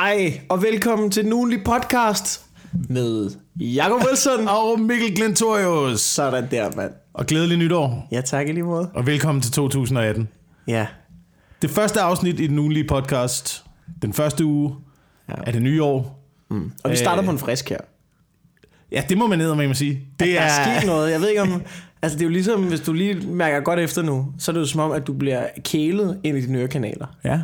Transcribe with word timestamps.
Hej, 0.00 0.40
og 0.48 0.62
velkommen 0.62 1.10
til 1.10 1.24
den 1.24 1.32
ugenlige 1.32 1.64
podcast 1.64 2.44
med 2.72 3.30
Jacob 3.60 4.02
Wilson. 4.08 4.48
Og 4.58 4.80
Mikkel 4.80 5.16
Glentorius. 5.16 6.00
Sådan 6.00 6.48
der, 6.50 6.70
mand. 6.76 6.92
Og 7.14 7.26
glædelig 7.26 7.58
nytår. 7.58 8.08
Ja, 8.12 8.20
tak 8.20 8.48
i 8.48 8.52
lige 8.52 8.62
måde. 8.62 8.90
Og 8.94 9.06
velkommen 9.06 9.42
til 9.42 9.52
2018. 9.52 10.28
Ja, 10.68 10.86
Det 11.62 11.70
første 11.70 12.00
afsnit 12.00 12.40
i 12.40 12.46
den 12.46 12.58
ugenlige 12.58 12.84
podcast. 12.88 13.64
Den 14.02 14.12
første 14.12 14.44
uge 14.44 14.74
Ja. 15.28 15.34
af 15.46 15.52
det 15.52 15.62
nye 15.62 15.82
år. 15.82 16.24
og 16.84 16.90
vi 16.90 16.96
starter 16.96 17.18
Øh, 17.22 17.24
på 17.24 17.30
en 17.32 17.38
frisk 17.38 17.68
her. 17.68 17.78
Ja, 18.92 19.02
det 19.08 19.18
må 19.18 19.26
man 19.26 19.38
ned 19.38 19.54
med 19.54 19.74
sige. 19.74 20.00
Det 20.20 20.28
Der 20.28 20.40
er 20.40 20.44
er... 20.60 20.78
sket 20.78 20.86
noget. 20.86 21.10
Jeg 21.12 21.20
ved 21.20 21.28
ikke 21.28 21.42
om... 21.42 21.62
Altså, 22.02 22.18
det 22.18 22.24
er 22.24 22.26
jo 22.28 22.32
ligesom, 22.32 22.62
hvis 22.64 22.80
du 22.80 22.92
lige 22.92 23.26
mærker 23.26 23.60
godt 23.60 23.78
efter 23.78 24.02
nu, 24.02 24.26
så 24.38 24.50
er 24.50 24.52
det 24.52 24.60
jo 24.60 24.66
som 24.66 24.80
om, 24.80 24.92
at 24.92 25.06
du 25.06 25.12
bliver 25.12 25.46
kælet 25.64 26.20
ind 26.24 26.38
i 26.38 26.40
dine 26.40 26.58
ørekanaler. 26.58 27.06
Ja. 27.24 27.40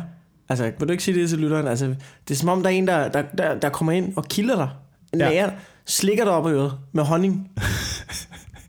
Altså, 0.53 0.71
vil 0.79 0.87
du 0.87 0.91
ikke 0.91 1.03
sige 1.03 1.21
det 1.21 1.29
til 1.29 1.39
lytteren? 1.39 1.67
Altså, 1.67 1.85
det 2.27 2.33
er 2.33 2.35
som 2.35 2.49
om, 2.49 2.63
der 2.63 2.69
er 2.69 2.73
en, 2.73 2.87
der, 2.87 3.07
der, 3.07 3.23
der, 3.37 3.59
der 3.59 3.69
kommer 3.69 3.91
ind 3.91 4.13
og 4.15 4.25
kilder 4.25 4.55
dig. 4.55 4.69
Ja. 5.13 5.29
Nærer, 5.29 5.45
dig, 5.45 5.57
slikker 5.85 6.23
dig 6.23 6.33
op 6.33 6.47
i 6.47 6.49
øret 6.49 6.73
med 6.91 7.03
honning. 7.03 7.49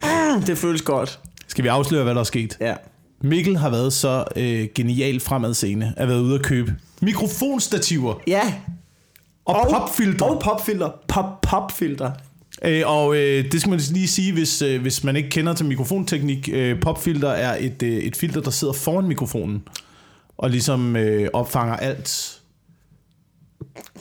Mm, 0.03 0.43
det 0.47 0.59
føles 0.59 0.83
godt. 0.83 1.21
Skal 1.47 1.65
vi 1.65 1.69
afsløre, 1.69 2.05
hvad 2.05 2.15
der 2.15 2.21
er 2.21 2.25
sket? 2.25 2.57
Ja. 2.61 2.75
Mikkel 3.21 3.57
har 3.57 3.71
været 3.71 3.93
så 3.93 4.25
øh, 4.37 4.69
genialt 4.75 5.23
fremadseende 5.23 5.95
at 5.97 6.09
været 6.09 6.21
ude 6.21 6.35
at 6.35 6.43
købe 6.43 6.75
mikrofonstativer 7.03 8.15
Ja, 8.27 8.55
og, 9.45 9.57
og 9.57 9.67
popfilter. 9.71 10.25
Og 10.25 10.41
popfilter. 10.41 10.91
Pop, 11.09 11.41
popfilter. 11.41 12.11
Øh, 12.65 12.83
og 12.87 13.17
øh, 13.17 13.53
det 13.53 13.61
skal 13.61 13.71
man 13.71 13.81
lige 13.91 14.09
sige, 14.09 14.33
hvis, 14.33 14.63
øh, 14.63 14.83
hvis 14.83 15.05
man 15.05 15.17
ikke 15.17 15.31
kender 15.31 15.55
til 15.55 15.67
mikrofonteknik. 15.67 16.49
Øh, 16.53 16.81
popfilter 16.81 17.29
er 17.29 17.57
et, 17.61 17.83
øh, 17.83 17.97
et 17.97 18.17
filter, 18.17 18.41
der 18.41 18.51
sidder 18.51 18.73
foran 18.75 19.09
mikrofonen 19.09 19.63
og 20.39 20.51
ligesom 20.51 20.97
øh, 20.97 21.29
opfanger 21.33 21.77
alt. 21.77 22.41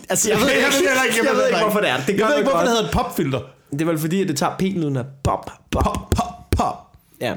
Altså, 0.09 0.29
jeg 0.29 0.39
ved, 0.39 0.47
jeg, 0.47 0.55
jeg, 0.57 0.63
jeg, 0.83 1.15
jeg, 1.17 1.25
jeg 1.25 1.35
ved 1.35 1.47
ikke, 1.47 1.59
hvorfor 1.61 1.79
det 1.79 1.89
er. 1.89 1.97
Det 2.07 2.19
jeg 2.19 2.27
ved 2.27 2.37
ikke, 2.37 2.49
hvorfor 2.49 2.65
det 2.65 2.69
hedder 2.69 2.83
et 2.83 2.91
popfilter. 2.91 3.39
Det 3.71 3.81
er 3.81 3.85
vel 3.85 3.99
fordi, 3.99 4.21
at 4.21 4.27
det 4.27 4.37
tager 4.37 4.55
p-lyden 4.59 4.97
af 4.97 5.05
pop, 5.23 5.45
pop. 5.71 5.83
Pop, 5.83 6.09
pop, 6.15 6.49
pop. 6.57 6.95
Ja. 7.21 7.35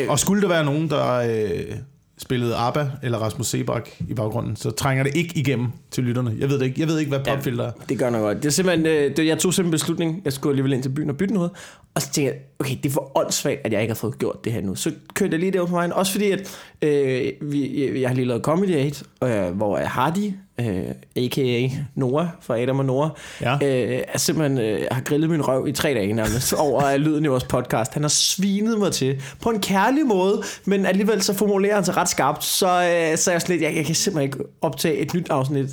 Øh, 0.00 0.08
Og 0.10 0.18
skulle 0.18 0.42
der 0.42 0.48
være 0.48 0.64
nogen, 0.64 0.90
der 0.90 1.12
øh, 1.14 1.76
spillede 2.22 2.56
ABBA 2.56 2.90
eller 3.02 3.18
Rasmus 3.18 3.46
Sebak 3.46 3.88
i 4.08 4.14
baggrunden, 4.14 4.56
så 4.56 4.70
trænger 4.70 5.04
det 5.04 5.16
ikke 5.16 5.38
igennem 5.38 5.68
til 5.90 6.04
lytterne. 6.04 6.36
Jeg 6.38 6.48
ved 6.48 6.58
det 6.58 6.66
ikke. 6.66 6.80
Jeg 6.80 6.88
ved 6.88 6.98
ikke, 6.98 7.08
hvad 7.08 7.20
popfilter 7.24 7.64
er. 7.64 7.70
Det 7.88 7.98
gør 7.98 8.10
noget 8.10 8.24
godt. 8.24 8.36
Det 8.36 8.44
er 8.44 8.50
simpelthen, 8.50 8.86
øh, 8.86 9.16
det, 9.16 9.26
jeg 9.26 9.38
tog 9.38 9.54
simpelthen 9.54 9.66
en 9.66 9.70
beslutning. 9.70 10.22
Jeg 10.24 10.32
skulle 10.32 10.52
alligevel 10.52 10.72
ind 10.72 10.82
til 10.82 10.88
byen 10.88 11.10
og 11.10 11.16
bytte 11.16 11.34
noget. 11.34 11.50
Og 11.94 12.02
så 12.02 12.12
tænkte 12.12 12.32
jeg, 12.32 12.40
okay, 12.58 12.76
det 12.82 12.86
er 12.86 12.92
for 12.92 13.18
åndssvagt, 13.18 13.60
at 13.64 13.72
jeg 13.72 13.80
ikke 13.80 13.92
har 13.92 13.98
fået 13.98 14.18
gjort 14.18 14.44
det 14.44 14.52
her 14.52 14.60
nu. 14.60 14.74
Så 14.74 14.92
kørte 15.14 15.32
jeg 15.32 15.40
lige 15.40 15.52
derovre 15.52 15.68
på 15.68 15.74
vejen. 15.74 15.92
Også 15.92 16.12
fordi, 16.12 16.30
at 16.30 16.58
øh, 16.82 17.32
vi, 17.40 18.00
jeg 18.00 18.10
har 18.10 18.14
lige 18.14 18.26
lavet 18.26 18.42
Comedy 18.42 18.74
Aid, 18.74 19.02
øh, 19.24 19.56
hvor 19.56 19.76
Hardy, 19.76 20.32
øh, 20.68 21.24
a.k.a. 21.24 21.68
Nora 21.94 22.28
fra 22.40 22.58
Adam 22.60 22.78
og 22.78 22.84
Nora, 22.84 23.08
Ja. 23.40 23.54
øh, 23.54 24.02
er 24.08 24.18
simpelthen 24.18 24.58
øh, 24.58 24.86
har 24.90 25.00
grillet 25.00 25.30
min 25.30 25.48
røv 25.48 25.66
i 25.68 25.72
tre 25.72 25.94
dage 25.94 26.12
nærmest 26.12 26.52
over 26.66 26.96
lyden 26.96 27.24
i 27.24 27.28
vores 27.28 27.44
podcast. 27.44 27.94
Han 27.94 28.02
har 28.02 28.08
svinet 28.08 28.78
mig 28.78 28.92
til 28.92 29.22
på 29.42 29.50
en 29.50 29.60
kærlig 29.60 30.06
måde, 30.06 30.42
men 30.64 30.86
alligevel 30.86 31.22
så 31.22 31.34
formulerer 31.34 31.74
han 31.74 31.84
sig 31.84 31.96
ret 31.96 32.08
skarpt, 32.08 32.44
så, 32.44 32.66
øh, 32.66 33.18
så 33.18 33.30
er 33.30 33.34
jeg 33.34 33.40
sådan 33.42 33.46
lidt, 33.48 33.62
jeg, 33.62 33.76
jeg 33.76 33.84
kan 33.86 33.94
simpelthen 33.94 34.32
ikke 34.32 34.38
optage 34.60 34.96
et 34.96 35.14
nyt 35.14 35.30
afsnit 35.30 35.66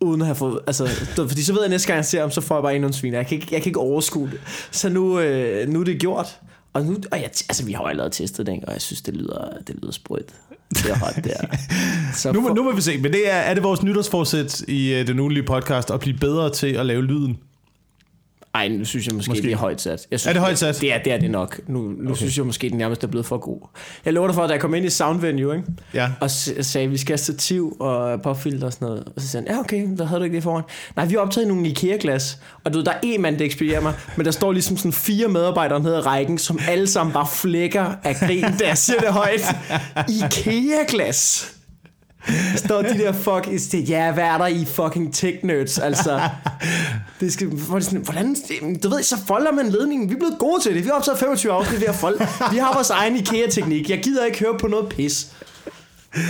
uden 0.00 0.20
at 0.20 0.26
have 0.26 0.34
fået, 0.36 0.58
altså, 0.66 0.86
fordi 1.16 1.42
så 1.42 1.52
ved 1.52 1.60
jeg 1.60 1.70
næste 1.70 1.86
gang 1.86 1.96
jeg 1.96 2.04
ser 2.04 2.20
ham, 2.20 2.30
så 2.30 2.40
får 2.40 2.54
jeg 2.56 2.62
bare 2.62 2.74
endnu 2.74 2.86
en 2.86 2.92
sviner. 2.92 3.18
Jeg 3.18 3.26
kan 3.26 3.34
ikke, 3.38 3.48
jeg 3.52 3.62
kan 3.62 3.70
ikke 3.70 3.80
overskue 3.80 4.30
det. 4.30 4.40
Så 4.70 4.88
nu, 4.88 5.20
øh, 5.20 5.68
nu 5.68 5.80
er 5.80 5.84
det 5.84 6.00
gjort. 6.00 6.38
Og 6.72 6.84
nu, 6.84 6.92
og 7.12 7.18
jeg, 7.18 7.24
altså, 7.24 7.64
vi 7.64 7.72
har 7.72 7.82
jo 7.82 7.88
allerede 7.88 8.10
testet 8.10 8.48
ikke? 8.48 8.66
og 8.66 8.72
jeg 8.72 8.80
synes, 8.82 9.02
det 9.02 9.14
lyder, 9.16 9.48
det 9.66 9.76
lyder 9.82 9.92
sprødt. 9.92 10.34
Det 10.74 10.90
er 10.90 10.94
hot 10.98 11.24
der. 11.24 11.56
Så 12.14 12.32
Nu, 12.32 12.40
må- 12.40 12.48
for- 12.48 12.54
nu 12.54 12.62
må 12.62 12.72
vi 12.74 12.80
se, 12.80 12.98
men 12.98 13.12
det 13.12 13.30
er, 13.32 13.36
er 13.36 13.54
det 13.54 13.62
vores 13.62 13.82
nytårsforsæt 13.82 14.60
i 14.60 14.94
øh, 14.94 15.06
den 15.06 15.20
ugenlige 15.20 15.42
podcast 15.44 15.90
at 15.90 16.00
blive 16.00 16.18
bedre 16.18 16.50
til 16.50 16.66
at 16.66 16.86
lave 16.86 17.02
lyden? 17.02 17.38
Ej, 18.54 18.68
nu 18.68 18.84
synes 18.84 19.06
jeg 19.06 19.14
måske, 19.14 19.30
Måske. 19.30 19.42
det 19.42 19.52
er 19.52 19.56
højt 19.56 19.80
sat. 19.80 20.06
Jeg 20.10 20.20
synes, 20.20 20.26
Er 20.26 20.32
det 20.32 20.42
højt 20.42 20.58
sat? 20.58 20.80
Det 20.80 20.94
er, 20.94 20.98
det 21.02 21.12
er 21.12 21.18
det 21.18 21.30
nok. 21.30 21.60
Nu, 21.66 21.80
nu 21.80 22.10
okay. 22.10 22.16
synes 22.16 22.36
jeg 22.38 22.46
måske, 22.46 22.68
den 22.70 22.78
nærmest 22.78 23.04
er 23.04 23.08
blevet 23.08 23.26
for 23.26 23.38
god. 23.38 23.68
Jeg 24.04 24.12
lover 24.12 24.26
dig 24.28 24.34
for, 24.34 24.42
at 24.42 24.48
da 24.48 24.52
jeg 24.52 24.60
kom 24.60 24.74
ind 24.74 24.86
i 24.86 24.90
Sound 24.90 25.20
Venue, 25.20 25.56
ikke? 25.56 25.68
Ja. 25.94 26.10
og 26.20 26.30
sagde, 26.30 26.84
at 26.84 26.90
vi 26.90 26.96
skal 26.96 27.12
have 27.12 27.18
stativ 27.18 27.76
og 27.80 28.22
popfilter 28.22 28.66
og 28.66 28.72
sådan 28.72 28.88
noget. 28.88 29.04
Og 29.16 29.22
så 29.22 29.28
sagde 29.28 29.46
han, 29.46 29.56
ja 29.56 29.60
okay, 29.60 29.88
der 29.98 30.04
havde 30.04 30.18
du 30.20 30.24
ikke 30.24 30.36
det 30.36 30.42
foran. 30.42 30.62
Nej, 30.96 31.04
vi 31.04 31.14
har 31.14 31.20
optaget 31.20 31.48
nogle 31.48 31.68
IKEA-glas, 31.68 32.38
og 32.64 32.72
du 32.72 32.78
ved, 32.78 32.84
der 32.84 32.92
er 32.92 32.98
en 33.02 33.22
mand, 33.22 33.38
der 33.38 33.44
ekspederer 33.44 33.80
mig, 33.80 33.94
men 34.16 34.24
der 34.26 34.32
står 34.32 34.52
ligesom 34.52 34.76
sådan 34.76 34.92
fire 34.92 35.28
medarbejdere 35.28 35.82
nede 35.82 35.96
i 35.98 36.00
rækken, 36.00 36.38
som 36.38 36.58
alle 36.68 36.86
sammen 36.86 37.12
bare 37.12 37.26
flækker 37.34 37.94
af 38.04 38.14
grin, 38.16 38.44
da 38.60 38.66
jeg 38.66 38.78
siger 38.78 38.98
det 39.00 39.08
højt. 39.12 39.44
IKEA-glas! 40.22 41.52
Står 42.56 42.82
de 42.82 42.98
der 42.98 43.12
fuck 43.12 43.74
i. 43.74 43.78
Ja, 43.80 44.12
hvad 44.12 44.24
er 44.24 44.38
der 44.38 44.46
i 44.46 44.64
fucking 44.64 45.14
tech 45.14 45.38
nerds? 45.44 45.78
Altså, 45.78 46.20
det 47.20 47.32
skal, 47.32 47.46
hvordan, 47.48 48.36
du 48.82 48.88
ved, 48.88 49.02
så 49.02 49.16
folder 49.26 49.52
man 49.52 49.68
ledningen. 49.68 50.08
Vi 50.08 50.14
er 50.14 50.18
blevet 50.18 50.38
gode 50.38 50.62
til 50.62 50.74
det. 50.74 50.82
Vi 50.84 50.88
har 50.88 50.94
optaget 50.94 51.18
25 51.18 51.52
afsnit 51.52 51.80
ved 51.80 51.88
at 51.88 51.94
folde. 51.94 52.18
Vi 52.52 52.56
har 52.58 52.74
vores 52.74 52.90
egen 52.90 53.16
IKEA-teknik. 53.16 53.90
Jeg 53.90 54.00
gider 54.02 54.24
ikke 54.24 54.38
høre 54.38 54.58
på 54.58 54.66
noget 54.68 54.88
pis. 54.88 55.26
Det 56.14 56.20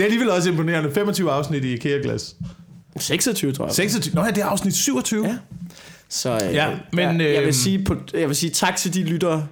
er 0.00 0.04
alligevel 0.04 0.30
også 0.30 0.50
imponerende. 0.50 0.94
25 0.94 1.30
afsnit 1.30 1.64
i 1.64 1.72
IKEA-glas. 1.72 2.36
26, 2.98 3.52
tror 3.52 3.64
jeg. 3.66 3.74
26? 3.74 4.14
Nå 4.14 4.24
ja, 4.24 4.30
det 4.30 4.38
er 4.38 4.46
afsnit 4.46 4.74
27. 4.74 5.26
Ja. 5.26 5.36
Så 6.08 6.30
øh, 6.48 6.54
Ja, 6.54 6.68
men, 6.92 7.20
jeg, 7.20 7.34
jeg, 7.34 7.42
vil 7.44 7.54
sige 7.54 7.84
på, 7.84 7.96
jeg 8.14 8.28
vil 8.28 8.36
sige 8.36 8.50
tak 8.50 8.76
til 8.76 8.94
de 8.94 9.02
lyttere, 9.04 9.46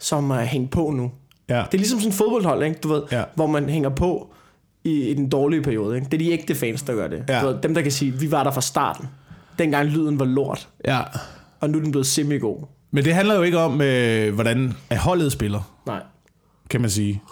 som 0.00 0.30
er 0.30 0.40
hængt 0.44 0.70
på 0.70 0.90
nu. 0.90 1.10
ja. 1.48 1.54
Det 1.54 1.74
er 1.74 1.78
ligesom 1.78 1.98
sådan 2.00 2.12
en 2.12 2.16
fodboldhold, 2.16 2.62
ikke? 2.64 2.78
Du 2.82 2.88
ved, 2.88 3.02
Ja. 3.12 3.22
hvor 3.34 3.46
man 3.46 3.68
hænger 3.68 3.88
på 3.88 4.34
i, 4.84 5.10
i 5.10 5.14
den 5.14 5.28
dårlige 5.28 5.62
periode. 5.62 5.96
Ikke? 5.96 6.04
Det 6.04 6.14
er 6.14 6.18
de 6.18 6.30
ægte 6.32 6.54
fans, 6.54 6.82
der 6.82 6.94
gør 6.94 7.08
det. 7.08 7.24
Ja. 7.28 7.44
Ved, 7.44 7.56
dem, 7.62 7.74
der 7.74 7.82
kan 7.82 7.92
sige, 7.92 8.12
vi 8.12 8.30
var 8.30 8.44
der 8.44 8.50
fra 8.50 8.60
starten. 8.60 9.08
Dengang 9.58 9.88
lyden 9.88 10.18
var 10.18 10.24
lort, 10.24 10.68
ja. 10.86 11.00
og 11.60 11.70
nu 11.70 11.78
er 11.78 11.82
den 11.82 11.90
blevet 11.90 12.06
semi-god. 12.06 12.66
Men 12.90 13.04
det 13.04 13.14
handler 13.14 13.34
jo 13.34 13.42
ikke 13.42 13.58
om, 13.58 13.80
øh, 13.80 14.34
hvordan 14.34 14.74
at 14.90 14.98
holdet 14.98 15.32
spiller, 15.32 15.76
Nej. 15.86 16.02
kan 16.70 16.80
man 16.80 16.90
sige. 16.90 17.22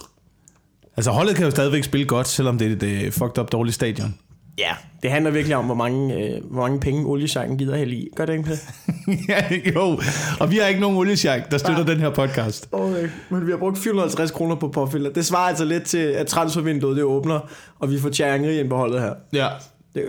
Altså 0.97 1.11
holdet 1.11 1.37
kan 1.37 1.45
jo 1.45 1.51
stadigvæk 1.51 1.85
spille 1.85 2.07
godt, 2.07 2.29
selvom 2.29 2.59
det 2.59 2.67
er 2.67 2.73
et 2.73 3.05
øh, 3.05 3.13
fucked 3.13 3.39
up 3.39 3.53
dårligt 3.53 3.75
stadion. 3.75 4.15
Ja, 4.59 4.73
det 5.03 5.11
handler 5.11 5.31
virkelig 5.31 5.57
om, 5.57 5.65
hvor 5.65 5.75
mange, 5.75 6.15
øh, 6.15 6.45
hvor 6.51 6.61
mange 6.63 6.81
penge 6.81 7.07
oliesjanken 7.07 7.59
gider 7.59 7.77
hælde 7.77 7.95
i. 7.97 8.09
Gør 8.17 8.27
det 8.27 8.33
ikke 8.33 8.51
det? 8.51 8.61
ja, 9.29 9.45
jo. 9.75 10.01
Og 10.41 10.51
vi 10.51 10.57
har 10.57 10.67
ikke 10.67 10.81
nogen 10.81 10.97
oliesjak, 10.97 11.51
der 11.51 11.59
støtter 11.59 11.85
den 11.85 12.01
her 12.01 12.11
podcast. 12.11 12.69
Okay. 12.73 13.09
Men 13.31 13.47
vi 13.47 13.51
har 13.51 13.59
brugt 13.59 13.79
450 13.79 14.31
kroner 14.31 14.55
på 14.57 14.69
påfilter. 14.69 15.13
Det 15.13 15.27
svarer 15.27 15.49
altså 15.49 15.65
lidt 15.65 15.85
til, 15.85 15.99
at 15.99 16.27
transfervinduet 16.27 16.97
det 16.97 17.05
åbner, 17.05 17.41
og 17.79 17.91
vi 17.91 18.01
får 18.01 18.09
Thierry 18.09 18.61
ind 18.61 18.71
på 18.71 18.77
holdet 18.77 19.01
her. 19.01 19.15
Ja. 19.33 19.49
Det, 19.95 20.05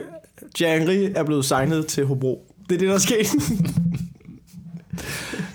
Thierry 0.56 1.12
er 1.16 1.24
blevet 1.24 1.46
signet 1.46 1.88
til 1.88 2.06
Hobro. 2.06 2.48
Det 2.70 2.76
er 2.76 2.80
det, 2.80 2.88
der 2.88 2.96
er 2.96 3.00
sket. 3.00 3.28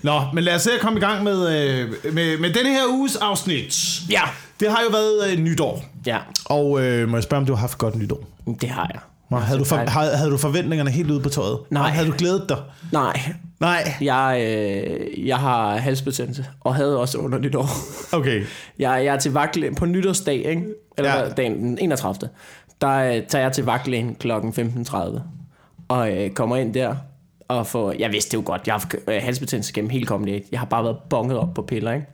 Nå, 0.02 0.20
men 0.34 0.44
lad 0.44 0.54
os 0.54 0.62
se 0.62 0.72
at 0.72 0.80
komme 0.80 0.98
i 0.98 1.02
gang 1.02 1.24
med, 1.24 1.60
øh, 1.60 2.14
med, 2.14 2.38
med 2.38 2.52
denne 2.52 2.70
her 2.70 2.86
uges 2.90 3.16
afsnit. 3.16 4.00
ja. 4.10 4.22
Det 4.60 4.70
har 4.70 4.78
jo 4.84 4.88
været 4.90 5.32
øh, 5.32 5.38
nytår. 5.44 5.82
Ja, 6.06 6.18
Og 6.44 6.82
øh, 6.84 7.08
må 7.08 7.16
jeg 7.16 7.22
spørge, 7.22 7.40
om 7.40 7.46
du 7.46 7.52
har 7.54 7.60
haft 7.60 7.78
godt 7.78 7.96
nytår? 7.96 8.18
det 8.60 8.68
har 8.68 8.90
jeg. 8.92 9.00
Nå, 9.30 9.36
havde, 9.36 9.58
du 9.58 9.64
for, 9.64 9.76
dejligt. 9.76 9.92
havde, 9.92 10.16
havde 10.16 10.30
du 10.30 10.36
forventningerne 10.36 10.90
helt 10.90 11.10
ude 11.10 11.20
på 11.20 11.28
tøjet? 11.28 11.58
Nej. 11.70 11.82
Og 11.82 11.88
Havde 11.90 12.08
du 12.08 12.14
glædet 12.18 12.44
dig? 12.48 12.56
Nej, 12.92 13.20
Nej. 13.60 13.92
jeg, 14.00 14.42
øh, 14.48 15.28
jeg 15.28 15.36
har 15.38 15.76
halsbetændelse, 15.76 16.46
og 16.60 16.74
havde 16.74 17.00
også 17.00 17.18
under 17.18 17.38
nytår. 17.38 17.68
Okay. 18.12 18.44
Jeg, 18.78 19.04
jeg 19.04 19.14
er 19.14 19.18
til 19.18 19.32
vagtlægen 19.32 19.74
på 19.74 19.86
nytårsdag, 19.86 20.36
ikke? 20.44 20.62
Eller 20.98 21.18
Ja. 21.18 21.28
dagen 21.28 21.62
den 21.62 21.78
31. 21.80 22.28
Der 22.80 22.90
øh, 22.96 23.22
tager 23.28 23.42
jeg 23.42 23.52
til 23.52 23.64
vagtlægen 23.64 24.14
kl. 24.14 24.32
15.30 24.32 24.96
og 25.88 26.12
øh, 26.12 26.30
kommer 26.30 26.56
ind 26.56 26.74
der 26.74 26.96
og 27.48 27.66
får, 27.66 27.94
jeg 27.98 28.12
vidste 28.12 28.30
det 28.36 28.42
jo 28.42 28.42
godt, 28.46 28.62
jeg 28.66 28.74
har 28.74 28.78
haft 28.78 28.94
øh, 29.08 29.22
halsbetændelse 29.22 29.72
gennem 29.72 29.90
hele 29.90 30.06
Comedy 30.06 30.44
Jeg 30.52 30.60
har 30.60 30.66
bare 30.66 30.84
været 30.84 30.96
bonget 31.10 31.38
op 31.38 31.54
på 31.54 31.62
piller, 31.62 31.92
ikke? 31.92 32.06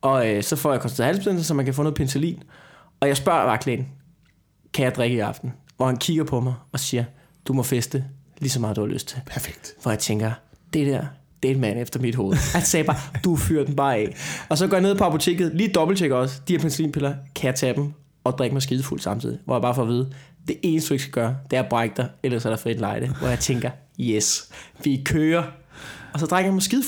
Og 0.00 0.28
øh, 0.28 0.42
så 0.42 0.56
får 0.56 0.72
jeg 0.72 0.80
konstateret 0.80 1.06
halsbetændelse, 1.06 1.48
så 1.48 1.54
man 1.54 1.64
kan 1.64 1.74
få 1.74 1.82
noget 1.82 1.94
penicillin. 1.94 2.42
Og 3.00 3.08
jeg 3.08 3.16
spørger 3.16 3.44
vagtlægen, 3.44 3.88
kan 4.74 4.84
jeg 4.84 4.94
drikke 4.94 5.16
i 5.16 5.20
aften? 5.20 5.52
Hvor 5.76 5.86
han 5.86 5.96
kigger 5.96 6.24
på 6.24 6.40
mig 6.40 6.54
og 6.72 6.80
siger, 6.80 7.04
du 7.48 7.52
må 7.52 7.62
feste 7.62 8.04
lige 8.38 8.50
så 8.50 8.60
meget, 8.60 8.76
du 8.76 8.80
har 8.80 8.88
lyst 8.88 9.08
til. 9.08 9.18
Perfekt. 9.26 9.74
Hvor 9.82 9.90
jeg 9.90 9.98
tænker, 9.98 10.32
det 10.72 10.86
der, 10.86 11.04
det 11.42 11.50
er 11.50 11.54
en 11.54 11.60
mand 11.60 11.78
efter 11.78 12.00
mit 12.00 12.14
hoved. 12.14 12.36
Han 12.54 12.62
sagde 12.62 12.84
bare, 12.84 12.96
du 13.24 13.36
fyrer 13.36 13.64
den 13.64 13.76
bare 13.76 13.96
af. 13.96 14.16
Og 14.48 14.58
så 14.58 14.66
går 14.66 14.76
jeg 14.76 14.82
ned 14.82 14.94
på 14.94 15.04
apoteket, 15.04 15.54
lige 15.54 15.68
dobbelttjekker 15.68 16.16
også, 16.16 16.40
de 16.48 16.52
her 16.52 16.58
penicillinpiller, 16.58 17.14
kan 17.34 17.46
jeg 17.46 17.54
tage 17.54 17.74
dem 17.74 17.92
og 18.24 18.38
drikke 18.38 18.54
mig 18.54 18.62
skidefuld 18.62 19.00
samtidig. 19.00 19.38
Hvor 19.44 19.54
jeg 19.54 19.62
bare 19.62 19.74
får 19.74 19.82
at 19.82 19.88
vide, 19.88 20.12
det 20.48 20.56
eneste 20.62 20.88
du 20.88 20.94
ikke 20.94 21.02
skal 21.02 21.12
gøre, 21.12 21.36
det 21.50 21.56
er 21.56 21.62
at 21.62 21.68
brække 21.68 21.94
dig, 21.96 22.08
ellers 22.22 22.44
er 22.44 22.50
der 22.50 22.56
frit 22.56 22.78
lejde. 22.78 23.06
Hvor 23.06 23.28
jeg 23.28 23.38
tænker, 23.38 23.70
yes, 24.00 24.48
vi 24.84 25.02
kører. 25.04 25.42
Og 26.12 26.20
så 26.20 26.26
drikker 26.26 26.46
jeg 26.46 26.54
mig 26.54 26.62
skide 26.62 26.82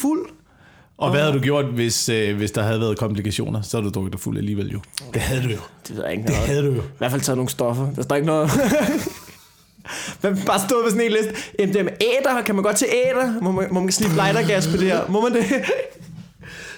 Og 1.00 1.10
hvad 1.10 1.20
havde 1.20 1.32
du 1.34 1.38
gjort, 1.38 1.64
hvis, 1.64 2.08
øh, 2.08 2.36
hvis 2.36 2.50
der 2.50 2.62
havde 2.62 2.80
været 2.80 2.98
komplikationer? 2.98 3.62
Så 3.62 3.76
havde 3.76 3.90
du 3.90 3.94
drukket 3.94 4.12
dig 4.12 4.20
fuld 4.20 4.38
alligevel 4.38 4.70
jo. 4.72 4.80
Det 5.14 5.22
havde 5.22 5.42
du 5.42 5.48
jo. 5.48 5.58
Det 5.88 5.96
ved 5.96 6.02
jeg 6.04 6.12
ikke 6.12 6.22
Det 6.22 6.30
noget. 6.30 6.46
havde 6.46 6.62
du 6.66 6.72
jo. 6.72 6.80
I 6.82 6.98
hvert 6.98 7.10
fald 7.10 7.22
taget 7.22 7.36
nogle 7.36 7.48
stoffer. 7.50 7.92
Der 7.96 8.02
står 8.02 8.16
ikke 8.16 8.26
noget... 8.26 8.50
Men 10.22 10.38
bare 10.46 10.60
stået 10.68 10.84
med 10.84 10.90
sådan 10.90 11.06
en 11.06 11.12
liste. 11.12 11.32
MDM 11.66 11.88
æder, 12.00 12.42
kan 12.46 12.54
man 12.54 12.64
godt 12.64 12.76
til 12.76 12.86
æder? 12.92 13.40
Må 13.42 13.50
man, 13.50 13.68
må 13.70 13.80
man 13.80 13.92
sniffe 13.92 14.16
lightergas 14.16 14.66
på 14.68 14.76
det 14.76 14.86
her? 14.86 15.08
Må 15.08 15.20
man 15.20 15.34
det? 15.34 15.44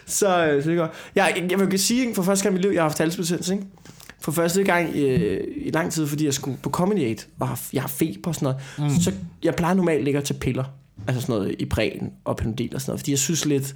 Så, 0.06 0.46
øh, 0.46 0.62
så 0.62 0.70
det 0.70 0.76
er 0.76 0.80
godt. 0.80 0.90
Jeg, 1.14 1.46
jeg 1.50 1.60
vil 1.70 1.78
sige, 1.78 2.00
ikke, 2.00 2.14
for 2.14 2.22
første 2.22 2.42
gang 2.42 2.54
i 2.54 2.56
mit 2.56 2.62
liv, 2.62 2.70
jeg 2.70 2.82
har 2.82 2.88
haft 2.88 2.98
halsbetændelse, 2.98 3.52
ikke? 3.54 3.66
for 4.20 4.32
første 4.32 4.64
gang 4.64 4.96
i, 4.96 5.04
i 5.66 5.70
lang 5.70 5.92
tid, 5.92 6.06
fordi 6.06 6.24
jeg 6.24 6.34
skulle 6.34 6.58
på 6.62 6.70
Comedy 6.70 7.10
8, 7.10 7.24
og 7.40 7.48
har, 7.48 7.60
jeg 7.72 7.82
har 7.82 7.88
feber 7.88 8.28
og 8.30 8.34
sådan 8.34 8.54
noget. 8.78 8.92
Mm. 8.92 9.00
Så 9.00 9.12
jeg 9.42 9.54
plejer 9.54 9.74
normalt 9.74 9.98
at 9.98 10.04
ligge 10.04 10.18
og 10.20 10.24
tage 10.24 10.38
piller. 10.38 10.64
Altså 11.08 11.20
sådan 11.20 11.32
noget 11.34 11.54
i 11.58 11.64
prægen 11.64 12.10
og 12.24 12.36
Panodil 12.36 12.74
og 12.74 12.80
sådan 12.80 12.90
noget. 12.90 13.00
Fordi 13.00 13.10
jeg 13.10 13.18
synes 13.18 13.44
lidt, 13.44 13.74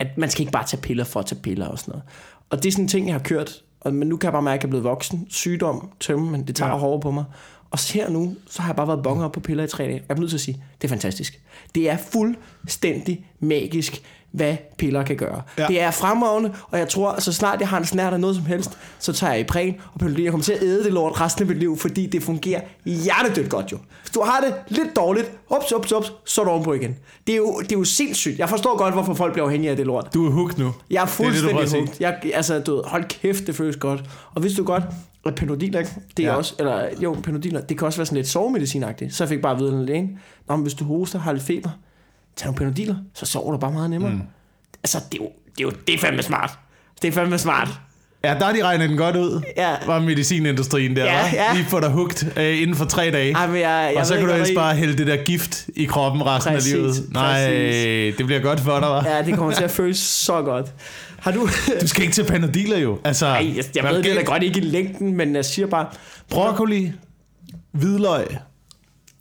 at 0.00 0.18
man 0.18 0.30
skal 0.30 0.40
ikke 0.40 0.52
bare 0.52 0.66
tage 0.66 0.80
piller 0.80 1.04
for 1.04 1.20
at 1.20 1.26
tage 1.26 1.40
piller 1.40 1.66
og 1.66 1.78
sådan 1.78 1.92
noget. 1.92 2.04
Og 2.50 2.62
det 2.62 2.68
er 2.68 2.72
sådan 2.72 2.84
en 2.84 2.88
ting, 2.88 3.06
jeg 3.06 3.14
har 3.14 3.22
kørt. 3.22 3.62
Og, 3.80 3.94
men 3.94 4.08
nu 4.08 4.16
kan 4.16 4.26
jeg 4.26 4.32
bare 4.32 4.42
mærke, 4.42 4.58
at 4.58 4.62
jeg 4.62 4.68
er 4.68 4.70
blevet 4.70 4.84
voksen. 4.84 5.26
Sygdom, 5.30 5.90
tømme, 6.00 6.30
men 6.30 6.46
det 6.46 6.56
tager 6.56 6.70
ja. 6.70 6.78
Hårdere 6.78 7.00
på 7.00 7.10
mig. 7.10 7.24
Og 7.70 7.78
her 7.92 8.10
nu, 8.10 8.36
så 8.46 8.62
har 8.62 8.68
jeg 8.68 8.76
bare 8.76 8.88
været 8.88 9.02
bonger 9.02 9.24
op 9.24 9.32
på 9.32 9.40
piller 9.40 9.64
i 9.64 9.68
tre 9.68 9.84
dage. 9.84 10.02
Jeg 10.08 10.16
er 10.16 10.20
nødt 10.20 10.30
til 10.30 10.36
at 10.36 10.40
sige, 10.40 10.64
det 10.80 10.88
er 10.88 10.88
fantastisk. 10.88 11.40
Det 11.74 11.90
er 11.90 11.96
fuldstændig 11.96 13.26
magisk, 13.40 14.02
hvad 14.32 14.56
piller 14.78 15.02
kan 15.02 15.16
gøre. 15.16 15.42
Ja. 15.58 15.66
Det 15.66 15.80
er 15.80 15.90
fremragende, 15.90 16.52
og 16.70 16.78
jeg 16.78 16.88
tror, 16.88 17.20
så 17.20 17.32
snart 17.32 17.60
jeg 17.60 17.68
har 17.68 17.78
en 17.78 17.84
snært 17.84 18.12
af 18.12 18.20
noget 18.20 18.36
som 18.36 18.46
helst, 18.46 18.78
så 18.98 19.12
tager 19.12 19.32
jeg 19.32 19.40
i 19.40 19.44
præn 19.44 19.74
og 19.92 20.00
Panodil. 20.00 20.22
Jeg 20.22 20.32
kommer 20.32 20.44
til 20.44 20.52
at 20.52 20.62
æde 20.62 20.84
det 20.84 20.92
lort 20.92 21.20
resten 21.20 21.42
af 21.42 21.48
mit 21.48 21.58
liv, 21.58 21.78
fordi 21.78 22.06
det 22.06 22.22
fungerer 22.22 22.60
hjertedødt 22.84 23.50
godt 23.50 23.72
jo. 23.72 23.78
Hvis 24.02 24.10
du 24.10 24.22
har 24.22 24.40
det 24.40 24.54
lidt 24.68 24.96
dårligt, 24.96 25.32
ups, 25.56 25.72
ups, 25.72 25.92
ups, 25.92 26.12
så 26.24 26.40
er 26.40 26.44
du 26.44 26.50
ovenpå 26.50 26.72
igen. 26.72 26.96
Det 27.26 27.32
er, 27.32 27.36
jo, 27.36 27.60
det 27.60 27.72
er 27.72 27.78
jo 27.78 27.84
sindssygt. 27.84 28.38
Jeg 28.38 28.48
forstår 28.48 28.76
godt, 28.76 28.94
hvorfor 28.94 29.14
folk 29.14 29.32
bliver 29.32 29.46
afhængige 29.46 29.70
af 29.70 29.76
det 29.76 29.86
lort. 29.86 30.14
Du 30.14 30.26
er 30.26 30.30
hooked 30.30 30.58
nu. 30.58 30.72
Jeg 30.90 31.02
er 31.02 31.06
Det 31.06 31.20
er 31.20 31.24
det, 31.30 31.34
fuldstændig 31.34 31.80
hugt. 31.80 32.00
Jeg, 32.00 32.20
altså, 32.34 32.58
du 32.58 32.74
ved, 32.74 32.82
hold 32.86 33.04
kæft, 33.04 33.46
det 33.46 33.54
føles 33.54 33.76
godt. 33.76 34.04
Og 34.34 34.40
hvis 34.40 34.52
du 34.52 34.64
godt, 34.64 34.82
at 35.26 35.34
Panodil, 35.34 35.76
ikke? 35.76 35.90
det 36.16 36.24
er 36.24 36.30
ja. 36.30 36.36
Også, 36.36 36.54
eller 36.58 36.86
jo, 37.02 37.16
Panodil, 37.22 37.62
det 37.68 37.78
kan 37.78 37.86
også 37.86 37.98
være 37.98 38.06
sådan 38.06 38.16
lidt 38.16 38.28
sovemedicinagtigt. 38.28 39.14
Så 39.14 39.24
jeg 39.24 39.28
fik 39.28 39.42
bare 39.42 39.52
at 39.52 39.60
vide 39.60 39.94
af 39.94 40.08
Nå, 40.48 40.56
men 40.56 40.62
hvis 40.62 40.74
du 40.74 40.84
hoster, 40.84 41.18
har 41.18 41.32
lidt 41.32 41.44
feber, 41.44 41.70
tag 42.40 42.46
nogle 42.46 42.58
Panodiler, 42.58 42.94
så 43.14 43.26
sover 43.26 43.52
du 43.52 43.58
bare 43.58 43.72
meget 43.72 43.90
nemmere. 43.90 44.10
Mm. 44.12 44.20
Altså, 44.82 44.98
det 45.12 45.20
er, 45.20 45.24
jo, 45.24 45.30
det 45.56 45.60
er 45.60 45.62
jo, 45.64 45.72
det 45.86 45.94
er 45.94 45.98
fandme 45.98 46.22
smart. 46.22 46.50
Det 47.02 47.08
er 47.08 47.12
fandme 47.12 47.38
smart. 47.38 47.68
Ja, 48.24 48.34
der 48.38 48.44
har 48.44 48.52
de 48.52 48.64
regnet 48.64 48.88
den 48.90 48.98
godt 48.98 49.16
ud. 49.16 49.42
Ja. 49.56 49.74
Var 49.86 50.00
medicinindustrien 50.00 50.96
der, 50.96 51.04
Ja, 51.04 51.20
hva'? 51.22 51.34
ja. 51.34 51.52
Lige 51.54 51.64
få 51.64 51.80
dig 51.80 51.88
hugt 51.90 52.24
øh, 52.36 52.62
inden 52.62 52.76
for 52.76 52.84
tre 52.84 53.10
dage. 53.10 53.32
Ej, 53.34 53.46
men 53.46 53.56
jeg, 53.56 53.90
jeg 53.92 54.00
og 54.00 54.06
så 54.06 54.16
kan 54.16 54.26
du 54.28 54.32
helst 54.34 54.52
bare 54.54 54.74
hælde 54.74 54.98
det 54.98 55.06
der 55.06 55.16
gift 55.24 55.66
i 55.76 55.84
kroppen 55.84 56.26
resten 56.26 56.52
Præcis, 56.54 56.72
af 56.72 56.78
livet. 56.78 56.94
Nej, 57.12 57.46
præcis. 57.46 58.16
det 58.16 58.26
bliver 58.26 58.40
godt 58.40 58.60
for 58.60 58.78
dig, 58.80 58.88
hva'? 58.98 59.06
i- 59.06 59.16
Ja, 59.16 59.22
det 59.22 59.34
kommer 59.34 59.54
til 59.54 59.64
at 59.64 59.70
føles 59.70 59.98
så 59.98 60.42
godt. 60.42 60.66
Har 61.18 61.30
du... 61.32 61.48
Du 61.80 61.88
skal 61.88 62.02
ikke 62.02 62.14
til 62.14 62.24
Panodiler 62.24 62.78
jo. 62.78 62.98
Altså, 63.04 63.26
Ej, 63.26 63.52
jeg, 63.56 63.64
jeg 63.76 63.84
ved 63.84 64.02
det 64.02 64.16
da 64.16 64.22
godt 64.22 64.42
ikke 64.42 64.58
i 64.60 64.64
længden, 64.64 65.16
men 65.16 65.34
jeg 65.36 65.44
siger 65.44 65.66
bare... 65.66 65.86
Broccoli, 66.30 66.92
hvidløg. 67.72 68.26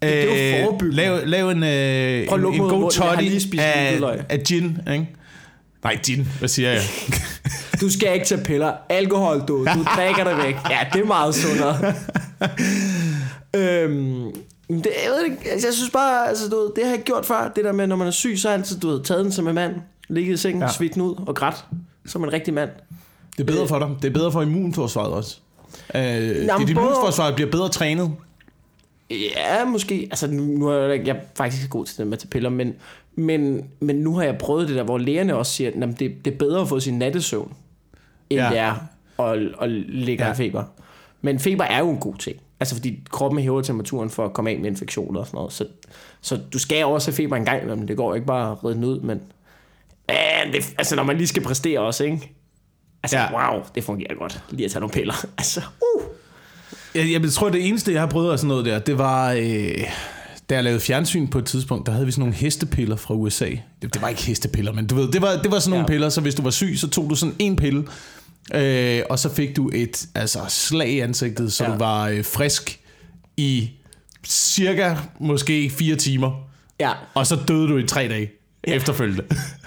Det 0.01 0.53
er 0.53 0.63
jo 0.63 0.77
øh. 0.83 0.93
Lav, 0.93 1.19
lav 1.25 1.49
en, 1.49 1.63
øh, 1.63 2.27
Prøv 2.27 2.37
en, 2.37 2.53
en 2.53 2.59
god 2.59 2.91
toddy 2.91 3.59
af, 3.59 3.99
af 4.29 4.39
gin, 4.47 4.77
ikke? 4.91 5.09
Nej, 5.83 5.97
gin. 6.05 6.27
Hvad 6.39 6.49
siger 6.49 6.71
jeg? 6.71 6.81
Du 7.81 7.89
skal 7.91 8.13
ikke 8.13 8.25
tage 8.25 8.43
piller. 8.43 8.73
Alkohol, 8.89 9.39
du. 9.47 9.65
Du 9.75 9.85
drikker 9.95 10.23
det 10.23 10.37
væk. 10.37 10.55
Ja, 10.69 10.77
det 10.93 11.01
er 11.01 11.05
meget 11.05 11.35
sundere. 11.35 11.75
øhm, 13.55 14.31
det, 14.69 14.87
jeg, 15.05 15.11
ved 15.11 15.25
ikke, 15.25 15.37
altså, 15.51 15.67
jeg 15.67 15.73
synes 15.73 15.89
bare, 15.89 16.29
altså, 16.29 16.49
du 16.49 16.55
ved, 16.55 16.71
det 16.75 16.83
har 16.83 16.91
jeg 16.91 17.03
gjort 17.03 17.25
før. 17.25 17.51
Det 17.55 17.63
der 17.65 17.71
med, 17.71 17.87
når 17.87 17.95
man 17.95 18.07
er 18.07 18.11
syg, 18.11 18.39
så 18.39 18.47
har 18.47 18.53
jeg 18.53 18.59
altid 18.59 18.79
du 18.79 18.87
ved, 18.89 19.03
taget 19.03 19.23
den 19.23 19.31
som 19.31 19.47
en 19.47 19.55
mand. 19.55 19.73
Ligget 20.09 20.33
i 20.33 20.37
sengen, 20.37 20.61
ja. 20.61 20.67
Svidt 20.67 20.97
ud 20.97 21.15
og 21.27 21.35
grædt. 21.35 21.65
Som 22.05 22.23
en 22.23 22.33
rigtig 22.33 22.53
mand. 22.53 22.69
Det 23.37 23.39
er 23.39 23.47
bedre 23.53 23.67
for 23.67 23.79
dig. 23.79 23.87
Det 24.01 24.07
er 24.09 24.13
bedre 24.13 24.31
for 24.31 24.41
immunforsvaret 24.41 25.13
også. 25.13 25.37
Øh, 25.95 26.01
det, 26.01 26.35
dit 26.35 26.49
både- 26.49 26.71
immunforsvar 26.71 27.31
bliver 27.31 27.51
bedre 27.51 27.69
trænet. 27.69 28.11
Ja, 29.11 29.65
måske. 29.65 30.07
Altså, 30.11 30.27
nu, 30.27 30.43
nu 30.43 30.67
er 30.67 30.77
jeg, 30.77 31.07
jeg 31.07 31.15
er 31.15 31.21
faktisk 31.35 31.63
ikke 31.63 31.71
god 31.71 31.85
til 31.85 31.97
det 31.97 32.07
med 32.07 32.17
tage 32.17 32.29
piller, 32.29 32.49
men, 32.49 32.75
men, 33.15 33.69
men 33.79 33.95
nu 33.95 34.15
har 34.15 34.23
jeg 34.23 34.37
prøvet 34.37 34.67
det 34.67 34.75
der, 34.75 34.83
hvor 34.83 34.97
lægerne 34.97 35.35
også 35.35 35.51
siger, 35.51 35.69
at 35.69 35.99
det, 35.99 36.25
det 36.25 36.33
er 36.33 36.37
bedre 36.37 36.61
at 36.61 36.67
få 36.67 36.79
sin 36.79 36.99
nattesøvn, 36.99 37.53
end 38.29 38.39
ja. 38.39 38.49
Det 38.49 38.57
er 38.57 38.75
at, 39.19 39.41
at 39.61 39.71
ligge 39.71 40.25
ja. 40.25 40.31
Feber. 40.31 40.63
Men 41.21 41.39
feber 41.39 41.63
er 41.63 41.79
jo 41.79 41.89
en 41.89 41.97
god 41.97 42.15
ting. 42.15 42.37
Altså, 42.59 42.75
fordi 42.75 42.99
kroppen 43.09 43.41
hæver 43.41 43.61
temperaturen 43.61 44.09
for 44.09 44.25
at 44.25 44.33
komme 44.33 44.49
af 44.49 44.59
med 44.59 44.69
infektioner 44.69 45.19
og 45.19 45.25
sådan 45.25 45.37
noget. 45.37 45.53
Så, 45.53 45.67
så 46.21 46.39
du 46.53 46.59
skal 46.59 46.85
også 46.85 47.11
have 47.11 47.15
feber 47.15 47.35
en 47.35 47.45
gang 47.45 47.63
imellem. 47.63 47.87
Det 47.87 47.97
går 47.97 48.15
ikke 48.15 48.27
bare 48.27 48.51
at 48.51 48.65
redde 48.65 48.87
ud, 48.87 48.99
men... 48.99 49.21
Men 50.43 50.53
det, 50.53 50.73
altså, 50.77 50.95
når 50.95 51.03
man 51.03 51.17
lige 51.17 51.27
skal 51.27 51.43
præstere 51.43 51.79
også, 51.79 52.03
ikke? 52.03 52.33
Altså. 53.03 53.17
Ja. 53.17 53.51
wow, 53.53 53.63
det 53.75 53.83
fungerer 53.83 54.15
godt. 54.15 54.43
Lige 54.49 54.65
at 54.65 54.71
tage 54.71 54.79
nogle 54.79 54.93
piller. 54.93 55.25
Altså, 55.37 55.61
uh. 55.81 56.03
Jeg, 56.95 57.11
jeg 57.11 57.31
tror, 57.31 57.49
det 57.49 57.67
eneste, 57.67 57.93
jeg 57.93 58.01
har 58.01 58.07
prøvet 58.07 58.31
af 58.31 58.39
sådan 58.39 58.47
noget 58.47 58.65
der, 58.65 58.79
det 58.79 58.97
var... 58.97 59.31
Øh, 59.31 59.71
da 60.49 60.55
jeg 60.55 60.63
lavede 60.63 60.79
fjernsyn 60.79 61.27
på 61.27 61.39
et 61.39 61.45
tidspunkt, 61.45 61.85
der 61.85 61.91
havde 61.91 62.05
vi 62.05 62.11
sådan 62.11 62.21
nogle 62.21 62.35
hestepiller 62.35 62.95
fra 62.95 63.13
USA. 63.13 63.49
Det, 63.81 63.93
det 63.93 64.01
var 64.01 64.07
ikke 64.09 64.21
hestepiller, 64.21 64.73
men 64.73 64.87
du 64.87 64.95
ved, 64.95 65.11
det 65.11 65.21
var, 65.21 65.39
det 65.43 65.51
var 65.51 65.59
sådan 65.59 65.69
nogle 65.69 65.83
Ja. 65.83 65.87
piller, 65.87 66.09
så 66.09 66.21
hvis 66.21 66.35
du 66.35 66.41
var 66.41 66.49
syg, 66.49 66.73
så 66.77 66.87
tog 66.89 67.09
du 67.09 67.15
sådan 67.15 67.35
en 67.39 67.55
pille, 67.55 67.83
øh, 68.53 69.01
og 69.09 69.19
så 69.19 69.33
fik 69.33 69.55
du 69.55 69.69
et 69.73 70.05
altså, 70.15 70.39
slag 70.47 70.89
i 70.89 70.99
ansigtet, 70.99 71.53
så 71.53 71.63
Ja. 71.63 71.71
du 71.71 71.77
var 71.77 72.07
øh, 72.07 72.25
frisk 72.25 72.79
i 73.37 73.69
cirka 74.27 74.95
måske 75.19 75.69
fire 75.69 75.95
timer, 75.95 76.31
Ja, 76.79 76.91
og 77.13 77.27
så 77.27 77.37
døde 77.47 77.67
du 77.67 77.77
i 77.77 77.87
tre 77.87 78.07
dage 78.07 78.29
ja. 78.67 78.73
efterfølgende. 78.73 79.23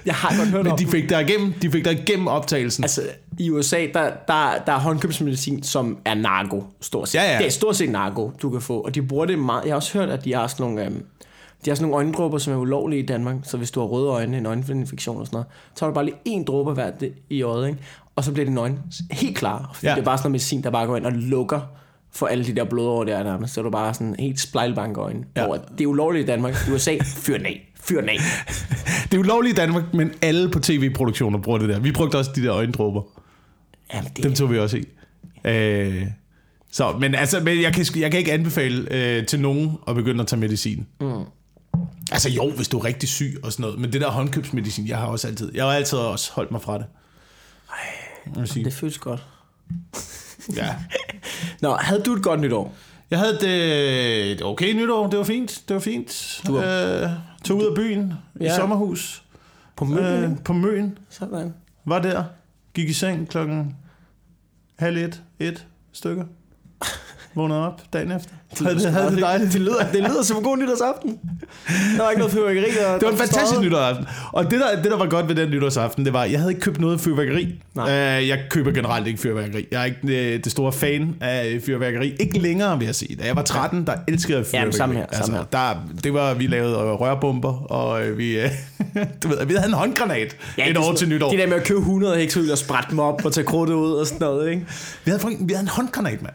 jeg 0.07 0.15
har 0.15 0.37
godt 0.39 0.49
hørt 0.49 0.65
Men 0.79 0.79
de 0.79 0.87
fik 0.87 1.09
dig 1.09 1.29
igennem, 1.29 1.53
de 1.63 1.71
fik 1.71 1.85
dig 1.85 1.93
igennem 1.93 2.27
optagelsen. 2.27 2.85
Altså, 2.85 3.03
i 3.38 3.50
USA, 3.50 3.87
der, 3.94 4.02
der, 4.29 4.50
der 4.67 4.73
er 4.73 4.79
håndkøbsmedicin, 4.79 5.62
som 5.62 5.99
er 6.05 6.14
narko, 6.14 6.64
stort 6.81 7.08
set. 7.08 7.19
Ja, 7.19 7.32
ja. 7.32 7.38
Det 7.38 7.46
er 7.46 7.50
stort 7.50 7.76
set 7.76 7.90
narko, 7.90 8.32
du 8.43 8.50
kan 8.50 8.61
få. 8.61 8.81
Og 8.81 8.94
de 8.94 9.02
bruger 9.02 9.25
det 9.26 9.38
meget. 9.38 9.64
Jeg 9.64 9.70
har 9.70 9.76
også 9.76 9.99
hørt, 9.99 10.08
at 10.11 10.25
de 10.25 10.34
har 10.34 10.46
sådan 10.46 10.67
nogle, 10.67 10.84
øhm, 10.84 11.02
de 11.64 11.70
har 11.70 11.75
sådan 11.75 11.82
nogle 11.90 11.96
øjendråber, 11.96 12.38
som 12.38 12.52
er 12.52 12.56
ulovlige 12.56 13.02
i 13.02 13.06
Danmark. 13.06 13.37
Så 13.43 13.56
hvis 13.56 13.70
du 13.70 13.81
har 13.81 13.87
røde 13.87 14.08
øjne, 14.08 14.38
en 14.38 14.46
øjeninfektion 14.46 15.17
og 15.20 15.26
sådan 15.26 15.34
noget, 15.37 15.46
så 15.75 15.79
tager 15.81 15.90
du 15.90 15.94
bare 15.94 16.05
lige 16.05 16.17
en 16.25 16.44
dråbe 16.44 16.73
hver 16.73 16.90
det- 16.90 17.12
i 17.31 17.43
øjet, 17.43 17.69
ikke? 17.69 17.79
Og 18.17 18.25
så 18.25 18.32
bliver 18.32 18.46
dine 18.46 18.61
øjne 18.61 18.79
helt 19.11 19.37
klare. 19.37 19.67
Fordi 19.75 19.87
ja. 19.87 19.94
Det 19.94 20.00
er 20.00 20.05
bare 20.05 20.19
sådan 20.19 20.25
noget 20.26 20.32
medicin, 20.32 20.62
der 20.62 20.70
bare 20.70 20.87
går 20.87 20.96
ind 20.96 21.06
og 21.06 21.12
lukker 21.12 21.61
for 22.14 22.26
alle 22.26 22.44
de 22.46 22.56
der 22.56 22.64
blodår 22.64 23.05
der 23.05 23.23
nærmest. 23.23 23.55
Så 23.55 23.61
er 23.61 23.62
du 23.62 23.70
bare 23.70 23.94
sådan 23.94 24.17
helt 24.19 24.40
splejlbank 24.40 24.99
øjne. 24.99 25.25
Ja. 25.37 25.44
Hvor 25.46 25.56
det 25.78 25.81
er 25.85 25.88
ulovligt 25.88 26.23
i 26.23 26.26
Danmark. 26.26 26.55
I 26.69 26.73
USA, 26.73 26.96
fyr 27.05 27.37
den 27.37 27.46
af. 27.46 27.73
Fyr 27.81 28.00
den 28.00 28.08
af. 28.08 28.17
Det 29.11 29.14
er 29.14 29.19
ulovligt 29.19 29.52
i 29.52 29.61
Danmark, 29.61 29.94
men 29.94 30.12
alle 30.23 30.50
på 30.50 30.58
tv-produktioner 30.58 31.38
bruger 31.38 31.58
det 31.58 31.69
der. 31.69 31.78
Vi 31.81 31.93
brugte 31.93 32.17
også 32.19 32.31
de 32.37 32.43
der 32.43 32.55
øjendråber. 32.55 33.02
Jamen, 33.94 34.11
det, 34.17 34.25
Dem 34.25 34.35
tog 34.35 34.50
vi 34.50 34.59
også 34.59 34.77
i. 34.77 34.85
Øh, 35.44 36.06
så, 36.73 36.93
men 36.93 37.15
altså, 37.15 37.41
men 37.41 37.62
jeg, 37.62 37.75
kan, 37.75 37.87
jeg 37.97 38.11
kan 38.11 38.19
ikke 38.19 38.33
anbefale 38.33 38.87
øh, 38.91 39.27
til 39.27 39.41
nogen 39.41 39.79
at 39.89 39.94
begynde 39.94 40.21
at 40.21 40.27
tage 40.27 40.41
medicin. 40.41 40.87
Mm. 41.00 41.25
Altså 42.12 42.31
jo, 42.31 42.50
hvis 42.50 42.69
du 42.69 42.79
er 42.79 42.85
rigtig 42.85 43.09
syg 43.09 43.41
og 43.43 43.53
sådan 43.53 43.62
noget, 43.62 43.79
men 43.79 43.93
det 43.93 44.00
der 44.00 44.11
håndkøbsmedicin, 44.11 44.89
jeg 44.89 44.99
har 44.99 45.06
også 45.06 45.29
altid, 45.29 45.50
jeg 45.55 45.65
har 45.65 45.73
altid 45.73 45.99
også 45.99 46.33
holdt 46.33 46.50
mig 46.50 46.62
fra 46.62 46.79
det. 46.79 46.87
Vil 48.37 48.49
sige. 48.49 48.65
det 48.65 48.73
føles 48.73 48.99
godt. 48.99 49.27
Ja. 50.56 50.75
Nå, 51.61 51.75
havde 51.75 52.03
du 52.03 52.12
et 52.15 52.23
godt 52.23 52.41
nytår? 52.41 52.75
jeg 53.11 53.19
havde 53.19 53.38
det, 53.41 54.33
et 54.33 54.43
okay 54.43 54.73
nytår, 54.73 55.06
det 55.06 55.19
var 55.19 55.25
fint, 55.25 55.62
det 55.69 55.75
var 55.75 55.81
fint. 55.81 56.41
Du 56.47 56.62
øh, 56.62 57.11
tog 57.45 57.57
ud 57.57 57.64
af 57.64 57.75
byen 57.76 58.12
ja. 58.40 58.52
I 58.52 58.57
sommerhus 58.57 59.23
På 59.76 59.85
møden? 59.85 60.33
øh, 60.33 60.38
på 60.45 60.52
Møn. 60.52 60.99
Sådan. 61.11 61.55
Var 61.85 61.99
der, 61.99 62.25
gik 62.75 62.88
i 62.88 62.93
seng 62.93 63.28
klokken 63.28 63.76
halv 64.79 64.97
et, 64.97 65.23
et 65.41 65.67
stykker. 65.93 66.25
Vågnede 67.35 67.67
op 67.67 67.81
dagen 67.93 68.12
efter. 68.12 68.31
Havde 68.62 68.75
det, 68.75 68.93
havde 68.93 69.11
det 69.11 69.23
dejligt. 69.23 69.53
Det 69.53 69.61
lyder, 69.61 69.87
det 69.93 70.01
lyder 70.03 70.23
som 70.23 70.37
en 70.37 70.43
god 70.43 70.57
nytårsaften. 70.57 71.19
Der 71.97 72.03
var 72.03 72.11
ikke 72.11 72.19
noget 72.19 72.33
fyrværkeri. 72.33 72.71
Der, 72.81 72.93
Det 72.93 73.03
var 73.03 73.11
en 73.11 73.17
fantastisk 73.17 73.61
nytårsaften. 73.61 74.07
Og 74.33 74.51
det 74.51 74.61
der, 74.61 74.83
det, 74.83 74.91
der 74.91 74.97
var 74.97 75.07
godt 75.07 75.29
ved 75.29 75.35
den 75.35 75.51
nytårsaften, 75.51 76.05
det 76.05 76.12
var, 76.12 76.25
jeg 76.25 76.39
havde 76.39 76.53
ikke 76.53 76.61
købt 76.61 76.81
noget 76.81 77.01
fyrværkeri. 77.01 77.55
Nej. 77.75 78.19
Uh, 78.19 78.29
jeg 78.29 78.39
køber 78.51 78.71
generelt 78.71 79.07
ikke 79.07 79.21
fyrværkeri. 79.21 79.67
Jeg 79.71 79.81
er 79.81 79.85
ikke 79.85 80.33
øh, 80.35 80.45
det 80.45 80.53
store 80.53 80.73
fan 80.73 81.17
af 81.21 81.61
fyrværkeri. 81.67 82.15
Ikke 82.21 82.39
længere, 82.39 82.79
vil 82.79 82.85
jeg 82.87 82.95
sige. 82.95 83.17
Da 83.17 83.27
jeg 83.27 83.37
var 83.37 83.43
13, 83.43 83.87
der 83.87 83.93
elskede 84.09 84.39
jeg 84.39 84.47
fyrværkeri. 84.47 84.73
samme 84.73 84.95
her, 84.95 85.07
samme 85.12 85.37
her. 85.37 85.45
Der, 85.45 85.87
det 86.05 86.15
var, 86.15 86.35
vi 86.35 86.47
lavede 86.47 86.73
øh, 86.73 86.79
rørbomber, 86.81 87.73
og 87.73 88.07
øh, 88.07 88.19
vi, 88.19 88.41
øh, 88.41 88.51
du 89.23 89.29
ved, 89.29 89.47
vi 89.47 89.55
havde 89.55 89.69
en 89.69 89.75
håndgranat 89.75 90.37
ja, 90.59 90.69
et 90.69 90.77
det 90.77 90.85
år 90.85 90.95
til 90.95 91.09
nytår. 91.09 91.31
Det 91.31 91.39
der 91.39 91.47
med 91.47 91.57
at 91.57 91.65
købe 91.65 91.81
100 91.81 92.17
hektoøl 92.17 92.51
og 92.51 92.59
sprætte 92.59 92.91
dem 92.91 92.99
op 92.99 93.25
og 93.25 93.33
tage 93.33 93.45
krudtet 93.47 93.75
ud 93.75 93.93
og 93.93 94.07
sådan 94.07 94.21
noget, 94.21 94.51
ikke? 94.51 94.67
Vi 95.05 95.11
havde, 95.11 95.37
vi 95.41 95.53
havde 95.53 95.62
en 95.62 95.69
håndgranat, 95.69 96.23
mand. 96.23 96.35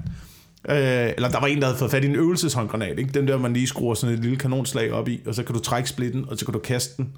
Øh, 0.69 0.75
eller 1.15 1.29
der 1.29 1.39
var 1.39 1.47
en, 1.47 1.57
der 1.59 1.65
havde 1.65 1.77
fået 1.77 1.91
fat 1.91 2.03
i 2.03 2.07
en 2.07 2.15
øvelseshåndgranat. 2.15 2.99
Ikke? 2.99 3.11
Den 3.13 3.27
der, 3.27 3.37
man 3.37 3.53
lige 3.53 3.67
skruer 3.67 3.93
sådan 3.93 4.15
et 4.15 4.21
lille 4.21 4.37
kanonslag 4.37 4.91
op 4.91 5.07
i, 5.09 5.21
og 5.25 5.35
så 5.35 5.43
kan 5.43 5.55
du 5.55 5.61
trække 5.61 5.89
splitten, 5.89 6.25
og 6.29 6.37
så 6.37 6.45
kan 6.45 6.53
du 6.53 6.59
kaste 6.59 6.93
den. 6.97 7.09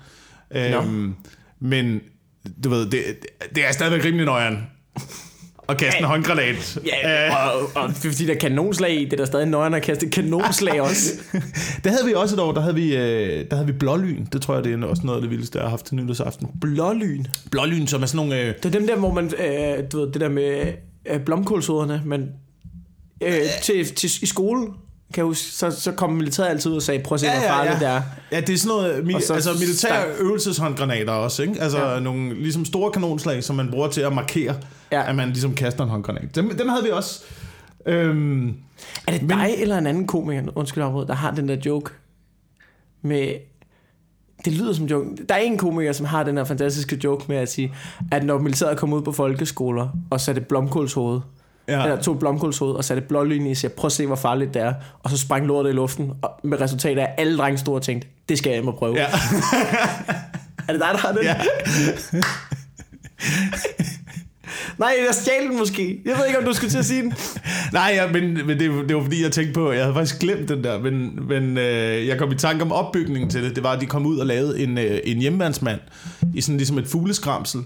Øhm, 0.55 1.15
men 1.59 1.99
du 2.63 2.69
ved, 2.69 2.85
det, 2.89 3.01
det 3.55 3.67
er 3.67 3.71
stadigvæk 3.71 4.05
rimelig 4.05 4.25
nøjeren 4.25 4.57
at 5.69 5.77
kaste 5.77 5.99
en 5.99 6.05
håndgranat. 6.05 6.79
Ja, 6.85 7.27
Øh, 7.27 7.33
og, 7.75 7.83
og 7.83 7.91
fordi 7.93 8.25
der 8.25 8.33
er 8.33 8.37
kanonslag 8.37 9.01
i, 9.01 9.05
det 9.05 9.13
er 9.13 9.17
der 9.17 9.25
stadig 9.25 9.45
nøjeren 9.47 9.73
at 9.73 9.81
kaste 9.81 10.09
kanonslag 10.09 10.81
også. 10.89 11.11
det 11.83 11.91
havde 11.91 12.05
vi 12.05 12.13
også 12.13 12.35
et 12.35 12.41
år, 12.41 12.51
der 12.51 12.61
havde 12.61 12.75
vi, 12.75 12.95
øh, 12.95 13.45
der 13.49 13.55
havde 13.55 13.65
vi 13.67 13.71
blålyn. 13.73 14.25
Det 14.33 14.41
tror 14.41 14.55
jeg, 14.55 14.63
det 14.63 14.73
er 14.83 14.85
også 14.87 15.03
noget 15.05 15.17
af 15.17 15.21
det 15.21 15.31
vildeste, 15.31 15.57
jeg 15.57 15.65
har 15.65 15.69
haft 15.69 15.85
til 15.85 15.95
nytårsaften. 15.95 16.47
Blålyn. 16.61 17.25
Blålyn, 17.51 17.87
som 17.87 18.01
er 18.01 18.05
sådan 18.05 18.27
nogle... 18.27 18.41
Øh, 18.41 18.53
Det 18.63 18.65
er 18.65 18.79
dem 18.79 18.87
der, 18.87 18.95
hvor 18.97 19.13
man, 19.13 19.25
øh, 19.25 19.83
du 19.91 19.99
ved, 19.99 20.11
det 20.11 20.21
der 20.21 20.29
med 20.29 20.73
øh, 21.05 21.19
blomkålsoderne, 21.19 22.01
man, 22.05 22.29
øh, 23.21 23.33
til, 23.63 23.95
til, 23.95 24.09
i 24.23 24.25
skole, 24.25 24.61
Kan 25.13 25.21
jeg 25.21 25.25
huske, 25.25 25.45
så, 25.51 25.71
så 25.71 25.91
kom 25.91 26.11
militæret 26.13 26.49
altid 26.49 26.71
ud 26.71 26.75
og 26.75 26.81
sagde, 26.81 27.03
prøv 27.03 27.15
at 27.15 27.19
se, 27.19 27.27
hvor 27.29 27.47
farligt 27.47 27.79
det 27.79 27.87
er. 27.87 28.01
Ja, 28.31 28.41
det 28.41 28.49
er 28.49 28.57
sådan 28.57 28.67
noget, 28.77 29.01
mi- 29.03 29.21
så 29.25 29.33
altså 29.33 29.53
militære 29.59 30.03
stank- 30.03 30.21
øvelseshåndgranater 30.23 31.13
også, 31.13 31.41
ikke? 31.43 31.61
Altså 31.61 31.77
Ja. 31.77 31.93
ja. 31.93 31.99
nogle 31.99 32.33
ligesom 32.41 32.65
store 32.65 32.91
kanonslag, 32.91 33.43
som 33.43 33.55
man 33.55 33.71
bruger 33.71 33.87
til 33.89 34.01
at 34.01 34.13
markere, 34.13 34.55
Ja. 34.91 34.99
ja. 34.99 35.09
at 35.09 35.15
man 35.15 35.29
ligesom 35.29 35.55
kaster 35.55 35.83
en 35.83 35.89
håndgranat. 35.89 36.35
Dem, 36.35 36.57
dem 36.57 36.69
havde 36.69 36.83
vi 36.83 36.89
også. 36.89 37.23
Øhm, 37.85 38.47
Er 39.07 39.11
det 39.11 39.21
Men- 39.21 39.29
dig 39.29 39.49
eller 39.57 39.77
en 39.77 39.87
anden 39.87 40.07
komiker, 40.07 40.41
undskyld 40.55 40.83
afbrud, 40.83 41.05
der 41.05 41.13
har 41.13 41.31
den 41.31 41.49
der 41.49 41.57
joke 41.65 41.91
med... 43.01 43.33
Det 44.45 44.53
lyder 44.53 44.73
som 44.73 44.85
joke. 44.85 45.05
Der 45.29 45.35
er 45.35 45.39
en 45.39 45.57
komiker, 45.57 45.91
som 45.93 46.05
har 46.05 46.23
den 46.23 46.37
her 46.37 46.43
fantastiske 46.43 46.99
joke 47.03 47.25
med 47.27 47.37
at 47.37 47.51
sige, 47.51 47.73
at 48.11 48.23
når 48.23 48.37
militæret 48.37 48.77
kom 48.77 48.93
ud 48.93 49.01
på 49.01 49.11
folkeskoler 49.11 49.89
og 50.09 50.21
satte 50.21 50.41
blomkålshoved, 50.41 51.19
ja. 51.69 51.83
eller 51.83 52.01
tog 52.01 52.13
et 52.13 52.19
blomkålshoved 52.19 52.75
og 52.75 52.83
satte 52.83 53.01
blålyn 53.01 53.45
i, 53.45 53.55
siger, 53.55 53.71
prøv 53.77 53.85
at 53.85 53.91
se, 53.91 54.05
hvor 54.05 54.15
farligt 54.15 54.53
det 54.53 54.61
er, 54.61 54.73
og 55.03 55.09
så 55.09 55.17
sprang 55.17 55.45
lortet 55.45 55.69
i 55.69 55.73
luften, 55.73 56.11
og 56.21 56.31
med 56.43 56.61
resultat 56.61 56.97
af, 56.97 57.13
alle 57.17 57.37
drenge 57.37 57.57
stod 57.57 57.75
og 57.75 57.81
tænkte, 57.81 58.07
det 58.29 58.37
skal 58.37 58.49
jeg 58.49 58.57
hjem 58.57 58.67
og 58.67 58.75
prøve. 58.75 58.95
ja. 58.95 59.07
Er 60.67 60.73
det 60.73 60.81
dig, 60.81 60.89
der 60.91 60.97
har 60.97 61.11
den? 61.11 61.23
ja. 61.23 61.35
Nej, 64.77 64.95
jeg 65.07 65.15
stjal 65.15 65.47
den 65.49 65.57
måske. 65.57 66.01
Jeg 66.05 66.17
ved 66.17 66.25
ikke, 66.25 66.39
om 66.39 66.45
du 66.45 66.53
skulle 66.53 66.71
til 66.71 66.77
at 66.77 66.85
sige 66.85 67.01
den. 67.01 67.13
Nej, 67.73 67.91
ja, 67.95 68.11
men, 68.11 68.33
men 68.33 68.59
det, 68.59 68.89
det 68.89 68.95
var 68.95 69.01
fordi, 69.01 69.23
jeg 69.23 69.31
tænkte 69.31 69.53
på, 69.53 69.71
jeg 69.71 69.81
havde 69.83 69.93
faktisk 69.93 70.19
glemt 70.19 70.49
den 70.49 70.63
der, 70.63 70.79
men, 70.79 71.27
men 71.27 71.57
øh, 71.57 72.07
jeg 72.07 72.17
kom 72.17 72.31
i 72.31 72.35
tanke 72.35 72.63
om 72.63 72.71
opbygningen 72.71 73.29
til 73.29 73.43
det. 73.43 73.55
Det 73.55 73.63
var, 73.63 73.71
at 73.71 73.81
de 73.81 73.85
kom 73.85 74.05
ud 74.05 74.17
og 74.17 74.25
lavede 74.25 74.59
en, 74.59 74.77
øh, 74.77 74.99
en 75.03 75.17
hjemmeværnsmand 75.17 75.79
i 76.33 76.41
sådan 76.41 76.57
ligesom 76.57 76.77
et 76.77 76.87
fugleskramsel. 76.87 77.61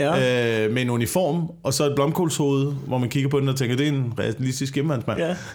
Ja. 0.00 0.64
Øh, 0.64 0.72
med 0.72 0.82
en 0.82 0.90
uniform, 0.90 1.50
og 1.62 1.74
så 1.74 1.84
et 1.84 1.94
blomkålshoved, 1.94 2.72
hvor 2.86 2.98
man 2.98 3.08
kigger 3.08 3.30
på 3.30 3.40
den 3.40 3.48
og 3.48 3.56
tænker, 3.56 3.76
det 3.76 3.88
er 3.88 3.92
en 3.92 4.12
realistisk 4.18 4.74
hjemmeværnsmand. 4.74 5.20
ja. 5.20 5.36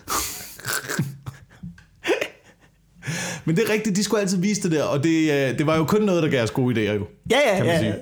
Men 3.46 3.56
det 3.56 3.70
er 3.70 3.74
rigtigt, 3.74 3.96
de 3.96 4.04
skulle 4.04 4.22
altid 4.22 4.38
vise 4.38 4.62
det 4.64 4.72
der, 4.72 4.84
og 4.84 5.04
det, 5.04 5.32
øh, 5.32 5.58
det 5.58 5.68
var 5.68 5.78
jo 5.78 5.84
kun 5.84 6.02
noget, 6.02 6.24
der 6.24 6.30
gav 6.30 6.44
os 6.44 6.52
gode 6.52 6.76
idéer 6.76 6.94
jo. 6.94 7.08
Ja, 7.32 7.40
ja, 7.50 7.56
kan 7.58 7.66
man 7.66 7.76
ja. 7.76 7.80
sige. 7.80 7.96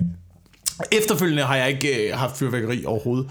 Efterfølgende 0.91 1.43
har 1.43 1.55
jeg 1.55 1.69
ikke 1.69 2.08
øh, 2.08 2.17
haft 2.17 2.38
fyrværkeri 2.38 2.86
overhovedet 2.86 3.29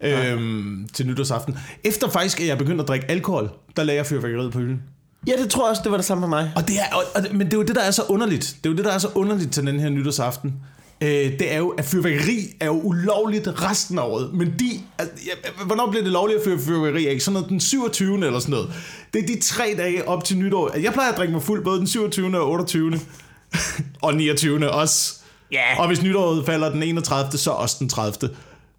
øhm, 0.00 0.88
til 0.92 1.06
nytårsaften. 1.06 1.58
Efter 1.84 2.08
faktisk, 2.08 2.40
at 2.40 2.46
jeg 2.46 2.58
begyndte 2.58 2.82
at 2.82 2.88
drikke 2.88 3.10
alkohol, 3.10 3.50
der 3.76 3.82
lagde 3.82 3.98
jeg 3.98 4.06
fyrværkeriet 4.06 4.52
på 4.52 4.58
hylden. 4.58 4.82
Ja, 5.26 5.32
det 5.42 5.50
tror 5.50 5.64
jeg 5.64 5.70
også, 5.70 5.82
det 5.82 5.90
var 5.90 5.96
det 5.98 6.06
samme 6.06 6.20
med 6.20 6.28
mig. 6.28 6.52
Og 6.56 6.68
det 6.68 6.76
er, 6.78 6.94
og, 6.96 7.02
og, 7.14 7.22
men 7.32 7.46
det 7.46 7.52
er 7.52 7.56
jo 7.56 7.62
det, 7.62 7.74
der 7.74 7.82
er 7.82 7.90
så 7.90 8.02
underligt. 8.08 8.56
Det 8.64 8.68
er 8.68 8.72
jo 8.72 8.76
det, 8.76 8.84
der 8.84 8.92
er 8.92 8.98
så 8.98 9.08
underligt 9.14 9.52
til 9.52 9.66
den 9.66 9.80
her 9.80 9.88
nytårsaften. 9.88 10.54
Øh, 11.02 11.08
det 11.08 11.52
er 11.52 11.58
jo, 11.58 11.68
at 11.68 11.84
fyrværkeri 11.84 12.56
er 12.60 12.66
jo 12.66 12.80
ulovligt 12.80 13.48
resten 13.62 13.98
af 13.98 14.02
året. 14.02 14.34
Men 14.34 14.54
de... 14.58 14.70
Altså, 14.98 15.14
ja, 15.26 15.64
hvornår 15.64 15.90
bliver 15.90 16.02
det 16.02 16.12
lovligt 16.12 16.38
at 16.38 16.44
fyre 16.44 16.58
fyrværkeri 16.58 17.06
af? 17.06 17.20
Sådan 17.20 17.32
noget 17.32 17.48
den 17.48 17.60
27. 17.60 18.26
eller 18.26 18.38
sådan 18.38 18.50
noget. 18.50 18.72
Det 19.14 19.22
er 19.22 19.26
de 19.26 19.40
tre 19.40 19.74
dage 19.78 20.08
op 20.08 20.24
til 20.24 20.38
nytår. 20.38 20.76
Jeg 20.78 20.92
plejer 20.92 21.10
at 21.12 21.16
drikke 21.18 21.32
mig 21.32 21.42
fuld 21.42 21.64
både 21.64 21.78
den 21.78 21.86
27. 21.86 22.38
og 22.38 22.50
28. 22.50 23.00
og 24.02 24.14
29. 24.14 24.70
også. 24.70 25.14
Ja. 25.52 25.80
Og 25.80 25.86
hvis 25.86 26.02
nytåret 26.02 26.46
falder 26.46 26.70
den 26.72 26.82
31. 26.82 27.38
så 27.38 27.50
også 27.50 27.76
den 27.78 27.88
30. 27.88 28.30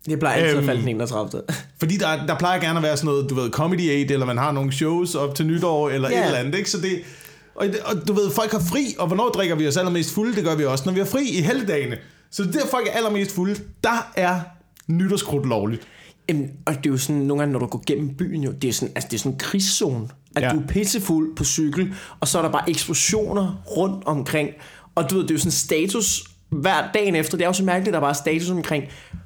Det 0.05 0.19
plejer 0.19 0.35
altid 0.35 0.49
at 0.49 0.57
Øhm, 0.57 0.65
falde 0.65 0.81
den 0.81 0.89
31. 0.89 1.41
Fordi 1.79 1.97
der, 1.97 2.25
der 2.25 2.37
plejer 2.37 2.59
gerne 2.59 2.79
at 2.79 2.83
være 2.83 2.97
sådan 2.97 3.05
noget, 3.05 3.29
du 3.29 3.35
ved, 3.35 3.49
Comedy 3.51 3.89
Aid, 3.89 4.11
eller 4.11 4.25
man 4.25 4.37
har 4.37 4.51
nogle 4.51 4.71
shows 4.71 5.15
op 5.15 5.35
til 5.35 5.45
nytår, 5.45 5.89
eller 5.89 6.11
yeah. 6.11 6.19
et 6.19 6.25
eller 6.25 6.39
andet, 6.39 6.57
ikke? 6.57 6.69
Så 6.71 6.77
det, 6.77 7.01
og, 7.55 7.67
og 7.85 8.07
du 8.07 8.13
ved, 8.13 8.31
folk 8.31 8.51
har 8.51 8.59
fri, 8.59 8.95
og 8.99 9.07
hvornår 9.07 9.29
drikker 9.29 9.55
vi 9.55 9.67
os 9.67 9.77
allermest 9.77 10.13
fulde? 10.13 10.35
Det 10.35 10.43
gør 10.43 10.55
vi 10.55 10.65
også, 10.65 10.83
når 10.85 10.93
vi 10.93 10.99
har 10.99 11.05
fri 11.05 11.29
i 11.29 11.41
helligdagene. 11.41 11.97
Så 12.31 12.43
der 12.43 12.67
folk 12.71 12.87
er 12.87 12.91
allermest 12.91 13.31
fulde, 13.31 13.59
der 13.83 14.11
er 14.15 14.39
nytårskrudt 14.87 15.45
lovligt. 15.45 15.87
Jamen, 16.29 16.49
og 16.65 16.73
det 16.75 16.85
er 16.85 16.89
jo 16.89 16.97
sådan, 16.97 17.21
nogle 17.21 17.41
gange, 17.41 17.53
når 17.53 17.59
du 17.59 17.65
går 17.65 17.83
gennem 17.87 18.15
byen, 18.15 18.43
jo, 18.43 18.51
det 18.51 18.67
er 18.67 18.73
sådan, 18.73 18.91
altså, 18.95 19.07
det 19.11 19.17
er 19.17 19.19
sådan 19.19 19.31
en 19.31 19.37
krigszone. 19.37 20.09
At. 20.35 20.43
Ja. 20.43 20.49
du 20.49 20.59
er 20.59 20.67
pissefuld 20.67 21.35
på 21.35 21.43
cykel, 21.43 21.93
og 22.19 22.27
så 22.27 22.37
er 22.37 22.41
der 22.41 22.51
bare 22.51 22.69
eksplosioner 22.69 23.63
rundt 23.77 24.05
omkring. 24.05 24.49
Og 24.95 25.09
du 25.09 25.15
ved, 25.15 25.23
det 25.23 25.31
er 25.31 25.35
jo 25.35 25.39
sådan 25.39 25.51
status 25.51 26.23
hver 26.51 26.83
dagen 26.93 27.15
efter. 27.15 27.37
Det 27.37 27.43
er 27.43 27.47
jo 27.47 27.53
så 27.53 27.63
mærkeligt, 27.63 27.87
at 27.87 27.93
der 27.93 27.99
bare 27.99 28.09
er 28.09 28.13
status 28.13 28.49
omkring, 28.49 28.83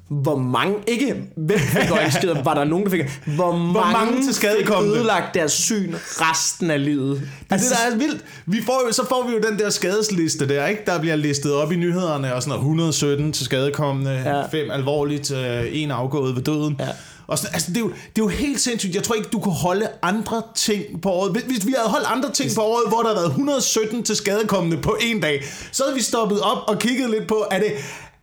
hvor 0.08 0.38
mange, 0.38 0.74
ikke 0.86 1.14
hvem 1.36 1.58
fik 1.58 1.90
øjenskeder, 1.90 2.42
var 2.48 2.54
der 2.54 2.64
nogen, 2.64 2.84
der 2.84 2.90
fik, 2.90 3.00
hvor, 3.26 3.52
hvor 3.52 3.80
mange, 3.80 3.92
mange 3.92 4.22
til 4.26 4.34
skadekomne? 4.34 4.90
fik 4.90 4.96
ødelagt 4.96 5.34
deres 5.34 5.52
syn 5.52 5.94
resten 5.96 6.70
af 6.70 6.84
livet. 6.84 7.22
Altså, 7.50 7.68
det 7.68 7.78
der 7.78 7.94
er 7.94 7.98
vildt. 7.98 8.24
Vi 8.46 8.62
får 8.66 8.82
jo, 8.86 8.92
så 8.92 9.08
får 9.08 9.26
vi 9.28 9.32
jo 9.32 9.50
den 9.50 9.58
der 9.58 9.70
skadesliste 9.70 10.48
der, 10.48 10.66
ikke? 10.66 10.82
Der 10.86 11.00
bliver 11.00 11.16
listet 11.16 11.54
op 11.54 11.72
i 11.72 11.76
nyhederne, 11.76 12.34
og 12.34 12.42
sådan 12.42 12.50
noget 12.50 12.60
117 12.60 13.32
til 13.32 13.44
skadekommende, 13.44 14.10
ja. 14.10 14.46
5 14.46 14.70
alvorligt, 14.70 15.32
øh, 15.32 15.64
en 15.72 15.90
afgået 15.90 16.36
ved 16.36 16.42
døden. 16.42 16.76
Ja. 16.80 16.88
Og 17.28 17.38
sådan, 17.38 17.54
altså, 17.54 17.68
det, 17.70 17.76
er 17.76 17.80
jo, 17.80 17.88
det 17.88 17.94
er 17.96 18.24
jo 18.24 18.28
helt 18.28 18.60
sindssygt. 18.60 18.94
Jeg 18.94 19.02
tror 19.02 19.14
ikke, 19.14 19.28
du 19.32 19.38
kunne 19.40 19.54
holde 19.54 19.88
andre 20.02 20.42
ting 20.54 21.02
på 21.02 21.10
året. 21.10 21.32
Hvis- 21.32 21.42
Hvis 21.44 21.66
vi 21.66 21.74
havde 21.76 21.88
holdt 21.88 22.06
andre 22.06 22.32
ting 22.32 22.50
på 22.54 22.60
året, 22.62 22.88
hvor 22.88 22.98
der 22.98 23.04
havde 23.08 23.16
været 23.16 23.28
117 23.30 24.02
til 24.02 24.16
skadekommende 24.16 24.76
på 24.82 24.96
en 25.00 25.20
dag, 25.20 25.44
så 25.72 25.82
havde 25.84 25.94
vi 25.96 26.02
stoppet 26.02 26.40
op 26.40 26.58
og 26.68 26.78
kigget 26.78 27.10
lidt 27.10 27.28
på, 27.28 27.44
er 27.50 27.58
det, 27.58 27.72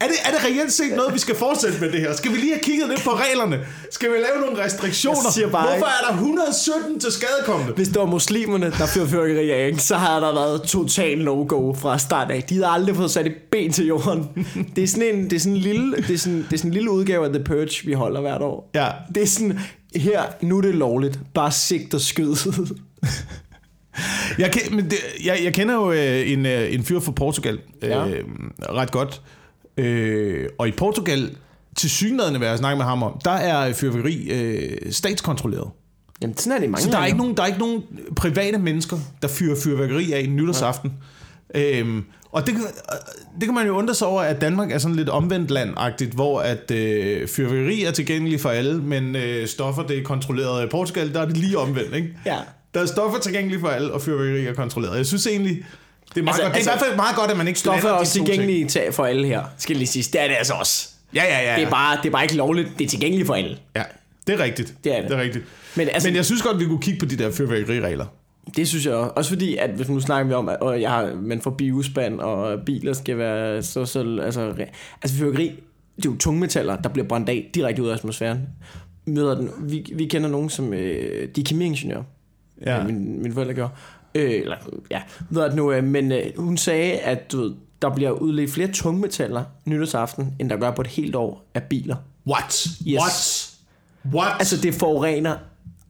er 0.04 0.08
det, 0.08 0.16
er 0.26 0.32
det 0.32 0.46
reelt 0.46 0.74
set 0.74 0.92
noget, 0.96 1.14
vi 1.14 1.20
skal 1.20 1.36
fortsætte 1.36 1.80
med 1.80 1.92
det 1.92 2.00
her? 2.00 2.16
Skal 2.16 2.32
vi 2.32 2.38
lige 2.38 2.54
have 2.54 2.64
kigget 2.64 2.90
lidt 2.90 3.04
på 3.04 3.10
reglerne? 3.10 3.60
Skal 3.92 4.10
vi 4.10 4.16
lave 4.16 4.46
nogle 4.46 4.64
restriktioner? 4.66 5.50
Bare 5.52 5.68
Hvorfor 5.68 5.86
er 5.86 6.08
der 6.10 6.14
117 6.14 7.00
til 7.00 7.12
skadekommende? 7.12 7.74
Hvis 7.74 7.88
det 7.88 8.00
var 8.00 8.06
muslimerne, 8.06 8.66
der 8.66 8.86
fyrede 8.88 9.10
fyrkeri 9.10 9.50
af, 9.52 9.74
så 9.78 9.96
havde 9.96 10.22
der 10.22 10.34
været 10.34 10.62
total 10.62 11.18
no-go 11.24 11.74
fra 11.74 11.98
start 12.00 12.32
af. 12.32 12.44
De 12.44 12.54
havde 12.56 12.68
aldrig 12.68 12.96
fået 12.96 13.12
sat 13.12 13.26
et 13.26 13.36
ben 13.52 13.72
til 13.74 13.86
jorden. 13.88 14.30
Det 14.76 14.84
er 14.84 14.88
sådan 14.88 15.16
en, 15.16 15.24
det 15.30 15.34
er 15.34 15.40
sådan 15.40 15.54
en, 15.56 15.62
lille, 15.62 15.98
det 15.98 16.10
er 16.10 16.18
sådan, 16.18 16.38
det 16.38 16.54
er 16.54 16.58
sådan 16.58 16.70
en 16.70 16.74
lille 16.74 16.92
udgave 16.92 17.26
af 17.26 17.34
The 17.34 17.44
Purge, 17.44 17.86
vi 17.88 17.94
holder 17.94 18.22
hvert 18.22 18.42
år. 18.42 18.70
Ja. 18.76 18.88
Det 19.16 19.24
er 19.24 19.28
sådan, 19.28 19.60
her, 19.96 20.22
nu 20.42 20.58
er 20.58 20.62
det 20.62 20.76
lovligt. 20.76 21.20
Bare 21.34 21.52
sigt 21.52 21.94
og 21.94 22.02
skyd. 22.02 22.36
Jeg, 24.40 24.52
men 24.72 24.86
det, 24.86 24.98
jeg, 25.26 25.40
jeg 25.44 25.54
kender 25.54 25.76
jo 25.76 25.92
øh, 25.92 26.32
en, 26.32 26.46
øh, 26.46 26.74
en 26.74 26.84
fyr 26.84 27.00
fra 27.00 27.12
Portugal 27.12 27.60
øh, 27.82 27.90
Ja. 27.90 28.04
ret 28.70 28.92
godt. 28.92 29.22
Øh, 29.78 30.46
og 30.60 30.68
i 30.68 30.72
Portugal, 30.72 31.36
til 31.78 31.90
synligheden, 31.90 32.38
hvad 32.38 32.48
jeg 32.48 32.58
snakker 32.58 32.78
med 32.78 32.86
ham 32.86 33.04
om, 33.04 33.20
der 33.26 33.32
er 33.32 33.74
fyrværkeri 33.74 34.30
øh, 34.32 34.92
statskontrolleret. 34.92 35.70
Jamen, 36.22 36.38
sådan 36.38 36.52
er 36.58 36.60
det 36.62 36.70
mange 36.70 36.84
Så 36.84 36.92
der 36.92 36.98
er, 36.98 37.06
ikke 37.06 37.18
nogen, 37.18 37.38
der 37.38 37.44
er 37.44 37.48
ikke 37.48 37.60
nogen 37.60 37.84
private 38.16 38.58
mennesker, 38.58 38.98
der 39.22 39.28
fyrer 39.28 39.56
fyrværkeri 39.64 40.12
af 40.12 40.30
nytårsaften. 40.30 40.94
Øhm, 41.56 42.04
og 42.32 42.46
det, 42.48 42.56
kan- 42.56 42.64
det 43.40 43.44
kan 43.44 43.54
man 43.54 43.68
jo 43.68 43.78
undre 43.78 43.94
sig 43.96 44.08
over, 44.08 44.22
at 44.22 44.42
Danmark 44.42 44.72
er 44.72 44.78
sådan 44.78 44.96
lidt 44.96 45.10
omvendt 45.10 45.52
land 45.52 45.74
hvor 46.14 46.40
at 46.42 46.72
øh, 46.72 47.28
fyrværkeri 47.28 47.84
er 47.84 47.92
tilgængeligt 47.92 48.42
for 48.42 48.50
alle, 48.50 48.82
men 48.82 49.16
øh, 49.16 49.48
stoffer 49.48 49.84
det 49.84 49.98
er 49.98 50.04
kontrolleret. 50.04 50.66
I 50.66 50.68
Portugal, 50.70 51.14
der 51.14 51.22
er 51.22 51.26
det 51.26 51.38
lige 51.38 51.58
omvendt, 51.58 51.96
ikke? 51.96 52.18
Ja. 52.26 52.38
Der 52.74 52.82
er 52.82 52.86
stoffer 52.86 53.20
tilgængelige 53.20 53.60
for 53.60 53.68
alle, 53.68 53.92
og 53.94 54.02
fyrværkeri 54.02 54.46
er 54.46 54.54
kontrolleret. 54.54 54.98
Jeg 54.98 55.06
synes 55.06 55.28
egentlig, 55.28 55.66
det 56.16 56.20
er, 56.20 56.24
meget 56.24 56.34
Altså, 56.40 56.44
altså, 56.44 56.44
godt. 56.44 56.54
det 56.54 56.68
er 56.68 56.72
altså, 56.72 56.72
i 56.72 56.74
hvert 56.74 56.80
fald 56.88 56.96
meget 56.96 57.16
godt, 57.16 57.32
at 57.32 57.38
man 57.38 57.48
ikke 57.48 57.60
Stoffer 57.60 57.90
er 57.90 57.94
også 57.94 58.14
tilgængelige 58.14 58.68
til, 58.68 58.82
for 58.92 59.06
alle 59.06 59.28
her, 59.28 59.44
skal 59.58 59.76
lige 59.76 59.88
sige. 59.88 60.04
Det 60.14 60.22
er 60.22 60.28
det 60.28 60.36
altså 60.38 60.54
også. 60.54 60.90
Ja, 61.16 61.24
ja, 61.24 61.52
ja. 61.52 61.56
Det 61.60 61.66
er, 61.66 61.70
bare, 61.70 61.98
det 61.98 62.06
er 62.06 62.12
bare 62.12 62.24
ikke 62.24 62.36
lovligt. 62.36 62.70
Det 62.80 62.86
er 62.86 62.90
tilgængeligt 62.90 63.28
for 63.28 63.34
alle. 63.34 63.58
Ja, 63.76 63.84
det 64.28 64.40
er 64.40 64.44
rigtigt. 64.44 64.74
Det 64.84 64.98
er 64.98 65.02
det. 65.02 65.10
det 65.10 65.18
er 65.18 65.22
rigtigt. 65.22 65.46
Men 65.76 65.90
altså- 65.90 66.10
Men 66.10 66.16
jeg 66.16 66.26
synes 66.26 66.42
godt, 66.42 66.60
vi 66.60 66.66
kunne 66.66 66.82
kigge 66.82 67.00
på 67.00 67.06
de 67.06 67.18
der 67.18 67.32
fyrværkeriregler. 67.32 68.06
Det 68.56 68.68
synes 68.68 68.86
jeg 68.86 68.94
også. 68.94 69.12
Også 69.16 69.30
fordi, 69.30 69.56
at 69.58 69.70
hvis 69.70 69.90
nu 69.90 70.00
snakker 70.00 70.28
vi 70.28 70.34
om, 70.34 70.50
at 70.50 70.82
jeg 70.82 70.90
har, 70.90 71.14
man 71.22 71.42
får 71.42 71.52
biospand, 71.52 72.20
og 72.20 72.60
biler 72.66 72.94
skal 72.94 73.18
være 73.18 73.64
så, 73.64 73.86
så 73.86 74.20
altså, 74.24 74.54
altså 75.02 75.18
fyrværkeri, 75.18 75.46
det 75.96 76.06
er 76.06 76.10
jo 76.10 76.18
tungmetaller, 76.18 76.76
der 76.76 76.90
bliver 76.90 77.08
brændt 77.08 77.30
af 77.30 77.50
direkte 77.56 77.84
ud 77.84 77.88
af 77.88 77.94
atmosfæren. 77.94 78.40
Møder 79.06 79.36
den, 79.36 79.50
vi, 79.60 79.92
vi 79.96 80.06
kender 80.06 80.30
nogen, 80.30 80.50
som 80.50 80.74
øh, 80.74 81.28
de 81.36 81.42
er 81.42 81.46
kemiingeniører. 81.46 82.04
Ja. 82.66 82.84
Min, 82.84 83.22
mine 83.22 83.34
forældre 83.34 83.54
gjorde. 83.54 83.72
Øh, 84.16 84.32
eller, 84.32 84.58
ja, 84.92 85.02
ved 85.30 85.44
at 85.44 85.56
nu, 85.56 85.72
øh, 85.72 85.84
men 85.84 86.12
øh, 86.12 86.26
hun 86.38 86.58
sagde, 86.58 87.00
at 87.00 87.32
du 87.32 87.42
ved, 87.42 87.54
der 87.82 87.90
bliver 87.90 88.12
udledt 88.12 88.52
flere 88.52 88.72
tungmetaller 88.72 89.44
nytårsaften, 89.66 90.36
end 90.40 90.50
der 90.50 90.58
gør 90.58 90.72
på 90.72 90.82
et 90.82 90.88
helt 90.88 91.16
år 91.16 91.46
af 91.54 91.64
biler. 91.64 91.96
What? 92.28 92.68
Yes. 92.88 93.00
What? 93.00 93.50
What? 94.14 94.34
Altså, 94.40 94.58
det 94.58 94.74
forurener. 94.74 95.38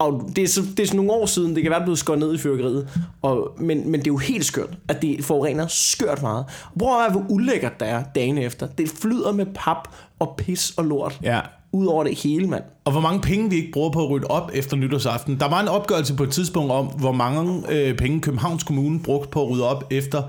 Og 0.04 0.30
det 0.36 0.44
er, 0.44 0.48
så, 0.48 0.62
det 0.62 0.80
er 0.80 0.88
sådan 0.88 0.98
nogle 0.98 1.12
år 1.12 1.26
siden, 1.26 1.56
det 1.56 1.64
kan 1.64 1.72
være 1.72 1.82
blevet 1.82 2.00
skåret 2.00 2.20
ned 2.20 2.34
i 2.34 2.38
fyrkeriet. 2.38 2.88
Og, 3.22 3.52
men, 3.58 3.92
men 3.92 4.00
det 4.00 4.08
er 4.08 4.12
jo 4.12 4.18
helt 4.18 4.46
skørt, 4.46 4.78
at 4.88 5.02
det 5.02 5.26
forurener 5.26 5.68
skørt 5.68 6.22
meget. 6.22 6.46
Prøv 6.80 6.90
at 6.90 7.00
være, 7.00 7.12
hvor 7.12 7.26
ulækkert 7.30 7.80
der 7.80 7.86
er 7.86 8.04
dagen 8.16 8.38
efter. 8.38 8.68
Det 8.68 8.90
flyder 8.90 9.32
med 9.32 9.46
pap 9.56 9.88
og 10.20 10.36
pis 10.38 10.74
og 10.78 10.86
lort. 10.86 11.20
Ja. 11.24 11.40
Ud 11.72 11.86
over 11.86 12.04
det 12.04 12.20
hele, 12.20 12.48
mand. 12.48 12.64
Og 12.86 12.92
hvor 12.92 13.02
mange 13.02 13.22
penge 13.22 13.50
vi 13.50 13.56
ikke 13.56 13.72
bruger 13.72 13.90
på 13.90 14.04
at 14.04 14.10
rydde 14.10 14.28
op 14.28 14.52
efter 14.54 14.78
nytårsaften. 14.78 15.40
Der 15.40 15.50
var 15.50 15.62
en 15.62 15.68
opgørelse 15.68 16.16
på 16.16 16.24
et 16.24 16.32
tidspunkt 16.32 16.72
om, 16.72 16.86
hvor 16.86 17.12
mange 17.12 17.64
øh, 17.70 17.98
penge 17.98 18.22
Københavns 18.22 18.64
Kommune 18.64 19.00
brugte 19.00 19.30
på 19.30 19.44
at 19.44 19.50
rydde 19.50 19.70
op 19.70 19.84
efter 19.92 20.24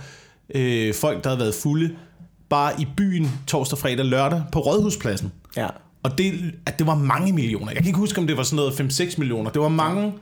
øh, 0.54 0.94
folk, 0.94 1.24
der 1.24 1.30
havde 1.30 1.40
været 1.40 1.54
fulde, 1.54 1.90
bare 2.48 2.80
i 2.80 2.86
byen 2.96 3.30
torsdag, 3.46 3.78
fredag, 3.78 4.04
lørdag 4.04 4.42
på 4.52 4.58
Rådhuspladsen. 4.58 5.32
Ja. 5.56 5.68
Og 6.04 6.18
det, 6.18 6.54
at 6.66 6.78
det 6.78 6.86
var 6.86 6.94
mange 6.94 7.32
millioner. 7.32 7.66
Jeg 7.72 7.76
kan 7.76 7.86
ikke 7.86 7.98
huske, 7.98 8.18
om 8.20 8.26
det 8.26 8.36
var 8.36 8.42
sådan 8.42 8.56
noget 8.56 9.00
5-6 9.00 9.14
millioner. 9.18 9.50
Det 9.50 9.62
var 9.62 9.68
mange 9.68 10.12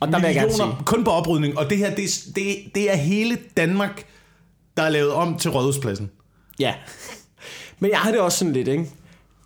Og 0.00 0.08
der 0.08 0.18
vil 0.18 0.22
jeg 0.34 0.42
millioner 0.46 0.74
sige- 0.76 0.84
kun 0.84 1.04
på 1.04 1.10
oprydning. 1.10 1.58
Og 1.58 1.70
det 1.70 1.78
her, 1.78 1.94
det, 1.94 2.24
det, 2.34 2.56
det 2.74 2.92
er 2.92 2.96
hele 2.96 3.38
Danmark, 3.56 4.04
der 4.76 4.82
er 4.82 4.88
lavet 4.90 5.12
om 5.12 5.38
til 5.38 5.50
Rådhuspladsen. 5.50 6.10
Ja. 6.58 6.74
Men 7.78 7.90
jeg 7.90 7.98
har 7.98 8.10
det 8.10 8.20
også 8.20 8.38
sådan 8.38 8.52
lidt, 8.52 8.68
ikke? 8.68 8.86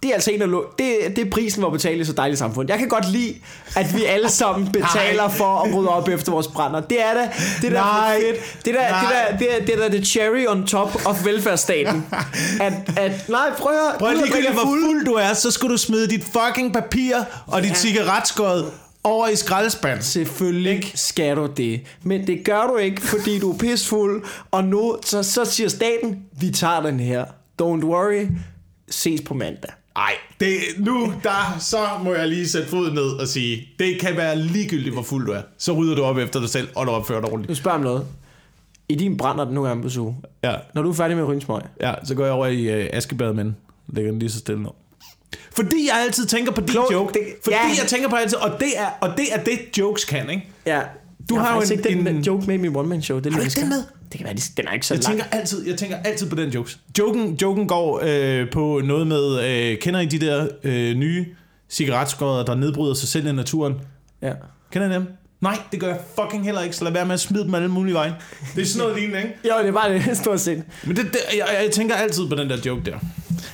Det 0.05 0.11
er 0.11 0.15
altså 0.15 0.31
en 0.31 0.43
af 0.43 0.49
det, 0.79 1.17
det 1.17 1.27
er 1.27 1.31
prisen 1.31 1.61
for 1.61 1.67
at 1.67 1.73
betale 1.73 2.01
i 2.01 2.05
så 2.05 2.13
dejligt 2.13 2.39
samfund. 2.39 2.71
Jeg 2.71 2.79
kan 2.79 2.89
godt 2.89 3.11
lide, 3.13 3.35
at 3.77 3.97
vi 3.97 4.05
alle 4.05 4.29
sammen 4.29 4.73
betaler 4.79 5.29
for 5.29 5.59
at 5.59 5.75
rydde 5.75 5.89
op 5.89 6.09
efter 6.09 6.33
vores 6.33 6.47
brænder. 6.49 6.81
Det 6.81 7.03
er 7.03 7.15
da 7.15 7.31
det 7.63 7.73
der 7.73 7.81
Nej. 7.81 8.21
fedt. 8.21 8.65
Det 8.65 8.75
der, 8.75 8.91
Nej. 8.91 9.01
det 9.01 9.11
der, 9.11 9.37
det 9.39 9.61
er, 9.61 9.65
det 9.67 9.75
er 9.75 9.89
da 9.89 9.97
the 9.97 10.05
cherry 10.05 10.47
on 10.49 10.67
top 10.67 11.07
of 11.07 11.25
velfærdsstaten. 11.25 12.07
at, 12.61 12.73
at, 12.97 13.29
nej, 13.29 13.51
prøv 13.59 13.73
at. 13.73 13.99
Prøv 13.99 14.09
at 14.09 14.17
ligegyldigt, 14.17 14.53
hvor 14.53 14.63
fuld. 14.63 14.85
fuld 14.85 15.05
du 15.05 15.13
er, 15.13 15.33
så 15.33 15.51
skal 15.51 15.69
du 15.69 15.77
smide 15.77 16.09
dit 16.09 16.25
fucking 16.25 16.73
papir 16.73 17.17
og 17.47 17.63
dit 17.63 17.71
Ja. 17.71 17.75
cigaretskod 17.75 18.71
over 19.05 19.29
i 19.29 19.37
skraldespand. 19.37 20.03
Selvfølgelig 20.03 20.93
skal 20.95 21.37
du 21.37 21.47
det. 21.47 21.81
Men 22.03 22.27
det 22.27 22.45
gør 22.45 22.67
du 22.67 22.77
ikke, 22.77 23.03
fordi 23.03 23.39
du 23.39 23.53
er 23.53 23.59
pissfuld. 23.59 24.25
Og 24.51 24.65
nu 24.65 24.97
så, 25.05 25.23
så 25.23 25.45
siger 25.45 25.69
staten, 25.69 26.19
vi 26.41 26.51
tager 26.51 26.81
den 26.83 27.01
her. 27.01 27.25
Don't 27.63 27.85
worry. 27.85 28.27
Ses 28.91 29.21
på 29.21 29.35
mandag. 29.35 29.71
Ej, 29.97 30.13
det, 30.41 30.57
nu 30.79 31.13
der, 31.23 31.57
så 31.61 31.79
må 32.05 32.15
jeg 32.15 32.29
lige 32.29 32.49
sætte 32.49 32.69
foden 32.69 32.95
ned 32.95 33.03
og 33.21 33.29
sige, 33.29 33.69
det 33.79 34.01
kan 34.01 34.17
være 34.17 34.39
ligegyldigt, 34.39 34.93
hvor 34.95 35.03
fuld 35.03 35.27
du 35.27 35.33
er. 35.33 35.41
Så 35.59 35.73
rydder 35.73 35.95
du 35.95 36.03
op 36.03 36.19
efter 36.19 36.41
dig 36.41 36.49
selv, 36.49 36.69
og 36.75 36.87
du 36.87 36.91
opfører 36.91 37.21
dig 37.21 37.29
Nu 37.29 37.33
ordentligt. 37.35 37.59
spørger 37.59 37.79
jeg 37.79 37.87
om 37.87 37.93
noget. 37.93 38.07
I 38.89 38.95
din 38.95 39.17
brænder 39.17 39.45
den 39.45 39.55
nogle 39.55 39.69
gange 39.69 39.83
på 39.83 39.89
suge. 39.89 40.17
Ja, 40.45 40.55
Når 40.75 40.83
du 40.83 40.91
er 40.91 40.95
færdig 40.95 41.17
med 41.17 41.25
rynsmøg. 41.25 41.63
ja 41.81 41.95
så 42.05 42.15
går 42.15 42.25
jeg 42.25 42.33
over 42.33 42.47
i 42.47 42.63
øh, 42.83 42.91
askebad, 42.93 43.33
men 43.33 43.57
lægger 43.89 44.11
den 44.11 44.19
lige 44.19 44.31
så 44.31 44.39
stille 44.39 44.63
ned. 44.63 44.71
Fordi 45.53 45.89
jeg 45.93 46.03
altid 46.05 46.27
tænker 46.27 46.53
på 46.53 46.61
din 46.61 46.69
Klogt, 46.69 46.93
joke. 46.93 47.13
det- 47.15 47.23
fordi 47.45 47.57
ja. 47.57 47.69
jeg 47.81 47.87
tænker 47.89 48.09
på 48.09 48.17
altid, 48.17 48.39
og 48.39 48.51
det 48.61 48.69
er, 48.79 48.87
og 49.01 49.09
det, 49.17 49.25
er 49.33 49.45
det, 49.45 49.59
jokes 49.79 50.05
kan, 50.05 50.31
ikke? 50.31 50.49
Ja. 50.67 50.81
Du 51.29 51.35
jeg 51.35 51.45
har 51.45 51.55
jo 51.55 51.61
faktisk 51.61 51.73
en- 51.73 51.89
ikke 51.89 52.05
den 52.09 52.17
en- 52.17 52.23
joke 52.23 52.47
med 52.47 52.55
i 52.55 52.59
min 52.59 52.77
one-man-show. 52.77 53.19
Det 53.19 53.27
er 53.27 53.31
Har 53.31 53.39
du 53.39 53.45
ikke 53.45 53.61
den 53.61 53.69
med? 53.69 53.83
Det 54.15 54.19
kan 54.19 54.25
være, 54.27 54.35
de- 54.35 54.41
den 54.57 54.69
er 54.69 54.73
ikke 54.73 54.87
så 54.87 54.95
Jeg 54.95 55.03
lang. 55.05 55.19
tænker 55.19 55.37
altid, 55.39 55.67
jeg 55.67 55.79
tænker 55.79 55.97
altid 55.97 56.31
på 56.31 56.37
den 56.37 56.51
jokes. 56.51 56.79
Joken, 56.99 57.39
joken 57.43 57.69
går 57.69 58.01
øh, 58.05 58.51
på 58.51 58.81
noget 58.85 59.07
med, 59.07 59.45
øh, 59.45 59.79
kender 59.79 60.01
I 60.01 60.07
de 60.07 60.19
der 60.27 60.49
øh, 60.65 60.95
nye 60.97 61.27
cigaretskodder, 61.69 62.45
der 62.45 62.55
nedbryder 62.55 62.95
sig 62.95 63.09
selv 63.09 63.27
i 63.27 63.33
naturen? 63.33 63.75
Ja. 64.23 64.33
Kender 64.73 64.91
I 64.91 64.95
dem? 64.95 65.07
Nej, 65.45 65.59
det 65.73 65.81
gør 65.81 65.87
jeg 65.89 65.99
fucking 66.21 66.45
heller 66.45 66.61
ikke, 66.61 66.77
så 66.77 66.85
lad 66.85 66.93
være 66.93 67.07
med 67.07 67.15
at 67.15 67.21
smide 67.21 67.45
dem 67.45 67.55
alle 67.55 67.69
mulige 67.69 67.95
veje. 67.95 68.15
Det 68.57 68.63
er 68.63 68.67
sådan 68.67 68.79
noget 68.89 68.97
lignende, 69.03 69.23
ikke? 69.23 69.35
Jo, 69.45 69.55
det 69.63 69.69
er 69.69 69.73
bare 69.73 69.93
det, 69.93 70.17
stort 70.23 70.41
set. 70.41 70.63
Men 70.87 70.97
det, 70.97 71.05
det, 71.13 71.19
jeg, 71.39 71.47
jeg 71.65 71.71
tænker 71.73 71.95
altid 71.95 72.29
på 72.29 72.35
den 72.35 72.51
der 72.51 72.57
joke 72.67 72.83
der. 72.85 72.99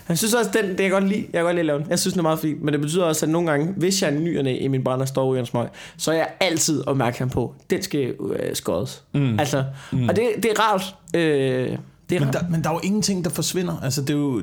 Jeg 0.09 0.18
synes 0.18 0.35
også, 0.35 0.50
den, 0.54 0.68
det 0.68 0.76
kan 0.76 0.85
jeg 0.85 0.92
godt 0.92 1.09
lide. 1.09 1.20
Jeg 1.20 1.32
kan 1.32 1.42
godt 1.42 1.54
lide 1.54 1.61
at 1.61 1.66
lave 1.66 1.78
den. 1.78 1.87
Jeg 1.90 1.99
synes, 1.99 2.12
den 2.12 2.18
er 2.20 2.23
meget 2.23 2.38
fint. 2.38 2.62
Men 2.62 2.73
det 2.75 2.80
betyder 2.80 3.04
også, 3.04 3.26
at 3.26 3.30
nogle 3.30 3.50
gange, 3.50 3.73
hvis 3.76 4.02
jeg 4.02 4.14
er 4.14 4.18
ny 4.20 4.38
og 4.38 4.44
næ 4.44 4.56
i 4.59 4.68
min 4.68 4.85
brænder 4.85 5.06
står 5.06 5.26
ude 5.26 5.38
i 5.38 5.40
en 5.40 5.47
smøg, 5.47 5.66
så 5.97 6.11
er 6.12 6.16
jeg 6.16 6.28
altid 6.40 6.87
opmærksom 6.87 7.30
på, 7.30 7.54
den 7.70 7.82
skal 7.82 8.00
øh, 8.20 8.54
skådes. 8.56 9.02
Mm. 9.14 9.38
Altså, 9.40 9.64
mm. 9.92 10.09
Og 10.09 10.16
det, 10.16 10.28
det 10.37 10.50
er 10.50 10.61
rart. 10.61 10.94
Øh, 11.14 11.20
det 11.20 12.16
er 12.16 12.20
Men 12.20 12.23
rart. 12.23 12.35
der, 12.35 12.40
men 12.50 12.62
der 12.64 12.70
er 12.70 12.75
jo 12.75 12.80
ingenting, 12.82 13.25
der 13.25 13.30
forsvinder. 13.30 13.80
Altså, 13.82 14.00
det 14.00 14.11
er 14.11 14.14
jo... 14.18 14.42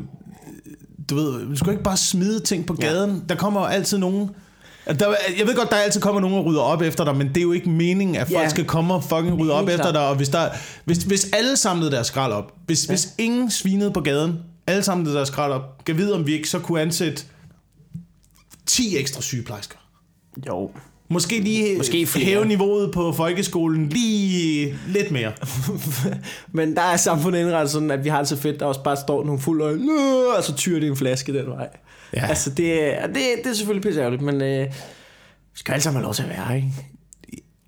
Du 1.09 1.15
ved, 1.15 1.45
du 1.49 1.55
skal 1.55 1.65
jo 1.65 1.71
ikke 1.71 1.83
bare 1.83 1.97
smide 1.97 2.39
ting 2.39 2.65
på 2.65 2.75
Ja. 2.81 2.85
gaden. 2.87 3.23
Der 3.29 3.35
kommer 3.35 3.59
jo 3.61 3.65
altid 3.65 3.97
nogen... 3.97 4.29
Der, 4.87 5.15
jeg 5.39 5.47
ved 5.47 5.55
godt, 5.55 5.69
der 5.69 5.75
altid 5.75 6.01
kommer 6.01 6.21
nogen 6.21 6.37
og 6.37 6.45
rydder 6.45 6.61
op 6.61 6.81
efter 6.81 7.03
dig, 7.03 7.15
men 7.17 7.27
det 7.27 7.37
er 7.37 7.41
jo 7.41 7.51
ikke 7.51 7.69
meningen, 7.69 8.15
at 8.15 8.27
folk 8.27 8.43
Ja. 8.43 8.49
skal 8.49 8.65
komme 8.65 8.93
og 8.93 9.03
fucking 9.03 9.39
rydde 9.39 9.53
op 9.53 9.59
Helt 9.59 9.71
efter 9.71 9.83
klart. 9.83 9.93
dig. 9.95 10.07
Og 10.09 10.15
hvis, 10.15 10.29
der, 10.29 10.49
hvis, 10.85 10.97
hvis 10.97 11.29
alle 11.33 11.57
samlede 11.57 11.91
deres 11.91 12.07
skrald 12.07 12.33
op, 12.33 12.53
hvis, 12.65 12.87
ja. 12.87 12.91
hvis 12.91 13.07
ingen 13.17 13.51
svinede 13.51 13.91
på 13.91 14.01
gaden, 14.01 14.39
alle 14.67 14.83
samlede 14.83 15.15
deres 15.15 15.27
skrald 15.27 15.51
op, 15.51 15.85
kan 15.85 15.97
vide, 15.97 16.13
om 16.15 16.27
vi 16.27 16.33
ikke 16.33 16.49
så 16.49 16.59
kunne 16.59 16.81
ansætte 16.81 17.23
10 18.65 18.97
ekstra 18.97 19.21
sygeplejersker. 19.21 19.77
Jo. 20.47 20.71
Måske 21.09 21.39
lige 21.39 21.77
Måske 21.77 22.05
flere. 22.07 22.25
hæve 22.25 22.45
niveauet 22.45 22.91
på 22.93 23.11
folkeskolen 23.11 23.89
lige 23.89 24.75
lidt 24.87 25.11
mere. 25.11 25.31
Men 26.51 26.75
der 26.75 26.81
er 26.81 26.97
samfundet 26.97 27.39
indrettet 27.39 27.71
sådan, 27.71 27.91
at 27.91 28.03
vi 28.03 28.09
har 28.09 28.17
det 28.17 28.27
så 28.27 28.35
fedt, 28.37 28.59
der 28.59 28.65
også 28.65 28.83
bare 28.83 28.97
står 28.97 29.25
nogle 29.25 29.41
fulde 29.41 29.63
øjne, 29.65 29.91
og 30.37 30.43
så 30.43 30.55
tyrer 30.55 30.79
det 30.79 30.89
en 30.89 30.95
flaske 30.97 31.33
den 31.33 31.47
vej. 31.49 31.67
Ja. 32.15 32.25
Altså, 32.27 32.49
det, 32.49 32.93
er- 32.97 33.07
det, 33.07 33.15
det 33.43 33.49
er 33.51 33.53
selvfølgelig 33.53 33.83
pisse 33.83 33.99
ærgerligt, 34.01 34.21
men 34.21 34.41
øh, 34.41 34.65
vi 35.53 35.59
skal 35.59 35.71
alle 35.73 35.83
sammen 35.83 35.97
have 35.97 36.03
lov 36.03 36.13
til 36.13 36.23
at 36.23 36.29
være, 36.29 36.55
ikke? 36.55 36.67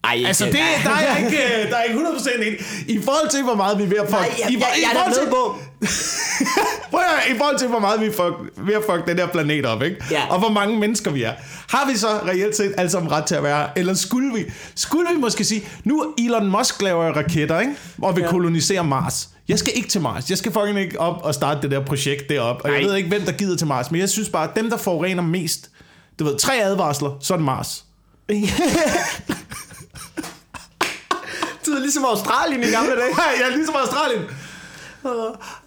Ej, 0.04 0.14
ikke- 0.14 0.28
Altså, 0.28 0.46
det, 0.46 0.54
der 0.84 0.90
er 0.90 1.00
jeg 1.16 1.26
ikke, 1.26 1.70
der 1.72 1.78
er 1.78 1.84
ikke 1.84 2.00
100% 2.00 2.38
enig. 2.38 2.60
I 2.88 3.02
forhold 3.04 3.30
til, 3.30 3.44
hvor 3.44 3.56
meget 3.56 3.78
vi 3.78 3.84
er 3.84 3.88
ved 3.88 3.98
at 3.98 4.06
fuck... 4.10 4.20
Nej, 4.20 4.30
jeg, 4.40 4.52
i, 4.52 4.54
jeg, 4.54 4.62
jeg, 4.62 4.92
i 4.94 5.10
er 5.10 5.14
til, 5.14 5.24
med 5.24 5.32
på. 5.32 5.56
Prøv 6.92 7.00
at, 7.00 7.06
høre, 7.10 7.36
I 7.36 7.38
forhold 7.38 7.58
til, 7.60 7.68
hvor 7.68 7.80
meget 7.80 8.02
vi 8.02 8.06
er 8.06 8.12
fuck, 8.12 8.36
ved 8.68 8.74
at 8.74 8.82
fuck 8.90 9.08
den 9.08 9.18
her 9.20 9.28
planet 9.28 9.66
op, 9.66 9.82
ikke? 9.84 10.04
Ja. 10.12 10.28
Og 10.30 10.40
hvor 10.40 10.50
mange 10.50 10.80
mennesker 10.80 11.12
vi 11.12 11.24
er. 11.24 11.34
Har 11.70 11.92
vi 11.92 11.98
så 11.98 12.08
reelt 12.08 12.56
set 12.58 12.74
alle 12.78 12.92
sammen 12.92 13.12
ret 13.12 13.26
til 13.26 13.36
at 13.36 13.44
være? 13.44 13.70
Eller 13.80 13.94
skulle 13.94 14.34
vi, 14.34 14.46
skulle 14.76 15.08
vi 15.16 15.20
måske 15.20 15.44
sige, 15.44 15.64
nu 15.84 16.14
Elon 16.18 16.48
Musk 16.52 16.82
laver 16.82 17.06
raketter, 17.12 17.60
ikke? 17.60 17.74
Og 18.02 18.16
vil 18.16 18.22
ja. 18.22 18.30
kolonisere 18.30 18.84
Mars. 18.84 19.30
Jeg 19.50 19.60
skal 19.60 19.74
ikke 19.76 19.90
til 19.90 20.02
Mars. 20.02 20.30
Jeg 20.30 20.38
skal 20.38 20.52
fucking 20.52 20.80
ikke 20.80 21.00
op 21.00 21.22
og 21.24 21.34
starte 21.34 21.62
det 21.62 21.72
der 21.72 21.86
projekt 21.86 22.30
deroppe. 22.30 22.66
Og 22.66 22.74
jeg 22.74 22.82
ved 22.82 22.96
ikke, 22.96 23.10
hvem 23.10 23.22
der 23.22 23.32
gider 23.32 23.58
til 23.58 23.68
Mars. 23.68 23.92
Men 23.92 24.02
jeg 24.02 24.10
synes 24.10 24.30
bare, 24.30 24.50
at 24.50 24.56
dem, 24.56 24.70
der 24.70 24.78
forurener 24.78 25.24
mest... 25.24 25.70
Du 26.20 26.24
ved, 26.24 26.38
tre 26.38 26.54
advarsler, 26.54 27.18
så 27.22 27.34
er 27.34 27.38
det 27.38 27.46
Mars. 27.46 27.86
Det 31.66 31.76
er 31.76 31.80
ligesom 31.80 32.06
Australien 32.06 32.64
i 32.64 32.68
gamle 32.68 32.92
dage. 32.92 33.16
Ja 33.42 33.56
ligesom 33.56 33.76
Australien. 33.76 34.22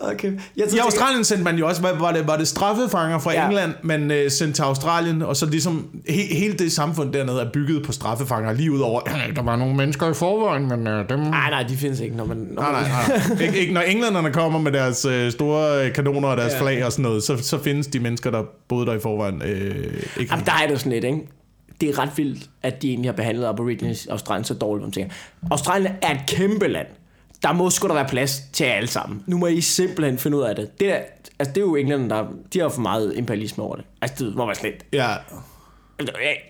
Okay. 0.01 0.33
Jeg 0.57 0.67
I 0.75 0.79
Australien 0.79 1.25
sendte 1.25 1.45
man 1.45 1.57
jo 1.57 1.69
også, 1.69 1.81
hvad 1.81 1.93
var 1.99 2.13
det, 2.13 2.27
var 2.27 2.37
det 2.37 2.49
straffefanger 2.49 3.19
fra 3.19 3.33
Ja. 3.33 3.47
England, 3.47 3.73
man 3.83 4.11
øh, 4.11 4.31
sendte 4.31 4.55
til 4.59 4.63
Australien, 4.63 5.23
og 5.23 5.37
så 5.37 5.47
ligesom 5.47 5.87
he, 6.09 6.23
hele 6.35 6.55
det 6.55 6.73
samfund 6.73 7.13
dernede 7.13 7.41
er 7.41 7.51
bygget 7.53 7.87
på 7.87 7.93
straffefanger, 7.93 8.53
lige 8.53 8.73
ud 8.73 8.81
over, 8.81 9.01
der 9.37 9.43
var 9.43 9.57
nogle 9.57 9.77
mennesker 9.77 10.11
i 10.11 10.15
forvejen, 10.15 10.69
men 10.69 10.87
øh, 10.87 11.09
dem... 11.09 11.19
Nej, 11.19 11.51
nej, 11.51 11.63
de 11.63 11.77
findes 11.77 12.01
ikke, 12.01 12.17
når 12.17 12.25
man... 12.25 12.37
Når 12.51 12.63
Nej, 12.63 12.73
nej, 12.73 12.91
nej. 13.09 13.41
ikke, 13.47 13.59
ikke, 13.61 13.73
når 13.75 13.81
englænderne 13.81 14.33
kommer 14.33 14.59
med 14.59 14.73
deres 14.73 15.05
øh, 15.05 15.33
store 15.33 15.87
øh, 15.87 15.93
kanoner 15.93 16.29
og 16.29 16.37
deres 16.37 16.53
Ja. 16.53 16.61
flag 16.61 16.85
og 16.85 16.93
sådan 16.93 17.03
noget, 17.03 17.23
så, 17.23 17.37
så 17.37 17.59
findes 17.59 17.87
de 17.87 18.01
mennesker, 18.01 18.31
der 18.31 18.43
boede 18.69 18.87
der 18.87 18.95
i 18.95 19.01
forvejen, 19.01 19.43
øh, 19.45 19.75
ikke. 20.21 20.33
Jamen, 20.33 20.47
der 20.47 20.53
er 20.63 20.67
det 20.69 20.79
sådan 20.79 20.93
lidt, 20.93 21.05
ikke? 21.05 21.19
Det 21.81 21.89
er 21.91 21.99
ret 21.99 22.11
vildt, 22.17 22.51
at 22.63 22.83
de 22.83 22.89
egentlig 22.89 23.09
har 23.11 23.17
behandlet 23.17 23.47
Aborigines 23.47 24.05
i 24.05 24.09
Australien 24.09 24.45
så 24.45 24.55
dårligt, 24.55 24.83
man 24.85 24.93
tænker. 24.93 25.15
Australien 25.51 25.93
er 26.03 26.11
et 26.11 26.21
kæmpe 26.29 26.69
land. 26.69 26.87
Der 27.43 27.53
må 27.53 27.71
sgu 27.71 27.89
da 27.89 27.93
være 27.95 28.09
plads 28.09 28.43
til 28.53 28.65
alle 28.65 28.87
sammen. 28.89 29.23
Nu 29.27 29.39
må 29.39 29.47
I 29.47 29.61
simpelthen 29.61 30.19
finde 30.19 30.37
ud 30.37 30.43
af 30.43 30.57
det. 30.57 30.81
Det, 30.81 30.89
der, 30.89 30.95
altså, 31.39 31.53
det 31.55 31.57
er 31.57 31.61
jo 31.61 31.77
englænderne, 31.77 32.11
der 32.11 32.25
de 32.53 32.61
har 32.61 32.69
for 32.69 32.81
meget 32.81 33.13
imperialisme 33.17 33.65
over 33.65 33.77
det. 33.77 33.85
Altså, 34.03 34.25
det 34.25 34.37
man 34.37 34.55
sådan 34.55 34.71
lidt... 34.71 34.85
Ja, 34.93 35.09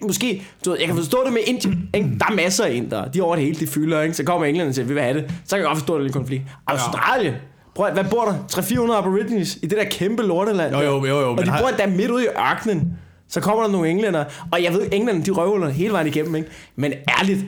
Måske, 0.03 0.43
du 0.65 0.71
ved, 0.71 0.79
jeg 0.79 0.87
kan 0.87 0.97
forstå 0.97 1.25
det 1.25 1.33
med 1.33 1.41
Indien. 1.47 1.91
Ikke? 1.95 2.09
Der 2.19 2.25
er 2.31 2.35
masser 2.35 2.65
af 2.65 2.73
indere. 2.75 3.09
De 3.15 3.19
er 3.19 3.23
over 3.23 3.37
det 3.37 3.45
hele, 3.45 3.61
de 3.61 3.67
fylder. 3.67 4.01
Ikke? 4.03 4.15
Så 4.15 4.25
kommer 4.25 4.47
englænderne 4.47 4.71
og 4.71 4.75
siger, 4.75 4.87
vi 4.87 4.95
vil 4.95 5.03
have 5.03 5.15
det. 5.21 5.25
Så 5.45 5.57
kan 5.57 5.59
jeg 5.59 5.67
godt 5.67 5.79
forstå, 5.79 5.95
at 5.95 5.99
det 5.99 6.05
er 6.05 6.09
en 6.09 6.13
konflikt. 6.13 6.43
Australien. 6.67 7.35
Prøv, 7.75 7.87
at- 7.87 7.93
hvad 7.93 8.05
bor 8.05 8.25
der? 8.25 8.35
300-400 8.53 8.93
aborigines 8.99 9.57
i 9.63 9.67
det 9.67 9.79
der 9.79 9.85
kæmpe 9.85 10.23
lorteland. 10.23 10.75
Jo, 10.77 10.81
jo, 10.83 11.05
jo, 11.07 11.21
jo, 11.21 11.29
Og 11.29 11.35
men 11.37 11.45
de 11.45 11.51
har- 11.51 11.61
bor 11.61 11.69
der 11.77 11.87
midt 11.87 12.11
ude 12.11 12.25
i 12.25 12.27
ørkenen. 12.51 12.99
Så 13.29 13.41
kommer 13.41 13.63
der 13.63 13.71
nogle 13.71 13.89
englænder. 13.91 14.25
Og 14.53 14.63
jeg 14.63 14.73
ved, 14.73 14.81
englænderne, 14.93 15.25
de 15.25 15.31
røvhuller 15.31 15.69
hele 15.69 15.93
vejen 15.93 16.07
igennem. 16.07 16.35
Ikke? 16.35 16.49
Men 16.77 16.93
ærligt, 17.21 17.45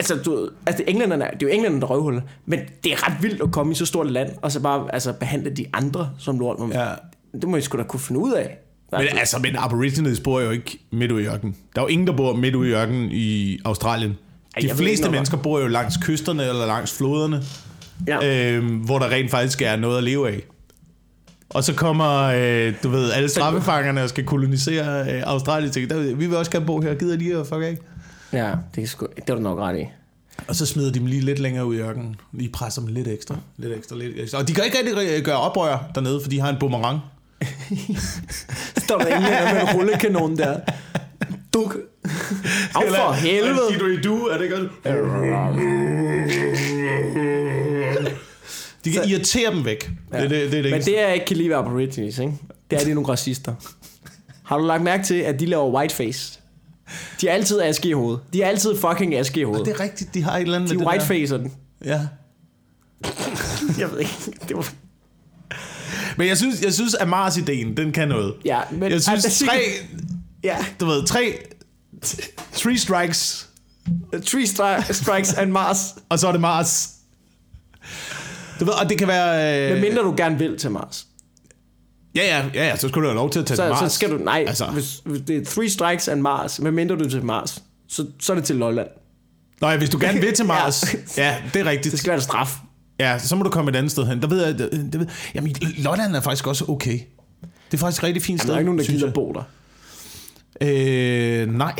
altså, 0.00 0.16
du, 0.24 0.48
altså 0.66 0.84
englænderne, 0.86 1.24
det 1.24 1.42
er 1.42 1.46
jo 1.46 1.48
englænderne, 1.48 1.80
der 1.80 1.86
røvhuller. 1.86 2.20
Men 2.46 2.60
det 2.84 2.92
er 2.92 3.06
ret 3.06 3.22
vildt 3.22 3.42
at 3.42 3.52
komme 3.52 3.72
i 3.72 3.74
så 3.74 3.86
stort 3.86 4.06
et 4.06 4.12
land, 4.12 4.30
og 4.42 4.52
så 4.52 4.60
bare 4.60 4.94
altså, 4.94 5.12
behandle 5.12 5.50
de 5.50 5.66
andre 5.72 6.10
som 6.18 6.38
lort. 6.38 6.74
Ja. 6.74 6.88
Det 7.40 7.48
må 7.48 7.56
I 7.56 7.60
sgu 7.60 7.78
da 7.78 7.82
kunne 7.82 8.00
finde 8.00 8.20
ud 8.20 8.32
af. 8.32 8.58
men 8.92 9.18
altså, 9.18 9.38
men 9.38 9.56
aborigines 9.58 10.20
bor 10.20 10.40
jo 10.40 10.50
ikke 10.50 10.78
midt 10.92 11.12
ude 11.12 11.22
i 11.22 11.26
ørkenen. 11.26 11.56
Der 11.74 11.80
er 11.80 11.84
jo 11.84 11.88
ingen, 11.88 12.06
der 12.06 12.12
bor 12.12 12.34
midt 12.34 12.54
ude 12.54 12.68
i 12.68 12.72
ørkenen 12.72 13.08
i 13.12 13.58
Australien. 13.64 14.10
De 14.10 14.16
jeg 14.54 14.64
ikke 14.64 14.76
fleste 14.76 15.02
noget, 15.02 15.12
mennesker 15.12 15.36
bor 15.36 15.60
jo 15.60 15.66
langs 15.66 15.96
kysterne 15.96 16.42
eller 16.42 16.66
langs 16.66 16.96
floderne. 16.96 17.42
ja. 18.06 18.52
øh, 18.56 18.74
hvor 18.84 18.98
der 18.98 19.10
rent 19.10 19.30
faktisk 19.30 19.62
er 19.62 19.76
noget 19.76 19.98
at 19.98 20.04
leve 20.04 20.28
af. 20.28 20.42
Og 21.50 21.64
så 21.64 21.74
kommer, 21.74 22.22
øh, 22.22 22.74
du 22.82 22.88
ved, 22.88 23.12
alle 23.12 23.28
straffefangerne 23.38 24.02
og 24.02 24.08
skal 24.08 24.24
kolonisere 24.24 25.14
øh, 25.14 25.22
Australien. 25.26 25.72
Tænker, 25.72 26.14
vi 26.14 26.26
vil 26.26 26.36
også 26.36 26.50
gerne 26.50 26.66
bo 26.66 26.80
her, 26.80 26.94
gider 26.94 27.16
de 27.16 27.40
at 27.40 27.46
fuck 27.46 27.62
af? 27.62 27.76
Ja, 28.32 28.54
det 28.74 28.82
er, 28.82 28.86
sgu, 28.86 29.06
det 29.16 29.30
er 29.30 29.34
du 29.34 29.40
nok 29.40 29.58
ret 29.58 29.78
i. 29.78 29.86
Og 30.48 30.56
så 30.56 30.66
smider 30.66 30.92
de 30.92 30.98
dem 30.98 31.06
lige 31.06 31.20
lidt 31.20 31.38
længere 31.38 31.66
ud 31.66 31.76
i 31.76 31.78
ørkenen. 31.78 32.16
Lige 32.32 32.50
presser 32.52 32.82
dem 32.82 32.94
lidt 32.94 33.08
ekstra, 33.08 33.36
lidt 33.56 33.72
ekstra, 33.72 33.96
lidt 33.96 34.18
ekstra. 34.18 34.38
Og 34.38 34.48
de 34.48 34.54
kan 34.54 34.64
ikke 34.64 34.78
rigtig 34.78 35.24
gøre 35.24 35.36
oprør 35.36 35.90
dernede, 35.94 36.20
for 36.22 36.30
de 36.30 36.40
har 36.40 36.50
en 36.50 36.56
boomerang. 36.60 37.00
Står 38.84 38.98
der 38.98 39.06
ingen 39.06 39.22
med 39.22 39.62
en 39.62 39.76
rullekanon 39.76 40.36
der. 40.36 40.60
Duk. 41.54 41.76
Af 42.74 42.82
for 42.88 43.12
helvede. 43.12 44.02
du, 44.02 44.16
er 44.16 44.38
det 44.38 44.50
godt? 44.50 44.84
De 48.84 48.92
kan 48.92 49.04
irritere 49.08 49.54
dem 49.54 49.64
væk. 49.64 49.90
Ja. 50.12 50.16
Det, 50.16 50.24
er 50.24 50.28
det, 50.28 50.52
det, 50.52 50.58
er 50.58 50.62
det, 50.62 50.70
Men 50.70 50.82
det 50.82 50.92
jeg 50.92 51.14
ikke 51.14 51.26
kan 51.26 51.36
lide 51.36 51.48
ved 51.48 51.56
Aborigines, 51.56 52.18
ikke? 52.18 52.32
det 52.70 52.76
er, 52.76 52.80
at 52.80 52.86
de 52.86 52.90
er 52.90 52.94
nogle 52.94 53.08
racister. 53.08 53.54
Har 54.44 54.58
du 54.58 54.64
lagt 54.66 54.82
mærke 54.82 55.04
til, 55.04 55.14
at 55.14 55.40
de 55.40 55.46
laver 55.46 55.70
whiteface? 55.70 56.39
De 57.20 57.28
er 57.28 57.32
altid 57.32 57.60
aske 57.60 57.88
i 57.88 57.92
hovedet. 57.92 58.20
De 58.32 58.42
er 58.42 58.48
altid 58.48 58.76
fucking 58.76 59.14
aske 59.14 59.40
i 59.40 59.42
hovedet. 59.42 59.66
det 59.66 59.74
er 59.74 59.80
rigtigt, 59.80 60.14
de 60.14 60.22
har 60.22 60.36
et 60.36 60.42
eller 60.42 60.56
andet 60.58 60.70
De 60.70 60.74
er 60.84 60.86
whitefacer 60.88 61.36
den. 61.36 61.52
Ja. 61.84 62.00
Jeg 63.78 63.90
ved 63.92 63.98
ikke. 63.98 64.16
Det 64.48 64.56
var... 64.56 64.72
Men 66.16 66.28
jeg 66.28 66.36
synes, 66.36 66.62
jeg 66.62 66.72
synes 66.74 66.94
at 66.94 67.08
Mars-ideen, 67.08 67.76
den 67.76 67.92
kan 67.92 68.08
noget. 68.08 68.34
Ja, 68.44 68.60
men... 68.70 68.82
Jeg 68.92 69.02
synes, 69.02 69.24
altså, 69.24 69.46
tre, 69.46 69.60
Ja. 70.44 70.56
du 70.80 70.86
ved, 70.86 71.06
tre, 71.06 71.38
three 72.52 72.78
strikes, 72.78 73.46
Three 74.26 74.44
stri- 74.44 74.92
strikes 74.92 75.32
and 75.34 75.50
Mars. 75.52 75.94
og 76.08 76.18
så 76.18 76.28
er 76.28 76.32
det 76.32 76.40
Mars. 76.40 76.90
Du 78.60 78.64
ved, 78.64 78.72
og 78.74 78.88
det 78.88 78.98
kan 78.98 79.08
være... 79.08 79.64
Øh, 79.66 79.72
Men 79.72 79.80
mindre 79.80 80.02
du 80.02 80.14
gerne 80.16 80.38
vil 80.38 80.58
til 80.58 80.70
Mars. 80.70 81.06
Ja, 82.14 82.22
ja, 82.38 82.44
ja, 82.54 82.66
ja, 82.68 82.76
så 82.76 82.88
skulle 82.88 83.04
du 83.04 83.08
have 83.10 83.16
lov 83.16 83.30
til 83.30 83.38
at 83.38 83.46
tage 83.46 83.56
Så, 83.56 83.62
til 83.62 83.70
Mars. 83.70 83.92
så 83.92 83.96
skal 83.96 84.10
du, 84.10 84.16
nej, 84.18 84.44
Altså. 84.48 84.66
hvis, 84.66 85.00
hvis 85.04 85.20
det 85.26 85.36
er 85.36 85.44
three 85.44 85.70
strikes 85.70 86.08
and 86.08 86.20
Mars, 86.20 86.60
medmindre 86.60 86.96
du 86.96 87.04
er 87.04 87.08
til 87.08 87.24
Mars, 87.24 87.62
så, 87.88 88.06
så 88.20 88.32
er 88.32 88.36
det 88.36 88.44
til 88.44 88.56
Lolland. 88.56 88.88
Nå 89.60 89.68
ja, 89.68 89.76
hvis 89.76 89.90
du 89.90 89.98
gerne 90.00 90.20
vil 90.20 90.34
til 90.34 90.44
Mars. 90.54 90.84
ja. 91.16 91.22
ja, 91.28 91.36
det 91.54 91.60
er 91.60 91.64
rigtigt. 91.70 91.92
Det 91.92 91.98
skal 92.00 92.08
være 92.10 92.16
en 92.18 92.22
straf. 92.22 92.56
Ja, 93.00 93.18
så 93.18 93.36
må 93.36 93.42
du 93.42 93.50
komme 93.50 93.70
et 93.70 93.76
andet 93.76 93.92
sted 93.92 94.06
hen. 94.06 94.22
Der 94.22 94.28
ved 94.28 94.44
jeg, 94.46 94.58
det, 94.58 94.88
det 94.92 95.00
ved, 95.00 95.06
jamen, 95.34 95.54
Lolland 95.78 96.16
er 96.16 96.20
faktisk 96.20 96.46
også 96.46 96.64
okay. 96.68 96.98
Det 97.70 97.74
er 97.74 97.78
faktisk 97.78 98.02
et 98.02 98.06
rigtig 98.06 98.22
fint 98.22 98.28
Jamen, 98.28 98.38
sted, 98.38 98.48
der 98.48 98.54
er 98.54 98.58
ikke 98.58 98.66
nogen, 98.68 98.78
der 98.78 98.84
gider 98.86 99.10
bo 99.12 99.32
der. 99.32 99.42
Øh, 100.62 101.46
nej, 101.54 101.74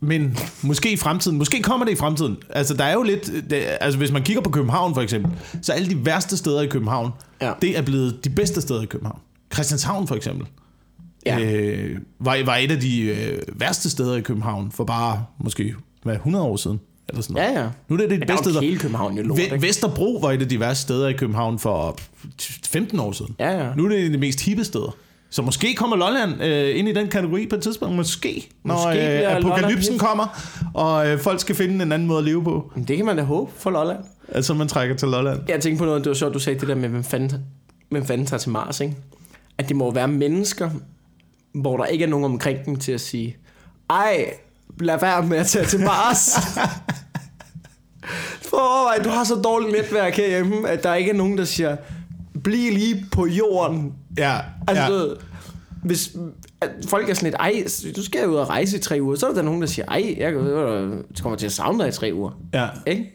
men 0.00 0.38
måske 0.62 0.92
i 0.92 0.96
fremtiden. 0.96 1.38
Måske 1.38 1.62
kommer 1.62 1.86
det 1.86 1.92
i 1.92 1.96
fremtiden. 1.96 2.36
Altså, 2.50 2.74
der 2.74 2.84
er 2.84 2.92
jo 2.92 3.02
lidt... 3.02 3.26
Det, 3.50 3.64
altså, 3.80 3.98
hvis 3.98 4.12
man 4.12 4.22
kigger 4.22 4.42
på 4.42 4.50
København, 4.50 4.94
for 4.94 5.00
eksempel, 5.02 5.32
så 5.62 5.72
alle 5.72 5.88
de 5.90 6.06
værste 6.06 6.36
steder 6.36 6.60
i 6.60 6.66
København, 6.66 7.10
Ja. 7.42 7.52
det 7.62 7.78
er 7.78 7.82
blevet 7.82 8.24
de 8.24 8.30
bedste 8.30 8.60
steder 8.60 8.82
i 8.82 8.86
København. 8.86 9.18
Christianshavn, 9.56 10.06
for 10.08 10.14
eksempel, 10.14 10.46
Ja. 11.26 11.40
øh, 11.40 11.98
var, 12.20 12.44
var 12.44 12.56
et 12.56 12.70
af 12.70 12.80
de 12.80 13.00
øh, 13.02 13.38
værste 13.54 13.90
steder 13.90 14.16
i 14.16 14.20
København 14.20 14.70
for 14.72 14.84
bare, 14.84 15.24
måske, 15.38 15.74
hvad, 16.02 16.14
100 16.14 16.44
år 16.44 16.56
siden? 16.56 16.80
Eller 17.08 17.22
sådan 17.22 17.34
noget. 17.34 17.48
Ja, 17.48 17.60
ja. 17.62 17.68
Nu 17.88 17.94
er 17.94 17.98
det 17.98 18.10
det 18.10 18.18
Men 18.18 18.28
der 18.28 18.34
bedste 18.34 18.44
steder. 18.50 18.60
hele 18.60 18.78
København 18.78 19.16
jo 19.16 19.22
lort, 19.22 19.38
ikke? 19.38 19.62
Vesterbro 19.62 20.18
var 20.22 20.32
et 20.32 20.42
af 20.42 20.48
de 20.48 20.60
værste 20.60 20.82
steder 20.82 21.08
i 21.08 21.12
København 21.12 21.58
for 21.58 21.98
15 22.66 23.00
år 23.00 23.12
siden. 23.12 23.34
Ja, 23.38 23.64
ja. 23.66 23.74
Nu 23.74 23.84
er 23.84 23.88
det 23.88 24.12
de 24.12 24.18
mest 24.18 24.40
hippe 24.40 24.64
steder. 24.64 24.96
Så 25.30 25.42
måske 25.42 25.74
kommer 25.74 25.96
Lolland 25.96 26.42
øh, 26.42 26.78
ind 26.78 26.88
i 26.88 26.92
den 26.92 27.08
kategori 27.08 27.46
på 27.46 27.56
et 27.56 27.62
tidspunkt. 27.62 27.96
Måske. 27.96 28.48
Når 28.64 28.74
Måske 28.74 29.24
øh, 29.26 29.36
apokalypsen 29.36 29.98
kommer, 29.98 30.40
og 30.74 31.08
øh, 31.08 31.18
folk 31.20 31.40
skal 31.40 31.54
finde 31.54 31.84
en 31.84 31.92
anden 31.92 32.08
måde 32.08 32.18
at 32.18 32.24
leve 32.24 32.44
på. 32.44 32.72
Men 32.74 32.84
det 32.84 32.96
kan 32.96 33.06
man 33.06 33.16
da 33.16 33.22
håbe 33.22 33.50
for 33.56 33.70
Lolland. 33.70 33.98
Altså, 34.28 34.54
man 34.54 34.68
trækker 34.68 34.96
til 34.96 35.08
Lolland. 35.08 35.40
Jeg 35.48 35.60
tænkte 35.60 35.78
på 35.78 35.84
noget, 35.84 36.04
det 36.04 36.08
var 36.10 36.14
sjovt, 36.14 36.34
du 36.34 36.38
sagde 36.38 36.60
det 36.60 36.68
der 36.68 36.74
med, 36.74 36.88
hvem 36.88 37.04
fanden, 37.04 37.32
hvem 37.90 38.04
fanden 38.06 38.26
tager 38.26 38.38
til 38.38 38.50
Mars, 38.50 38.80
ikke? 38.80 38.94
At 39.58 39.68
det 39.68 39.76
må 39.76 39.90
være 39.90 40.08
mennesker, 40.08 40.70
hvor 41.54 41.76
der 41.76 41.84
ikke 41.84 42.04
er 42.04 42.08
nogen 42.08 42.24
omkring 42.24 42.64
dem 42.66 42.76
til 42.76 42.92
at 42.92 43.00
sige, 43.00 43.36
ej, 43.90 44.34
lad 44.80 45.00
være 45.00 45.26
med 45.26 45.36
at 45.36 45.46
tage 45.46 45.64
til 45.64 45.80
Mars. 45.80 46.30
For 48.42 48.56
overvej, 48.76 49.04
du 49.04 49.08
har 49.08 49.24
så 49.24 49.34
dårligt 49.34 49.72
netværk 49.72 50.14
herhjemme, 50.16 50.68
at 50.68 50.82
der 50.82 50.94
ikke 50.94 51.10
er 51.10 51.14
nogen, 51.14 51.38
der 51.38 51.44
siger, 51.44 51.76
bliv 52.44 52.72
lige 52.72 53.06
på 53.12 53.26
jorden. 53.26 53.92
Ja, 54.18 54.38
Altså, 54.68 54.94
ja. 54.94 55.00
ja. 55.00 55.14
hvis 55.82 56.16
folk 56.88 57.10
er 57.10 57.14
sådan 57.14 57.26
lidt, 57.26 57.34
ej, 57.40 57.64
du 57.96 58.02
skal 58.04 58.28
ud 58.28 58.34
og 58.34 58.48
rejse 58.48 58.76
i 58.76 58.80
tre 58.80 58.98
uger, 59.02 59.16
så 59.16 59.26
er 59.28 59.34
der 59.34 59.42
nogen, 59.42 59.60
der 59.60 59.66
siger, 59.66 59.86
ej, 59.86 60.14
jeg 60.18 60.32
kommer 61.22 61.36
til 61.38 61.46
at 61.46 61.52
savne 61.52 61.78
dig 61.78 61.88
i 61.88 61.92
tre 61.92 62.10
uger. 62.14 62.30
ja. 62.54 62.68
Ikke? 62.86 63.12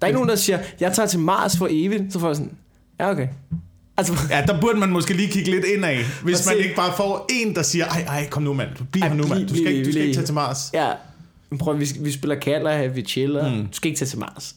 Der 0.00 0.02
er 0.02 0.06
ikke 0.06 0.16
nogen, 0.16 0.28
der 0.28 0.36
siger, 0.36 0.58
jeg 0.80 0.92
tager 0.92 1.06
til 1.06 1.20
Mars 1.20 1.58
for 1.58 1.68
evigt. 1.70 2.12
Så 2.12 2.18
får 2.18 2.26
jeg 2.26 2.36
sådan, 2.36 2.56
ja 3.00 3.10
okay. 3.10 3.28
Altså, 3.96 4.12
Ja, 4.30 4.44
der 4.46 4.60
burde 4.60 4.78
man 4.78 4.90
måske 4.90 5.14
lige 5.14 5.28
kigge 5.28 5.50
lidt 5.50 5.64
indad, 5.64 5.96
hvis 6.22 6.40
at 6.40 6.46
man 6.46 6.56
se. 6.56 6.62
ikke 6.62 6.76
bare 6.76 6.92
får 6.96 7.26
en, 7.30 7.54
der 7.54 7.62
siger, 7.62 7.84
ej, 7.86 8.00
ej, 8.08 8.28
kom 8.30 8.42
nu 8.42 8.52
mand, 8.52 8.68
bliv 8.92 9.02
Ej, 9.02 9.08
her 9.08 9.16
nu 9.16 9.26
mand, 9.26 9.42
du 9.48 9.54
skal, 9.54 9.60
bliv- 9.66 9.68
ikke, 9.72 9.84
du 9.86 9.92
skal 9.92 10.02
ikke 10.02 10.14
tage 10.14 10.26
til 10.26 10.34
Mars. 10.34 10.70
ja, 10.74 10.90
prøv, 11.58 11.78
vi, 11.80 11.86
vi 12.00 12.12
spiller 12.12 12.34
kaller 12.36 12.76
her, 12.78 12.88
vi 12.88 13.02
chiller. 13.02 13.54
Mm. 13.54 13.60
Du 13.66 13.72
skal 13.72 13.88
ikke 13.88 13.98
tage 13.98 14.08
til 14.08 14.18
Mars. 14.18 14.54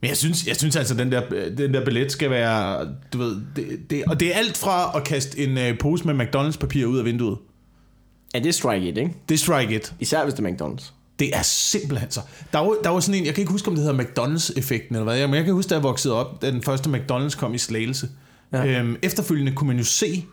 Men 0.00 0.08
jeg 0.08 0.16
synes, 0.16 0.46
jeg 0.46 0.56
synes 0.56 0.76
altså, 0.76 0.94
den 0.94 1.12
der, 1.12 1.22
den 1.58 1.74
der 1.74 1.84
billet 1.84 2.12
skal 2.12 2.30
være, 2.30 2.88
du 3.12 3.18
ved, 3.18 3.36
det, 3.56 3.66
det, 3.90 4.04
og 4.04 4.20
det 4.20 4.28
er 4.34 4.38
alt 4.38 4.56
fra 4.56 4.92
at 4.96 5.04
kaste 5.04 5.38
en 5.38 5.58
øh, 5.58 5.78
pose 5.78 6.04
med 6.12 6.26
McDonald's 6.26 6.58
papir 6.58 6.86
ud 6.86 6.98
af 6.98 7.04
vinduet. 7.04 7.38
Ja, 8.34 8.38
det 8.38 8.46
er 8.48 8.52
strike 8.52 8.88
it, 8.88 8.98
ikke? 8.98 9.10
Det 9.28 9.34
er 9.34 9.38
strike 9.38 9.74
it. 9.74 9.92
Især 10.00 10.24
hvis 10.24 10.34
det 10.34 10.46
er 10.46 10.50
McDonald's. 10.50 10.92
Det 11.18 11.36
er 11.36 11.42
simpelthen 11.42 12.10
så. 12.10 12.20
Der 12.52 12.58
var, 12.58 12.74
der 12.84 12.90
var 12.90 13.00
sådan 13.00 13.20
en, 13.20 13.26
jeg 13.26 13.34
kan 13.34 13.42
ikke 13.42 13.52
huske, 13.52 13.68
om 13.68 13.74
det 13.76 13.84
hedder 13.84 14.02
McDonald's-effekten 14.04 14.94
eller 14.96 15.02
hvad, 15.02 15.26
men 15.26 15.34
jeg 15.34 15.44
kan 15.44 15.54
huske, 15.54 15.68
da 15.68 15.74
jeg 15.74 15.82
voksede 15.82 16.14
op, 16.14 16.42
da 16.42 16.50
den 16.50 16.62
første 16.62 16.90
McDonald's 16.90 17.36
kom 17.38 17.54
i 17.54 17.58
Slagelse. 17.58 18.08
Ja. 18.52 18.80
Øhm, 18.80 18.96
efterfølgende 19.02 19.52
kunne 19.52 19.68
man 19.68 19.78
jo 19.78 19.84
se 19.84 20.24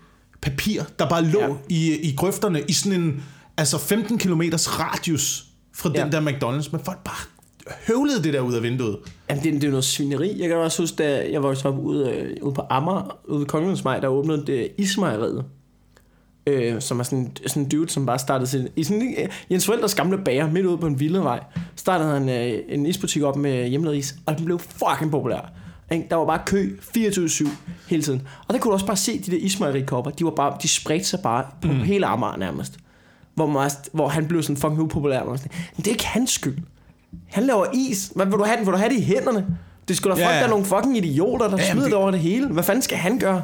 papir, 0.41 0.83
der 0.99 1.09
bare 1.09 1.25
lå 1.25 1.41
ja. 1.41 1.55
I, 1.69 2.09
i 2.09 2.15
grøfterne 2.15 2.61
i 2.67 2.73
sådan 2.73 3.01
en 3.01 3.23
altså 3.57 3.77
15 3.77 4.17
km 4.17 4.41
radius 4.55 5.45
fra 5.75 5.91
ja. 5.95 6.03
Den 6.03 6.11
der 6.11 6.21
McDonald's, 6.21 6.69
men 6.71 6.81
folk 6.85 7.03
bare 7.03 7.39
høvlede 7.87 8.23
det 8.23 8.33
der 8.33 8.41
ud 8.41 8.53
af 8.53 8.63
vinduet. 8.63 8.97
Jamen, 9.29 9.43
det, 9.43 9.53
det 9.53 9.63
er 9.63 9.67
jo 9.67 9.71
noget 9.71 9.83
svineri. 9.83 10.39
Jeg 10.39 10.47
kan 10.47 10.57
også 10.57 10.81
huske, 10.81 10.95
da 10.95 11.31
jeg 11.31 11.43
voksede 11.43 11.73
op 11.73 11.79
ude, 11.79 12.09
øh, 12.11 12.37
ude 12.41 12.53
på 12.53 12.61
Amager, 12.69 13.19
ude 13.27 13.39
ved 13.39 13.47
Kongens 13.47 13.81
der 13.81 14.07
åbnede 14.07 14.45
det 14.47 14.71
Ismejeriet. 14.77 15.45
Øh, 16.47 16.81
som 16.81 16.99
er 16.99 17.03
sådan, 17.03 17.31
sådan 17.47 17.63
en 17.63 17.69
dude, 17.69 17.89
som 17.89 18.05
bare 18.05 18.19
startede 18.19 18.49
sin... 18.49 18.67
I 18.75 18.83
sådan, 18.83 19.15
øh, 19.17 19.29
Jens 19.51 19.65
Forældres 19.65 19.95
gamle 19.95 20.17
bager, 20.25 20.51
midt 20.51 20.65
ude 20.65 20.77
på 20.77 20.87
en 20.87 20.99
villavej, 20.99 21.43
startede 21.75 22.09
han 22.09 22.29
øh, 22.29 22.59
en 22.67 22.85
isbutik 22.85 23.23
op 23.23 23.35
med 23.35 23.67
hjemmelavet 23.67 23.97
is, 23.97 24.15
og 24.25 24.37
den 24.37 24.45
blev 24.45 24.59
fucking 24.59 25.11
populær. 25.11 25.53
Ikke? 25.91 26.05
Der 26.09 26.15
var 26.15 26.25
bare 26.25 26.39
kø 26.45 26.77
24-7 26.97 27.49
hele 27.89 28.03
tiden. 28.03 28.27
Og 28.47 28.53
der 28.53 28.59
kunne 28.59 28.69
du 28.69 28.73
også 28.73 28.85
bare 28.85 28.97
se 28.97 29.19
de 29.19 29.31
der 29.31 29.37
ismejerikopper, 29.37 30.11
de, 30.11 30.23
var 30.23 30.31
bare, 30.31 30.57
de 30.61 30.67
spredte 30.67 31.05
sig 31.05 31.19
bare 31.23 31.45
på 31.61 31.67
mm. 31.67 31.79
hele 31.79 32.05
Amager 32.05 32.37
nærmest. 32.37 32.77
Hvor, 33.35 33.47
man, 33.47 33.69
hvor 33.93 34.07
han 34.07 34.25
blev 34.27 34.43
sådan 34.43 34.57
fucking 34.57 34.79
upopulær. 34.81 35.23
Man 35.23 35.37
sådan, 35.37 35.51
Men 35.75 35.83
det 35.83 35.87
er 35.87 35.91
ikke 35.91 36.05
hans 36.07 36.31
skyld. 36.31 36.57
Han 37.27 37.43
laver 37.43 37.65
is. 37.73 38.11
Hvad 38.15 38.25
vil 38.25 38.33
du 38.33 38.43
have 38.43 38.57
den? 38.57 38.65
Vil 38.65 38.73
du 38.73 38.77
have 38.77 38.89
det 38.89 38.97
i 38.97 39.03
hænderne? 39.03 39.47
Det 39.87 39.97
skulle 39.97 40.15
da 40.15 40.21
Ja, 40.21 40.25
folk, 40.27 40.33
ja. 40.35 40.39
der 40.39 40.45
er 40.45 40.49
nogle 40.49 40.65
fucking 40.65 40.97
idioter, 40.97 41.47
der 41.49 41.57
Ja, 41.57 41.71
smider 41.71 41.83
det- 41.85 41.91
det 41.91 41.99
over 41.99 42.11
det 42.11 42.19
hele. 42.19 42.47
Hvad 42.47 42.63
fanden 42.63 42.81
skal 42.81 42.97
han 42.97 43.19
gøre? 43.19 43.41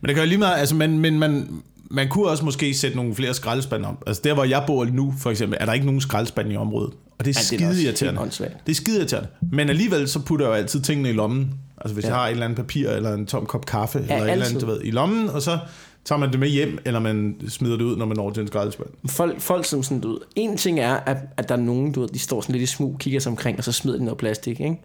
Men 0.00 0.08
det 0.08 0.16
gør 0.16 0.24
lige 0.24 0.38
meget, 0.38 0.56
altså, 0.58 0.74
men, 0.74 0.98
men 0.98 1.18
man, 1.18 1.48
man 1.90 2.08
kunne 2.08 2.26
også 2.28 2.44
måske 2.44 2.74
sætte 2.74 2.96
nogle 2.96 3.14
flere 3.14 3.34
skraldespande 3.34 3.88
op. 3.88 4.02
Altså 4.06 4.22
der, 4.24 4.34
hvor 4.34 4.44
jeg 4.44 4.64
bor 4.66 4.84
nu, 4.84 5.14
for 5.18 5.30
eksempel, 5.30 5.58
er 5.60 5.64
der 5.66 5.72
ikke 5.72 5.86
nogen 5.86 6.00
skraldespande 6.00 6.52
i 6.52 6.56
området. 6.56 6.92
Og 7.18 7.24
det 7.24 7.36
er 7.36 7.40
Ja, 7.52 7.56
er 7.56 7.72
skide 7.72 7.82
irriterende. 7.82 8.20
Det 8.66 8.72
er 8.72 8.74
skide 8.74 8.98
irriterende. 8.98 9.28
Men 9.52 9.68
alligevel, 9.68 10.08
så 10.08 10.20
putter 10.20 10.46
jeg 10.46 10.50
jo 10.50 10.56
altid 10.56 10.80
tingene 10.80 11.10
i 11.10 11.12
lommen. 11.12 11.54
Altså 11.80 11.94
hvis 11.94 12.04
ja. 12.04 12.08
Ja. 12.08 12.14
jeg 12.14 12.20
har 12.20 12.28
et 12.28 12.32
eller 12.32 12.44
andet 12.44 12.56
papir, 12.56 12.90
eller 12.90 13.14
en 13.14 13.26
tom 13.26 13.46
kop 13.46 13.66
kaffe, 13.66 13.98
eller 13.98 14.14
et 14.16 14.20
eller 14.20 14.32
andet, 14.32 14.44
altid. 14.44 14.60
du 14.60 14.66
ved, 14.66 14.80
i 14.84 14.90
lommen, 14.90 15.28
og 15.28 15.42
så 15.42 15.58
tager 16.04 16.18
man 16.18 16.30
det 16.30 16.40
med 16.40 16.48
hjem, 16.48 16.78
eller 16.84 17.00
man 17.00 17.36
smider 17.48 17.76
det 17.76 17.84
ud, 17.84 17.96
når 17.96 18.06
man 18.06 18.16
når 18.16 18.30
til 18.30 18.40
en 18.40 18.46
skraldespand. 18.46 18.88
Folk, 19.08 19.40
folk 19.40 19.64
som 19.64 19.82
sådan, 19.82 20.00
du 20.00 20.08
ved, 20.08 20.18
en 20.36 20.56
ting 20.56 20.80
er, 20.80 20.94
at, 20.94 21.16
at 21.36 21.48
der 21.48 21.56
er 21.56 21.60
nogen, 21.60 21.92
du 21.92 22.00
ved, 22.00 22.08
de 22.08 22.18
står 22.18 22.40
sådan 22.40 22.52
lidt 22.52 22.62
i 22.62 22.66
smug, 22.66 22.96
kigger 22.98 23.20
sig 23.20 23.30
omkring, 23.30 23.58
og 23.58 23.64
så 23.64 23.72
smider 23.72 23.98
de 23.98 24.04
noget 24.04 24.18
plastik, 24.18 24.60
ikke? 24.60 24.82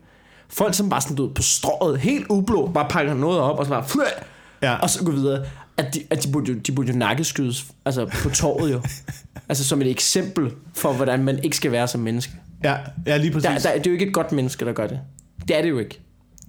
Folk 0.50 0.74
som 0.74 0.90
bare 0.90 1.02
sådan, 1.02 1.16
du 1.16 1.26
ved, 1.26 1.34
på 1.34 1.42
strået, 1.42 2.00
helt 2.00 2.26
ublå, 2.30 2.72
bare 2.74 2.88
pakker 2.90 3.14
noget 3.14 3.40
op, 3.40 3.60
og 3.60 3.66
så 3.66 3.70
bare! 3.70 3.84
Ja. 4.62 4.76
og 4.76 4.90
så 4.90 5.04
går 5.04 5.12
videre. 5.12 5.46
At 5.88 5.94
de, 5.94 6.04
at 6.10 6.24
de, 6.24 6.32
burde 6.32 6.52
jo, 6.52 6.58
de 6.60 6.72
burde 6.72 6.92
jo 6.92 6.98
nakkeskydes, 6.98 7.66
altså 7.86 8.06
på 8.24 8.30
torvet 8.30 8.72
jo. 8.72 8.82
altså 9.50 9.64
som 9.64 9.82
et 9.82 9.90
eksempel 9.90 10.52
for, 10.76 10.94
hvordan 10.94 11.24
man 11.24 11.40
ikke 11.44 11.56
skal 11.58 11.72
være 11.72 11.88
som 11.88 12.02
menneske. 12.02 12.34
Ja, 12.64 12.76
ja 13.08 13.18
lige 13.18 13.32
præcis. 13.32 13.50
Der, 13.50 13.58
der, 13.72 13.78
det 13.78 13.88
er 13.88 13.92
jo 13.92 13.94
ikke 13.94 14.06
et 14.06 14.14
godt 14.14 14.32
menneske, 14.32 14.66
der 14.66 14.74
gør 14.74 14.88
det. 14.88 15.00
Det 15.48 15.58
er 15.58 15.62
det 15.62 15.70
jo 15.70 15.80
ikke. 15.80 16.00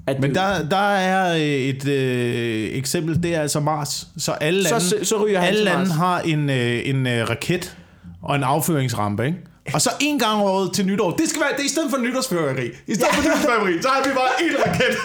At 0.06 0.20
Men 0.20 0.34
der, 0.34 0.68
der 0.68 0.76
er 0.90 1.34
øh, 1.34 1.40
et 1.40 1.88
øh, 1.88 2.68
eksempel, 2.72 3.22
det 3.22 3.34
er 3.34 3.40
altså 3.40 3.60
Mars. 3.60 4.06
Så 4.18 4.32
alle 4.32 4.62
lande, 4.62 4.80
så- 4.80 4.96
så 5.02 5.24
ryger 5.24 5.38
han 5.40 5.48
alle 5.48 5.64
lande 5.64 5.92
har 5.92 6.20
en, 6.20 6.50
øh, 6.50 6.80
en 6.88 7.06
øh, 7.06 7.28
raket 7.30 7.76
og 8.22 8.36
en 8.36 8.42
affyringsrampe, 8.42 9.26
ikke? 9.26 9.38
Og 9.74 9.80
så 9.82 9.90
en 10.00 10.18
gang 10.18 10.32
om 10.34 10.40
året 10.42 10.72
til 10.74 10.86
nytår, 10.86 11.10
det 11.16 11.28
skal 11.28 11.40
være, 11.40 11.50
det 11.52 11.60
er 11.60 11.64
i 11.64 11.68
stedet 11.68 11.90
for 11.90 11.98
nytårsfyrværkeri. 11.98 12.66
I 12.86 12.94
stedet 12.94 13.14
for 13.14 13.22
nytårsfyrværkeri, 13.22 13.82
så 13.82 13.88
har 13.88 14.02
vi 14.08 14.14
bare 14.14 14.44
en 14.44 14.56
raket. 14.66 14.96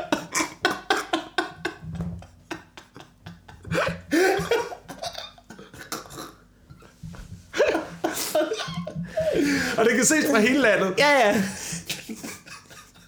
kan 9.96 10.04
ses 10.04 10.26
fra 10.30 10.38
hele 10.38 10.58
landet. 10.60 10.94
Ja, 10.98 11.28
ja. 11.28 11.42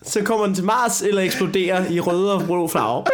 Så 0.02 0.22
kommer 0.22 0.46
den 0.46 0.54
til 0.54 0.64
Mars, 0.64 1.02
eller 1.02 1.22
eksploderer 1.22 1.90
i 1.90 2.00
røde 2.00 2.32
og 2.34 2.42
blå 2.44 2.68
farver. 2.68 3.04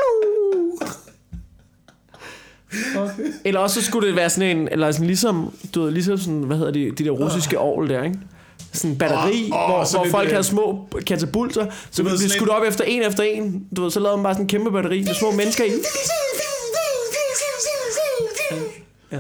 Eller 3.45 3.61
også 3.61 3.81
så 3.81 3.87
skulle 3.87 4.09
det 4.09 4.17
være 4.17 4.31
sådan 4.31 4.57
en, 4.57 4.69
eller 4.69 4.93
sådan 4.93 5.07
ligesom, 5.07 5.53
du 5.75 5.83
ved, 5.83 5.91
ligesom 5.91 6.19
sådan, 6.19 6.41
hvad 6.43 6.57
hedder 6.57 6.73
det, 6.73 6.99
de 6.99 7.05
der 7.05 7.11
russiske 7.11 7.59
ovl 7.59 7.89
der, 7.89 8.03
ikke? 8.03 8.19
Sådan 8.73 8.91
en 8.91 8.99
batteri, 8.99 9.51
oh, 9.53 9.61
oh, 9.63 9.71
hvor, 9.71 9.85
sådan 9.85 10.07
hvor 10.07 10.19
folk 10.19 10.27
øh, 10.27 10.33
havde 10.33 10.45
små 10.45 10.89
katapulter, 11.07 11.67
så 11.91 12.03
vi 12.03 12.09
blev 12.09 12.19
skudt 12.19 12.43
en- 12.43 12.49
op 12.57 12.63
efter 12.63 12.85
en 12.85 13.03
efter 13.03 13.23
en. 13.23 13.67
Du 13.77 13.83
ved, 13.83 13.91
så 13.91 14.01
lavede 14.01 14.17
man 14.17 14.23
bare 14.25 14.35
sådan 14.35 14.45
en 14.45 14.49
kæmpe 14.49 14.71
batteri 14.71 15.05
med 15.05 15.15
små 15.15 15.31
mennesker 15.31 15.65
i. 15.65 15.71
Ja, 19.13 19.19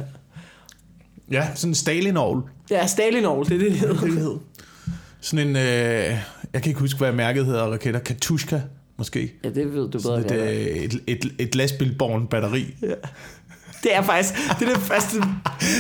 Ja, 1.31 1.55
sådan 1.55 1.71
en 1.71 1.75
Stalin-ovl. 1.75 2.43
ja 2.71 2.87
Stalin-ovl, 2.87 3.49
det 3.49 3.55
er 3.55 3.59
det, 3.59 3.71
det 3.71 3.79
hedder. 3.79 4.01
det 4.01 4.15
hed. 4.15 4.39
Sådan 5.21 5.49
en, 5.49 5.57
øh, 5.57 5.63
jeg 6.53 6.63
kan 6.63 6.67
ikke 6.67 6.81
huske, 6.81 6.99
hvad 6.99 7.13
mærket 7.13 7.47
hedder, 7.47 7.63
raketter. 7.63 8.01
Katushka, 8.01 8.61
måske. 8.97 9.33
Ja, 9.45 9.49
det 9.49 9.73
ved 9.75 9.89
du 9.89 9.99
bedre. 10.01 10.21
Et, 10.21 10.31
end 10.31 10.41
jeg 10.41 10.67
øh, 10.67 10.77
et, 10.77 11.01
et, 11.07 11.35
et 11.39 11.55
lastbilborn 11.55 12.27
batteri. 12.27 12.75
Det 13.83 13.95
er 13.95 14.03
faktisk, 14.03 14.35
det 14.59 14.69
er 14.69 14.73
det 14.73 14.83
første, 14.83 15.17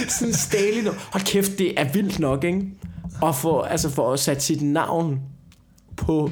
sådan 0.08 0.34
Stalin. 0.34 0.86
Hold 0.86 1.24
kæft, 1.24 1.58
det 1.58 1.80
er 1.80 1.92
vildt 1.92 2.18
nok, 2.18 2.44
ikke? 2.44 2.62
Og 3.20 3.34
for, 3.34 3.62
altså 3.62 3.90
for 3.90 4.12
at 4.12 4.20
sætte 4.20 4.42
sit 4.42 4.62
navn 4.62 5.20
på, 5.96 6.30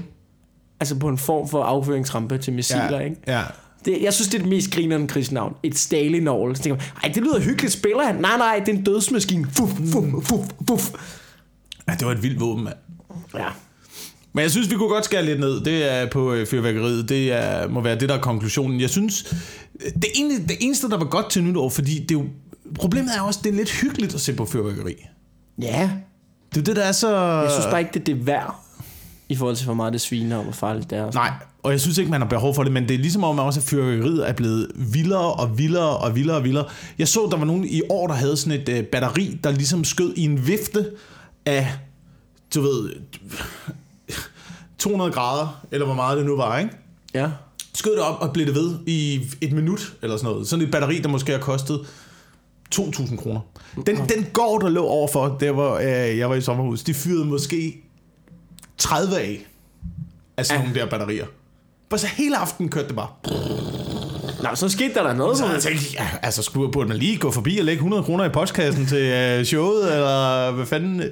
altså 0.80 0.98
på 0.98 1.08
en 1.08 1.18
form 1.18 1.48
for 1.48 1.62
affyringsrampe 1.62 2.38
til 2.38 2.52
missiler, 2.52 3.00
ikke? 3.00 3.16
ja. 3.26 3.42
Det, 3.84 4.02
jeg 4.02 4.12
synes, 4.12 4.28
det 4.28 4.34
er 4.34 4.42
det 4.42 4.48
mest 4.48 4.70
grinerende 4.70 5.08
krigsnavn. 5.08 5.54
Et 5.62 5.78
Stalin-ovl. 5.78 6.56
Så 6.56 6.62
tænker 6.62 6.76
man, 6.76 6.86
ej, 7.04 7.12
det 7.14 7.22
lyder 7.22 7.40
hyggeligt. 7.40 7.72
Spiller 7.72 8.02
han? 8.06 8.14
Nej, 8.14 8.36
nej, 8.38 8.62
det 8.66 8.74
er 8.74 8.78
en 8.78 8.84
dødsmaskine. 8.84 9.46
Fuf, 9.52 9.70
fuf, 9.70 10.04
fuf, 10.24 10.44
fuf. 10.68 10.90
ja, 11.88 11.92
det 11.98 12.06
var 12.06 12.12
et 12.12 12.22
vildt 12.22 12.40
våben, 12.40 12.64
mand. 12.64 12.76
Ja. 13.34 13.46
Men 14.32 14.42
jeg 14.42 14.50
synes, 14.50 14.70
vi 14.70 14.74
kunne 14.74 14.88
godt 14.88 15.04
skære 15.04 15.24
lidt 15.24 15.40
ned. 15.40 15.60
Det 15.60 15.92
er 15.92 16.06
på 16.10 16.32
øh, 16.32 16.46
fyrværkeriet. 16.46 17.08
Det 17.08 17.32
er, 17.32 17.68
må 17.68 17.80
være 17.80 17.98
det, 18.00 18.08
der 18.08 18.14
er 18.14 18.20
konklusionen. 18.20 18.80
Jeg 18.80 18.90
synes, 18.90 19.34
det, 19.94 20.04
egentlig, 20.14 20.48
det 20.48 20.56
eneste, 20.60 20.88
der 20.88 20.96
var 20.96 21.04
godt 21.04 21.30
til 21.30 21.42
nytår, 21.44 21.68
fordi 21.68 21.98
det 21.98 22.10
er 22.10 22.20
jo, 22.20 22.24
problemet 22.74 23.16
er 23.16 23.20
også, 23.20 23.40
det 23.44 23.52
er 23.52 23.56
lidt 23.56 23.70
hyggeligt 23.70 24.14
at 24.14 24.20
se 24.20 24.32
på 24.32 24.44
fyrværkeri. 24.46 24.94
Ja, 25.62 25.90
Det 26.54 26.60
er 26.60 26.64
det, 26.64 26.76
der 26.76 26.82
er 26.82 26.92
så... 26.92 27.16
jeg 27.16 27.50
synes 27.50 27.66
bare 27.66 27.80
ikke, 27.80 27.90
det 27.94 28.00
er 28.00 28.04
det 28.04 28.26
værd, 28.26 28.61
i 29.28 29.36
forhold 29.36 29.56
til, 29.56 29.64
hvor 29.64 29.74
meget 29.74 29.92
det 29.92 30.00
sviner, 30.00 30.36
og 30.36 30.42
hvor 30.42 30.52
farligt 30.52 30.90
det 30.90 30.98
er. 30.98 31.12
Nej, 31.12 31.32
og 31.62 31.72
jeg 31.72 31.80
synes 31.80 31.98
ikke, 31.98 32.10
man 32.10 32.20
har 32.20 32.28
behov 32.28 32.54
for 32.54 32.62
det, 32.62 32.72
men 32.72 32.88
det 32.88 32.94
er 32.94 32.98
ligesom 32.98 33.24
om, 33.24 33.38
at 33.38 33.44
også 33.44 33.60
fyrværkeriet 33.60 34.28
er 34.28 34.32
blevet 34.32 34.70
vildere 34.74 35.32
og 35.32 35.58
vildere 35.58 35.96
og 35.96 36.14
vildere 36.14 36.36
og 36.36 36.44
vildere. 36.44 36.64
Jeg 36.98 37.08
så, 37.08 37.28
der 37.30 37.36
var 37.36 37.44
nogen 37.44 37.64
i 37.64 37.80
år, 37.88 38.06
der 38.06 38.14
havde 38.14 38.36
sådan 38.36 38.60
et 38.60 38.68
øh, 38.68 38.84
batteri, 38.84 39.38
der 39.44 39.50
ligesom 39.50 39.84
skød 39.84 40.12
i 40.16 40.24
en 40.24 40.46
vifte 40.46 40.90
af, 41.46 41.72
du 42.54 42.60
ved, 42.60 42.90
200 44.78 45.10
grader, 45.10 45.64
eller 45.70 45.86
hvor 45.86 45.94
meget 45.94 46.18
det 46.18 46.26
nu 46.26 46.36
var, 46.36 46.58
ikke? 46.58 46.70
Ja. 47.14 47.30
skød 47.74 47.92
det 47.92 48.00
op 48.00 48.20
og 48.20 48.32
blev 48.32 48.46
det 48.46 48.54
ved 48.54 48.74
i 48.86 49.20
et 49.40 49.52
minut 49.52 49.94
eller 50.02 50.16
sådan 50.16 50.32
noget. 50.32 50.48
Sådan 50.48 50.64
et 50.64 50.70
batteri, 50.70 50.98
der 50.98 51.08
måske 51.08 51.32
har 51.32 51.38
kostet 51.38 51.80
2.000 52.74 53.16
kroner. 53.16 53.40
Den, 53.86 53.96
den 53.96 54.26
går, 54.32 54.58
der 54.58 54.68
lå 54.68 54.84
overfor, 54.84 55.36
der 55.40 55.52
hvor 55.52 55.74
øh, 55.76 56.18
jeg 56.18 56.30
var 56.30 56.36
i 56.36 56.40
sommerhus, 56.40 56.82
de 56.82 56.94
fyrede 56.94 57.24
måske 57.24 57.82
30 58.82 59.18
af 59.20 59.46
af 60.36 60.46
sådan 60.46 60.60
Ja. 60.60 60.66
nogle 60.68 60.80
der 60.80 60.90
batterier. 60.90 61.26
For 61.90 61.96
så 61.96 62.06
hele 62.06 62.36
aftenen 62.36 62.70
kørte 62.70 62.88
det 62.88 62.96
bare. 62.96 63.08
Nå, 64.42 64.54
så 64.54 64.68
skete 64.68 64.94
der 64.94 65.02
da 65.02 65.12
noget. 65.14 65.38
Så 65.38 65.46
jeg 65.52 65.62
tænkte, 65.62 65.84
ja, 65.92 66.08
altså 66.22 66.42
skulle 66.42 66.72
burde 66.72 66.88
man 66.88 66.96
lige 66.98 67.18
gå 67.18 67.30
forbi 67.30 67.58
og 67.58 67.64
lægge 67.64 67.78
100 67.78 68.02
kroner 68.02 68.24
i 68.24 68.28
postkassen 68.28 68.86
til 68.86 68.98
øh, 68.98 69.44
showet, 69.44 69.92
eller 69.94 70.50
hvad 70.50 70.66
fanden? 70.66 71.00
Jeg, 71.00 71.10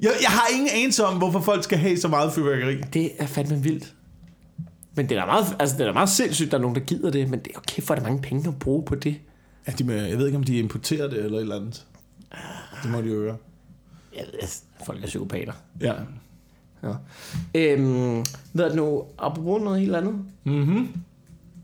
jeg 0.00 0.30
har 0.30 0.46
ingen 0.54 0.68
anelse 0.72 1.04
om, 1.04 1.16
hvorfor 1.18 1.40
folk 1.40 1.64
skal 1.64 1.78
have 1.78 1.96
så 1.98 2.08
meget 2.08 2.32
fyrværkeri. 2.32 2.76
Det 2.92 3.10
er 3.18 3.26
fandme 3.26 3.62
vildt. 3.62 3.94
Men 4.94 5.08
det 5.08 5.16
er 5.16 5.20
da 5.20 5.26
meget, 5.26 5.56
altså 5.58 5.76
det 5.76 5.82
er 5.82 5.86
da 5.86 5.92
meget 5.92 6.08
sindssygt, 6.08 6.46
at 6.46 6.52
der 6.52 6.58
er 6.58 6.62
nogen, 6.62 6.74
der 6.76 6.82
gider 6.82 7.10
det. 7.10 7.28
Men 7.30 7.38
det 7.40 7.46
er 7.48 7.52
jo 7.54 7.60
kæft, 7.68 7.86
hvor 7.86 7.94
er 7.94 7.98
det 7.98 8.08
mange 8.08 8.22
penge 8.22 8.48
at 8.48 8.58
bruge 8.58 8.84
på 8.84 8.94
det. 8.94 9.16
Ja, 9.66 9.72
de, 9.72 10.08
jeg 10.08 10.18
ved 10.18 10.26
ikke, 10.26 10.38
om 10.38 10.44
de 10.44 10.58
importerer 10.58 11.08
det 11.08 11.24
eller 11.24 11.38
et 11.38 11.42
eller 11.42 11.56
andet. 11.56 11.84
Det 12.82 12.90
må 12.90 13.00
de 13.00 13.06
jo 13.06 13.14
gøre. 13.14 13.36
Jeg 14.16 14.24
ved, 14.32 14.48
folk 14.86 15.02
er 15.02 15.06
psykopater. 15.06 15.52
Ja. 15.80 15.92
Ja. 16.82 16.92
Øhm, 17.54 18.24
hvad 18.52 18.64
er 18.64 18.68
det 18.68 18.76
nu? 18.76 19.02
Apropos 19.18 19.62
noget 19.62 19.80
helt 19.80 19.96
andet. 19.96 20.14
Mhm. 20.44 20.88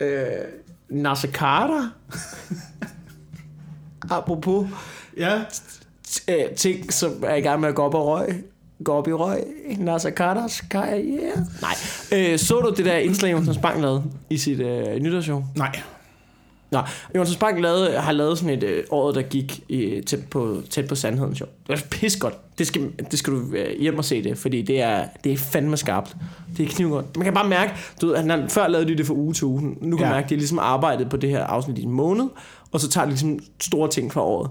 Øh, 0.01 0.19
Nasser 0.89 1.29
Carter. 1.29 1.89
Apropos 4.11 4.67
Ja. 5.17 5.39
øh, 6.29 6.51
ting, 6.57 6.93
som 6.93 7.11
er 7.27 7.35
i 7.35 7.41
gang 7.41 7.61
med 7.61 7.69
at 7.69 7.75
gå 7.75 7.83
op 7.83 7.95
og 7.95 8.07
røg. 8.07 8.45
Gå 8.85 8.93
op 8.93 9.09
i 9.09 9.13
røg. 9.13 9.45
Nasser 9.79 10.11
Carters 10.11 10.61
karriere. 10.61 11.47
Nej. 11.61 11.75
Øh, 12.33 12.39
så 12.39 12.61
du 12.61 12.75
det 12.77 12.85
der 12.85 12.97
indslag, 12.97 13.33
Jonas 13.33 13.59
Bang 13.59 13.81
lavede 13.81 14.03
i 14.31 14.39
sit 14.39 14.61
øh, 14.61 14.97
nytårsshow? 14.97 15.45
Nej. 15.57 15.81
Nå, 16.75 16.81
Jonas 17.15 17.37
Bang 17.37 17.61
lavede, 17.61 17.99
har 17.99 18.13
lavet 18.13 18.39
sådan 18.39 18.55
et 18.59 18.63
øh, 18.63 18.85
året, 18.91 19.15
der 19.15 19.23
gik 19.23 19.61
i, 19.69 20.03
tæt, 20.07 20.21
på, 20.31 20.57
tæt 20.71 20.89
på 20.89 20.95
sandheden 20.95 21.35
show. 21.35 21.49
Det 21.67 21.69
var 21.69 21.83
pis 21.91 22.17
godt. 22.17 22.59
Det 22.59 22.67
skal, 22.67 22.91
det 23.11 23.19
skal 23.19 23.33
du 23.33 23.43
øh, 23.55 23.81
hjem 23.81 23.99
og 23.99 24.05
se 24.05 24.25
det, 24.25 24.39
fordi 24.39 24.63
det 24.63 24.81
er, 24.81 25.05
det 25.25 25.33
er 25.33 25.37
fandme 25.37 25.77
skarpt. 25.77 26.17
Det 26.57 26.65
er 26.67 26.71
knivgodt. 26.71 27.17
Man 27.17 27.25
kan 27.25 27.35
bare 27.35 27.49
mærke, 27.49 27.73
du 28.01 28.07
ved, 28.07 28.17
han, 28.17 28.31
har- 28.31 28.49
før 28.49 28.69
lavede 28.69 28.89
de 28.89 28.97
det 28.97 29.07
for 29.07 29.15
uge 29.15 29.35
til 29.35 29.45
uge. 29.45 29.63
Nu 29.63 29.97
kan 29.97 30.05
Ja. 30.07 30.11
man 30.11 30.15
mærke, 30.17 30.25
at 30.25 30.31
de 30.31 30.35
har 30.35 30.39
ligesom 30.39 30.59
arbejdet 30.59 31.09
på 31.11 31.17
det 31.17 31.31
her 31.31 31.45
afsnit 31.45 31.79
i 31.79 31.83
en 31.83 31.91
måned, 31.93 32.25
og 32.73 32.81
så 32.81 32.89
tager 32.89 33.05
de 33.05 33.11
ligesom 33.11 33.39
store 33.61 33.89
ting 33.91 34.13
fra 34.13 34.21
året. 34.23 34.51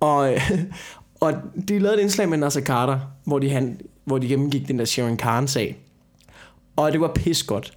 Og, 0.00 0.32
øh, 0.34 0.50
og 1.20 1.32
de 1.68 1.78
lavede 1.78 1.98
et 1.98 2.02
indslag 2.02 2.28
med 2.28 2.38
Nasser 2.38 2.60
Carter, 2.60 2.98
hvor 3.24 3.38
de, 3.38 3.50
han, 3.50 3.80
hvor 4.04 4.18
de 4.18 4.28
gennemgik 4.28 4.68
den 4.68 4.78
der 4.78 4.84
Sharon 4.84 5.16
Khan-sag. 5.16 5.78
Og 6.76 6.92
det 6.92 7.00
var 7.00 7.12
pis 7.14 7.42
godt. 7.42 7.72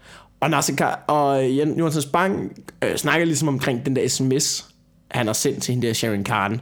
Og 0.45 0.51
Nasser 0.51 0.85
og 1.07 1.43
Jan- 1.43 1.79
Jonas 1.79 2.05
Bang 2.05 2.51
øh, 2.83 2.95
snakker 2.95 3.25
ligesom 3.25 3.47
omkring 3.47 3.85
den 3.85 3.95
der 3.95 4.07
sms, 4.07 4.65
han 5.11 5.25
har 5.27 5.33
sendt 5.33 5.63
til 5.63 5.73
hende 5.73 5.87
der 5.87 5.93
Sharon 5.93 6.23
Khan, 6.23 6.51
mm. 6.51 6.59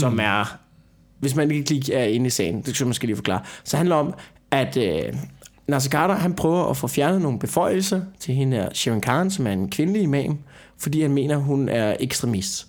som 0.00 0.20
er, 0.22 0.58
hvis 1.20 1.34
man 1.34 1.50
ikke 1.50 1.70
lige 1.70 1.94
er 1.94 2.04
inde 2.04 2.26
i 2.26 2.30
sagen, 2.30 2.62
det 2.62 2.74
skal 2.74 2.84
jeg 2.84 2.88
måske 2.88 3.06
lige 3.06 3.16
forklare, 3.16 3.40
så 3.64 3.76
handler 3.76 3.96
om, 3.96 4.14
at 4.50 4.76
øh, 4.76 5.14
Nasser 5.68 5.90
Carter, 5.90 6.14
han 6.14 6.34
prøver 6.34 6.64
at 6.70 6.76
få 6.76 6.86
fjernet 6.88 7.22
nogle 7.22 7.38
beføjelser 7.38 8.00
til 8.20 8.34
hende 8.34 8.56
der 8.56 8.68
Sharon 8.74 9.00
Khan, 9.00 9.30
som 9.30 9.46
er 9.46 9.52
en 9.52 9.70
kvindelig 9.70 10.02
imam, 10.02 10.38
fordi 10.78 11.02
han 11.02 11.12
mener, 11.12 11.36
hun 11.36 11.68
er 11.68 11.96
ekstremist 12.00 12.66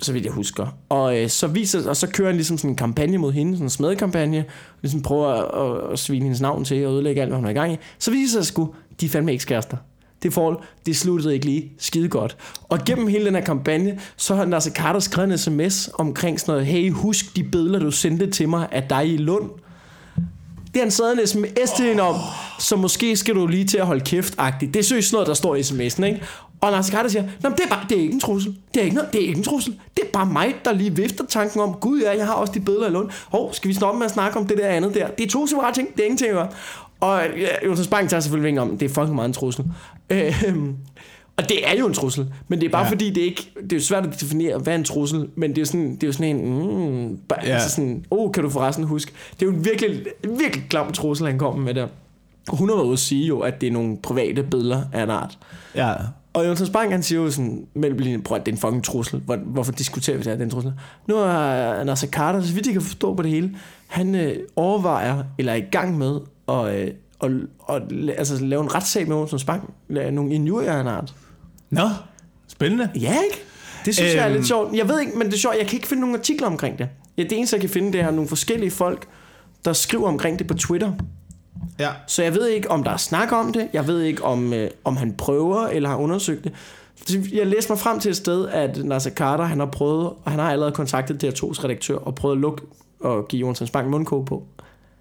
så 0.00 0.12
vidt 0.12 0.24
jeg 0.24 0.32
husker. 0.32 0.66
Og, 0.88 1.18
øh, 1.18 1.28
så 1.28 1.46
viser, 1.46 1.88
og 1.88 1.96
så 1.96 2.06
kører 2.06 2.28
han 2.28 2.36
ligesom 2.36 2.58
sådan 2.58 2.70
en 2.70 2.76
kampagne 2.76 3.18
mod 3.18 3.32
hende, 3.32 3.52
sådan 3.52 3.66
en 3.66 3.70
smedekampagne, 3.70 4.38
og 4.38 4.44
ligesom 4.82 5.02
prøver 5.02 5.28
at, 5.28 5.86
at, 5.86 5.92
at 5.92 5.98
svine 5.98 6.22
hendes 6.22 6.40
navn 6.40 6.64
til 6.64 6.86
og 6.86 6.92
ødelægge 6.92 7.20
alt, 7.20 7.30
hvad 7.30 7.38
hun 7.38 7.46
er 7.46 7.50
i 7.50 7.54
gang 7.54 7.72
i. 7.72 7.76
Så 7.98 8.10
viser 8.10 8.38
det 8.38 8.46
sig 8.46 8.52
sgu, 8.52 8.74
de 9.00 9.06
er 9.06 9.10
fandme 9.10 9.32
ikke 9.32 9.46
kærester. 9.46 9.76
Det 10.22 10.32
forhold, 10.32 10.58
det 10.86 10.96
sluttede 10.96 11.34
ikke 11.34 11.46
lige 11.46 11.72
skide 11.78 12.08
godt. 12.08 12.36
Og 12.62 12.78
gennem 12.86 13.06
hele 13.06 13.24
den 13.26 13.34
her 13.34 13.42
kampagne, 13.42 14.00
så 14.16 14.34
har 14.34 14.44
Nasser 14.44 14.70
Carter 14.70 15.00
skrevet 15.00 15.32
en 15.32 15.38
sms 15.38 15.90
omkring 15.94 16.40
sådan 16.40 16.52
noget, 16.52 16.66
hey, 16.66 16.90
husk 16.90 17.36
de 17.36 17.44
billeder, 17.44 17.78
du 17.78 17.90
sendte 17.90 18.30
til 18.30 18.48
mig 18.48 18.68
af 18.72 18.82
dig 18.82 19.08
i 19.08 19.16
Lund. 19.16 19.50
Det 20.74 20.76
er 20.76 20.80
han 20.80 20.90
sad 20.90 21.18
en 21.18 21.26
sms 21.26 21.70
til 21.76 21.84
hende 21.84 22.02
om, 22.02 22.16
så 22.58 22.76
måske 22.76 23.16
skal 23.16 23.34
du 23.34 23.46
lige 23.46 23.64
til 23.64 23.78
at 23.78 23.86
holde 23.86 24.04
kæft-agtigt. 24.04 24.74
Det 24.74 24.76
er 24.76 24.82
seriøst 24.82 25.12
noget, 25.12 25.28
der 25.28 25.34
står 25.34 25.56
i 25.56 25.60
sms'en, 25.60 26.04
ikke? 26.04 26.22
Og 26.60 26.72
Lars 26.72 26.86
Carter 26.86 27.10
siger, 27.10 27.24
Nå, 27.42 27.50
det 27.50 27.60
er, 27.64 27.68
bare, 27.68 27.84
det 27.88 27.98
er 27.98 28.02
ikke 28.02 28.14
en 28.14 28.20
trussel. 28.20 28.56
Det 28.74 28.80
er 28.80 28.84
ikke, 28.84 28.96
noget, 28.96 29.12
det 29.12 29.22
er 29.22 29.26
ikke 29.26 29.38
en 29.38 29.44
trussel. 29.44 29.72
Det 29.96 30.02
er 30.04 30.08
bare 30.12 30.26
mig, 30.26 30.54
der 30.64 30.72
lige 30.72 30.96
vifter 30.96 31.24
tanken 31.28 31.60
om, 31.60 31.74
gud 31.74 32.00
ja, 32.00 32.16
jeg 32.16 32.26
har 32.26 32.32
også 32.34 32.52
de 32.52 32.60
billeder 32.60 32.88
i 32.88 32.90
Lund. 32.90 33.10
Hov, 33.30 33.52
skal 33.54 33.68
vi 33.68 33.74
stoppe 33.74 33.98
med 33.98 34.06
at 34.06 34.12
snakke 34.12 34.38
om 34.38 34.46
det 34.46 34.58
der 34.58 34.68
andet 34.68 34.94
der? 34.94 35.08
Det 35.08 35.24
er 35.26 35.30
to 35.30 35.46
separate 35.46 35.74
ting, 35.74 35.88
det 35.94 36.00
er 36.00 36.04
ingenting 36.04 36.30
at 36.30 36.34
gøre. 36.36 36.48
Og 37.00 37.20
ja, 37.38 37.66
Jonas 37.66 37.86
Bang 37.88 38.08
tager 38.10 38.20
selvfølgelig 38.20 38.48
ikke 38.48 38.60
om, 38.60 38.78
det 38.78 38.90
er 38.90 38.94
fucking 38.94 39.14
meget 39.14 39.28
en 39.28 39.32
trussel. 39.34 39.64
Øhm, 40.10 40.74
og 41.36 41.48
det 41.48 41.68
er 41.70 41.78
jo 41.78 41.86
en 41.86 41.94
trussel, 41.94 42.26
men 42.48 42.60
det 42.60 42.66
er 42.66 42.70
bare 42.70 42.84
Ja. 42.84 42.90
fordi, 42.90 43.10
det 43.10 43.20
er 43.20 43.24
ikke, 43.24 43.50
det 43.62 43.72
er 43.72 43.76
jo 43.76 43.82
svært 43.82 44.06
at 44.06 44.20
definere, 44.20 44.58
hvad 44.58 44.72
er 44.72 44.76
en 44.78 44.84
trussel, 44.84 45.28
men 45.36 45.50
det 45.50 45.58
er 45.58 45.62
jo 45.62 45.66
sådan, 45.66 45.94
det 45.94 46.02
er 46.02 46.06
jo 46.06 46.12
sådan 46.12 46.36
en, 46.36 47.08
mm, 47.08 47.18
bare, 47.28 47.38
Ja. 47.42 47.48
altså 47.48 47.70
sådan, 47.70 48.04
oh, 48.10 48.32
kan 48.32 48.42
du 48.42 48.50
forresten 48.50 48.84
huske? 48.84 49.12
Det 49.40 49.46
er 49.46 49.50
jo 49.50 49.56
en 49.56 49.64
virkelig, 49.64 50.06
virkelig 50.38 50.64
klam 50.70 50.92
trussel, 50.92 51.26
han 51.26 51.38
kommer 51.38 51.62
med 51.64 51.74
der. 51.74 51.86
Hun 52.48 52.68
har 52.68 52.76
ude 52.76 52.92
at 52.92 52.98
sige 52.98 53.26
jo, 53.26 53.40
at 53.40 53.60
det 53.60 53.66
er 53.66 53.70
nogle 53.72 53.96
private 54.02 54.42
billeder 54.42 54.82
af 54.92 55.02
en 55.02 55.10
art. 55.10 55.38
Ja. 55.74 55.92
Og 56.38 56.46
Jonas 56.46 56.70
Bang, 56.70 56.92
han 56.92 57.02
siger 57.02 57.20
jo 57.20 57.30
sådan, 57.30 57.66
mellem 57.74 57.98
linjen, 57.98 58.22
prøv 58.22 58.36
at 58.38 58.46
det 58.46 58.52
er 58.52 58.56
en 58.56 58.60
fucking 58.60 58.84
trussel. 58.84 59.20
Hvor, 59.24 59.36
hvorfor 59.36 59.72
diskuterer 59.72 60.16
vi 60.16 60.22
det 60.22 60.26
her, 60.26 60.34
det 60.34 60.40
er 60.40 60.44
en 60.44 60.50
trussel? 60.50 60.72
Nu 61.08 61.16
er 61.16 61.84
Nasser 61.84 62.06
Carter, 62.06 62.42
så 62.42 62.54
vidt 62.54 62.66
jeg 62.66 62.72
kan 62.72 62.82
forstå 62.82 63.14
på 63.14 63.22
det 63.22 63.30
hele, 63.30 63.56
han 63.86 64.14
øh, 64.14 64.36
overvejer, 64.56 65.24
eller 65.38 65.52
er 65.52 65.56
i 65.56 65.64
gang 65.72 65.98
med, 65.98 66.20
at, 66.48 66.74
øh, 66.74 66.90
at, 67.22 67.30
at, 67.68 67.82
altså, 68.18 68.44
lave 68.44 68.62
en 68.62 68.74
retssag 68.74 69.08
med 69.08 69.46
Bang. 69.46 69.74
Lave 69.88 70.10
nogle 70.10 70.32
injurier 70.34 70.72
af 70.72 70.80
en 70.80 70.86
art. 70.86 71.14
Nå, 71.70 71.88
spændende. 72.48 72.90
Ja, 73.00 73.12
ikke? 73.24 73.42
Det 73.84 73.94
synes 73.94 74.10
øhm. 74.10 74.16
jeg 74.16 74.22
er 74.22 74.28
Øhm. 74.28 74.36
lidt 74.36 74.46
sjovt. 74.46 74.76
Jeg 74.76 74.88
ved 74.88 75.00
ikke, 75.00 75.12
men 75.18 75.26
det 75.26 75.34
er 75.34 75.38
sjovt. 75.38 75.56
Jeg 75.58 75.66
kan 75.66 75.76
ikke 75.76 75.88
finde 75.88 76.00
nogen 76.00 76.16
artikler 76.16 76.46
omkring 76.46 76.78
det. 76.78 76.88
Ja, 77.18 77.22
det 77.22 77.32
eneste, 77.32 77.54
jeg 77.54 77.60
kan 77.60 77.70
finde, 77.70 77.92
det 77.92 78.00
er 78.00 78.10
nogle 78.10 78.28
forskellige 78.28 78.70
folk, 78.70 79.06
der 79.64 79.72
skriver 79.72 80.08
omkring 80.08 80.38
det 80.38 80.46
på 80.46 80.54
Twitter. 80.54 80.92
Ja. 81.78 81.88
Så 82.06 82.22
jeg 82.22 82.34
ved 82.34 82.48
ikke, 82.48 82.70
om 82.70 82.84
der 82.84 82.90
er 82.90 82.96
snak 82.96 83.32
om 83.32 83.52
det. 83.52 83.68
Jeg 83.72 83.86
ved 83.86 84.02
ikke, 84.02 84.24
om, 84.24 84.52
øh, 84.52 84.70
om 84.84 84.96
han 84.96 85.12
prøver 85.18 85.66
eller 85.66 85.88
har 85.88 85.96
undersøgt 85.96 86.44
det. 86.44 86.52
Jeg 87.32 87.46
læste 87.46 87.72
mig 87.72 87.78
frem 87.78 88.00
til 88.00 88.10
et 88.10 88.16
sted, 88.16 88.48
at 88.48 88.84
Nasser 88.84 89.10
Carter, 89.10 89.44
han 89.44 89.58
har 89.58 89.66
prøvet, 89.66 90.06
og 90.24 90.30
han 90.30 90.38
har 90.38 90.52
allerede 90.52 90.72
kontaktet 90.72 91.24
DR2's 91.24 91.64
redaktør, 91.64 91.96
og 91.96 92.14
prøvet 92.14 92.34
at 92.36 92.40
lukke 92.40 92.62
og 93.00 93.28
give 93.28 93.40
Jonas 93.40 93.70
Bang 93.70 93.90
mundkog 93.90 94.26
på. 94.26 94.42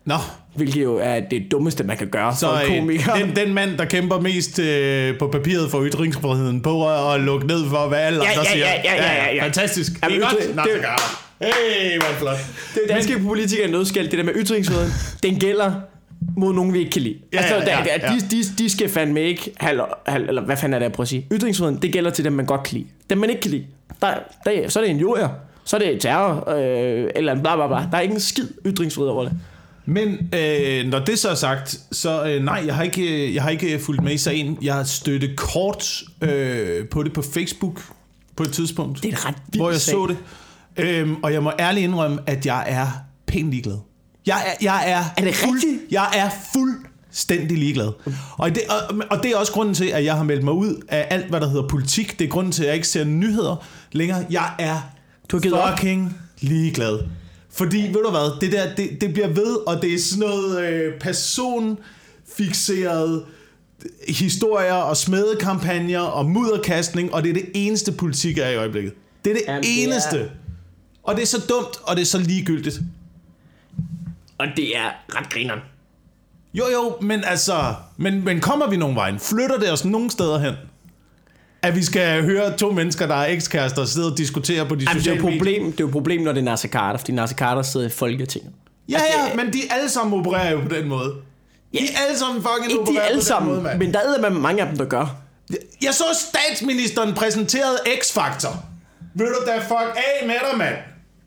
Nå, 0.06 0.16
Hvilket 0.56 0.84
jo 0.84 0.98
er 1.02 1.20
det 1.20 1.52
dummeste, 1.52 1.84
man 1.84 1.98
kan 1.98 2.08
gøre 2.08 2.36
så 2.36 2.48
for 2.48 2.56
en 2.58 2.72
øh, 2.74 2.80
komiker. 2.80 3.16
den, 3.16 3.36
den 3.36 3.54
mand, 3.54 3.78
der 3.78 3.86
kæmper 3.86 4.20
mest 4.20 4.60
øh, 4.60 5.18
på 5.20 5.28
papiret 5.28 5.72
for 5.72 5.84
ytringsfriheden, 5.86 6.62
på 6.62 6.90
at, 7.14 7.20
lukke 7.22 7.48
ned 7.48 7.70
for, 7.70 7.88
hvad 7.88 8.00
alle 8.00 8.24
Ja, 8.24 8.30
andre 8.30 8.42
ja, 8.44 8.52
siger. 8.52 8.66
ja, 8.68 8.82
ja, 8.84 9.26
ja, 9.26 9.36
ja. 9.36 9.44
Fantastisk. 9.44 9.94
Det 9.94 10.00
Jamen, 10.04 10.22
er 10.22 10.30
godt, 10.30 10.56
Nasser 10.56 10.74
det- 10.74 10.82
Carter. 10.84 11.24
Hey, 11.42 11.98
hvor 12.00 12.08
det 12.08 12.18
flot. 12.20 12.38
Det 12.76 12.82
er 12.90 12.94
danske 12.94 13.20
politikere 13.20 13.68
i 13.68 13.72
nødskal, 13.72 14.04
det 14.12 14.18
der 14.18 14.24
med 14.24 14.34
ytringsfriheden, 14.36 14.92
den 15.24 15.40
gælder 15.40 15.72
mod 16.38 16.54
nogen, 16.54 16.74
vi 16.74 16.80
ikke 16.80 16.92
kan 16.92 17.02
lide. 17.02 17.18
Ja, 17.34 17.38
altså, 17.38 17.56
ja, 17.56 17.84
ja, 17.84 18.12
ja. 18.12 18.16
De, 18.16 18.22
de, 18.32 18.44
de 18.58 18.70
skal 18.70 18.90
fandme 18.90 19.22
ikke, 19.22 19.52
halv, 19.58 19.82
halv, 20.08 20.28
eller 20.28 20.42
hvad 20.42 20.58
fanden 20.58 20.74
er 20.74 20.80
det, 20.80 20.84
jeg 20.84 20.92
prøver 20.92 21.06
at 21.06 21.10
sige? 21.10 21.28
Ytringsfriheden, 21.32 21.82
det 21.82 21.94
gælder 21.94 22.12
til 22.12 22.26
dem, 22.26 22.34
man 22.34 22.46
godt 22.46 22.64
kan 22.64 22.78
lide. 22.78 22.88
Dem, 23.10 23.18
man 23.18 23.30
ikke 23.30 23.42
kan 23.42 23.52
lide, 23.52 23.66
der, 24.02 24.14
der, 24.46 24.70
så 24.70 24.80
er 24.80 24.84
det 24.84 24.92
en 24.92 25.00
jurier, 25.00 25.30
så 25.64 25.76
er 25.76 25.80
det 25.80 26.02
terror, 26.02 26.50
øh, 26.50 27.10
eller 27.16 27.42
bla 27.42 27.56
bla 27.56 27.68
bla. 27.68 27.88
Der 27.92 27.98
er 27.98 28.00
ikke 28.00 28.14
en 28.14 28.20
skid 28.20 28.48
ytringsfrihed 28.66 29.10
over 29.10 29.24
det. 29.24 29.34
Men 29.86 30.30
øh, 30.36 30.88
når 30.88 31.00
det 31.00 31.20
så 31.20 31.30
er 31.30 31.36
sagt, 31.36 31.80
så 31.92 32.26
øh, 32.26 32.44
nej, 32.44 32.64
jeg 32.66 32.76
har, 32.76 32.84
ikke, 32.84 33.34
jeg 33.36 33.44
har 33.44 33.50
ikke 33.50 33.80
fulgt 33.80 34.04
med 34.04 34.14
i 34.14 34.18
sagen. 34.18 34.58
Jeg 34.62 34.74
har 34.74 34.84
støttet 34.84 35.36
kort 35.36 36.04
øh, 36.22 36.88
på 36.88 37.04
det 37.04 37.14
på 37.14 37.22
Facebook 37.22 37.82
på 38.36 38.44
et 38.44 38.52
tidspunkt. 38.52 39.04
Det 39.04 39.14
er 39.14 39.28
ret 39.28 39.36
hvor 39.56 39.70
jeg 39.70 39.80
sag. 39.82 39.92
så 39.92 40.08
det. 40.08 40.18
Øhm, 40.78 41.16
og 41.24 41.34
jeg 41.34 41.44
må 41.44 41.52
ærligt 41.60 41.84
indrømme, 41.84 42.18
at 42.26 42.46
jeg 42.46 42.66
er 42.68 42.88
pænt 43.28 43.52
ligeglad. 43.52 43.78
Jeg 44.28 44.44
er, 44.48 44.54
jeg 44.62 44.84
er, 44.92 45.04
Er 45.18 45.22
det 45.26 45.34
rigtigt? 45.44 45.82
Jeg 45.92 46.10
er 46.16 46.30
fuldstændig 46.54 47.58
ligeglad. 47.58 47.92
Og 48.38 48.50
det, 48.56 48.62
og, 48.70 48.96
og 49.10 49.24
det 49.24 49.32
er 49.32 49.38
også 49.38 49.52
grunden 49.52 49.76
til, 49.76 49.86
at 49.86 50.06
jeg 50.06 50.16
har 50.16 50.24
meldt 50.24 50.44
mig 50.44 50.54
ud 50.54 50.84
af 50.88 51.08
alt, 51.10 51.26
hvad 51.30 51.42
der 51.42 51.48
hedder 51.50 51.68
politik. 51.68 52.20
Det 52.20 52.26
er 52.26 52.30
grunden 52.30 52.52
til, 52.52 52.64
at 52.64 52.68
jeg 52.68 52.76
ikke 52.76 52.88
ser 52.88 53.04
nyheder 53.04 53.66
længere. 53.92 54.26
Jeg 54.30 54.52
er 54.60 54.80
Du 55.32 55.38
har 55.38 55.42
givet 55.42 55.56
op? 55.60 55.80
fucking 55.80 56.18
ligeglad. 56.40 57.00
Fordi, 57.52 57.82
ved 57.82 58.04
du 58.06 58.10
hvad, 58.10 58.40
det 58.42 58.52
der, 58.52 58.76
det, 58.76 58.90
det 59.02 59.14
bliver 59.14 59.28
ved, 59.28 59.68
og 59.68 59.82
det 59.82 59.94
er 59.94 60.00
sådan 60.00 60.20
noget 60.30 60.62
øh, 60.70 61.00
personfixeret 61.00 63.24
historier 64.08 64.74
og 64.74 64.98
smedekampagner 64.98 66.00
og 66.00 66.26
mudderkastning, 66.26 67.14
og 67.14 67.24
det 67.24 67.30
er 67.30 67.34
det 67.34 67.46
eneste 67.54 67.92
politik 67.92 68.38
er 68.38 68.48
i 68.50 68.56
øjeblikket. 68.56 68.94
Det 69.26 69.30
er 69.32 69.36
det 69.36 69.44
Jamen, 69.48 69.64
det 69.64 69.84
eneste. 69.84 70.18
er- 70.20 70.28
Og 71.04 71.16
det 71.16 71.22
er 71.22 71.26
så 71.28 71.42
dumt, 71.50 71.78
og 71.84 71.96
det 71.96 72.02
er 72.02 72.06
så 72.06 72.18
ligegyldigt. 72.18 72.80
Og 74.40 74.48
det 74.56 74.78
er 74.78 74.90
ret 75.16 75.30
grineren. 75.30 75.60
Jo, 76.54 76.64
jo, 76.74 76.98
men 77.02 77.24
altså, 77.24 77.74
men, 77.98 78.26
men 78.26 78.42
kommer 78.42 78.68
vi 78.70 78.78
nogen 78.78 78.96
vejen? 78.96 79.20
Flytter 79.20 79.58
det 79.60 79.72
os 79.72 79.86
nogen 79.86 80.10
steder 80.10 80.40
hen? 80.40 80.54
At 81.62 81.76
vi 81.76 81.84
skal 81.84 82.24
høre 82.24 82.58
to 82.58 82.72
mennesker, 82.72 83.08
der 83.08 83.16
er 83.16 83.26
ekskærester, 83.28 83.86
sidde 83.86 84.12
og 84.12 84.18
diskutere 84.18 84.66
på 84.66 84.76
de 84.76 84.84
Jamen, 84.84 84.88
det, 85.04 85.10
er 85.10 85.16
sociale 85.16 85.18
jo 85.20 85.26
medier? 85.26 85.40
problem, 85.40 85.72
det 85.72 85.80
er 85.80 85.84
jo 85.84 85.90
problem, 85.92 86.22
når 86.22 86.32
det 86.32 86.40
er 86.40 86.44
Nasser 86.46 86.68
Carter, 86.70 86.98
fordi 87.00 87.12
Nasser 87.12 87.38
Carter 87.38 87.62
sidder 87.62 87.86
i 87.88 87.90
Folketinget. 87.90 88.52
Ja, 88.90 88.98
ja, 88.98 89.36
men 89.36 89.54
de 89.54 89.60
alle 89.70 89.90
sammen 89.90 90.20
opererer 90.20 90.52
jo 90.52 90.60
på 90.62 90.68
den 90.76 90.88
måde. 90.88 91.14
Ja, 91.74 91.80
De 91.80 91.84
alle 92.08 92.18
sammen 92.18 92.42
fucking 92.42 92.72
Ikke 92.72 92.76
de 92.78 92.82
opererer 92.82 93.02
alle 93.06 93.20
på 93.20 93.26
sammen, 93.26 93.50
den 93.54 93.64
måde, 93.64 93.64
mand. 93.70 93.80
men 93.80 93.94
der 93.94 94.00
er 94.00 94.30
med 94.30 94.40
mange 94.40 94.62
af 94.62 94.68
dem, 94.68 94.78
der 94.78 94.86
gør. 94.86 95.16
Jeg 95.82 95.94
så 95.94 96.04
statsministeren 96.30 97.14
præsenterede 97.14 97.78
X-Factor. 97.88 98.56
Ved 99.14 99.26
du 99.28 99.46
da 99.48 99.58
fuck 99.58 99.98
af 100.22 100.28
med 100.28 100.36
dig, 100.52 100.58
mand. 100.58 100.76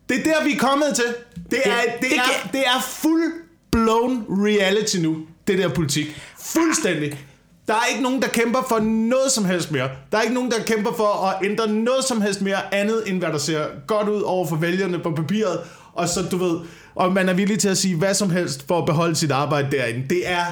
Det 0.08 0.18
er 0.18 0.22
der, 0.22 0.44
vi 0.44 0.52
er 0.52 0.58
kommet 0.58 0.94
til. 0.94 1.04
Det 1.50 1.58
er, 1.64 1.70
det, 1.70 2.00
det 2.00 2.10
det 2.10 2.16
er, 2.16 2.48
det 2.52 2.60
er 2.60 2.80
full 2.80 3.32
blown 3.72 4.24
reality 4.28 4.96
nu, 4.96 5.16
det 5.46 5.58
der 5.58 5.68
politik. 5.68 6.20
Fuldstændig. 6.38 7.26
Der 7.68 7.74
er 7.74 7.86
ikke 7.90 8.02
nogen, 8.02 8.22
der 8.22 8.28
kæmper 8.28 8.62
for 8.68 8.78
noget 8.78 9.32
som 9.32 9.44
helst 9.44 9.70
mere. 9.70 9.90
Der 10.12 10.18
er 10.18 10.22
ikke 10.22 10.34
nogen, 10.34 10.50
der 10.50 10.62
kæmper 10.66 10.92
for 10.96 11.26
at 11.26 11.46
ændre 11.46 11.68
noget 11.68 12.04
som 12.04 12.20
helst 12.20 12.42
mere 12.42 12.74
andet, 12.74 13.02
end 13.06 13.18
hvad 13.18 13.28
der 13.28 13.38
ser 13.38 13.66
godt 13.86 14.08
ud 14.08 14.22
over 14.22 14.46
for 14.46 14.56
vælgerne 14.56 14.98
på 14.98 15.10
papiret. 15.10 15.60
Og 15.92 16.08
så, 16.08 16.22
du 16.22 16.36
ved, 16.36 16.60
og 16.94 17.12
man 17.12 17.28
er 17.28 17.32
villig 17.32 17.58
til 17.58 17.68
at 17.68 17.78
sige 17.78 17.96
hvad 17.96 18.14
som 18.14 18.30
helst 18.30 18.64
for 18.68 18.78
at 18.78 18.86
beholde 18.86 19.16
sit 19.16 19.30
arbejde 19.30 19.76
derinde. 19.76 20.08
Det 20.08 20.28
er, 20.28 20.44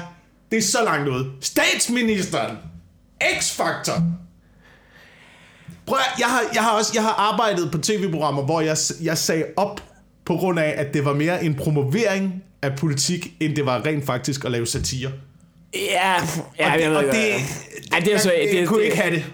det 0.51 0.57
er 0.57 0.61
så 0.61 0.83
langt 0.83 1.09
ud. 1.09 1.25
Statsministeren! 1.41 2.57
X-Factor! 3.23 4.01
Prøv 5.85 5.97
jeg 6.19 6.27
har, 6.27 6.41
jeg 6.53 6.63
har 6.63 6.71
også 6.71 6.91
jeg 6.95 7.03
har 7.03 7.13
arbejdet 7.13 7.71
på 7.71 7.77
tv-programmer, 7.77 8.43
hvor 8.43 8.61
jeg, 8.61 8.77
jeg 9.01 9.17
sagde 9.17 9.45
op 9.57 9.81
på 10.29 10.35
grund 10.35 10.59
af, 10.59 10.73
at 10.77 10.93
det 10.93 11.05
var 11.05 11.13
mere 11.13 11.43
en 11.43 11.55
promovering 11.55 12.43
af 12.61 12.75
politik, 12.75 13.33
end 13.39 13.55
det 13.55 13.65
var 13.65 13.85
rent 13.85 14.05
faktisk 14.05 14.45
at 14.45 14.51
lave 14.51 14.65
satire. 14.67 15.09
Ja, 15.73 16.13
ja 16.59 16.73
og 16.73 16.81
jeg 16.81 16.89
ved 16.89 16.95
og 16.97 17.03
godt. 17.03 17.15
det, 17.15 17.21
Ej, 17.93 17.99
det 17.99 18.13
er 18.13 18.17
så... 18.17 18.31
det, 18.51 18.57
jeg 18.59 18.67
kunne 18.67 18.79
det, 18.79 18.85
ikke 18.85 18.97
have 18.97 19.15
det. 19.15 19.25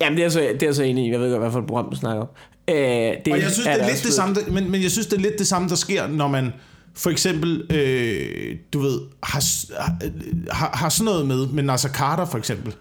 Jamen, 0.00 0.16
det 0.16 0.24
er, 0.24 0.28
så, 0.28 0.48
det 0.60 0.68
er 0.68 0.72
så 0.72 0.82
enig 0.82 1.06
i. 1.06 1.10
Jeg 1.10 1.20
ved 1.20 1.30
godt, 1.30 1.42
hvad 1.42 1.52
for 1.52 1.58
et 1.58 1.66
program, 1.66 1.90
du 1.90 1.96
snakker 1.96 2.22
om. 2.22 2.28
Øh, 2.70 2.76
det 2.76 3.32
Og 3.32 3.40
jeg 3.40 3.50
synes, 3.50 3.66
det 3.66 3.82
er 3.82 3.88
lidt 3.88 4.02
det 4.04 4.12
samme, 4.12 4.34
der- 4.34 4.52
men, 4.52 4.70
men 4.70 4.82
jeg 4.82 4.90
synes, 4.90 5.06
det 5.06 5.16
er 5.16 5.20
lidt 5.20 5.38
det 5.38 5.46
samme, 5.46 5.68
der 5.68 5.74
sker, 5.74 6.06
når 6.06 6.28
man 6.28 6.52
for 6.96 7.10
eksempel, 7.10 7.72
øh, 7.72 8.56
du 8.72 8.80
ved, 8.80 9.00
har, 9.22 9.44
har, 10.54 10.70
har 10.74 10.88
sådan 10.88 11.04
noget 11.04 11.26
med, 11.26 11.46
med 11.46 11.62
Nasser 11.62 11.88
Carter 11.88 12.24
for 12.26 12.38
eksempel. 12.38 12.74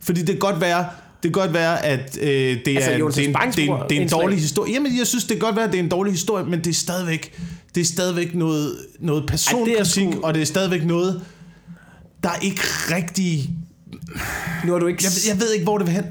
Fordi 0.00 0.20
det 0.20 0.28
kan 0.28 0.38
godt 0.38 0.60
være, 0.60 0.86
det 1.22 1.34
kan 1.34 1.42
godt 1.42 1.52
være, 1.52 1.84
at 1.84 2.18
øh, 2.20 2.28
det, 2.28 2.68
Altså, 2.68 2.90
er, 2.90 2.98
Jonas 2.98 3.14
det, 3.14 3.24
er 3.24 3.28
en, 3.28 3.52
det, 3.52 3.68
er 3.68 3.74
en, 3.74 3.82
det 3.90 3.98
er 3.98 4.02
en 4.02 4.08
dårlig 4.08 4.38
historie. 4.38 4.72
Jamen, 4.72 4.98
jeg 4.98 5.06
synes, 5.06 5.24
det 5.24 5.30
kan 5.30 5.40
godt 5.40 5.56
være, 5.56 5.64
at 5.64 5.72
det 5.72 5.80
er 5.80 5.82
en 5.84 5.88
dårlig 5.90 6.12
historie, 6.12 6.44
men 6.44 6.58
det 6.58 6.66
er 6.66 6.74
stadigvæk, 6.74 7.38
det 7.74 7.80
er 7.80 7.84
stadigvæk 7.84 8.34
noget, 8.34 8.76
noget 9.00 9.26
personkritik, 9.26 10.08
sgu- 10.08 10.20
og 10.22 10.34
det 10.34 10.42
er 10.42 10.46
stadigvæk 10.46 10.84
noget, 10.84 11.22
der 12.22 12.28
er 12.28 12.38
ikke 12.42 12.62
rigtig... 12.96 13.50
Nu 14.64 14.72
har 14.72 14.78
du 14.78 14.86
ikke... 14.86 15.04
Jeg, 15.04 15.34
jeg 15.34 15.40
ved 15.40 15.52
ikke, 15.52 15.64
hvor 15.64 15.78
det 15.78 15.86
vil 15.86 15.94
hen. 15.94 16.04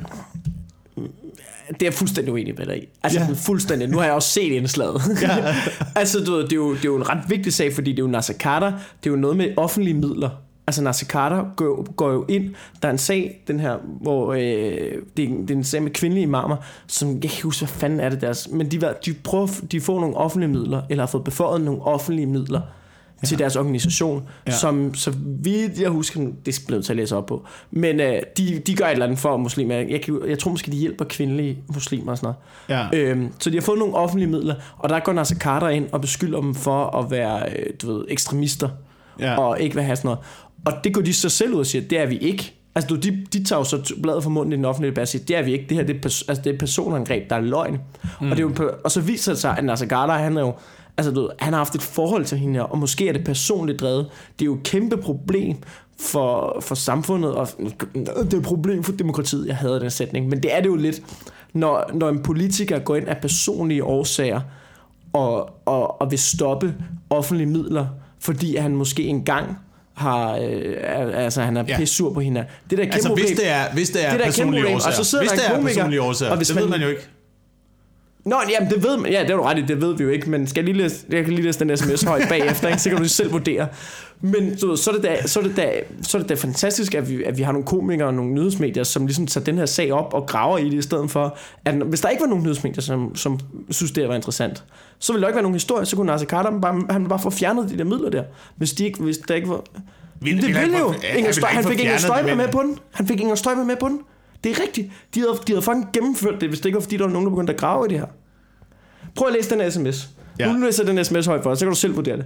Det 1.70 1.82
er 1.82 1.86
jeg 1.86 1.94
fuldstændig 1.94 2.34
uenig 2.34 2.54
med 2.58 2.66
dig 2.66 2.84
i. 2.84 2.86
Altså 3.04 3.20
ja. 3.20 3.28
fuldstændig. 3.36 3.88
Nu 3.90 3.98
har 3.98 4.06
jeg 4.06 4.14
også 4.14 4.30
set 4.30 4.52
indslaget. 4.52 5.02
Ja. 5.22 5.56
altså 5.96 6.20
du 6.20 6.32
ved, 6.32 6.44
det 6.44 6.52
er, 6.52 6.56
jo, 6.56 6.72
det 6.74 6.80
er 6.80 6.86
jo 6.86 6.98
en 6.98 7.10
ret 7.10 7.24
vigtig 7.28 7.54
sag, 7.54 7.74
fordi 7.74 7.92
det 7.92 8.00
er 8.00 8.04
jo 8.04 8.08
Nasser 8.08 8.34
Carter. 8.34 8.72
Det 8.72 9.10
er 9.10 9.12
jo 9.12 9.16
noget 9.16 9.38
med 9.38 9.50
offentlige 9.58 9.94
midler. 9.94 10.30
Altså 10.72 10.84
Nasser 10.84 11.06
Carter 11.06 11.46
går, 11.56 11.92
går 11.96 12.12
jo 12.12 12.26
ind. 12.28 12.56
Der 12.82 12.88
er 12.88 12.92
en 12.92 12.98
sag, 12.98 13.42
den 13.48 13.60
her, 13.60 13.78
hvor 14.02 14.34
øh, 14.34 14.40
det, 14.40 15.26
er, 15.26 15.30
det 15.42 15.52
er 15.52 15.56
en 15.56 15.64
sag 15.64 15.84
med 15.84 15.92
kvindelige 15.92 16.24
imamer, 16.24 16.56
som 16.88 17.08
jeg 17.10 17.22
kan 17.22 17.30
ikke 17.32 17.44
huske, 17.44 17.60
hvad 17.60 17.68
fanden 17.68 18.00
er 18.00 18.10
det 18.10 18.22
deres. 18.22 18.50
Men 18.52 18.72
de, 18.72 18.82
de, 19.06 19.14
prøver, 19.24 19.48
de 19.72 19.82
får 19.82 20.00
nogle 20.00 20.18
offentlige 20.18 20.50
midler, 20.50 20.82
eller 20.90 21.02
har 21.04 21.08
fået 21.08 21.24
beføjet 21.24 21.62
nogle 21.62 21.82
offentlige 21.82 22.26
midler 22.26 22.62
ja. 23.22 23.28
til 23.28 23.40
deres 23.40 23.56
organisation, 23.56 24.24
Ja. 24.48 24.52
som 24.52 24.94
så 24.94 25.14
vidt 25.26 25.80
jeg 25.80 25.90
husker, 25.90 26.20
det 26.46 26.58
er 26.58 26.62
blevet 26.68 26.86
til 26.86 26.94
at 26.94 26.98
læse 26.98 27.16
op 27.18 27.26
på, 27.26 27.46
men 27.72 28.00
øh, 28.00 28.22
de, 28.38 28.60
de 28.60 28.76
gør 28.76 28.86
et 28.86 28.92
eller 28.92 29.06
andet 29.06 29.20
for 29.20 29.38
muslimer. 29.38 29.76
Jeg, 29.76 30.02
kan, 30.02 30.20
jeg 30.28 30.40
tror 30.40 30.52
måske, 30.52 30.72
de 30.72 30.78
hjælper 30.78 31.06
kvindelige 31.06 31.58
muslimer 31.68 32.12
og 32.12 32.18
sådan 32.18 32.34
noget. 32.70 32.90
Ja. 32.94 32.98
Øhm, 33.10 33.30
så 33.40 33.50
de 33.50 33.56
har 33.56 33.62
fået 33.62 33.80
nogle 33.80 33.96
offentlige 33.96 34.30
midler, 34.30 34.56
og 34.78 34.90
der 34.90 35.00
går 35.00 35.14
Nasser 35.14 35.36
Carter 35.36 35.68
ind 35.70 35.86
og 35.92 36.02
beskylder 36.02 36.42
dem 36.42 36.56
for 36.56 36.86
at 36.86 37.12
være, 37.12 37.50
øh, 37.50 37.66
du 37.82 37.94
ved, 37.94 38.06
ekstremister, 38.10 38.70
Ja. 39.20 39.38
og 39.38 39.60
ikke 39.60 39.76
vil 39.76 39.84
have 39.84 39.96
sådan 39.96 40.08
noget. 40.08 40.20
Og 40.66 40.74
det 40.84 40.94
går 40.94 41.02
de 41.02 41.14
så 41.14 41.30
selv 41.30 41.54
ud 41.54 41.60
og 41.60 41.66
siger, 41.66 41.88
det 41.88 42.00
er 42.00 42.06
vi 42.06 42.18
ikke. 42.18 42.54
Altså, 42.76 42.88
du, 42.88 42.96
de, 42.96 43.26
de 43.34 43.44
tager 43.44 43.60
jo 43.60 43.64
så 43.64 43.94
bladet 44.04 44.24
fra 44.24 44.30
munden 44.30 44.54
i 44.54 44.56
den 44.56 44.66
offentlige 44.66 44.92
debat 44.92 45.02
og 45.02 45.08
siger, 45.08 45.26
det 45.26 45.36
er 45.36 45.42
vi 45.42 45.54
ikke. 45.54 45.66
Det 45.70 45.78
her 45.78 45.84
det 45.84 45.96
er, 45.96 46.00
pers- 46.00 46.26
altså, 46.28 46.42
det 46.44 46.54
er 46.54 46.58
personangreb, 46.58 47.30
der 47.30 47.36
er 47.36 47.42
løgn. 47.42 47.80
Mm. 48.22 48.32
Og, 48.32 48.38
det 48.38 48.44
er 48.44 48.64
jo, 48.64 48.72
og 48.84 48.92
så 48.92 49.02
viser 49.02 49.32
det 49.32 49.42
sig, 49.42 49.58
at 49.58 49.64
Nasser 49.64 49.88
Carter, 49.88 50.14
han 50.14 50.38
er 50.38 50.42
jo, 50.42 50.54
altså, 50.98 51.12
du 51.12 51.30
han 51.40 51.54
har 51.54 51.58
haft 51.58 51.76
et 51.76 51.82
forhold 51.82 52.26
til 52.26 52.38
hende 52.38 52.54
her, 52.54 52.62
og 52.62 52.78
måske 52.78 53.08
er 53.08 53.14
det 53.14 53.24
personligt 53.24 53.80
drevet. 53.80 54.10
Det 54.40 54.42
er 54.42 54.46
jo 54.46 54.56
et 54.56 54.64
kæmpe 54.64 54.98
problem 54.98 55.58
for, 56.00 56.58
for 56.62 56.76
samfundet, 56.76 57.36
og 57.36 57.48
det 57.94 58.34
er 58.34 58.38
et 58.38 58.44
problem 58.44 58.84
for 58.84 58.92
demokratiet. 58.92 59.48
Jeg 59.48 59.56
hader 59.58 59.80
den 59.80 59.90
sætning, 59.90 60.28
men 60.28 60.44
det 60.44 60.56
er 60.56 60.62
det 60.62 60.68
jo 60.68 60.76
lidt, 60.76 61.02
når, 61.54 61.92
når 61.94 62.10
en 62.10 62.24
politiker 62.24 62.80
går 62.80 62.96
ind 62.96 63.08
af 63.08 63.18
personlige 63.22 63.84
årsager, 63.84 64.42
og, 65.14 65.50
og, 65.66 66.02
og 66.02 66.12
vil 66.12 66.20
stoppe 66.20 66.76
offentlige 67.10 67.48
midler, 67.48 67.88
fordi 68.20 68.56
han 68.56 68.76
måske 68.76 69.04
engang 69.04 69.58
har, 69.94 70.36
øh, 70.36 70.76
altså 71.26 71.42
han 71.42 71.58
er 71.58 71.64
Ja. 71.68 71.78
pisse 71.78 71.96
sur 71.96 72.14
på 72.14 72.20
hende. 72.20 72.46
Det 72.70 72.78
der 72.78 72.84
er 72.84 72.86
kæmpe 72.86 72.94
Altså, 72.96 73.14
hvis 73.14 73.26
det 73.40 73.48
er, 73.50 73.64
hvis 73.74 73.90
det 73.90 74.06
er 74.06 74.10
Det 74.10 74.20
der 74.20 74.26
er 74.26 74.30
personlige 74.30 74.62
problem, 74.62 74.76
og 74.76 74.76
årsager. 74.76 74.96
så 74.96 75.04
sidder 75.04 75.24
hvis 75.24 75.32
der 75.32 75.38
det 75.38 75.46
en 75.46 75.52
er 75.52 75.56
komiker, 75.84 76.04
årsager, 76.04 76.32
og 76.32 76.38
hvis 76.38 76.48
det 76.48 76.56
ved 76.56 76.64
man- 76.64 76.70
man 76.72 76.82
jo 76.82 76.88
ikke. 76.88 77.02
Nå, 78.26 78.36
jamen 78.52 78.70
det 78.74 78.84
ved 78.84 78.98
man. 78.98 79.12
Ja, 79.12 79.22
det 79.22 79.30
er 79.30 79.34
jo 79.34 79.46
ret 79.46 79.60
i, 79.60 79.62
det 79.62 79.82
ved 79.82 79.98
vi 79.98 80.04
jo 80.04 80.10
ikke, 80.10 80.30
men 80.30 80.48
skal 80.48 80.66
jeg 80.66 80.74
lige 80.74 80.84
læse, 80.84 81.06
jeg 81.10 81.24
kan 81.24 81.34
lige 81.34 81.46
læse 81.46 81.60
den 81.60 81.78
sms 81.78 82.02
højt 82.04 82.30
bagefter, 82.30 82.68
ikke? 82.68 82.82
så 82.82 82.90
kan 82.90 82.98
du 82.98 83.08
selv 83.08 83.32
vurdere. 83.32 83.68
Men 84.22 84.56
du 84.58 84.68
ved, 84.68 84.78
så 84.78 84.90
er 84.92 84.94
det 84.96 85.04
da, 85.04 85.28
så 85.28 85.40
er 85.40 85.44
det 85.44 85.58
da, 85.58 85.72
så 86.02 86.18
er 86.18 86.22
det 86.22 86.30
da 86.30 86.36
fantastisk, 86.36 86.96
at 86.96 87.10
vi, 87.10 87.24
at 87.24 87.38
vi 87.38 87.44
har 87.44 87.52
nogle 87.52 87.66
komikere 87.68 88.08
og 88.08 88.14
nogle 88.14 88.32
nyhedsmedier, 88.34 88.84
som 88.84 89.06
ligesom 89.06 89.28
tager 89.28 89.46
den 89.46 89.58
her 89.58 89.66
sag 89.66 89.92
op 89.94 90.14
og 90.14 90.28
graver 90.28 90.58
i 90.58 90.66
det, 90.66 90.74
i 90.74 90.82
stedet 90.82 91.12
for, 91.12 91.38
at 91.66 91.76
hvis 91.76 92.02
der 92.02 92.10
ikke 92.10 92.22
var 92.22 92.28
nogen 92.28 92.44
nyhedsmedier, 92.44 92.82
som, 92.82 93.16
som 93.16 93.40
synes, 93.70 93.92
det 93.92 94.08
var 94.08 94.16
interessant, 94.16 94.64
så 95.00 95.14
ville 95.14 95.22
der 95.22 95.28
ikke 95.28 95.36
være 95.36 95.44
nogen 95.44 95.56
historie, 95.56 95.86
så 95.86 95.96
kunne 95.96 96.08
Nasser 96.08 96.28
Carter 96.28 96.60
bare, 96.60 96.82
han 96.90 97.08
bare 97.08 97.20
få 97.20 97.30
fjernet 97.30 97.70
de 97.70 97.78
der 97.78 97.84
midler 97.84 98.10
der, 98.10 98.24
hvis, 98.56 98.72
de 98.74 98.86
ikke, 98.86 99.04
hvis 99.04 99.18
der 99.18 99.36
ikke 99.36 99.50
var... 99.50 99.62
Vil- 100.22 100.42
det 100.42 100.48
ville 100.62 100.78
jo. 100.80 100.94
Inger 101.18 101.32
Støj, 101.32 101.50
han 101.50 101.64
fik 101.64 101.80
Inger 101.80 101.98
Støjberg 101.98 102.38
med 102.38 102.48
på 102.48 102.62
den. 102.62 102.78
Han 102.92 103.08
fik 103.08 103.22
Inger 103.22 103.36
Støjberg 103.36 103.66
med 103.66 103.76
på 103.76 103.88
den. 103.88 104.00
Det 104.44 104.52
er 104.52 104.62
rigtigt. 104.62 104.92
De 105.16 105.20
havde, 105.20 105.34
de 105.48 105.52
havde 105.52 105.62
fucking 105.62 105.88
gennemført 105.94 106.42
det, 106.42 106.50
hvis 106.50 106.60
det 106.60 106.66
ikke 106.66 106.76
var, 106.76 106.82
fordi 106.82 106.98
der 106.98 107.04
var 107.04 107.12
nogen, 107.12 107.26
der 107.26 107.32
begyndte 107.32 107.54
at 107.54 107.60
grave 107.60 107.86
i 107.86 107.90
det 107.90 108.00
her. 108.00 108.06
Prøv 109.16 109.28
at 109.28 109.34
læse 109.34 109.50
den 109.50 109.72
sms. 109.72 110.10
Ja. 110.40 110.54
Nu 110.54 110.66
læser 110.66 110.84
jeg 110.84 110.96
den 110.96 111.06
sms 111.06 111.26
højt 111.26 111.44
for 111.44 111.50
dig, 111.50 111.58
så 111.58 111.66
kan 111.66 111.72
du 111.72 111.80
selv 111.80 111.96
vurdere 111.96 112.18
det. 112.18 112.26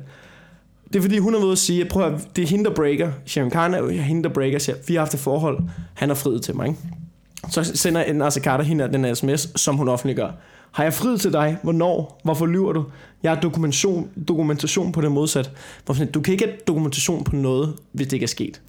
Det 0.88 0.96
er 0.96 1.02
fordi, 1.02 1.18
hun 1.18 1.36
er 1.36 1.40
ude 1.40 1.52
at 1.52 1.58
sige, 1.58 1.86
prøv 1.86 2.14
at, 2.14 2.28
det 2.36 2.44
er 2.44 2.48
hende, 2.48 2.66
der 2.66 2.76
breaker. 2.76 3.12
Sharon 3.26 3.52
Khan 3.52 3.74
er 3.74 3.92
hende, 3.92 4.24
der 4.24 4.30
breaker, 4.30 4.60
siger, 4.60 4.76
vi 4.88 4.94
har 4.94 5.02
haft 5.02 5.14
et 5.14 5.20
forhold. 5.20 5.60
Han 5.94 6.10
har 6.10 6.16
friet 6.16 6.42
til 6.42 6.56
mig, 6.56 6.68
ikke? 6.68 6.80
Så 7.50 7.64
sender 7.64 8.14
Nasser 8.14 8.42
Carter 8.42 8.64
hende 8.64 8.90
den 8.94 9.06
her 9.06 9.14
sms, 9.14 9.62
som 9.62 9.76
hun 9.76 9.90
offentliggør. 9.90 10.32
Har 10.72 10.84
jeg 10.84 10.94
friet 10.94 11.22
til 11.22 11.34
dig? 11.34 11.58
Hvornår? 11.64 12.22
Hvorfor 12.24 12.46
lyver 12.46 12.74
du? 12.74 12.86
Jeg 13.24 13.32
har 13.32 13.42
dokumentation, 13.42 14.10
dokumentation 14.28 14.92
på 14.92 15.02
det 15.02 15.12
modsat. 15.12 15.52
Du 16.14 16.22
kan 16.22 16.32
ikke 16.32 16.46
have 16.46 16.58
dokumentation 16.68 17.24
på 17.24 17.36
noget, 17.36 17.74
hvis 17.92 18.08
det 18.08 18.14
ikke 18.14 18.24
er 18.24 18.28
sket. 18.28 18.62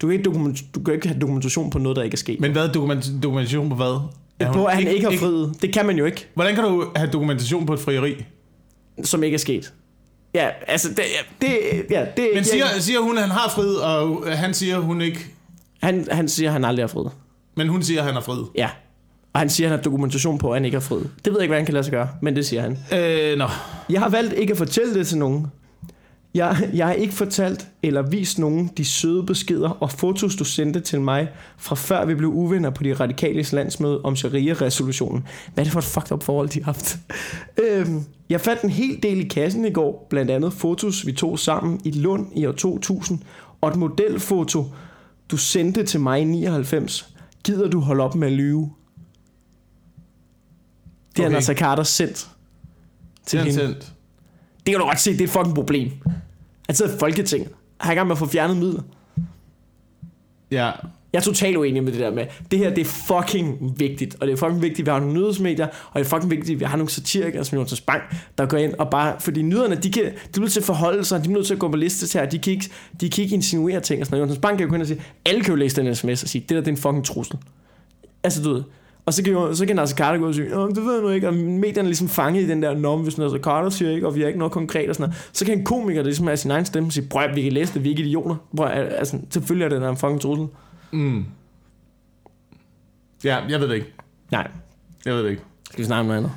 Du 0.00 0.06
kan 0.06 0.12
ikke, 0.12 0.24
dokument, 0.24 0.58
du 0.74 0.80
kan 0.80 0.94
ikke 0.94 1.08
have 1.08 1.20
dokumentation 1.20 1.70
på 1.70 1.78
noget, 1.78 1.96
der 1.96 2.02
ikke 2.02 2.14
er 2.14 2.18
sket. 2.18 2.40
Men 2.40 2.52
hvad 2.52 2.68
er 2.68 2.72
dokument, 2.72 3.10
dokumentation 3.22 3.68
på 3.68 3.74
hvad? 3.74 4.00
Er 4.38 4.52
på, 4.52 4.64
at 4.64 4.74
han 4.74 4.86
ikke 4.86 5.10
har 5.10 5.18
friet. 5.18 5.62
Det 5.62 5.72
kan 5.72 5.86
man 5.86 5.96
jo 5.96 6.04
ikke, 6.04 6.26
Hvordan 6.34 6.54
kan 6.54 6.64
du 6.64 6.86
have 6.96 7.10
dokumentation 7.10 7.66
på 7.66 7.74
et 7.74 7.80
frieri? 7.80 8.24
som 9.04 9.22
ikke 9.22 9.34
er 9.34 9.38
sket. 9.38 9.72
Ja, 10.34 10.48
altså, 10.66 10.88
det, 10.88 11.04
det, 11.40 11.50
ja, 11.90 12.06
det 12.16 12.30
Men 12.34 12.44
siger, 12.44 12.64
ja, 12.74 12.80
siger 12.80 13.00
hun, 13.00 13.16
at 13.16 13.22
han 13.22 13.30
har 13.30 13.48
friet, 13.48 13.82
og 13.82 14.38
han 14.38 14.54
siger, 14.54 14.76
at 14.76 14.82
hun 14.82 15.00
ikke... 15.00 15.26
han, 15.82 16.06
han 16.10 16.28
siger, 16.28 16.48
at 16.48 16.52
han 16.52 16.64
aldrig 16.64 16.82
har 16.82 16.88
friet. 16.88 17.10
Men 17.56 17.68
hun 17.68 17.82
siger, 17.82 18.00
at 18.00 18.06
han 18.06 18.14
har 18.14 18.20
friet. 18.20 18.46
Ja. 18.54 18.68
Og 19.32 19.40
han 19.40 19.50
siger, 19.50 19.66
at 19.66 19.70
han 19.70 19.78
har 19.78 19.82
dokumentation 19.82 20.38
på, 20.38 20.50
at 20.50 20.56
han 20.56 20.64
ikke 20.64 20.74
har 20.74 20.80
friet. 20.80 21.10
Det 21.24 21.32
ved 21.32 21.40
jeg 21.40 21.42
ikke, 21.42 21.50
hvad 21.50 21.58
han 21.58 21.66
kan 21.66 21.74
lade 21.74 21.84
sig 21.84 21.90
gøre, 21.90 22.08
men 22.22 22.36
det 22.36 22.46
siger 22.46 22.62
han. 22.62 22.78
Øh, 22.98 23.38
nå. 23.38 23.46
Jeg 23.90 24.00
har 24.00 24.08
valgt 24.08 24.32
ikke 24.32 24.50
at 24.50 24.58
fortælle 24.58 24.94
det 24.94 25.06
til 25.06 25.18
nogen. 25.18 25.46
Jeg, 26.34 26.70
jeg 26.74 26.86
har 26.86 26.92
ikke 26.92 27.14
fortalt 27.14 27.68
eller 27.82 28.02
vist 28.02 28.38
nogen 28.38 28.70
de 28.76 28.84
søde 28.84 29.26
beskeder 29.26 29.68
og 29.68 29.90
fotos, 29.90 30.36
du 30.36 30.44
sendte 30.44 30.80
til 30.80 31.00
mig, 31.00 31.28
fra 31.58 31.74
før 31.74 32.04
vi 32.04 32.14
blev 32.14 32.28
uvenner 32.30 32.70
på 32.70 32.82
de 32.82 32.94
radikale 32.94 33.44
landsmøde 33.52 34.00
om 34.02 34.16
Sharia-resolutionen. 34.16 35.26
Hvad 35.54 35.62
er 35.62 35.64
det 35.64 35.72
for 35.72 35.78
et 35.80 35.84
fucked 35.84 36.12
up 36.12 36.22
forhold, 36.22 36.48
de 36.48 36.58
har 36.58 36.64
haft? 36.72 36.98
øhm, 37.62 38.04
jeg 38.28 38.40
fandt 38.40 38.62
en 38.62 38.70
hel 38.70 39.02
del 39.02 39.20
i 39.20 39.28
kassen 39.28 39.64
i 39.64 39.70
går, 39.70 40.06
blandt 40.10 40.30
andet 40.30 40.52
fotos, 40.52 41.06
vi 41.06 41.12
tog 41.12 41.38
sammen 41.38 41.80
i 41.84 41.90
Lund 41.90 42.26
i 42.34 42.46
år 42.46 42.52
2000, 42.52 43.18
og 43.60 43.68
et 43.70 43.76
modelfoto, 43.76 44.64
du 45.30 45.36
sendte 45.36 45.84
til 45.84 46.00
mig 46.00 46.20
i 46.20 46.24
99. 46.24 47.14
Gider 47.44 47.68
du 47.68 47.80
holde 47.80 48.04
op 48.04 48.14
med 48.14 48.28
at 48.28 48.32
lyve? 48.34 48.70
Det 51.16 51.18
har 51.18 51.24
Okay. 51.24 51.32
Nasser 51.34 51.54
Carter 51.54 51.82
sendt 51.82 52.12
Det 52.14 53.26
til 53.26 53.38
er 53.38 53.42
han 53.42 53.50
hende. 53.52 53.64
sendt. 53.66 53.92
Det 54.66 54.74
kan 54.74 54.80
du 54.80 54.86
godt 54.86 55.00
se, 55.00 55.12
det 55.12 55.20
er 55.20 55.24
et 55.24 55.30
fucking 55.30 55.54
problem. 55.54 55.90
Han 56.68 56.76
sidder 56.76 56.96
i 56.96 56.98
Folketinget. 56.98 57.50
Han 57.80 57.90
er 57.90 57.92
i 57.92 57.96
gang 57.96 58.06
med 58.06 58.14
at 58.14 58.18
få 58.18 58.26
fjernet 58.26 58.56
midler. 58.56 58.82
Ja. 60.50 60.70
Jeg 61.12 61.18
er 61.18 61.22
totalt 61.22 61.56
uenig 61.56 61.84
med 61.84 61.92
det 61.92 62.00
der 62.00 62.10
med, 62.10 62.26
det 62.50 62.58
her 62.58 62.74
det 62.74 62.80
er 62.80 62.84
fucking 62.84 63.74
vigtigt, 63.80 64.16
og 64.20 64.26
det 64.26 64.32
er 64.32 64.36
fucking 64.36 64.62
vigtigt, 64.62 64.80
at 64.80 64.86
vi 64.86 64.90
har 64.90 65.00
nogle 65.00 65.14
nyhedsmedier, 65.14 65.66
og 65.66 65.98
det 66.00 66.00
er 66.00 66.08
fucking 66.08 66.30
vigtigt, 66.30 66.56
at 66.56 66.60
vi 66.60 66.64
har 66.64 66.76
nogle 66.76 66.90
satirikere 66.90 67.44
som 67.44 67.58
Jonas 67.58 67.80
Bang, 67.80 68.02
der 68.38 68.46
går 68.46 68.56
ind 68.56 68.74
og 68.74 68.90
bare, 68.90 69.20
fordi 69.20 69.42
nyhederne, 69.42 69.76
de, 69.76 69.92
kan, 69.92 70.04
de 70.04 70.10
er 70.36 70.40
nødt 70.40 70.52
til 70.52 70.60
at 70.60 70.64
forholde 70.64 71.04
sig, 71.04 71.24
de 71.24 71.28
er 71.28 71.32
nødt 71.32 71.46
til 71.46 71.54
at 71.54 71.60
gå 71.60 71.68
på 71.68 71.76
liste 71.76 72.06
til 72.06 72.20
her, 72.20 72.28
de 72.28 72.38
kan 72.38 72.52
ikke, 72.52 72.70
de 73.00 73.10
kan 73.10 73.24
ikke 73.24 73.34
insinuere 73.34 73.80
ting 73.80 74.00
og 74.00 74.06
sådan 74.06 74.18
noget. 74.18 74.28
Jonas 74.28 74.40
Bang 74.40 74.58
kan 74.58 74.68
jo 74.68 74.80
og 74.80 74.86
sige, 74.86 75.02
alle 75.26 75.40
kan 75.40 75.52
jo 75.52 75.56
læse 75.56 75.82
den 75.82 75.94
sms 75.94 76.22
og 76.22 76.28
sige, 76.28 76.42
det 76.42 76.50
der 76.50 76.56
det 76.56 76.68
er 76.68 76.72
en 76.72 76.76
fucking 76.76 77.04
trussel. 77.04 77.36
Altså 78.24 78.42
du 78.42 78.52
ved, 78.52 78.62
og 79.10 79.14
så 79.14 79.22
kan, 79.24 79.32
jo, 79.32 79.54
så 79.54 79.66
kan 79.66 79.76
Nasser 79.76 79.96
Carter 79.96 80.18
gå 80.18 80.26
og 80.26 80.34
sige, 80.34 80.56
Åh, 80.58 80.68
det 80.68 80.84
ved 80.84 80.92
jeg 80.94 81.02
nu 81.02 81.08
ikke, 81.08 81.28
og 81.28 81.34
medierne 81.34 81.78
er 81.78 81.82
ligesom 81.90 82.08
fanget 82.08 82.42
i 82.42 82.48
den 82.48 82.62
der 82.62 82.74
norm, 82.74 83.00
hvis 83.00 83.18
Nasser 83.18 83.38
Carter 83.38 83.70
siger 83.70 83.90
ikke, 83.90 84.06
og 84.06 84.14
vi 84.14 84.20
har 84.20 84.26
ikke 84.26 84.38
noget 84.38 84.52
konkret 84.52 84.88
og 84.88 84.94
sådan 84.94 85.08
noget. 85.08 85.28
Så 85.32 85.44
kan 85.44 85.58
en 85.58 85.64
komiker, 85.64 85.98
der 86.00 86.04
ligesom 86.04 86.26
have 86.26 86.36
sin 86.36 86.50
egen 86.50 86.64
stemme, 86.64 86.92
sige, 86.92 87.06
prøv 87.08 87.22
at 87.22 87.36
vi 87.36 87.42
kan 87.42 87.52
læse 87.52 87.74
det, 87.74 87.84
vi 87.84 87.88
er 87.88 87.90
ikke 87.90 88.02
idioter. 88.02 88.36
Prøv, 88.56 88.66
at- 88.66 88.92
altså, 88.92 89.18
selvfølgelig 89.30 89.64
er 89.64 89.68
det 89.68 89.80
der 89.80 89.88
en 89.90 89.96
fucking 89.96 90.20
trussel. 90.20 90.46
Mm. 90.92 91.24
Ja, 93.24 93.38
jeg 93.48 93.60
ved 93.60 93.68
det 93.68 93.74
ikke. 93.74 93.92
Nej, 94.30 94.48
Jeg 95.04 95.14
ved 95.14 95.24
det 95.24 95.30
ikke. 95.30 95.42
Skal 95.70 95.78
vi 95.78 95.84
snakke 95.86 96.00
om 96.00 96.06
noget 96.06 96.18
andet? 96.18 96.32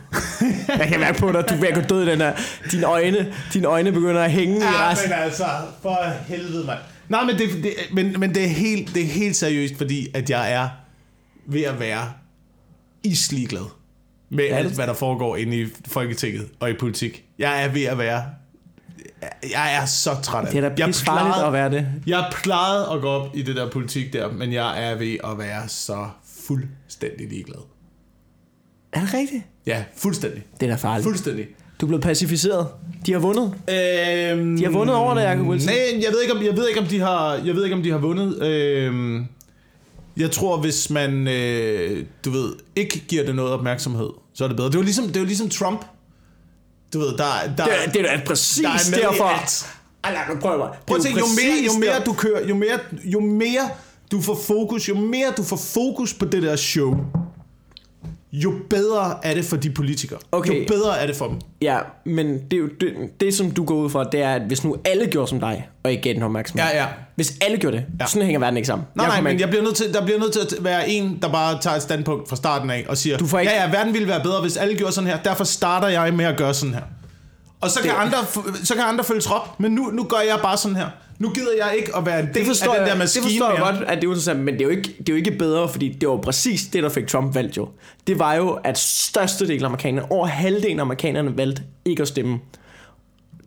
jeg 0.80 0.88
kan 0.88 1.00
mærke 1.00 1.20
på 1.20 1.32
dig, 1.32 1.44
du 1.50 1.54
er 1.56 1.60
ved 1.60 1.68
at 1.68 1.76
gå 1.76 1.82
død 1.96 2.08
i 2.08 2.12
den 2.12 2.22
her. 2.22 2.34
Dine 2.72 2.86
øjne, 2.86 3.34
dine 3.54 3.68
øjne 3.68 3.92
begynder 3.92 4.22
at 4.22 4.32
hænge 4.32 4.56
i 4.58 4.60
resten. 4.64 5.10
men 5.10 5.20
altså, 5.20 5.44
for 5.82 5.98
helvede, 6.28 6.66
mand. 6.68 6.80
Nej, 7.10 7.24
men 7.26 7.36
det, 7.38 7.50
det, 7.64 7.72
men, 7.94 8.16
men 8.20 8.36
det, 8.36 8.44
er 8.44 8.48
helt, 8.48 8.94
det 8.96 9.04
er 9.04 9.08
helt 9.08 9.36
seriøst, 9.36 9.78
fordi 9.78 10.08
at 10.14 10.30
jeg 10.30 10.54
er 10.54 10.70
ved 11.46 11.62
at 11.64 11.80
være 11.80 12.12
islig 13.04 13.48
glad 13.48 13.66
med 14.30 14.44
Ja, 14.46 14.56
alt, 14.56 14.68
det- 14.68 14.76
hvad 14.76 14.88
der 14.88 14.94
foregår 14.94 15.36
inde 15.38 15.62
i 15.62 15.68
Folketinget 15.88 16.48
og 16.60 16.70
i 16.70 16.74
politik. 16.74 17.24
Jeg 17.40 17.64
er 17.64 17.68
ved 17.72 17.84
at 17.84 17.98
være... 17.98 18.24
Jeg 19.52 19.76
er 19.82 19.86
så 19.86 20.10
træt 20.24 20.46
af 20.46 20.52
Det 20.52 20.64
er 20.64 20.70
da 20.70 20.76
Jeg 20.86 20.94
plejede- 21.04 21.46
at 21.48 21.54
være 21.54 21.72
det. 21.72 21.88
Jeg 22.08 22.32
plejede 22.44 22.88
at 22.94 23.02
gå 23.02 23.08
op 23.08 23.36
i 23.36 23.42
det 23.42 23.56
der 23.56 23.70
politik 23.70 24.14
der, 24.14 24.32
men 24.32 24.54
jeg 24.54 24.90
er 24.92 24.96
ved 24.96 25.18
at 25.24 25.38
være 25.38 25.68
så 25.70 26.08
fuldstændig 26.48 27.30
ligeglad. 27.30 27.60
Er 28.94 29.00
det 29.02 29.14
rigtigt? 29.14 29.44
Ja, 29.66 29.84
fuldstændig. 29.98 30.44
Det 30.60 30.66
er 30.66 30.70
da 30.70 30.76
farligt. 30.76 31.04
Fuldstændig. 31.04 31.46
Du 31.82 31.86
er 31.86 31.88
blevet 31.88 32.04
pacificeret. 32.04 32.68
De 33.06 33.12
har 33.12 33.20
vundet. 33.20 33.44
Øhm, 33.70 34.58
De 34.58 34.64
har 34.64 34.72
vundet 34.72 34.96
over 34.96 35.14
dig, 35.14 35.22
Jacob 35.22 35.48
Wilson. 35.48 35.74
Nej, 35.74 36.04
jeg 36.04 36.12
ved 36.12 36.22
ikke 36.22 36.34
om 36.34 36.44
jeg 36.44 36.58
ved 36.58 36.68
ikke 36.68 36.80
om 36.82 36.88
de 36.88 37.00
har 37.00 37.34
jeg 37.34 37.56
ved 37.56 37.64
ikke 37.64 37.76
om 37.76 37.84
de 37.84 37.92
har 37.92 37.98
vundet. 37.98 38.44
Øhm, 38.44 39.28
jeg 40.18 40.32
tror 40.32 40.58
hvis 40.58 40.90
man 40.90 41.28
øh, 41.28 42.06
du 42.26 42.32
ved 42.32 42.54
ikke 42.76 43.04
giver 43.08 43.26
det 43.26 43.36
noget 43.36 43.52
opmærksomhed, 43.52 44.10
så 44.34 44.44
er 44.44 44.48
det 44.48 44.58
bedre. 44.58 44.70
Det 44.70 44.78
var 44.78 44.84
ligesom 44.84 45.08
det 45.08 45.20
var 45.22 45.26
ligesom 45.28 45.50
Trump. 45.50 45.86
Du 46.94 47.00
ved, 47.00 47.08
der 47.18 47.26
der 47.58 47.66
Det, 47.66 47.74
er- 47.86 47.92
det 47.92 48.02
er 48.02 48.18
da 48.18 48.22
præcis 48.26 48.64
der 48.64 48.98
er 48.98 49.10
derfor. 49.10 49.24
alt. 49.24 49.66
Ej, 50.04 50.12
mig. 50.58 50.70
Prøv 50.88 50.98
at 50.98 51.00
er 51.00 51.04
tænke, 51.04 51.20
jo 51.20 51.26
mere, 51.26 51.66
jo 51.74 51.80
mere 51.80 52.04
du 52.06 52.14
kører, 52.14 52.48
jo 52.48 52.56
mere, 52.56 52.80
jo 53.04 53.20
mere 53.20 53.70
du 54.12 54.22
får 54.22 54.40
fokus, 54.48 54.90
jo 54.90 54.96
mere 54.96 55.34
du 55.38 55.44
får 55.44 55.58
fokus 55.58 56.14
på 56.14 56.26
det 56.26 56.44
der 56.44 56.56
show, 56.56 56.96
jo 58.34 58.54
bedre 58.70 59.16
er 59.24 59.34
det 59.34 59.46
for 59.46 59.58
de 59.58 59.70
politikere. 59.70 60.20
Okay. 60.32 60.60
Jo 60.62 60.66
bedre 60.68 61.00
er 61.00 61.08
det 61.08 61.16
for 61.16 61.28
dem. 61.28 61.40
Ja, 61.62 61.78
men 62.06 62.28
det, 62.28 62.54
er 62.54 62.58
jo, 62.58 62.68
det, 62.82 62.94
det, 63.20 63.34
som 63.34 63.52
du 63.52 63.66
går 63.66 63.76
ud 63.76 63.90
fra, 63.90 64.04
det 64.04 64.22
er, 64.22 64.34
at 64.36 64.42
hvis 64.42 64.64
nu 64.64 64.76
alle 64.86 65.08
gjorde 65.08 65.28
som 65.28 65.40
dig, 65.40 65.70
og 65.84 65.92
ikke 65.92 66.04
gav 66.04 66.14
den 66.14 66.24
opmærksomhed. 66.24 66.66
Ja, 66.68 66.78
ja. 66.82 66.88
Hvis 67.16 67.34
alle 67.42 67.58
gjorde 67.58 67.78
det, 67.78 67.86
Ja. 68.00 68.06
sådan 68.08 68.22
hænger 68.26 68.40
verden 68.40 68.58
ikke 68.58 68.68
sammen. 68.68 68.88
Nej, 68.96 69.06
nej, 69.06 69.16
kommer 69.16 69.24
men 69.30 69.32
ikke- 69.32 69.42
jeg 69.42 69.50
bliver 69.50 69.64
nødt 69.64 69.76
til, 69.76 69.94
der 69.94 70.06
bliver 70.06 70.20
nødt 70.20 70.34
til 70.34 70.40
at 70.40 70.54
være 70.64 70.90
en, 70.90 71.20
der 71.22 71.30
bare 71.32 71.62
tager 71.62 71.76
et 71.76 71.82
standpunkt 71.82 72.30
fra 72.30 72.36
starten 72.36 72.70
af 72.70 72.86
og 72.90 72.98
siger, 72.98 73.18
Du 73.18 73.28
får 73.28 73.40
ikke- 73.40 73.52
ja, 73.54 73.64
ja, 73.64 73.72
verden 73.72 73.94
ville 73.94 74.08
være 74.08 74.22
bedre, 74.24 74.42
hvis 74.42 74.58
alle 74.58 74.76
gjorde 74.78 74.94
sådan 74.94 75.10
her. 75.10 75.18
Derfor 75.18 75.44
starter 75.44 75.88
jeg 75.88 76.14
med 76.14 76.26
at 76.26 76.38
gøre 76.38 76.54
sådan 76.54 76.74
her. 76.76 76.82
Og 77.62 77.70
så 77.70 77.80
kan, 77.82 77.90
Det- 77.90 77.98
andre, 77.98 78.18
f- 78.18 78.66
så 78.66 78.74
kan 78.76 78.84
andre 78.84 79.04
følge 79.04 79.22
trop, 79.22 79.60
men 79.60 79.72
nu, 79.72 79.84
nu 79.84 80.04
gør 80.04 80.18
jeg 80.18 80.40
bare 80.44 80.58
sådan 80.58 80.76
her. 80.78 80.88
Nu 81.24 81.30
gider 81.30 81.52
jeg 81.66 81.76
ikke 81.78 81.96
at 81.98 82.06
være 82.06 82.20
en 82.20 82.26
del 82.34 82.38
af 82.50 82.78
den 82.78 82.88
der 82.88 82.96
maskine 82.98 83.24
det 83.26 83.32
forstår 83.32 83.50
jeg 83.50 83.60
godt, 83.60 83.76
at 83.88 83.96
det 83.96 84.04
er 84.04 84.10
interessant, 84.10 84.40
men 84.40 84.54
det 84.54 84.62
er, 84.62 84.66
jo 84.66 84.70
ikke, 84.70 84.96
det 85.00 85.10
er 85.10 85.14
jo 85.14 85.16
ikke 85.16 85.32
bedre, 85.32 85.70
fordi 85.70 85.90
det 85.90 86.10
var 86.10 86.18
præcis 86.18 86.64
det, 86.74 86.84
der 86.84 86.90
fik 86.90 87.08
Trump 87.08 87.36
valgt 87.36 87.58
jo. 87.58 87.68
Det 88.08 88.20
var 88.20 88.34
jo, 88.34 88.50
at 88.64 88.78
størstedelen 88.78 89.62
af 89.64 89.68
amerikanerne, 89.68 90.12
over 90.12 90.28
halvdelen 90.28 90.80
af 90.80 90.84
amerikanerne 90.84 91.38
valgte 91.38 91.62
ikke 91.86 92.02
at 92.02 92.08
stemme. 92.08 92.40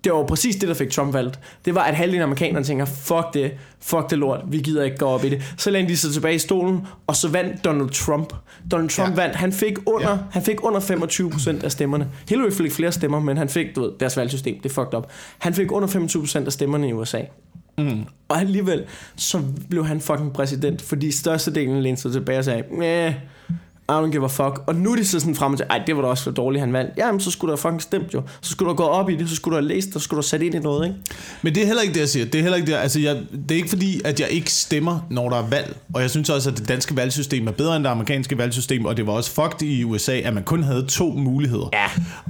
Det 0.05 0.13
var 0.13 0.19
jo 0.19 0.25
præcis 0.25 0.57
det, 0.57 0.69
der 0.69 0.75
fik 0.75 0.91
Trump 0.91 1.15
valgt. 1.15 1.39
Det 1.65 1.75
var, 1.75 1.83
at 1.83 1.95
halvdelen 1.95 2.21
af 2.21 2.25
amerikanerne 2.25 2.65
tænker, 2.67 2.85
fuck 2.85 3.35
det, 3.35 3.53
fuck 3.81 4.11
det 4.11 4.19
lort, 4.19 4.41
vi 4.49 4.59
gider 4.59 4.85
ikke 4.85 4.97
gå 4.97 5.07
op 5.07 5.25
i 5.25 5.29
det. 5.29 5.43
Så 5.59 5.71
lænede 5.71 5.93
de 5.93 5.97
sig 5.97 6.13
tilbage 6.13 6.35
i 6.35 6.39
stolen, 6.39 6.81
og 7.07 7.17
så 7.17 7.29
vandt 7.29 7.65
Donald 7.65 7.91
Trump. 7.91 8.33
Donald 8.71 8.89
Trump 8.91 9.11
Ja. 9.11 9.15
vandt, 9.23 9.37
han 9.37 9.53
fik 9.53 9.73
under, 9.87 10.11
Ja. 10.11 10.17
han 10.33 10.43
fik 10.43 10.65
under 10.65 10.81
25% 10.81 11.65
af 11.65 11.73
stemmerne. 11.73 12.09
Hillary 12.29 12.51
fik 12.51 12.73
flere 12.73 12.93
stemmer, 12.93 13.21
men 13.21 13.37
han 13.37 13.49
fik, 13.49 13.67
du 13.77 13.81
ved, 13.83 13.91
deres 14.01 14.17
valgsystem, 14.17 14.61
det 14.63 14.71
er 14.71 14.75
fucked 14.75 14.95
up. 14.95 15.07
Han 15.39 15.55
fik 15.55 15.73
under 15.73 15.89
25% 15.89 16.47
af 16.47 16.53
stemmerne 16.53 16.89
i 16.89 16.93
USA. 16.93 17.21
Mm. 17.79 18.05
Og 18.29 18.41
alligevel, 18.41 18.85
så 19.17 19.43
blev 19.71 19.87
han 19.87 20.01
fucking 20.01 20.33
præsident, 20.33 20.83
fordi 20.83 21.11
størstedelen 21.11 21.83
lænede 21.83 22.01
sig 22.01 22.13
tilbage 22.13 22.39
og 22.39 22.45
sagde, 22.45 22.63
Næh, 22.71 23.15
i 23.89 23.93
don't 23.93 24.11
give 24.11 24.25
a 24.25 24.29
fuck. 24.29 24.63
Og 24.67 24.75
nu 24.75 24.93
er 24.93 24.97
de 24.97 25.05
så 25.05 25.21
sådan 25.21 25.35
frem 25.35 25.57
til, 25.57 25.67
ej, 25.71 25.83
det 25.87 25.97
var 25.97 26.03
da 26.03 26.09
også 26.09 26.25
for 26.25 26.31
dårligt, 26.31 26.61
han 26.61 26.73
vandt. 26.73 26.91
Jamen, 26.97 27.21
så 27.21 27.31
skulle 27.31 27.51
have 27.51 27.59
fucking 27.59 27.83
stemt 27.83 28.15
jo. 28.15 28.23
Så 28.41 28.51
skulle 28.51 28.69
du 28.71 28.75
gået 28.75 28.89
op 28.89 29.11
i 29.11 29.17
det, 29.17 29.29
så 29.29 29.37
skulle 29.37 29.57
du 29.57 29.63
have 29.63 29.69
læst, 29.69 29.89
og 29.95 30.01
så 30.01 30.05
skulle 30.05 30.17
du 30.17 30.21
have 30.21 30.29
sat 30.29 30.43
ind 30.43 30.55
i 30.55 30.59
noget, 30.59 30.87
ikke? 30.87 30.99
Men 31.43 31.55
det 31.55 31.63
er 31.63 31.67
heller 31.67 31.83
ikke 31.83 31.95
det, 31.95 32.01
jeg 32.01 32.09
siger. 32.09 32.27
Det 32.27 32.35
er 32.39 32.43
heller 32.43 32.57
ikke 32.57 32.71
det. 32.73 32.77
Altså, 32.77 33.01
jeg, 33.01 33.17
det 33.49 33.51
er 33.51 33.57
ikke 33.57 33.69
fordi, 33.69 34.01
at 34.05 34.21
jeg 34.21 34.29
ikke 34.29 34.53
stemmer, 34.53 35.07
når 35.11 35.29
der 35.31 35.37
er 35.37 35.49
valg. 35.51 35.77
Og 35.95 36.01
jeg 36.03 36.11
synes 36.11 36.31
også, 36.31 36.51
at 36.51 36.59
det 36.59 36.69
danske 36.69 36.97
valgsystem 36.97 37.47
er 37.47 37.53
bedre 37.53 37.77
end 37.77 37.85
det 37.85 37.91
amerikanske 37.91 38.39
valgsystem. 38.39 38.85
Og 38.85 38.97
det 38.97 39.07
var 39.07 39.13
også 39.13 39.31
fucked 39.31 39.63
i 39.69 39.85
USA, 39.85 40.13
at 40.17 40.35
man 40.35 40.43
kun 40.43 40.63
havde 40.63 40.87
to 40.87 41.05
muligheder. 41.13 41.71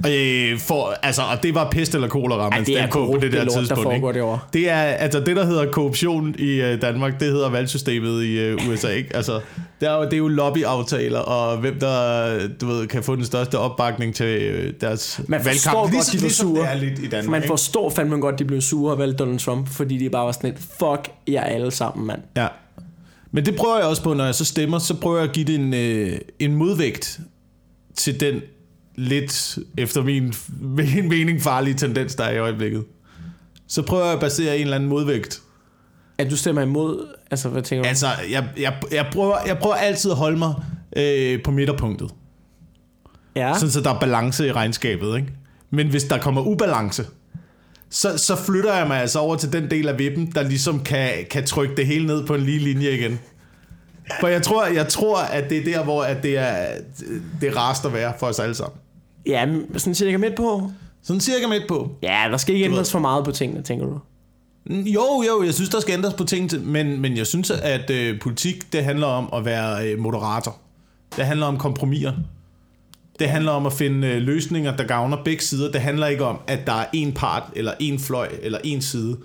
Ja. 0.05 0.11
Øh, 0.11 0.59
for, 0.59 0.93
altså, 1.03 1.21
og 1.21 1.43
det 1.43 1.55
var 1.55 1.69
pest 1.69 1.95
eller 1.95 2.07
kolera, 2.07 2.49
man 2.49 2.65
det 2.65 2.79
er 2.79 2.87
på 2.87 3.05
på 3.05 3.17
det 3.21 3.21
der 3.21 3.27
det 3.29 3.45
lort, 3.45 3.47
der 3.47 3.59
tidspunkt. 3.59 3.83
foregår 3.83 4.09
ikke? 4.09 4.19
derovre. 4.19 4.39
Det 4.53 4.69
er, 4.69 4.75
altså 4.81 5.19
det, 5.19 5.35
der 5.35 5.45
hedder 5.45 5.71
korruption 5.71 6.35
i 6.39 6.61
øh, 6.61 6.81
Danmark, 6.81 7.19
det 7.19 7.31
hedder 7.31 7.49
valgsystemet 7.49 8.23
i 8.23 8.39
øh, 8.39 8.69
USA. 8.69 8.87
Ikke? 8.89 9.15
Altså, 9.15 9.39
det, 9.79 9.89
er 9.89 9.93
jo, 9.95 10.03
det 10.03 10.13
er 10.13 10.17
jo 10.17 10.27
lobbyaftaler, 10.27 11.19
og 11.19 11.46
hvem 11.55 11.79
der 11.79 12.47
du 12.61 12.65
ved, 12.67 12.87
kan 12.87 13.03
få 13.03 13.15
den 13.15 13.25
største 13.25 13.57
opbakning 13.59 14.15
til 14.15 14.25
øh, 14.25 14.73
deres 14.81 15.21
Man 15.27 15.45
valgkamp. 15.45 15.53
forstår 15.55 15.81
godt, 15.81 15.91
Ligesom- 15.91 16.17
de 16.17 16.21
ligesom 16.21 16.47
sure. 16.47 16.61
Det 16.61 16.69
er 16.71 16.75
lidt 16.75 16.99
i 16.99 17.07
Danmark, 17.07 17.31
Man 17.31 17.41
ikke? 17.41 17.47
forstår 17.51 17.89
fandme 17.89 18.15
godt, 18.17 18.39
de 18.39 18.45
blev 18.45 18.61
sure 18.61 18.91
og 18.93 18.99
valgte 18.99 19.17
Donald 19.17 19.39
Trump, 19.39 19.67
fordi 19.69 19.97
de 19.97 20.09
bare 20.09 20.25
var 20.25 20.31
sådan 20.31 20.49
lidt, 20.49 20.59
fuck 20.59 21.11
jer 21.27 21.41
alle 21.43 21.71
sammen, 21.71 22.07
mand. 22.07 22.21
Ja. 22.37 22.47
Men 23.31 23.45
det 23.45 23.55
prøver 23.55 23.77
jeg 23.77 23.85
også 23.85 24.03
på, 24.03 24.13
når 24.13 24.25
jeg 24.25 24.35
så 24.35 24.45
stemmer, 24.45 24.79
så 24.79 24.93
prøver 24.93 25.17
jeg 25.17 25.27
at 25.29 25.33
give 25.33 25.45
det 25.45 25.55
en, 25.55 25.73
øh, 25.73 26.17
en 26.39 26.55
modvægt 26.55 27.19
til 27.95 28.19
den 28.19 28.41
lidt, 28.95 29.57
efter 29.77 30.03
min, 30.03 30.33
min 30.61 31.09
mening, 31.09 31.41
farlige 31.41 31.73
tendens, 31.73 32.15
der 32.15 32.23
er 32.23 32.31
i 32.35 32.37
øjeblikket. 32.39 32.83
Så 33.67 33.81
prøver 33.81 34.03
jeg 34.05 34.13
at 34.13 34.19
basere 34.19 34.55
en 34.57 34.61
eller 34.61 34.75
anden 34.75 34.89
modvægt. 34.89 35.41
At 36.17 36.29
du 36.31 36.37
stemmer 36.37 36.61
imod, 36.61 37.07
altså 37.31 37.49
hvad 37.49 37.61
tænker 37.61 37.83
du? 37.83 37.89
Altså, 37.89 38.07
jeg, 38.31 38.47
jeg, 38.59 38.73
jeg, 38.91 39.05
prøver, 39.11 39.35
jeg 39.47 39.57
prøver 39.57 39.75
altid 39.75 40.11
at 40.11 40.17
holde 40.17 40.37
mig 40.37 40.53
øh, 40.95 41.43
på 41.43 41.51
midterpunktet. 41.51 42.11
ja. 43.35 43.53
Sådan, 43.53 43.71
så 43.71 43.81
der 43.81 43.93
er 43.93 43.99
balance 43.99 44.47
i 44.47 44.51
regnskabet, 44.51 45.15
ikke? 45.17 45.27
Men 45.69 45.87
hvis 45.87 46.03
der 46.03 46.17
kommer 46.17 46.41
ubalance, 46.41 47.05
så, 47.89 48.17
så 48.17 48.35
flytter 48.35 48.75
jeg 48.75 48.87
mig 48.87 49.01
altså 49.01 49.19
over 49.19 49.35
til 49.35 49.53
den 49.53 49.71
del 49.71 49.87
af 49.87 49.99
vippen, 49.99 50.31
der 50.35 50.43
ligesom 50.43 50.83
kan, 50.83 51.09
kan 51.29 51.45
trykke 51.45 51.75
det 51.75 51.87
hele 51.87 52.05
ned 52.07 52.25
på 52.25 52.35
en 52.35 52.41
lige 52.41 52.59
linje 52.59 52.91
igen. 52.91 53.19
For 54.19 54.27
jeg 54.27 54.41
tror, 54.41 54.65
jeg 54.65 54.87
tror 54.87 55.17
at 55.17 55.49
det 55.49 55.57
er 55.57 55.63
der, 55.63 55.83
hvor 55.83 56.03
at 56.03 56.23
det 56.23 56.37
er 56.37 56.67
det 57.41 57.49
er 57.49 57.57
rarest 57.57 57.85
at 57.85 57.93
være 57.93 58.13
for 58.19 58.27
os 58.27 58.39
alle 58.39 58.55
sammen. 58.55 58.79
Ja, 59.25 59.47
sådan 59.77 59.95
cirka 59.95 60.17
midt 60.17 60.35
på. 60.35 60.71
Sådan 61.03 61.19
cirka 61.21 61.47
midt 61.47 61.63
på. 61.67 61.91
Ja, 62.03 62.27
der 62.31 62.37
skal 62.37 62.55
ikke 62.55 62.65
ændres 62.65 62.91
for 62.91 62.99
meget 62.99 63.25
på 63.25 63.31
tingene, 63.31 63.63
tænker 63.63 63.85
du? 63.85 63.99
Jo, 64.69 65.23
jo, 65.27 65.43
jeg 65.43 65.53
synes, 65.53 65.69
der 65.69 65.79
skal 65.79 65.93
ændres 65.93 66.13
på 66.13 66.23
ting, 66.23 66.51
men, 66.65 67.01
men 67.01 67.17
jeg 67.17 67.27
synes, 67.27 67.51
at 67.51 67.89
øh, 67.89 68.19
politik, 68.21 68.73
det 68.73 68.83
handler 68.83 69.07
om 69.07 69.29
at 69.33 69.45
være 69.45 69.87
øh, 69.87 69.99
moderator. 69.99 70.57
Det 71.15 71.25
handler 71.25 71.45
om 71.45 71.57
kompromiser. 71.57 72.13
Det 73.19 73.29
handler 73.29 73.51
om 73.51 73.65
at 73.65 73.73
finde 73.73 74.07
øh, 74.07 74.21
løsninger, 74.21 74.77
der 74.77 74.83
gavner 74.83 75.23
begge 75.23 75.43
sider. 75.43 75.71
Det 75.71 75.81
handler 75.81 76.07
ikke 76.07 76.25
om, 76.25 76.39
at 76.47 76.67
der 76.67 76.73
er 76.73 76.85
en 76.93 77.13
part, 77.13 77.43
eller 77.55 77.73
en 77.79 77.99
fløj, 77.99 78.29
eller 78.41 78.59
en 78.63 78.81
side, 78.81 79.17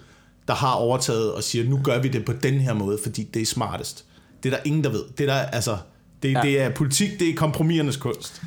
der 0.48 0.54
har 0.54 0.72
overtaget 0.72 1.32
og 1.32 1.42
siger, 1.42 1.64
nu 1.64 1.80
gør 1.84 1.98
vi 1.98 2.08
det 2.08 2.24
på 2.24 2.32
den 2.32 2.54
her 2.54 2.72
måde, 2.74 2.98
fordi 3.02 3.22
det 3.22 3.42
er 3.42 3.46
smartest. 3.46 4.04
Det 4.42 4.52
er 4.52 4.56
der 4.56 4.62
ingen, 4.64 4.84
der 4.84 4.90
ved. 4.90 5.02
Det, 5.18 5.28
er 5.28 5.34
der, 5.34 5.40
altså, 5.40 5.76
det, 6.22 6.32
ja. 6.32 6.40
Det 6.42 6.60
er 6.60 6.70
politik, 6.70 7.20
det 7.20 7.28
er 7.28 7.34
kompromisernes 7.34 7.96
kunst. 7.96 8.42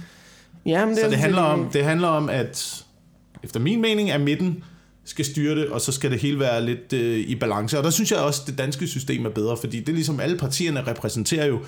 Ja, 0.65 0.85
men 0.85 0.95
Så 0.95 1.01
det 1.05 1.13
er 1.13 1.17
handler, 1.17 1.41
om, 1.41 1.69
det 1.73 1.83
handler 1.83 2.07
om, 2.07 2.29
at 2.29 2.83
efter 3.43 3.59
min 3.59 3.81
mening, 3.81 4.11
at 4.11 4.21
midten 4.21 4.63
skal 5.05 5.25
styre 5.25 5.55
det, 5.55 5.67
og 5.67 5.81
så 5.81 5.91
skal 5.91 6.11
det 6.11 6.19
hele 6.19 6.39
være 6.39 6.65
lidt 6.65 6.93
øh, 6.93 7.17
i 7.17 7.35
balance. 7.35 7.77
Og 7.77 7.83
der 7.83 7.89
synes 7.89 8.11
jeg 8.11 8.19
også, 8.19 8.41
at 8.43 8.47
det 8.47 8.57
danske 8.57 8.87
system 8.87 9.25
er 9.25 9.29
bedre, 9.29 9.57
fordi 9.57 9.79
det 9.79 9.89
er 9.89 9.93
ligesom 9.93 10.19
alle 10.19 10.37
partierne 10.37 10.87
repræsenterer 10.87 11.45
jo 11.45 11.59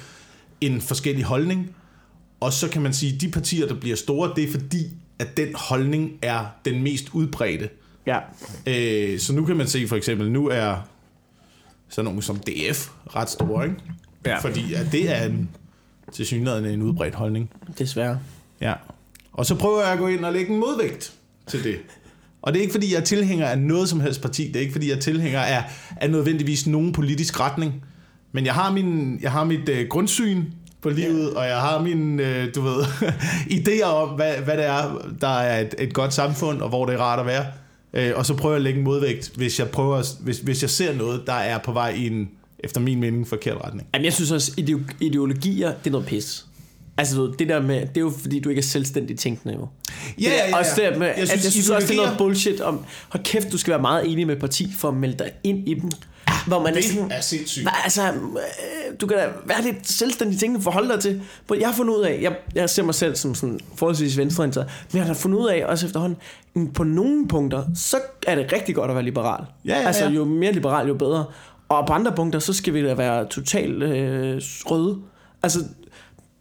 en 0.62 0.82
forskellig 0.82 1.24
holdning, 1.24 1.76
og 2.40 2.54
så 2.54 2.70
kan 2.70 2.82
man 2.82 2.94
sige, 2.94 3.16
at 3.16 3.22
de 3.22 3.32
partier, 3.32 3.68
der 3.68 3.76
bliver 3.76 3.96
store, 3.96 4.34
det 4.36 4.44
er 4.44 4.52
fordi, 4.52 4.86
at 5.20 5.38
den 5.38 5.48
holdning 5.56 6.12
er 6.22 6.46
den 6.66 6.84
mest 6.84 7.10
udbredte. 7.14 7.70
Ja. 8.08 8.20
Øh, 8.68 9.20
så 9.20 9.34
nu 9.34 9.46
kan 9.46 9.58
man 9.58 9.68
se 9.68 9.88
for 9.88 9.96
eksempel, 9.96 10.32
nu 10.32 10.48
er 10.48 10.76
sådan 11.90 12.06
nogen 12.06 12.22
som 12.22 12.40
DF 12.40 12.90
ret 13.16 13.30
store, 13.30 13.66
ikke? 13.66 13.78
Ja. 14.26 14.40
Fordi 14.40 14.74
at 14.74 14.92
det 14.92 15.16
er 15.16 15.26
en, 15.26 15.50
til 16.14 16.26
synligheden 16.26 16.66
en 16.66 16.82
udbredt 16.82 17.16
holdning. 17.16 17.50
Desværre. 17.80 18.20
Ja. 18.62 18.74
Og 19.34 19.46
så 19.46 19.56
prøver 19.56 19.82
jeg 19.82 19.92
at 19.92 20.00
gå 20.00 20.08
ind 20.08 20.26
og 20.26 20.34
lægge 20.34 20.54
en 20.54 20.60
modvægt 20.60 21.14
til 21.48 21.64
det. 21.64 21.80
Og 22.42 22.54
det 22.54 22.60
er 22.60 22.62
ikke, 22.62 22.72
fordi 22.72 22.94
jeg 22.94 23.00
er 23.00 23.04
tilhænger 23.04 23.48
af 23.48 23.60
noget 23.60 23.90
som 23.90 24.00
helst 24.00 24.22
parti. 24.22 24.48
Det 24.48 24.56
er 24.56 24.60
ikke, 24.60 24.72
fordi 24.72 24.90
jeg 24.90 24.96
er 24.96 25.00
tilhænger 25.00 25.40
af, 25.40 25.64
af 25.98 26.10
nødvendigvis 26.10 26.68
nogen 26.68 26.94
politisk 26.94 27.40
retning. 27.40 27.84
Men 28.38 28.46
jeg 28.46 28.54
har, 28.54 28.72
min, 28.72 29.20
jeg 29.22 29.32
har 29.32 29.44
mit 29.44 29.70
øh, 29.70 29.88
grundsyn 29.88 30.44
på 30.82 30.90
livet, 30.90 31.32
ja. 31.34 31.40
og 31.40 31.46
jeg 31.46 31.58
har 31.58 31.82
mine, 31.82 32.24
øh, 32.24 32.56
du 32.56 32.62
ved, 32.62 32.84
idéer 33.58 33.86
om, 33.86 34.10
hvad, 34.10 34.34
hvad 34.34 34.58
det 34.58 34.66
er, 34.66 35.02
der 35.22 35.28
er 35.28 35.62
et, 35.62 35.76
et 35.80 35.94
godt 35.94 36.14
samfund, 36.14 36.62
og 36.62 36.70
hvor 36.70 36.86
det 36.86 36.96
er 36.96 37.00
rart 37.00 37.20
at 37.20 37.26
være. 37.26 37.46
Øh, 37.94 38.14
og 38.16 38.26
så 38.26 38.34
prøver 38.34 38.56
jeg 38.56 38.58
at 38.58 38.62
lægge 38.62 38.78
en 38.78 38.84
modvægt, 38.84 39.32
hvis 39.36 39.60
jeg, 39.60 39.70
prøver, 39.70 40.04
hvis, 40.20 40.40
hvis 40.40 40.62
jeg 40.62 40.70
ser 40.70 40.94
noget, 40.94 41.24
der 41.28 41.34
er 41.34 41.58
på 41.58 41.72
vej 41.72 41.90
i 41.90 42.08
en, 42.08 42.30
efter 42.60 42.82
min 42.82 43.00
mening, 43.00 43.28
forkert 43.28 43.58
retning. 43.64 43.88
Jamen, 43.94 44.06
jeg 44.06 44.14
synes 44.14 44.32
også, 44.32 44.52
ideologier, 45.00 45.68
det 45.68 45.88
er 45.88 45.92
noget 45.92 46.08
pis. 46.08 46.46
Altså, 46.98 47.22
ved, 47.22 47.34
det 47.40 47.50
der 47.50 47.62
med, 47.62 47.82
det 47.82 47.98
er 47.98 48.02
jo 48.02 48.14
fordi, 48.22 48.40
du 48.40 48.50
ikke 48.50 48.60
er 48.60 48.64
selvstændig 48.64 49.20
tænkende 49.20 49.56
jo. 49.56 49.68
Ja, 50.22 50.30
ja, 50.30 50.50
ja. 50.50 50.58
Også 50.58 50.72
det 50.76 51.00
med, 51.00 51.08
jeg 51.08 51.16
synes, 51.16 51.32
at 51.32 51.44
jeg 51.44 51.52
synes 51.52 51.70
også, 51.70 51.88
det 51.88 51.94
er 51.94 52.02
noget 52.02 52.18
bullshit 52.18 52.62
om, 52.62 52.86
hold 53.10 53.24
kæft, 53.24 53.52
du 53.52 53.58
skal 53.58 53.72
være 53.72 53.82
meget 53.82 54.12
enig 54.12 54.28
med 54.28 54.36
parti 54.36 54.74
for 54.78 54.88
at 54.88 54.94
melde 54.94 55.18
dig 55.18 55.32
ind 55.44 55.70
i 55.70 55.74
dem. 55.74 55.90
Hvor 56.48 56.64
man 56.64 56.76
det 56.76 56.86
er, 56.86 56.90
sådan, 56.90 57.12
er 57.12 57.22
sindssygt. 57.22 57.68
Altså, 57.84 58.02
øh, 58.12 59.00
du 59.02 59.08
kan 59.08 59.18
da 59.18 59.28
være 59.46 59.62
lidt 59.62 59.90
selvstændig 59.90 60.40
tingene 60.40 60.62
forholde 60.64 60.94
dig 60.94 61.00
til. 61.00 61.22
Jeg 61.60 61.68
har 61.68 61.76
fundet 61.76 61.96
ud 61.96 62.02
af, 62.02 62.20
jeg, 62.22 62.36
jeg 62.56 62.70
ser 62.70 62.84
mig 62.84 62.96
selv 62.96 63.16
som 63.16 63.36
sådan 63.36 63.60
forholdsvis 63.76 64.18
venstreorienteret, 64.18 64.70
men 64.92 64.98
jeg 64.98 65.08
har 65.08 65.14
fundet 65.14 65.38
ud 65.40 65.48
af, 65.48 65.66
også 65.66 65.86
efterhånden, 65.86 66.18
på 66.74 66.84
nogle 66.84 67.28
punkter, 67.28 67.64
så 67.76 67.98
er 68.28 68.36
det 68.36 68.54
rigtig 68.54 68.76
godt 68.76 68.90
at 68.90 68.96
være 68.96 69.06
liberal. 69.06 69.46
Ja, 69.66 69.74
ja, 69.74 69.82
ja. 69.82 69.88
Altså, 69.88 70.06
jo 70.06 70.26
mere 70.26 70.52
liberal, 70.52 70.88
jo 70.88 70.94
bedre. 70.94 71.26
Og 71.70 71.88
på 71.88 71.94
andre 71.94 72.12
punkter, 72.12 72.40
så 72.40 72.54
skal 72.54 72.74
vi 72.74 72.86
da 72.86 72.94
være 72.94 73.26
totalt 73.26 73.84
øh, 73.84 74.42
røde. 74.66 74.98
Altså, 75.44 75.60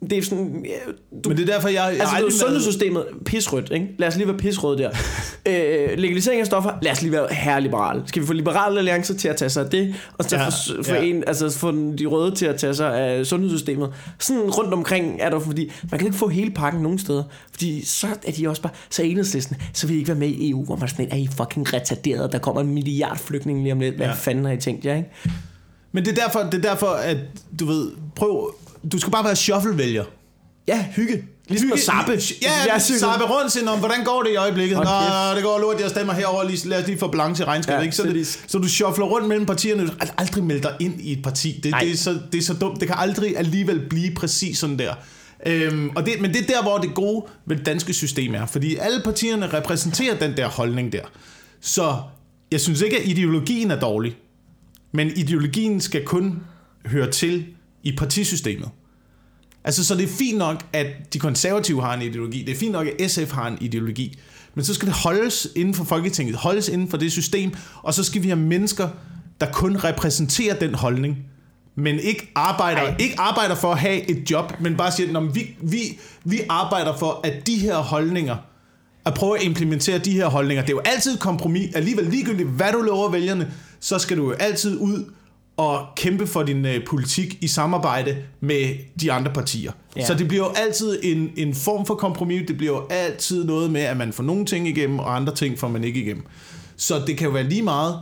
det 0.01 0.17
er 0.17 0.21
sådan... 0.21 0.65
Ja, 0.65 0.91
du, 1.23 1.29
Men 1.29 1.37
det 1.37 1.49
er 1.49 1.53
derfor, 1.53 1.67
jeg... 1.67 1.75
jeg 1.75 2.01
altså, 2.01 2.15
du, 2.21 2.31
sundhedssystemet, 2.31 3.05
pisrødt, 3.25 3.71
ikke? 3.71 3.87
Lad 3.97 4.07
os 4.07 4.15
lige 4.15 4.27
være 4.27 4.37
pisrøde 4.37 4.77
der. 4.77 4.89
øh, 5.49 5.97
legalisering 5.97 6.41
af 6.41 6.45
stoffer, 6.45 6.71
lad 6.81 6.91
os 6.91 7.01
lige 7.01 7.11
være 7.11 7.27
her 7.31 7.59
liberal. 7.59 8.01
Skal 8.05 8.21
vi 8.21 8.27
få 8.27 8.33
liberale 8.33 8.77
alliancer 8.77 9.13
til 9.13 9.27
at 9.27 9.35
tage 9.35 9.49
sig 9.49 9.63
af 9.63 9.69
det, 9.69 9.95
og 10.17 10.25
så 10.25 10.35
ja, 10.35 10.45
få, 10.45 10.83
for 10.83 10.95
ja. 10.95 11.01
en, 11.01 11.23
altså, 11.27 11.49
få 11.49 11.71
de 11.71 12.05
røde 12.05 12.35
til 12.35 12.45
at 12.45 12.55
tage 12.55 12.73
sig 12.73 12.99
af 12.99 13.25
sundhedssystemet. 13.25 13.93
Sådan 14.19 14.41
rundt 14.41 14.73
omkring 14.73 15.17
er 15.21 15.29
der, 15.29 15.39
fordi 15.39 15.71
man 15.91 15.99
kan 15.99 16.07
ikke 16.07 16.17
få 16.17 16.27
hele 16.27 16.51
pakken 16.51 16.81
nogen 16.81 16.99
steder. 16.99 17.23
Fordi 17.51 17.85
så 17.85 18.07
er 18.27 18.31
de 18.31 18.49
også 18.49 18.61
bare, 18.61 18.73
så 18.89 19.03
enhedslisten, 19.03 19.57
så 19.73 19.87
vil 19.87 19.95
I 19.95 19.99
ikke 19.99 20.07
være 20.07 20.19
med 20.19 20.27
i 20.27 20.49
EU, 20.49 20.65
hvor 20.65 20.75
man 20.75 20.89
sådan, 20.89 21.07
er 21.11 21.15
I 21.15 21.29
fucking 21.37 21.73
retarderet, 21.73 22.31
der 22.31 22.39
kommer 22.39 22.61
en 22.61 22.73
milliard 22.73 23.17
flygtninge 23.17 23.63
lige 23.63 23.73
om 23.73 23.79
lidt. 23.79 23.95
Hvad 23.95 24.07
ja. 24.07 24.13
fanden 24.13 24.45
har 24.45 24.51
I 24.51 24.57
tænkt 24.57 24.85
jer, 24.85 24.95
ikke? 24.95 25.09
Men 25.91 26.05
det 26.05 26.17
er 26.17 26.23
derfor, 26.23 26.39
det 26.39 26.53
er 26.53 26.69
derfor 26.69 26.87
at 26.87 27.17
du 27.59 27.65
ved, 27.65 27.91
prøv 28.15 28.55
du 28.91 28.99
skal 28.99 29.11
bare 29.11 29.23
være 29.23 29.35
shuffle-vælger. 29.35 30.03
Ja, 30.67 30.85
hygge. 30.95 31.23
Ligesom 31.49 31.73
at 31.73 31.79
sappe. 31.79 32.11
Ja, 32.41 32.73
ja 32.73 32.79
sappe 32.79 33.25
rundt 33.25 33.51
til, 33.51 33.67
om, 33.67 33.79
hvordan 33.79 34.03
går 34.03 34.23
det 34.23 34.31
i 34.31 34.35
øjeblikket? 34.35 34.77
Okay. 34.77 34.89
Nå, 34.89 35.35
det 35.35 35.43
går 35.43 35.59
lort, 35.59 35.81
jeg 35.81 35.89
stemmer 35.89 36.13
herover 36.13 36.43
lige, 36.43 36.69
lad 36.69 36.81
os 36.81 36.87
lige 36.87 36.99
få 36.99 37.07
balance 37.07 37.43
i 37.43 37.45
regnskabet. 37.45 37.77
Ja, 37.77 37.83
ikke? 37.83 37.95
Så, 37.95 38.03
det, 38.03 38.39
så 38.47 38.57
du 38.57 38.67
shuffler 38.67 39.05
rundt 39.05 39.27
mellem 39.27 39.45
partierne, 39.45 39.87
du 39.87 39.87
skal 39.87 40.11
aldrig 40.17 40.43
melde 40.43 40.63
dig 40.63 40.75
ind 40.79 41.01
i 41.01 41.11
et 41.11 41.23
parti. 41.23 41.59
Det, 41.63 41.75
det, 41.81 41.91
er 41.91 41.97
så, 41.97 42.19
det 42.31 42.37
er 42.37 42.41
så 42.41 42.53
dumt. 42.53 42.79
Det 42.79 42.87
kan 42.87 42.97
aldrig 42.99 43.37
alligevel 43.37 43.89
blive 43.89 44.15
præcis 44.15 44.57
sådan 44.57 44.79
der. 44.79 44.93
Øhm, 45.45 45.89
og 45.95 46.05
det, 46.05 46.21
men 46.21 46.33
det 46.33 46.41
er 46.41 46.45
der, 46.53 46.61
hvor 46.61 46.77
det 46.77 46.95
gode 46.95 47.25
ved 47.45 47.57
det 47.57 47.65
danske 47.65 47.93
system 47.93 48.35
er. 48.35 48.45
Fordi 48.45 48.75
alle 48.75 49.01
partierne 49.03 49.53
repræsenterer 49.53 50.19
den 50.19 50.37
der 50.37 50.47
holdning 50.47 50.91
der. 50.91 51.03
Så 51.61 51.97
jeg 52.51 52.61
synes 52.61 52.81
ikke, 52.81 52.97
at 52.99 53.07
ideologien 53.07 53.71
er 53.71 53.79
dårlig. 53.79 54.15
Men 54.91 55.11
ideologien 55.15 55.81
skal 55.81 56.05
kun 56.05 56.39
høre 56.85 57.11
til 57.11 57.45
i 57.83 57.95
partisystemet. 57.95 58.69
Altså, 59.67 59.83
så 59.83 59.95
det 59.95 60.03
er 60.03 60.07
fint 60.07 60.37
nok, 60.37 60.65
at 60.73 61.13
de 61.13 61.19
konservative 61.19 61.81
har 61.81 61.93
en 61.93 62.01
ideologi. 62.01 62.43
Det 62.43 62.51
er 62.51 62.57
fint 62.57 62.71
nok, 62.71 62.87
at 62.87 63.11
SF 63.11 63.31
har 63.31 63.47
en 63.47 63.57
ideologi. 63.61 64.19
Men 64.55 64.65
så 64.65 64.73
skal 64.73 64.87
det 64.87 64.95
holdes 64.95 65.47
inden 65.55 65.73
for 65.73 65.83
Folketinget, 65.83 66.35
holdes 66.35 66.69
inden 66.69 66.89
for 66.89 66.97
det 66.97 67.11
system, 67.11 67.53
og 67.83 67.93
så 67.93 68.03
skal 68.03 68.23
vi 68.23 68.27
have 68.27 68.39
mennesker, 68.39 68.89
der 69.41 69.51
kun 69.51 69.77
repræsenterer 69.77 70.55
den 70.55 70.73
holdning, 70.73 71.17
men 71.75 71.99
ikke 71.99 72.31
arbejder, 72.35 72.95
ikke 72.99 73.19
arbejder 73.19 73.55
for 73.55 73.71
at 73.71 73.79
have 73.79 74.09
et 74.09 74.31
job, 74.31 74.53
men 74.61 74.77
bare 74.77 74.91
siger, 74.91 75.19
at 75.19 75.35
vi, 75.35 75.55
vi, 75.61 75.99
vi 76.23 76.41
arbejder 76.49 76.97
for, 76.97 77.21
at 77.23 77.47
de 77.47 77.55
her 77.57 77.75
holdninger, 77.75 78.35
at 79.05 79.13
prøve 79.13 79.39
at 79.39 79.45
implementere 79.45 79.97
de 79.97 80.11
her 80.11 80.27
holdninger. 80.27 80.61
Det 80.61 80.69
er 80.69 80.75
jo 80.75 80.81
altid 80.85 81.13
et 81.13 81.19
kompromis. 81.19 81.75
Alligevel 81.75 82.05
ligegyldigt, 82.05 82.49
hvad 82.49 82.71
du 82.71 82.81
lover 82.81 83.09
vælgerne, 83.09 83.53
så 83.79 83.99
skal 83.99 84.17
du 84.17 84.23
jo 84.23 84.31
altid 84.31 84.77
ud 84.77 85.11
at 85.59 85.79
kæmpe 85.95 86.27
for 86.27 86.43
din 86.43 86.65
øh, 86.65 86.85
politik 86.85 87.37
i 87.41 87.47
samarbejde 87.47 88.17
med 88.39 88.75
de 89.01 89.11
andre 89.11 89.33
partier. 89.33 89.71
Ja. 89.95 90.05
Så 90.05 90.13
det 90.13 90.27
bliver 90.27 90.45
jo 90.45 90.51
altid 90.55 90.99
en, 91.03 91.31
en 91.35 91.55
form 91.55 91.85
for 91.85 91.95
kompromis. 91.95 92.47
Det 92.47 92.57
bliver 92.57 92.73
jo 92.73 92.83
altid 92.89 93.43
noget 93.43 93.71
med, 93.71 93.81
at 93.81 93.97
man 93.97 94.13
får 94.13 94.23
nogle 94.23 94.45
ting 94.45 94.67
igennem, 94.67 94.99
og 94.99 95.15
andre 95.15 95.35
ting 95.35 95.59
får 95.59 95.67
man 95.67 95.83
ikke 95.83 96.01
igennem. 96.01 96.23
Så 96.75 97.03
det 97.07 97.17
kan 97.17 97.27
jo 97.27 97.33
være 97.33 97.43
lige 97.43 97.61
meget... 97.61 97.99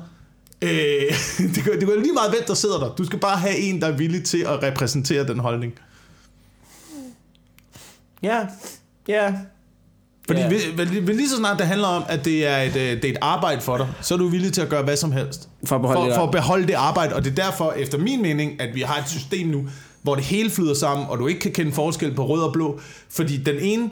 Øh, 0.62 0.70
det, 1.56 1.64
kan, 1.64 1.80
det 1.80 1.88
kan 1.88 2.02
lige 2.02 2.14
meget, 2.14 2.32
hvem 2.32 2.44
der 2.48 2.54
sidder 2.54 2.80
der. 2.80 2.96
Du 2.96 3.06
skal 3.06 3.20
bare 3.20 3.38
have 3.38 3.58
en, 3.58 3.82
der 3.82 3.88
er 3.88 3.98
villig 3.98 4.24
til 4.24 4.42
at 4.42 4.64
repræsentere 4.64 5.28
den 5.28 5.40
holdning. 5.40 5.74
Ja, 8.24 8.48
ja, 9.08 9.34
fordi 10.28 10.40
ja. 10.40 10.48
ved 10.48 11.14
lige 11.14 11.30
så 11.30 11.36
snart 11.36 11.60
det 11.60 11.68
handler 11.68 11.88
om, 11.88 12.04
at 12.08 12.26
det 12.26 12.48
er, 12.48 12.58
et, 12.58 12.76
øh, 12.76 12.82
det 12.82 13.06
er 13.06 13.10
et 13.10 13.18
arbejde 13.22 13.62
for 13.62 13.78
dig, 13.78 13.88
så 14.02 14.14
er 14.14 14.18
du 14.18 14.28
villig 14.28 14.54
til 14.54 14.62
at 14.62 14.70
gøre 14.70 14.84
hvad 14.84 14.98
som 14.98 15.12
helst. 15.12 15.50
For 15.66 15.76
at 15.76 15.82
beholde, 15.82 16.00
for, 16.00 16.06
det, 16.06 16.16
for 16.16 16.24
at 16.24 16.32
beholde 16.32 16.68
det 16.68 16.74
arbejde. 16.74 17.16
Og 17.16 17.26
det 17.26 17.40
er 17.40 17.44
derfor, 17.44 17.72
efter 17.72 17.98
min 17.98 18.22
mening, 18.22 18.62
at 18.62 18.76
vi 18.76 18.82
har 18.82 19.02
et 19.02 19.10
system 19.10 19.48
nu, 19.48 19.68
hvor 20.02 20.16
det 20.16 20.24
hele 20.24 20.50
flyder 20.50 20.74
sammen, 20.74 21.08
og 21.10 21.20
du 21.20 21.28
ikke 21.28 21.40
kan 21.40 21.52
kende 21.52 21.72
forskel 21.72 22.14
på 22.14 22.28
rød 22.28 22.42
og 22.42 22.54
blå. 22.54 22.80
Fordi 23.10 23.38
den 23.38 23.56
ene, 23.60 23.90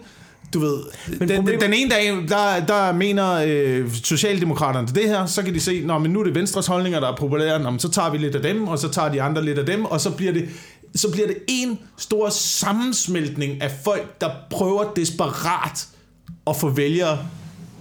du 0.53 0.59
ved, 0.59 0.77
men 1.19 1.29
den, 1.29 1.37
problem... 1.37 1.59
den 1.59 1.73
ene 1.73 1.89
dag, 1.89 2.07
der, 2.27 2.65
der 2.65 2.93
mener 2.93 3.31
øh, 3.47 3.91
Socialdemokraterne 4.03 4.87
det 4.87 5.09
her, 5.09 5.25
så 5.25 5.43
kan 5.43 5.53
de 5.53 5.59
se, 5.59 5.81
Nå, 5.85 5.97
men 5.97 6.11
nu 6.11 6.19
er 6.19 6.23
det 6.23 6.35
Venstres 6.35 6.67
holdninger, 6.67 6.99
der 6.99 7.11
er 7.11 7.15
populære, 7.15 7.59
Nå, 7.59 7.69
men 7.69 7.79
så 7.79 7.89
tager 7.89 8.09
vi 8.09 8.17
lidt 8.17 8.35
af 8.35 8.41
dem, 8.41 8.67
og 8.67 8.79
så 8.79 8.89
tager 8.89 9.09
de 9.09 9.21
andre 9.21 9.45
lidt 9.45 9.59
af 9.59 9.65
dem, 9.65 9.85
og 9.85 10.01
så 10.01 10.11
bliver 10.11 10.31
det 10.31 10.49
så 10.95 11.11
bliver 11.11 11.27
det 11.27 11.37
en 11.47 11.79
stor 11.97 12.29
sammensmeltning 12.29 13.61
af 13.61 13.71
folk, 13.83 14.21
der 14.21 14.29
prøver 14.49 14.83
desperat 14.95 15.87
at 16.47 16.55
få 16.55 16.69
vælgere, 16.69 17.17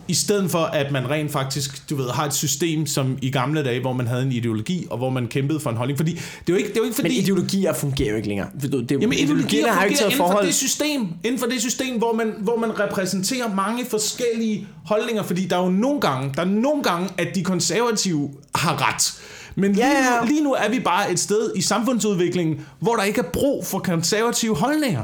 i 0.09 0.14
stedet 0.14 0.51
for 0.51 0.59
at 0.59 0.93
man 0.93 1.11
rent 1.11 1.32
faktisk, 1.32 1.90
du 1.90 1.97
ved, 1.97 2.09
har 2.11 2.26
et 2.26 2.34
system 2.34 2.86
som 2.86 3.18
i 3.22 3.30
gamle 3.30 3.64
dage, 3.64 3.80
hvor 3.80 3.93
man 3.93 4.07
havde 4.07 4.22
en 4.22 4.32
ideologi, 4.32 4.86
og 4.90 4.99
hvor 4.99 5.11
man 5.11 5.26
kæmpede 5.26 5.61
for 5.61 5.70
en 5.70 5.76
holdning. 5.76 5.99
Fordi 5.99 6.12
det 6.12 6.20
er 6.20 6.24
jo 6.49 6.55
ikke, 6.55 6.68
det 6.68 6.76
er 6.76 6.80
jo 6.80 6.84
ikke 6.84 6.95
fordi... 6.95 7.09
Men 7.09 7.18
ideologier 7.18 7.72
fungerer 7.72 8.11
jo 8.11 8.16
ikke 8.16 8.28
længere. 8.28 8.49
Det, 8.62 8.72
det, 8.72 8.90
Jamen 8.90 9.18
ideologier 9.18 9.72
har 9.72 9.84
ikke 9.84 9.99
taget 9.99 10.12
inden 10.12 10.32
for 10.32 10.40
det 10.40 10.55
system, 10.55 11.09
inden 11.24 11.40
for 11.40 11.47
det 11.47 11.61
system, 11.61 11.99
hvor 11.99 12.12
man, 12.12 12.34
hvor 12.38 12.57
man 12.57 12.80
repræsenterer 12.80 13.55
mange 13.55 13.86
forskellige 13.86 14.66
holdninger, 14.84 15.22
fordi 15.22 15.47
der 15.47 15.57
er 15.59 15.64
jo 15.64 15.70
nogle 15.70 16.01
gange, 16.01 16.32
der 16.34 16.40
er 16.40 16.47
nogle 16.47 16.82
gange, 16.82 17.09
at 17.18 17.34
de 17.34 17.45
konservative 17.45 18.30
har 18.55 18.88
ret. 18.88 19.22
Men 19.55 19.72
lige, 19.72 19.86
ja. 19.86 20.20
Nu, 20.20 20.26
lige 20.26 20.45
nu 20.45 20.53
er 20.53 20.68
vi 20.68 20.80
bare 20.80 21.12
et 21.12 21.18
sted 21.18 21.53
i 21.57 21.61
samfundsudviklingen, 21.61 22.66
hvor 22.80 22.97
der 22.97 23.03
ikke 23.03 23.20
er 23.20 23.30
brug 23.32 23.66
for 23.66 23.78
konservative 23.78 24.57
holdninger. 24.57 25.03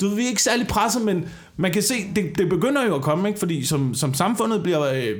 Du 0.00 0.08
vi 0.08 0.24
er 0.24 0.28
ikke 0.28 0.42
særlig 0.42 0.66
presset, 0.66 1.02
men 1.02 1.28
man 1.56 1.72
kan 1.72 1.82
se, 1.82 1.94
det, 2.16 2.38
det 2.38 2.48
begynder 2.48 2.86
jo 2.86 2.94
at 2.94 3.02
komme, 3.02 3.28
ikke? 3.28 3.38
fordi 3.38 3.64
som, 3.64 3.94
som 3.94 4.14
samfundet 4.14 4.62
bliver 4.62 4.92
øh, 4.92 5.18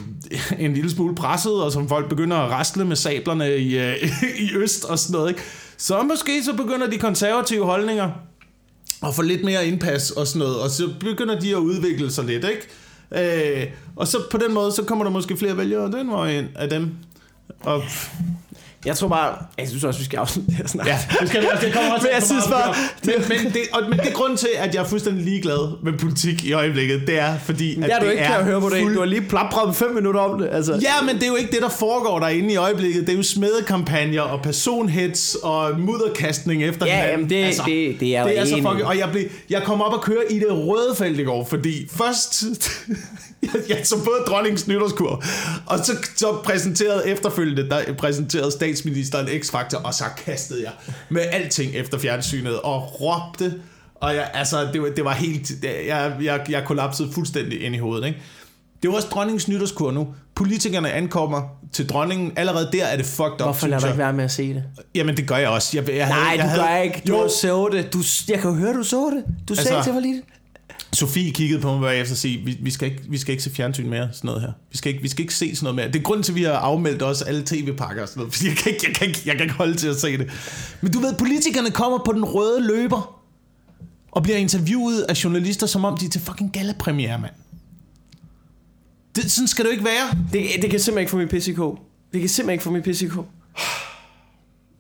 en 0.59 0.75
lille 0.75 0.91
smule 0.91 1.15
presset, 1.15 1.63
og 1.63 1.73
som 1.73 1.89
folk 1.89 2.09
begynder 2.09 2.37
at 2.37 2.51
rastle 2.51 2.85
med 2.85 2.97
sablerne 2.97 3.57
i, 3.57 3.79
øh, 3.79 3.95
i 4.51 4.55
øst 4.55 4.85
og 4.85 4.99
sådan 4.99 5.13
noget, 5.13 5.29
ikke? 5.29 5.43
så 5.77 6.03
måske 6.03 6.45
så 6.45 6.53
begynder 6.53 6.91
de 6.91 6.99
konservative 6.99 7.65
holdninger 7.65 8.11
at 9.03 9.15
få 9.15 9.23
lidt 9.23 9.45
mere 9.45 9.67
indpas 9.67 10.11
og 10.11 10.27
sådan 10.27 10.39
noget, 10.39 10.61
og 10.61 10.71
så 10.71 10.91
begynder 11.01 11.41
de 11.41 11.51
at 11.51 11.59
udvikle 11.59 12.13
sig 12.13 12.25
lidt, 12.25 12.45
ikke? 12.45 13.63
Øh, 13.63 13.67
og 13.97 14.09
så 14.09 14.19
på 14.31 14.39
den 14.39 14.55
måde, 14.55 14.73
så 14.73 14.83
kommer 14.83 15.05
der 15.05 15.13
måske 15.13 15.37
flere 15.37 15.57
vælgere 15.57 15.91
den 15.93 16.11
vej 16.11 16.39
ind 16.39 16.47
af 16.55 16.71
dem. 16.71 16.91
Og 17.61 17.83
jeg 18.87 18.97
tror 18.97 19.09
bare, 19.09 19.35
jeg 19.59 19.69
synes 19.69 19.85
også, 19.85 20.01
vi 20.01 20.05
skal 20.05 20.17
afslutte 20.17 20.51
det 20.51 20.57
her 20.57 20.67
snart. 20.67 20.87
Ja, 20.87 20.99
det 21.21 21.29
skal 21.29 21.51
også. 21.53 21.67
Det 21.67 21.75
kommer 21.75 21.93
også 21.93 22.07
men 22.07 22.15
jeg 22.15 22.23
synes 22.23 22.45
bare... 22.51 22.75
Men, 23.05 23.15
men, 23.29 23.53
det, 23.53 23.63
og, 23.73 23.83
men 23.89 23.99
det 23.99 24.09
er 24.09 24.13
grund 24.13 24.37
til, 24.37 24.49
at 24.57 24.75
jeg 24.75 24.83
er 24.83 24.87
fuldstændig 24.87 25.25
ligeglad 25.25 25.83
med 25.83 25.99
politik 25.99 26.45
i 26.45 26.53
øjeblikket. 26.53 27.01
Det 27.07 27.19
er 27.19 27.39
fordi, 27.39 27.83
at 27.83 27.89
ja, 27.89 27.97
du 28.01 28.05
det 28.05 28.13
ikke 28.13 28.25
kan 28.25 28.45
høre 28.45 28.61
på 28.61 28.69
det. 28.69 28.81
Fuld... 28.83 28.95
Du 28.95 28.99
har 28.99 29.07
lige 29.07 29.23
plapret 29.23 29.77
fem 29.77 29.95
minutter 29.95 30.21
om 30.21 30.41
det. 30.41 30.49
Altså. 30.53 30.73
Ja, 30.73 31.07
men 31.07 31.15
det 31.15 31.23
er 31.23 31.27
jo 31.27 31.37
ikke 31.37 31.51
det, 31.53 31.63
der 31.63 31.69
foregår 31.69 32.19
derinde 32.19 32.53
i 32.53 32.57
øjeblikket. 32.57 33.07
Det 33.07 33.13
er 33.13 33.17
jo 33.17 33.23
smedekampagner 33.23 34.21
og 34.21 34.43
personhets 34.43 35.37
og 35.43 35.81
mudderkastning 35.81 36.65
efter 36.65 36.87
Ja, 36.87 37.11
jamen 37.11 37.31
det, 37.31 37.45
altså, 37.45 37.63
det, 37.67 37.97
det 38.01 38.17
er 38.17 38.23
jo 38.23 38.29
det 38.29 38.39
er 38.39 38.45
så 38.45 38.55
fucking, 38.57 38.85
Og 38.85 38.99
jeg, 38.99 39.09
blev, 39.13 39.25
jeg 39.51 39.63
kom 39.63 39.83
op 39.83 39.93
og 39.93 40.03
køre 40.03 40.23
i 40.31 40.39
det 40.39 40.49
røde 40.51 40.95
felt 40.99 41.21
i 41.21 41.23
går, 41.23 41.45
fordi 41.45 41.89
først... 41.91 42.45
jeg 43.69 43.81
så 43.85 43.97
både 43.97 44.19
dronningens 44.27 44.69
nytårskur, 44.69 45.25
og 45.67 45.79
så, 45.79 45.97
så 46.17 46.39
præsenterede 46.45 47.09
efterfølgende, 47.09 47.71
der 47.71 47.93
præsenterede 47.99 48.51
statsministeren 48.51 49.27
X-Factor, 49.29 49.83
og 49.85 49.95
så 49.95 50.05
kastede 50.25 50.63
jeg 50.63 50.73
med 51.09 51.23
alting 51.33 51.75
efter 51.75 51.99
fjernsynet, 51.99 52.61
og 52.61 53.01
råbte, 53.01 53.55
og 53.95 54.15
jeg, 54.15 54.31
altså, 54.35 54.69
det, 54.73 54.83
var, 54.83 54.89
det 54.89 55.05
var 55.05 55.13
helt, 55.13 55.53
jeg, 55.87 56.17
jeg, 56.23 56.47
jeg 56.49 56.65
kollapsede 56.67 57.13
fuldstændig 57.13 57.63
ind 57.63 57.75
i 57.75 57.79
hovedet, 57.79 58.07
ikke? 58.07 58.23
Det 58.83 58.91
var 58.91 58.97
også 58.97 59.09
dronningens 59.09 59.49
nytårskur 59.49 59.91
nu. 59.91 60.09
Politikerne 60.35 60.93
ankommer 60.93 61.43
til 61.73 61.89
dronningen. 61.89 62.33
Allerede 62.37 62.69
der 62.73 62.85
er 62.85 62.97
det 62.97 63.07
fucked 63.07 63.33
up. 63.33 63.41
Hvorfor 63.41 63.67
lader 63.67 63.81
du 63.81 63.87
ikke 63.87 63.99
være 63.99 64.13
med 64.13 64.25
at 64.25 64.31
se 64.31 64.55
det? 64.55 64.63
Jamen, 64.95 65.17
det 65.17 65.29
gør 65.29 65.37
jeg 65.37 65.49
også. 65.49 65.77
Jeg, 65.79 65.89
jeg 65.89 66.09
Nej, 66.09 66.19
havde, 66.19 66.31
jeg 66.31 66.45
du 66.45 66.49
havde, 66.49 66.63
gør 66.63 66.77
ikke. 66.77 67.03
Du 67.07 67.17
jo. 67.23 67.29
så 67.29 67.69
det. 67.73 67.93
Du, 67.93 67.99
jeg 68.29 68.39
kan 68.39 68.51
jo 68.51 68.57
høre, 68.57 68.75
du 68.75 68.83
så 68.83 69.11
det. 69.17 69.25
Du 69.49 69.53
altså, 69.53 69.69
sagde 69.69 69.83
til 69.83 69.93
mig 69.93 70.03
lige 70.03 70.23
Sofie 70.97 71.33
kiggede 71.33 71.61
på 71.61 71.73
mig 71.73 71.81
bagefter 71.81 72.15
og 72.15 72.19
sige, 72.19 72.45
vi, 72.45 72.57
vi, 72.61 72.71
skal 72.71 72.91
ikke, 72.91 73.03
vi 73.09 73.19
skal 73.19 73.33
ikke 73.33 73.45
se 73.45 73.51
fjernsyn 73.51 73.89
mere, 73.89 74.09
sådan 74.13 74.29
noget 74.29 74.43
her. 74.43 74.53
Vi 74.71 74.77
skal 74.77 74.93
ikke, 74.93 75.03
vi 75.03 75.09
skal 75.09 75.23
ikke 75.23 75.35
se 75.35 75.57
sådan 75.57 75.65
noget 75.65 75.77
mere. 75.77 75.87
Det 75.87 75.97
er 75.97 76.03
grund 76.03 76.23
til, 76.23 76.33
at 76.33 76.37
vi 76.37 76.43
har 76.43 76.53
afmeldt 76.53 77.03
også 77.03 77.25
alle 77.25 77.43
tv-pakker 77.47 78.03
og 78.03 78.09
sådan 78.09 78.21
noget, 78.21 78.33
fordi 78.35 78.49
jeg 78.49 78.57
kan, 78.57 78.73
ikke, 78.73 78.87
jeg, 78.89 78.95
kan 78.97 79.09
ikke, 79.09 79.23
jeg 79.27 79.35
kan 79.35 79.43
ikke 79.43 79.55
holde 79.55 79.75
til 79.75 79.89
at 79.89 79.97
se 79.97 80.19
det. 80.19 80.31
Men 80.81 80.93
du 80.93 81.01
ved, 81.01 81.15
politikerne 81.19 81.71
kommer 81.71 81.99
på 82.05 82.13
den 82.13 82.25
røde 82.25 82.67
løber 82.67 83.23
og 84.13 84.23
bliver 84.23 84.39
interviewet 84.39 85.03
af 85.03 85.25
journalister, 85.25 85.67
som 85.67 85.85
om 85.85 85.99
de 85.99 86.07
er 86.07 86.11
til 86.11 86.21
fucking 86.21 86.53
gallapremiere, 86.53 87.19
mand. 87.19 87.33
Det, 89.17 89.31
sådan 89.31 89.49
skal 89.49 89.65
det 89.65 89.71
jo 89.71 89.73
ikke 89.73 89.85
være. 89.85 90.25
Det, 90.33 90.63
det 90.63 90.71
kan 90.71 90.81
simpelthen 90.81 90.99
ikke 90.99 91.33
få 91.35 91.47
min 91.47 91.57
kog. 91.57 91.79
Det 92.13 92.21
kan 92.21 92.29
simpelthen 92.29 92.53
ikke 92.53 92.65
få 92.65 93.01
min 93.01 93.11
kog. 93.11 93.27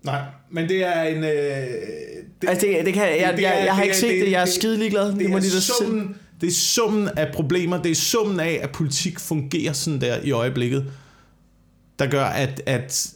Nej, 0.03 0.23
men 0.51 0.69
det 0.69 0.85
er 0.85 1.03
en... 1.03 1.25
Øh, 1.25 2.16
det, 2.43 2.49
Altså, 2.49 2.67
det, 2.67 2.87
det 2.87 2.95
kan, 2.95 3.03
jeg, 3.03 3.33
det 3.37 3.43
jeg, 3.43 3.61
er- 3.61 3.65
jeg, 3.65 3.75
har 3.75 3.81
det 3.83 3.87
ikke 3.87 3.97
set 3.97 4.09
det- 4.11 4.21
det, 4.25 4.31
jeg 4.31 4.41
er 4.41 4.45
det- 4.45 4.55
skide 4.55 4.79
ligeglad. 4.79 5.09
Det, 5.09 5.19
det, 5.19 5.31
må 5.31 5.37
er 5.37 5.41
summen, 5.81 6.17
det 6.41 6.47
er 6.47 6.53
summen 6.53 7.09
af 7.17 7.33
problemer, 7.35 7.83
det 7.83 7.91
er 7.91 7.95
summen 7.95 8.41
af, 8.41 8.61
at 8.63 8.71
politik 8.71 9.21
fungerer 9.21 9.73
sådan 9.73 10.01
der 10.01 10.17
i 10.23 10.31
øjeblikket, 10.31 10.93
der 11.99 12.07
gør, 12.07 12.25
at, 12.25 12.63
at 12.67 13.07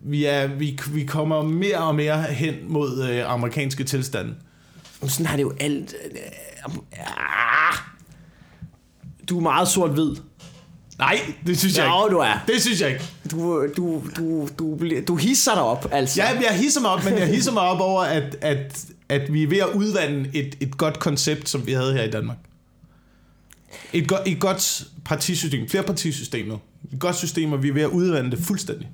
vi, 0.00 0.24
er, 0.24 0.46
vi, 0.46 0.78
vi 0.92 1.04
kommer 1.04 1.42
mere 1.42 1.78
og 1.78 1.94
mere 1.94 2.22
hen 2.22 2.54
mod 2.68 3.08
øh, 3.10 3.32
amerikanske 3.32 3.84
tilstande. 3.84 4.34
Sådan 5.08 5.26
har 5.26 5.36
det 5.36 5.42
jo 5.42 5.52
alt. 5.60 5.94
øh, 6.04 6.20
ah. 6.98 7.74
Du 9.28 9.36
er 9.38 9.42
meget 9.42 9.68
sort-hvid. 9.68 10.10
Nej, 10.98 11.20
det 11.46 11.58
synes 11.58 11.78
jeg 11.78 11.86
Jo, 11.86 12.06
ikke. 12.06 12.14
du 12.14 12.20
er. 12.20 12.44
Det 12.46 12.60
synes 12.62 12.80
jeg 12.80 12.90
ikke. 12.90 13.04
Du, 13.30 13.66
du, 13.76 14.02
du, 14.16 14.48
du, 14.58 14.78
du 15.08 15.16
hisser 15.16 15.54
dig 15.54 15.62
op, 15.62 15.88
altså. 15.92 16.22
Ja, 16.22 16.28
jeg 16.50 16.58
hisser 16.58 16.80
mig 16.80 16.90
op, 16.90 17.04
men 17.04 17.14
jeg 17.18 17.26
hisser 17.26 17.52
mig 17.52 17.62
op 17.62 17.80
over, 17.80 18.02
at, 18.02 18.36
at, 18.40 18.84
at 19.08 19.32
vi 19.32 19.42
er 19.42 19.48
ved 19.48 19.58
at 19.58 19.68
udvande 19.74 20.30
et, 20.32 20.56
et 20.60 20.76
godt 20.76 20.98
koncept, 20.98 21.48
som 21.48 21.66
vi 21.66 21.72
havde 21.72 21.92
her 21.92 22.02
i 22.02 22.10
Danmark. 22.10 22.36
Et, 23.92 24.08
go- 24.08 24.16
et 24.26 24.40
godt 24.40 24.84
partisystem, 25.04 25.68
flere 25.68 25.82
partisystemet. 25.82 26.58
Et 26.92 27.00
godt 27.00 27.16
system, 27.16 27.52
og 27.52 27.62
vi 27.62 27.68
er 27.68 27.72
ved 27.72 27.82
at 27.82 27.88
udvande 27.88 28.30
det 28.30 28.38
fuldstændig. 28.38 28.88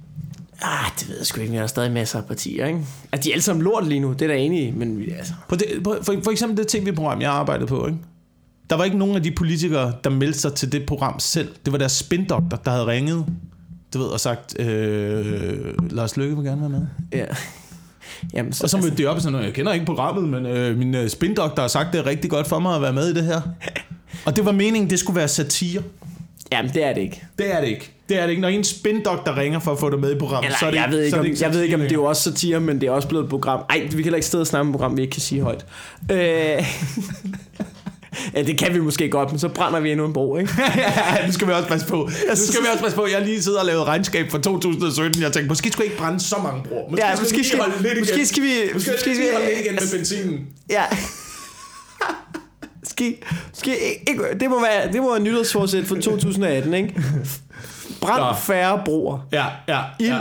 Ah, 0.62 0.90
det 1.00 1.08
ved 1.08 1.16
jeg 1.16 1.26
sgu 1.26 1.40
ikke, 1.40 1.50
men 1.50 1.56
der 1.58 1.62
er 1.62 1.66
stadig 1.66 1.92
masser 1.92 2.18
af 2.18 2.24
partier, 2.26 2.66
ikke? 2.66 2.80
Altså, 3.12 3.24
de 3.24 3.30
er 3.30 3.34
alle 3.34 3.42
sammen 3.42 3.62
lort 3.64 3.86
lige 3.88 4.00
nu, 4.00 4.12
det 4.12 4.22
er 4.22 4.26
der 4.26 4.34
enig 4.34 4.66
i, 4.68 4.70
men 4.70 4.98
vi- 4.98 5.10
altså... 5.10 5.32
På 5.48 5.56
det, 5.56 5.66
på, 5.84 5.96
for, 6.02 6.16
for 6.24 6.30
eksempel 6.30 6.56
det 6.58 6.68
tv-program, 6.68 7.20
jeg 7.20 7.30
arbejdede 7.30 7.66
på, 7.66 7.86
ikke? 7.86 7.98
Der 8.70 8.76
var 8.76 8.84
ikke 8.84 8.98
nogen 8.98 9.16
af 9.16 9.22
de 9.22 9.30
politikere, 9.30 9.92
der 10.04 10.10
meldte 10.10 10.38
sig 10.40 10.54
til 10.54 10.72
det 10.72 10.86
program 10.86 11.20
selv. 11.20 11.48
Det 11.64 11.72
var 11.72 11.78
deres 11.78 11.92
spindoktor, 11.92 12.56
der 12.56 12.70
havde 12.70 12.86
ringet 12.86 13.26
du 13.94 13.98
ved, 13.98 14.06
og 14.06 14.20
sagt, 14.20 14.60
øh, 14.60 15.90
Lars 15.90 16.16
Løkke 16.16 16.36
vil 16.36 16.44
gerne 16.44 16.60
være 16.60 16.70
med. 16.70 16.86
Ja. 17.12 17.24
Jamen, 18.34 18.52
så, 18.52 18.64
Og 18.64 18.70
så 18.70 18.76
mødte 18.76 18.96
de 18.96 19.06
op 19.06 19.16
og 19.16 19.22
sådan, 19.22 19.44
jeg 19.44 19.52
kender 19.52 19.72
ikke 19.72 19.86
programmet, 19.86 20.28
men 20.28 20.46
øh, 20.46 20.78
min 20.78 20.94
øh, 20.94 21.08
spindoktor 21.08 21.62
har 21.62 21.68
sagt, 21.68 21.92
det 21.92 21.98
er 21.98 22.06
rigtig 22.06 22.30
godt 22.30 22.46
for 22.46 22.58
mig 22.58 22.76
at 22.76 22.82
være 22.82 22.92
med 22.92 23.08
i 23.08 23.14
det 23.14 23.24
her. 23.24 23.40
Og 24.26 24.36
det 24.36 24.44
var 24.44 24.52
meningen, 24.52 24.90
det 24.90 24.98
skulle 24.98 25.16
være 25.16 25.28
satire. 25.28 25.82
jamen, 26.52 26.70
det 26.74 26.84
er 26.84 26.94
det 26.94 27.00
ikke. 27.00 27.22
Det 27.38 27.54
er 27.54 27.60
det 27.60 27.68
ikke. 27.68 27.92
Det 28.08 28.18
er 28.18 28.22
det 28.22 28.30
ikke. 28.30 28.42
Når 28.42 28.48
en 28.48 28.64
spindoktor 28.64 29.36
ringer 29.36 29.58
for 29.58 29.72
at 29.72 29.78
få 29.78 29.90
dig 29.90 29.98
med 29.98 30.16
i 30.16 30.18
programmet, 30.18 30.46
Eller, 30.46 30.58
så 30.58 30.66
er 30.66 30.70
det, 30.70 30.78
jeg, 30.78 30.90
ved 30.90 31.02
ikke, 31.02 31.10
så 31.10 31.16
er 31.16 31.20
om, 31.20 31.26
det 31.26 31.42
jeg 31.42 31.54
ved 31.54 31.62
ikke, 31.62 31.74
om 31.74 31.80
det 31.80 31.90
er 31.90 31.94
jo 31.94 32.04
også 32.04 32.22
satire, 32.22 32.60
men 32.60 32.80
det 32.80 32.86
er 32.86 32.90
også 32.90 33.08
blevet 33.08 33.24
et 33.24 33.30
program. 33.30 33.64
Ej, 33.70 33.82
vi 33.82 33.88
kan 33.88 34.02
heller 34.02 34.16
ikke 34.16 34.26
sidde 34.26 34.42
og 34.42 34.46
snakke 34.46 34.60
om 34.60 34.68
et 34.68 34.72
program, 34.72 34.96
vi 34.96 35.02
ikke 35.02 35.12
kan 35.12 35.20
sige 35.20 35.42
højt. 35.42 35.66
Øh, 36.10 36.18
ja, 38.34 38.42
det 38.42 38.58
kan 38.58 38.74
vi 38.74 38.80
måske 38.80 39.08
godt, 39.08 39.30
men 39.30 39.38
så 39.38 39.48
brænder 39.48 39.80
vi 39.80 39.90
endnu 39.90 40.06
en 40.06 40.12
bro, 40.12 40.36
ikke? 40.36 40.52
ja, 40.76 41.26
nu 41.26 41.32
skal 41.32 41.48
vi 41.48 41.52
også 41.52 41.68
passe 41.68 41.86
på. 41.86 41.96
Nu 41.96 42.36
skal 42.36 42.62
vi 42.62 42.66
også 42.72 42.82
passe 42.82 42.96
på. 42.96 43.06
Jeg 43.12 43.22
lige 43.22 43.42
siddet 43.42 43.60
og 43.60 43.66
lavet 43.66 43.86
regnskab 43.86 44.30
for 44.30 44.38
2017. 44.38 45.22
Jeg 45.22 45.32
tænkte, 45.32 45.48
måske 45.48 45.70
skulle 45.70 45.84
ikke 45.84 45.98
brænde 45.98 46.20
så 46.20 46.36
mange 46.42 46.62
broer. 46.68 46.90
Måske 46.90 47.06
Ja, 47.06 47.14
skal 47.16 47.24
måske 47.24 47.44
skal, 47.44 47.60
holde 47.60 47.82
lidt 47.82 47.92
igen. 47.92 48.00
måske 48.00 48.26
skal 48.26 48.42
vi... 48.42 48.48
Måske, 48.74 48.90
Måske 48.90 49.00
skal 49.00 49.12
vi 49.16 49.22
holde 49.32 49.46
lidt 49.46 49.60
igen 49.60 49.74
med 49.74 49.98
benzinen. 49.98 50.46
Ja. 50.70 50.84
Skal, 52.84 53.14
skal, 53.52 53.74
ikke, 54.08 54.22
det, 54.40 54.50
må 54.50 54.60
være, 54.60 54.92
det 54.92 55.02
må 55.02 55.10
være 55.10 55.20
nytårsforsæt 55.20 55.84
for 55.84 55.94
2018, 55.94 56.74
ikke? 56.74 57.02
Brænd 58.00 58.36
færre 58.36 58.82
broer. 58.84 59.18
Ja, 59.32 59.44
ja, 59.68 59.80
Ild 59.98 60.08
ja. 60.08 60.18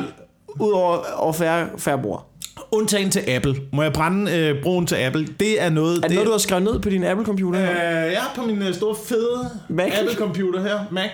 ud 0.60 0.72
over, 0.72 0.98
over 1.16 1.34
færre, 1.34 1.68
færre 1.78 2.00
broer. 2.02 2.29
Undtagen 2.72 3.12
til 3.12 3.24
Apple. 3.28 3.56
Må 3.74 3.84
jeg 3.84 3.94
brænde 3.94 4.32
øh, 4.38 4.62
broen 4.64 4.86
til 4.88 4.96
Apple? 4.96 5.28
Det 5.40 5.62
er 5.62 5.70
noget... 5.70 5.98
Er 5.98 6.02
det 6.02 6.12
noget, 6.12 6.26
du 6.28 6.32
har 6.32 6.38
skrevet 6.40 6.64
ned 6.64 6.80
på 6.80 6.90
din 6.90 7.04
Apple-computer? 7.04 7.60
Øh, 7.62 7.68
jeg 7.76 8.12
er 8.14 8.34
på 8.36 8.42
min 8.46 8.62
øh, 8.62 8.74
store 8.74 8.96
fede. 9.06 9.50
Apple-computer 9.70 10.62
her, 10.62 10.80
Mac. 10.92 11.10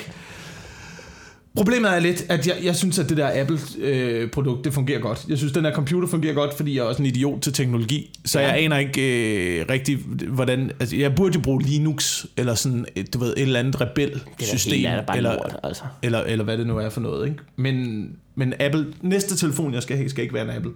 Problemet 1.56 1.96
er 1.96 2.00
lidt, 2.00 2.26
at 2.30 2.48
jeg, 2.48 2.56
jeg 2.64 2.76
synes, 2.76 3.00
at 3.00 3.10
det 3.10 3.18
der 3.18 3.42
Apple-produkt, 3.42 4.66
det 4.66 4.74
fungerer 4.74 5.00
godt. 5.00 5.26
Jeg 5.30 5.38
synes, 5.38 5.54
den 5.54 5.66
her 5.66 5.74
computer 5.74 6.08
fungerer 6.08 6.34
godt, 6.34 6.54
fordi 6.58 6.76
jeg 6.78 6.82
er 6.82 6.86
også 6.86 7.02
en 7.02 7.06
idiot 7.06 7.42
til 7.42 7.54
teknologi. 7.54 8.20
Så 8.26 8.40
Ja. 8.40 8.48
jeg 8.48 8.58
aner 8.64 8.78
ikke 8.78 9.60
øh, 9.60 9.66
rigtig, 9.70 9.98
hvordan... 10.28 10.72
Altså, 10.80 10.96
jeg 10.96 11.16
burde 11.16 11.36
jo 11.36 11.40
bruge 11.42 11.62
Linux, 11.62 12.26
eller 12.38 12.56
sådan, 12.56 12.86
et, 12.96 13.14
du 13.14 13.20
ved, 13.20 13.34
et 13.38 13.42
eller 13.42 13.60
andet 13.60 13.82
rebel-system. 13.82 14.72
Det 14.72 14.86
er 14.88 15.14
eller, 15.14 15.34
lort, 15.34 15.56
altså. 15.64 15.84
eller, 16.04 16.20
eller 16.20 16.46
hvad 16.46 16.58
det 16.58 16.68
nu 16.68 16.78
er 16.78 16.90
for 16.90 17.02
noget, 17.02 17.28
ikke? 17.28 17.40
Men, 17.56 18.10
men 18.36 18.54
Apple, 18.60 18.86
næste 19.02 19.38
telefon, 19.38 19.74
jeg 19.74 19.84
skal 19.84 19.98
have, 19.98 20.10
skal 20.10 20.22
ikke 20.24 20.34
være 20.34 20.44
en 20.44 20.50
Apple. 20.50 20.72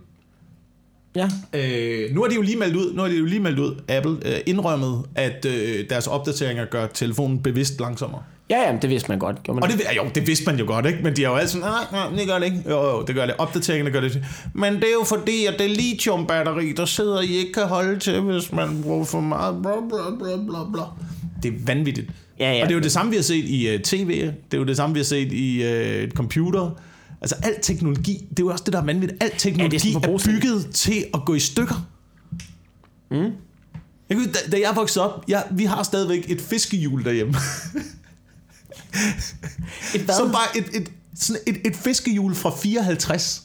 Ja. 1.16 1.30
Øh, 1.54 2.16
nu 2.16 2.22
har 2.22 2.30
de 2.30 2.36
jo 2.36 2.42
lige 2.42 2.58
meldt 2.58 2.76
ud, 2.76 2.94
nu 2.94 3.02
har 3.02 3.10
de 3.10 3.16
jo 3.16 3.26
lige 3.26 3.40
meldt 3.40 3.60
ud, 3.60 3.76
Apple 3.88 4.18
øh, 4.26 4.40
indrømmet, 4.46 5.04
at 5.16 5.46
øh, 5.46 5.90
deres 5.90 6.08
opdateringer 6.08 6.66
gør 6.66 6.88
telefonen 6.88 7.40
bevidst 7.40 7.80
langsommere. 7.80 8.22
Ja, 8.50 8.62
jamen, 8.62 8.82
det 8.82 8.90
vidste 8.90 9.10
man 9.10 9.20
godt. 9.20 9.44
Gjorde 9.44 9.60
man 9.60 9.72
Og 9.72 9.78
det, 9.78 9.86
jo, 9.98 10.04
det 10.16 10.28
vidste 10.28 10.46
man 10.46 10.60
jo 10.60 10.66
godt, 10.66 10.86
ikke? 10.86 11.00
Men 11.04 11.16
de 11.16 11.24
er 11.24 11.30
jo 11.30 11.36
altid 11.36 11.62
sådan, 11.62 11.68
nej, 11.68 12.10
nej, 12.10 12.18
det 12.18 12.28
gør 12.28 12.40
det 12.40 12.46
ikke. 12.46 12.64
Jo, 12.70 12.90
jo, 12.90 13.04
det 13.08 13.16
gør 13.16 13.26
det. 13.26 13.36
Opdateringerne 13.38 13.92
gør 13.92 14.02
det. 14.02 14.24
Men 14.54 14.74
det 14.74 14.84
er 14.84 14.94
jo 14.94 15.04
fordi, 15.04 15.46
at 15.46 15.56
det 15.60 15.72
lithiumbatteri, 15.72 16.72
der 16.72 16.86
sidder 16.86 17.22
I 17.22 17.28
ikke 17.28 17.54
kan 17.54 17.64
holde 17.64 18.00
til, 18.00 18.22
hvis 18.22 18.52
man 18.52 18.82
bruger 18.84 19.06
for 19.06 19.20
meget. 19.20 19.62
Bla, 19.62 19.72
bla, 19.90 20.16
bla, 20.20 20.36
bla, 20.48 20.58
bla. 20.74 20.84
Det 21.44 21.54
er 21.54 21.58
vanvittigt. 21.66 22.12
Ja, 22.40 22.54
ja. 22.54 22.62
Og 22.62 22.70
det 22.70 22.74
er 22.74 22.78
jo 22.78 22.84
det 22.84 22.92
samme, 22.92 23.10
vi 23.10 23.16
har 23.16 23.24
set 23.24 23.46
i 23.46 23.76
uh, 23.76 23.82
tv. 23.82 24.22
Det 24.22 24.54
er 24.54 24.58
jo 24.58 24.64
det 24.64 24.78
samme, 24.78 24.94
vi 24.94 25.00
har 25.00 25.06
set 25.06 25.32
i 25.32 25.64
uh, 26.04 26.12
computer. 26.12 26.80
Altså, 27.22 27.36
al 27.44 27.56
teknologi, 27.62 28.28
det 28.30 28.40
er 28.40 28.44
jo 28.44 28.52
også 28.52 28.64
det, 28.64 28.74
der 28.74 28.82
er 28.82 28.86
vanvittigt. 28.86 29.24
Al 29.24 29.32
teknologi 29.38 29.90
ja, 29.92 30.00
er, 30.00 30.14
er 30.14 30.18
bygget 30.26 30.70
til 30.74 31.06
at 31.14 31.20
gå 31.26 31.34
i 31.34 31.40
stykker. 31.40 31.88
Mm. 33.12 33.32
Jeg 34.10 34.18
kan, 34.18 34.32
da, 34.32 34.40
da 34.52 34.60
jeg 34.60 34.76
voksede 34.76 35.14
op, 35.14 35.24
ja, 35.28 35.42
vi 35.52 35.66
har 35.66 35.84
stadigvæk 35.84 36.26
et 36.28 36.42
fiskehjul 36.42 37.06
derhjemme. 37.06 37.34
Et 39.96 40.02
hvad? 40.02 40.16
Som 40.16 40.32
bare 40.32 40.58
et, 40.58 40.66
et, 40.74 40.92
sådan 41.16 41.42
et, 41.48 41.58
et 41.66 41.76
fiskehjul 41.76 42.36
fra 42.36 42.56
54, 42.62 43.44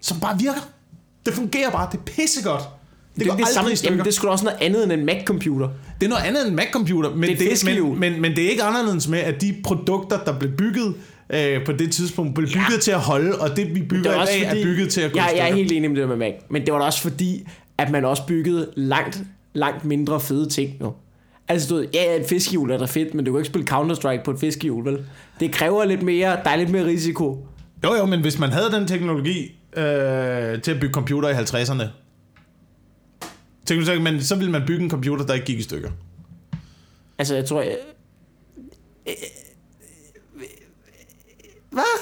som 0.00 0.20
bare 0.20 0.38
virker. 0.38 0.68
Det 1.26 1.34
fungerer 1.34 1.70
bare. 1.70 1.88
Det 1.92 1.98
er 1.98 2.02
pissegodt. 2.02 2.62
Det, 2.62 3.24
det, 3.24 3.26
går 3.26 3.36
det, 3.36 3.48
samme, 3.48 3.70
jamen, 3.84 3.98
det 3.98 4.18
er 4.18 4.22
da 4.22 4.28
også 4.28 4.44
noget 4.44 4.58
andet 4.60 4.84
end 4.84 4.92
en 4.92 5.06
Mac-computer. 5.06 5.68
Det 6.00 6.06
er 6.06 6.08
noget 6.08 6.22
andet 6.22 6.42
end 6.42 6.50
en 6.50 6.56
Mac-computer, 6.56 7.14
men 7.14 7.22
Det 7.22 7.48
er 7.48 7.52
et 7.52 7.60
det, 7.60 7.78
men, 7.78 8.00
men, 8.00 8.20
men 8.20 8.36
det 8.36 8.44
er 8.44 8.50
ikke 8.50 8.62
anderledes 8.62 9.08
med, 9.08 9.18
at 9.18 9.40
de 9.40 9.56
produkter, 9.64 10.24
der 10.24 10.38
blev 10.38 10.52
bygget 10.52 10.94
øh, 11.30 11.64
på 11.66 11.72
det 11.72 11.92
tidspunkt, 11.92 12.34
blev 12.34 12.48
bygget 12.48 12.74
Ja. 12.76 12.80
til 12.80 12.90
at 12.90 13.00
holde, 13.00 13.38
og 13.38 13.56
det 13.56 13.74
vi 13.74 13.82
bygger 13.82 14.20
Det 14.20 14.28
i 14.36 14.40
dag, 14.40 14.58
er 14.60 14.62
bygget 14.64 14.90
til 14.90 15.00
at 15.00 15.12
gå 15.12 15.18
i 15.18 15.22
jeg, 15.22 15.48
er 15.48 15.54
helt 15.54 15.72
enig 15.72 15.90
med 15.90 16.00
det 16.00 16.08
med 16.08 16.16
Mac. 16.16 16.32
Men 16.50 16.62
det 16.66 16.72
var 16.72 16.78
da 16.78 16.84
også 16.84 17.02
fordi, 17.02 17.48
at 17.78 17.90
man 17.90 18.04
også 18.04 18.26
byggede 18.26 18.70
langt, 18.76 19.22
langt 19.54 19.84
mindre 19.84 20.20
fede 20.20 20.48
ting 20.48 20.76
nu. 20.80 20.92
Altså, 21.48 21.68
du 21.68 21.74
ved, 21.74 21.86
ja, 21.94 22.02
ja, 22.04 22.20
et 22.20 22.26
fiskehjul 22.26 22.70
er 22.70 22.78
da 22.78 22.84
fedt, 22.84 23.14
men 23.14 23.24
du 23.24 23.32
kan 23.32 23.38
ikke 23.40 23.48
spille 23.48 23.66
Counter-Strike 23.70 24.22
på 24.24 24.30
et 24.30 24.40
fiskehjul, 24.40 24.84
vel? 24.84 25.04
Det 25.40 25.52
kræver 25.52 25.84
lidt 25.84 26.02
mere, 26.02 26.30
der 26.44 26.50
er 26.50 26.56
lidt 26.56 26.70
mere 26.70 26.84
risiko. 26.84 27.46
Jo, 27.84 27.94
jo, 27.94 28.06
men 28.06 28.20
hvis 28.20 28.38
man 28.38 28.50
havde 28.50 28.70
den 28.72 28.86
teknologi 28.86 29.58
øh, 29.76 29.82
til 30.62 30.70
at 30.70 30.80
bygge 30.80 30.92
computer 30.92 31.28
i 31.28 31.32
50'erne, 31.32 31.82
tænker 33.66 33.84
du 33.84 33.86
så, 33.86 34.00
men 34.00 34.22
så 34.22 34.36
ville 34.36 34.50
man 34.52 34.62
bygge 34.66 34.84
en 34.84 34.90
computer, 34.90 35.26
der 35.26 35.34
ikke 35.34 35.46
gik 35.46 35.58
i 35.58 35.62
stykker. 35.62 35.90
Altså, 37.18 37.34
jeg 37.34 37.44
tror... 37.44 37.62
Jeg... 37.62 37.76
Hvad? 41.78 41.98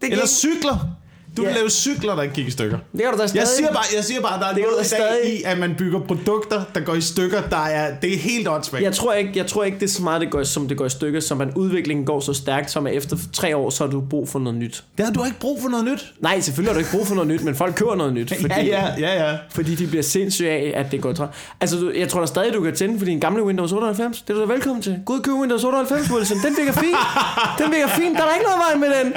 Det 0.00 0.12
Eller 0.12 0.26
cykler. 0.26 0.96
Du 1.36 1.42
Ja. 1.42 1.48
vil 1.48 1.56
lave 1.56 1.70
cykler, 1.70 2.14
der 2.14 2.22
ikke 2.22 2.34
gik 2.34 2.46
i 2.48 2.50
stykker. 2.50 2.78
Det 2.92 3.00
kan 3.02 3.12
du 3.12 3.18
da 3.18 3.26
stadig. 3.26 3.40
Jeg 3.40 3.48
siger 3.48 3.72
bare, 3.72 3.84
jeg 3.96 4.04
siger 4.04 4.20
bare 4.20 4.40
der 4.40 4.46
er 4.46 4.54
Det 4.54 4.64
noget 4.70 4.84
i 4.84 4.88
stadig- 4.88 5.38
i, 5.38 5.42
at 5.42 5.58
man 5.58 5.74
bygger 5.78 6.00
produkter, 6.00 6.62
der 6.74 6.80
går 6.80 6.94
i 6.94 7.00
stykker, 7.00 7.42
der 7.50 7.56
er, 7.56 7.94
det 8.02 8.14
er 8.14 8.18
helt 8.18 8.48
åndssvagt. 8.48 8.84
Jeg 8.84 8.92
tror, 8.94 9.12
ikke, 9.12 9.32
jeg 9.34 9.46
tror 9.46 9.64
ikke, 9.64 9.78
det 9.80 9.84
er 9.84 9.90
så 9.90 10.02
meget, 10.02 10.20
det 10.20 10.30
går, 10.30 10.42
som 10.44 10.68
det 10.68 10.76
går 10.76 10.86
i 10.86 10.90
stykker, 10.90 11.20
som 11.20 11.40
at 11.40 11.48
udviklingen 11.56 12.06
går 12.06 12.20
så 12.20 12.32
stærkt, 12.34 12.70
som 12.70 12.86
at 12.86 12.94
efter 12.94 13.16
tre 13.32 13.56
år, 13.56 13.70
så 13.70 13.84
har 13.84 13.90
du 13.90 14.00
brug 14.00 14.28
for 14.28 14.38
noget 14.38 14.58
nyt. 14.58 14.84
Har 15.00 15.10
du 15.10 15.24
ikke 15.24 15.38
brug 15.40 15.62
for 15.62 15.68
noget 15.68 15.84
nyt. 15.84 16.12
Nej, 16.20 16.40
selvfølgelig 16.40 16.70
har 16.74 16.74
du 16.74 16.78
ikke 16.78 16.90
brug 16.96 17.06
for 17.06 17.14
noget 17.14 17.28
nyt, 17.28 17.42
men 17.44 17.54
folk 17.54 17.74
køber 17.74 17.94
noget 17.94 18.12
nyt. 18.12 18.32
Fordi, 18.40 18.54
Ja, 18.54 18.64
ja, 18.66 18.86
ja, 18.98 19.30
ja. 19.30 19.36
Fordi 19.50 19.74
de 19.74 19.86
bliver 19.86 20.02
sindssyge 20.02 20.50
af, 20.50 20.72
at 20.76 20.92
det 20.92 21.00
går 21.00 21.12
træt. 21.12 21.28
Altså, 21.60 21.76
du, 21.76 21.92
jeg 21.96 22.08
tror 22.08 22.20
da 22.20 22.26
stadig, 22.26 22.52
du 22.54 22.60
kan 22.62 22.74
tænde 22.76 22.98
for 22.98 23.04
din 23.06 23.20
gamle 23.20 23.42
Windows 23.44 23.72
98. 23.72 24.22
Det 24.22 24.30
er 24.30 24.34
du 24.34 24.40
da 24.40 24.52
velkommen 24.52 24.82
til. 24.82 24.98
Gud, 25.06 25.20
køb 25.20 25.34
Windows 25.34 25.64
98, 25.64 26.10
Wilson. 26.10 26.38
Den 26.44 26.56
virker 26.58 26.72
fint. 26.72 26.96
Den 27.58 27.72
virker 27.72 27.88
fint. 27.88 28.16
Der 28.18 28.24
er 28.24 28.34
ikke 28.34 28.46
noget 28.46 28.62
vej 28.70 28.88
med 28.88 29.04
den. 29.04 29.12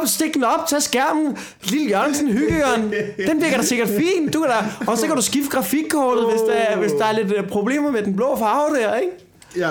Op, 0.00 0.06
stik 0.08 0.34
den 0.34 0.44
op, 0.44 0.66
tag 0.68 0.82
skærmen. 0.82 1.36
Lille 1.64 1.88
Jørgensen, 1.90 2.28
hyggejørgen. 2.32 2.82
Den 3.26 3.40
virker 3.42 3.56
da 3.56 3.62
sikkert 3.62 3.88
fint. 3.88 4.34
Du 4.34 4.40
kan 4.40 4.48
da, 4.50 4.90
og 4.90 4.98
så 4.98 5.06
kan 5.06 5.16
du 5.16 5.22
skifte 5.22 5.50
grafikkortet, 5.50 6.30
hvis 6.30 6.40
der, 6.40 6.52
er- 6.54 6.76
hvis 6.78 6.92
der 6.92 7.04
er 7.04 7.12
lidt 7.12 7.32
øh, 7.36 7.48
problemer 7.48 7.90
med 7.90 8.02
den 8.02 8.16
blå 8.16 8.36
farve 8.38 8.76
der, 8.76 8.94
ikke? 8.96 9.12
ja. 9.56 9.70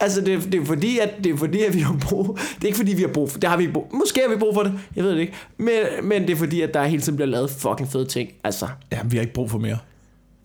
Altså, 0.00 0.20
det, 0.20 0.34
er- 0.34 0.40
det, 0.50 0.60
er 0.60 0.64
fordi, 0.64 0.98
at, 0.98 1.10
det 1.24 1.32
er 1.32 1.36
fordi, 1.36 1.62
at 1.62 1.74
vi 1.74 1.80
har 1.80 1.96
brug... 2.08 2.38
Det 2.56 2.62
er 2.62 2.66
ikke 2.66 2.76
fordi, 2.76 2.94
vi 2.94 3.02
har 3.02 3.08
brug 3.08 3.30
for 3.30 3.38
det. 3.38 3.48
har 3.50 3.56
vi 3.56 3.68
brug 3.68 3.86
Måske 3.94 4.20
har 4.28 4.34
vi 4.34 4.38
brug 4.38 4.54
for 4.54 4.62
det. 4.62 4.72
Jeg 4.96 5.04
ved 5.04 5.12
det 5.12 5.20
ikke. 5.20 5.32
Men, 5.58 5.72
men 6.02 6.22
det 6.22 6.30
er 6.30 6.36
fordi, 6.36 6.60
at 6.60 6.74
der 6.74 6.84
hele 6.84 7.02
tiden 7.02 7.16
bliver 7.16 7.28
lavet 7.28 7.50
fucking 7.50 7.92
fede 7.92 8.04
ting. 8.06 8.28
Altså, 8.44 8.66
Ja, 8.92 8.98
vi 9.04 9.16
har 9.16 9.22
ikke 9.22 9.32
brug 9.34 9.50
for 9.50 9.58
mere. 9.58 9.78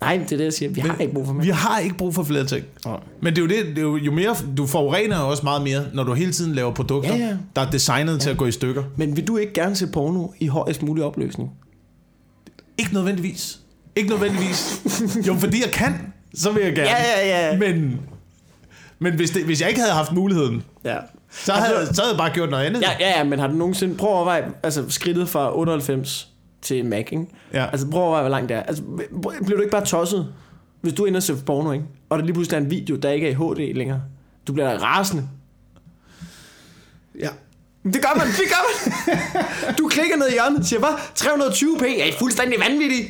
Nej, 0.01 0.17
det 0.17 0.31
er 0.31 0.37
det, 0.37 0.43
jeg 0.43 0.53
siger. 0.53 0.69
Vi 0.71 0.81
har 0.81 0.97
ikke 0.99 1.13
brug 1.13 1.25
for 1.25 1.33
mere. 1.33 1.43
Vi 1.45 1.49
har 1.49 1.79
ikke 1.79 1.95
brug 1.97 2.15
for 2.15 2.23
flere 2.23 2.45
ting. 2.45 2.65
Nej. 2.85 2.99
Men 3.21 3.35
det 3.35 3.41
er 3.41 3.45
jo 3.45 3.47
det, 3.47 3.65
det 3.75 3.77
er 3.77 3.81
jo, 3.81 3.97
jo 3.97 4.11
mere, 4.11 4.35
du 4.57 4.65
forurener 4.67 5.21
jo 5.21 5.29
også 5.29 5.43
meget 5.43 5.61
mere, 5.61 5.83
når 5.93 6.03
du 6.03 6.13
hele 6.13 6.31
tiden 6.31 6.55
laver 6.55 6.71
produkter, 6.73 7.15
Ja, 7.15 7.25
ja. 7.25 7.37
der 7.55 7.61
er 7.61 7.69
designet 7.71 8.13
ja. 8.13 8.17
til 8.17 8.29
at 8.29 8.37
gå 8.37 8.45
i 8.45 8.51
stykker. 8.51 8.83
Men 8.95 9.15
vil 9.15 9.27
du 9.27 9.37
ikke 9.37 9.53
gerne 9.53 9.75
se 9.75 9.87
porno 9.87 10.27
i 10.39 10.47
højest 10.47 10.83
mulig 10.83 11.03
opløsning? 11.03 11.51
Ikke 12.77 12.93
nødvendigvis. 12.93 13.59
Ikke 13.95 14.09
nødvendigvis. 14.09 14.81
jo, 15.27 15.33
fordi 15.35 15.61
jeg 15.61 15.71
kan, 15.71 16.13
så 16.35 16.51
vil 16.51 16.63
jeg 16.63 16.75
gerne. 16.75 16.89
Ja, 16.89 17.27
ja, 17.27 17.51
ja. 17.51 17.57
Men, 17.57 17.99
men 18.99 19.13
hvis, 19.13 19.29
det, 19.31 19.43
hvis 19.45 19.61
jeg 19.61 19.69
ikke 19.69 19.81
havde 19.81 19.93
haft 19.93 20.11
muligheden, 20.11 20.63
Ja. 20.85 20.97
så 21.31 21.51
havde, 21.51 21.85
så 21.95 22.01
havde 22.01 22.11
jeg 22.13 22.17
bare 22.17 22.29
gjort 22.33 22.49
noget 22.49 22.65
andet. 22.65 22.81
Ja, 22.81 22.91
ja, 22.99 23.17
ja, 23.17 23.23
men 23.23 23.39
har 23.39 23.47
du 23.47 23.53
nogensinde... 23.53 23.95
Prøv 23.95 24.09
at 24.09 24.15
overveje, 24.15 24.43
altså 24.63 24.83
skridtet 24.89 25.29
fra 25.29 25.57
98 25.57 26.27
til 26.61 26.85
Mac, 26.85 26.97
ikke? 27.11 27.25
Ja. 27.53 27.65
Altså 27.71 27.87
prøv 27.89 28.01
at 28.01 28.03
overveje, 28.03 28.21
hvor 28.23 28.29
langt 28.29 28.49
det 28.49 28.57
er. 28.57 28.63
Altså, 28.63 28.83
bliver 29.21 29.55
du 29.55 29.61
ikke 29.61 29.71
bare 29.71 29.85
tosset, 29.85 30.27
hvis 30.81 30.93
du 30.93 31.03
er 31.03 31.07
inde 31.07 31.17
og 31.17 31.23
ser 31.23 31.35
porno, 31.45 31.71
ikke? 31.71 31.85
Og 32.09 32.19
der 32.19 32.25
lige 32.25 32.33
pludselig 32.33 32.57
er 32.57 32.61
en 32.61 32.71
video, 32.71 32.95
der 32.95 33.09
ikke 33.11 33.27
er 33.27 33.31
i 33.31 33.33
HD 33.33 33.75
længere. 33.75 34.01
Du 34.47 34.53
bliver 34.53 34.73
da 34.73 34.77
rasende. 34.77 35.27
ja. 37.19 37.29
Det 37.83 38.01
gør 38.01 38.17
man, 38.17 38.27
det 38.27 38.45
gør 38.47 38.63
man. 38.67 38.95
Du 39.77 39.87
klikker 39.87 40.17
ned 40.17 40.27
i 40.29 40.31
hjørnet 40.31 40.59
og 40.59 40.65
siger, 40.65 40.79
hvad? 40.79 40.89
320p? 41.19 41.83
Jeg 41.99 42.09
er 42.09 42.13
fuldstændig 42.19 42.59
vanvittig. 42.69 43.05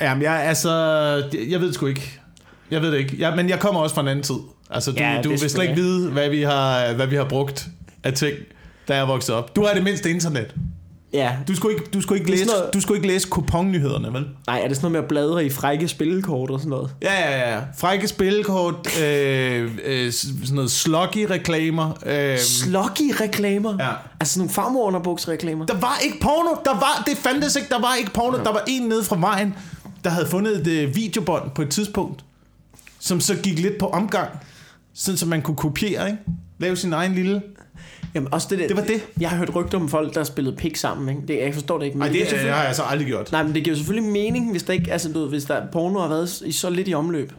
Jamen, 0.00 0.22
jeg, 0.22 0.32
altså, 0.42 0.70
jeg 1.48 1.60
ved 1.60 1.66
det 1.66 1.74
sgu 1.74 1.86
ikke. 1.86 2.20
Jeg 2.70 2.82
ved 2.82 2.92
det 2.92 2.98
ikke. 2.98 3.16
Jeg, 3.18 3.36
men 3.36 3.48
jeg 3.48 3.60
kommer 3.60 3.80
også 3.80 3.94
fra 3.94 4.02
en 4.02 4.08
anden 4.08 4.22
tid. 4.22 4.34
Altså, 4.70 4.90
du, 4.92 4.96
Ja, 4.98 5.10
ja, 5.10 5.16
det 5.16 5.24
du 5.24 5.28
vil 5.30 5.50
slet 5.50 5.62
ikke 5.62 5.74
vide, 5.74 6.10
hvad 6.10 6.28
vi, 6.30 6.42
har, 6.42 6.92
hvad 6.92 7.06
vi 7.06 7.16
har 7.16 7.24
brugt 7.24 7.68
af 8.04 8.12
ting, 8.12 8.36
da 8.88 8.96
jeg 8.96 9.08
voksede 9.08 9.36
op. 9.38 9.56
Du 9.56 9.64
har 9.64 9.74
det 9.74 9.82
mindste 9.82 10.10
internet. 10.10 10.54
Ja. 11.12 11.32
Du 11.48 11.54
skulle 11.56 11.74
ikke, 11.76 11.90
du 11.94 12.00
skulle 12.00 12.18
ikke, 12.20 12.30
læse, 12.30 12.44
noget- 12.46 12.74
du 12.74 12.80
skulle 12.80 12.98
ikke 12.98 13.08
læse 13.08 13.28
kuponnyhederne, 13.28 14.12
vel? 14.12 14.26
Nej, 14.46 14.60
er 14.60 14.68
det 14.68 14.76
sådan 14.76 14.84
noget 14.84 14.92
med 14.92 15.00
at 15.00 15.08
bladre 15.08 15.44
i 15.46 15.50
frække 15.50 15.88
spillekort 15.88 16.50
og 16.50 16.58
sådan 16.60 16.70
noget? 16.70 16.90
Ja, 17.02 17.30
ja, 17.30 17.54
ja. 17.54 17.60
Frække 17.78 18.08
spillekort, 18.08 19.00
øh, 19.02 19.70
øh, 19.84 20.12
sådan 20.12 20.54
noget 20.54 20.70
sloggy-reklamer. 20.70 21.92
Øh, 22.06 22.38
Sloggy-reklamer? 22.38 23.76
Ja. 23.84 23.90
Altså 24.20 24.34
sådan 24.34 24.38
nogle 24.40 24.50
farmor-underbuks-reklamer? 24.54 25.66
der 25.66 25.74
var 25.80 25.98
ikke 26.04 26.16
porno. 26.20 26.50
Der 26.64 26.74
var, 26.74 27.02
det 27.06 27.16
fandtes 27.16 27.56
ikke. 27.56 27.68
Der 27.68 27.80
var 27.80 27.94
ikke 27.94 28.10
porno. 28.12 28.36
Der 28.44 28.52
var 28.52 28.62
en 28.66 28.82
nede 28.82 29.04
fra 29.04 29.16
vejen, 29.20 29.54
der 30.04 30.10
havde 30.10 30.26
fundet 30.26 30.56
et 30.56 30.66
øh, 30.66 30.94
videobånd 30.96 31.50
på 31.54 31.62
et 31.62 31.68
tidspunkt, 31.70 32.24
som 33.00 33.20
så 33.20 33.34
gik 33.34 33.58
lidt 33.58 33.78
på 33.78 33.86
omgang, 33.86 34.28
sådan 34.94 35.18
så 35.18 35.26
man 35.26 35.42
kunne 35.42 35.56
kopiere, 35.56 36.06
ikke? 36.06 36.18
Lave 36.58 36.76
sin 36.76 36.92
egen 36.92 37.14
lille... 37.14 37.42
Jamen 38.16 38.34
også 38.34 38.46
det 38.50 38.58
der... 38.58 38.66
Det 38.66 38.76
var 38.76 38.82
det. 38.82 39.06
Jeg 39.20 39.30
har 39.30 39.36
hørt 39.36 39.54
rygter 39.54 39.78
om 39.78 39.88
folk, 39.88 40.14
der 40.14 40.20
har 40.20 40.24
spillet 40.24 40.56
pik 40.56 40.76
sammen, 40.76 41.08
ikke? 41.08 41.22
Det, 41.28 41.44
jeg 41.44 41.54
forstår 41.54 41.78
det 41.78 41.86
ikke. 41.86 41.98
Nej, 41.98 42.08
det, 42.08 42.20
det, 42.20 42.30
det 42.30 42.50
har 42.50 42.64
jeg 42.64 42.74
så 42.74 42.82
aldrig 42.82 43.06
gjort. 43.06 43.32
Nej, 43.32 43.42
men 43.42 43.54
det 43.54 43.64
giver 43.64 43.76
selvfølgelig 43.76 44.12
mening, 44.12 44.50
hvis 44.50 44.62
der 44.62 44.72
ikke, 44.72 44.92
altså 44.92 45.12
du 45.12 45.28
hvis 45.28 45.44
der 45.44 45.66
porno 45.72 45.98
har 45.98 46.08
været 46.08 46.42
i 46.46 46.52
så 46.52 46.70
lidt 46.70 46.88
i 46.88 46.94
omløb. 46.94 47.32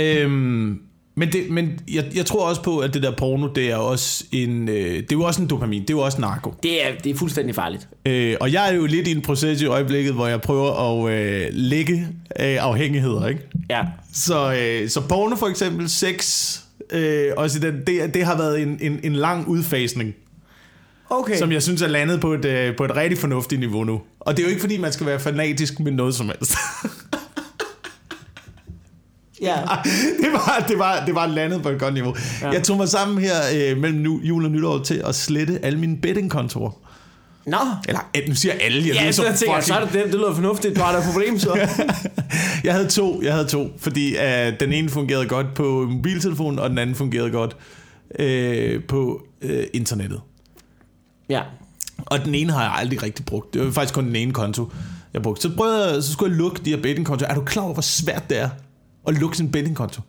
Øhm, 0.00 0.80
men 1.14 1.32
det, 1.32 1.50
men 1.50 1.80
jeg, 1.92 2.04
jeg 2.14 2.26
tror 2.26 2.48
også 2.48 2.62
på, 2.62 2.78
at 2.78 2.94
det 2.94 3.02
der 3.02 3.10
porno, 3.16 3.46
det 3.46 3.70
er 3.70 3.76
også 3.76 4.24
en, 4.32 4.68
øh, 4.68 4.74
det 4.76 4.98
er 4.98 5.06
jo 5.12 5.22
også 5.22 5.42
en 5.42 5.48
dopamin, 5.48 5.82
det 5.82 5.90
er 5.90 5.94
jo 5.94 6.00
også 6.00 6.20
narko. 6.20 6.54
Det 6.62 6.86
er, 6.86 6.90
det 7.04 7.10
er 7.10 7.14
fuldstændig 7.14 7.54
farligt. 7.54 7.88
Øh, 8.06 8.36
og 8.40 8.52
jeg 8.52 8.70
er 8.70 8.74
jo 8.74 8.86
lidt 8.86 9.08
i 9.08 9.10
en 9.10 9.22
proces 9.22 9.62
i 9.62 9.66
øjeblikket, 9.66 10.14
hvor 10.14 10.26
jeg 10.26 10.40
prøver 10.40 11.02
at 11.06 11.12
øh, 11.12 11.46
lægge 11.52 12.08
øh, 12.40 12.56
afhængigheder, 12.60 13.26
ikke? 13.26 13.40
Ja. 13.70 13.82
Så, 14.12 14.54
øh, 14.54 14.88
så 14.88 15.00
porno 15.00 15.36
for 15.36 15.46
eksempel, 15.46 15.88
sex, 15.88 16.56
øh, 16.92 17.32
også 17.36 17.58
i 17.58 17.60
den, 17.60 17.74
det, 17.86 18.14
det 18.14 18.24
har 18.24 18.36
været 18.36 18.62
en, 18.62 18.78
en, 18.80 19.00
en 19.02 19.12
lang 19.12 19.48
udfasning, 19.48 20.14
Okay. 21.10 21.38
som 21.38 21.52
jeg 21.52 21.62
synes 21.62 21.82
er 21.82 21.88
landet 21.88 22.20
på 22.20 22.34
et, 22.34 22.44
øh, 22.44 22.76
på 22.76 22.84
et 22.84 22.96
rigtig 22.96 23.18
fornuftigt 23.18 23.60
niveau 23.60 23.84
nu. 23.84 24.00
Og 24.20 24.36
det 24.36 24.42
er 24.42 24.46
jo 24.46 24.48
ikke 24.48 24.60
fordi, 24.60 24.78
man 24.78 24.92
skal 24.92 25.06
være 25.06 25.20
fanatisk 25.20 25.80
med 25.80 25.92
noget 25.92 26.14
som 26.14 26.26
helst. 26.26 26.56
Ja. 29.42 29.56
det, 30.22 30.32
var, 30.32 30.64
det, 30.68 30.78
var, 30.78 31.04
det 31.06 31.14
var 31.14 31.26
landet 31.26 31.62
på 31.62 31.68
et 31.68 31.78
godt 31.80 31.94
niveau. 31.94 32.14
Ja. 32.40 32.46
Ja. 32.46 32.52
Jeg 32.52 32.62
tog 32.62 32.76
mig 32.76 32.88
sammen 32.88 33.18
her 33.18 33.34
øh, 33.54 33.78
mellem 33.78 34.00
nu, 34.00 34.20
jul 34.22 34.44
og 34.44 34.50
nytår 34.50 34.82
til 34.82 35.02
at 35.06 35.14
slette 35.14 35.64
alle 35.64 35.78
mine 35.78 35.96
bettingkontorer. 35.96 36.70
Nå. 37.46 37.56
Eller, 37.88 38.00
øh, 38.16 38.28
nu 38.28 38.34
siger 38.34 38.54
jeg 38.54 38.62
alle. 38.62 38.88
Jeg, 38.88 38.94
Ja, 38.94 39.12
så 39.12 39.24
jeg 39.24 39.34
tænker, 39.34 39.60
så 39.60 39.74
er 39.74 39.84
det 39.84 39.92
det, 39.92 40.04
det 40.04 40.14
lyder 40.14 40.34
fornuftigt. 40.34 40.76
Du 40.76 40.80
har 40.80 40.92
da 40.92 40.98
et 40.98 41.04
problem, 41.04 41.38
så. 41.38 41.68
jeg 42.64 42.72
havde 42.74 42.88
to, 42.88 43.22
jeg 43.22 43.32
havde 43.32 43.46
to, 43.46 43.68
fordi 43.78 44.16
øh, 44.16 44.60
den 44.60 44.72
ene 44.72 44.88
fungerede 44.88 45.26
godt 45.26 45.54
på 45.54 45.86
mobiltelefonen, 45.90 46.58
og 46.58 46.70
den 46.70 46.78
anden 46.78 46.96
fungerede 46.96 47.30
godt 47.30 47.56
øh, 48.18 48.84
på 48.84 49.26
øh, 49.42 49.64
internettet. 49.72 50.20
Ja. 51.28 51.42
Og 52.06 52.24
den 52.24 52.34
ene 52.34 52.52
har 52.52 52.62
jeg 52.62 52.72
aldrig 52.76 53.02
rigtig 53.02 53.24
brugt. 53.24 53.54
Det 53.54 53.64
var 53.64 53.70
faktisk 53.70 53.94
kun 53.94 54.06
den 54.06 54.16
ene 54.16 54.32
konto, 54.32 54.72
jeg 55.14 55.22
brugte. 55.22 55.42
Så, 55.42 55.56
prøvede 55.56 55.94
jeg, 55.94 56.02
så 56.02 56.12
skulle 56.12 56.30
jeg 56.32 56.38
lukke 56.38 56.60
de 56.64 56.70
her 56.70 56.82
bettingkontoer. 56.82 57.28
Er 57.28 57.34
du 57.34 57.40
klar 57.40 57.62
over, 57.62 57.72
hvor 57.72 57.82
svært 57.82 58.30
det 58.30 58.38
er 58.38 58.48
at 59.08 59.14
lukke 59.14 59.36
sin 59.36 59.52
bettingkonto? 59.52 60.00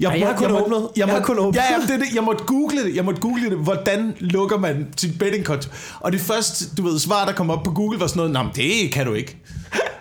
Jeg 0.00 0.10
har 0.10 0.34
kun 0.36 0.50
måtte- 0.52 0.64
åbnet. 0.64 0.88
Jeg, 0.96 1.06
Jeg 1.06 1.06
måtte, 1.14 1.26
kun 1.26 1.38
åbnet. 1.38 1.60
Ja, 1.60 1.74
ja, 1.74 1.80
det, 1.92 2.00
det. 2.00 2.14
Jeg 2.14 2.22
måtte 2.24 2.44
google 2.44 2.84
det. 2.84 2.96
Jeg 2.96 3.04
måtte 3.04 3.20
google 3.20 3.50
det. 3.50 3.58
Hvordan 3.58 4.14
lukker 4.20 4.58
man 4.58 4.86
sin 4.96 5.12
bettingkonto? 5.18 5.68
Og 6.00 6.12
det 6.12 6.20
første, 6.20 6.64
du 6.76 6.82
ved, 6.88 6.98
svar, 6.98 7.24
der 7.24 7.32
kom 7.32 7.50
op 7.50 7.62
på 7.62 7.70
Google, 7.70 8.00
var 8.00 8.06
sådan 8.06 8.30
noget, 8.30 8.32
nej, 8.32 8.52
det 8.56 8.92
kan 8.92 9.06
du 9.06 9.12
ikke. 9.12 9.36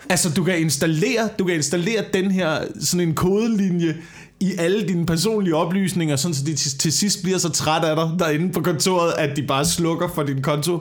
altså, 0.10 0.30
du 0.30 0.44
kan 0.44 0.60
installere, 0.60 1.30
du 1.40 1.46
kan 1.46 1.56
installere 1.56 2.04
den 2.14 2.32
her, 2.32 2.58
sådan 2.80 3.08
en 3.08 3.16
kodelinje 3.16 3.96
i 4.40 4.52
alle 4.60 4.88
dine 4.88 5.06
personlige 5.06 5.56
oplysninger, 5.56 6.16
sådan 6.16 6.36
så 6.36 6.46
de 6.46 6.56
til, 6.56 6.78
til 6.78 6.92
sidst 6.92 7.24
bliver 7.24 7.38
så 7.38 7.50
træt 7.50 7.84
af 7.84 7.96
dig 7.96 8.10
derinde 8.20 8.52
på 8.54 8.62
kontoret, 8.62 9.14
at 9.18 9.38
de 9.38 9.44
bare 9.48 9.66
slukker 9.66 10.08
for 10.16 10.24
din 10.24 10.42
konto. 10.42 10.80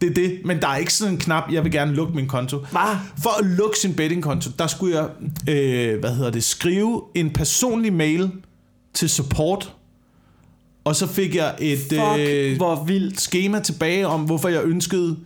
Det 0.00 0.10
er 0.10 0.14
det, 0.14 0.38
men 0.44 0.60
der 0.60 0.68
er 0.68 0.76
ikke 0.76 0.92
sådan 0.94 1.14
en 1.14 1.20
knap, 1.20 1.42
jeg 1.52 1.64
vil 1.64 1.72
gerne 1.72 1.92
lukke 1.94 2.12
min 2.14 2.26
konto. 2.28 2.56
Hvad? 2.70 2.96
For 3.22 3.38
at 3.40 3.46
lukke 3.46 3.78
sin 3.78 3.94
bettingkonto, 3.94 4.50
der 4.58 4.66
skulle 4.66 4.96
jeg, 4.96 5.06
øh, 5.54 6.00
hvad 6.00 6.10
hedder 6.14 6.30
det, 6.30 6.44
skrive 6.44 7.02
en 7.14 7.30
personlig 7.30 7.92
mail 7.92 8.30
til 8.94 9.10
support, 9.10 9.72
og 10.84 10.96
så 10.96 11.06
fik 11.06 11.34
jeg 11.34 11.54
et 11.58 11.78
Fuck, 11.78 12.18
øh, 12.18 12.56
hvor 12.56 12.84
vildt. 12.84 13.20
schema 13.20 13.60
tilbage 13.60 14.06
om, 14.06 14.20
hvorfor 14.20 14.48
jeg 14.48 14.64
ønskede 14.64 15.16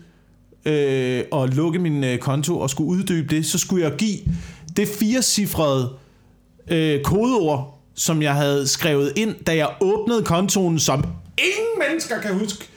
øh, 0.65 1.23
at 1.33 1.55
lukke 1.55 1.79
min 1.79 2.05
øh, 2.05 2.19
konto 2.19 2.59
og 2.61 2.71
skulle 2.71 2.91
uddybe 2.91 3.37
det. 3.37 3.47
Så 3.47 3.59
skulle 3.59 3.85
jeg 3.85 3.97
give 3.97 4.19
det 4.77 4.89
firecifrede 4.89 5.91
øh, 6.71 7.03
kodeord, 7.03 7.81
som 7.95 8.23
jeg 8.23 8.35
havde 8.35 8.69
skrevet 8.69 9.13
ind, 9.17 9.35
da 9.47 9.57
jeg 9.57 9.69
åbnede 9.81 10.23
kontoen, 10.23 10.79
som 10.79 11.05
ingen 11.39 11.89
mennesker 11.89 12.21
kan 12.21 12.39
huske. 12.39 12.69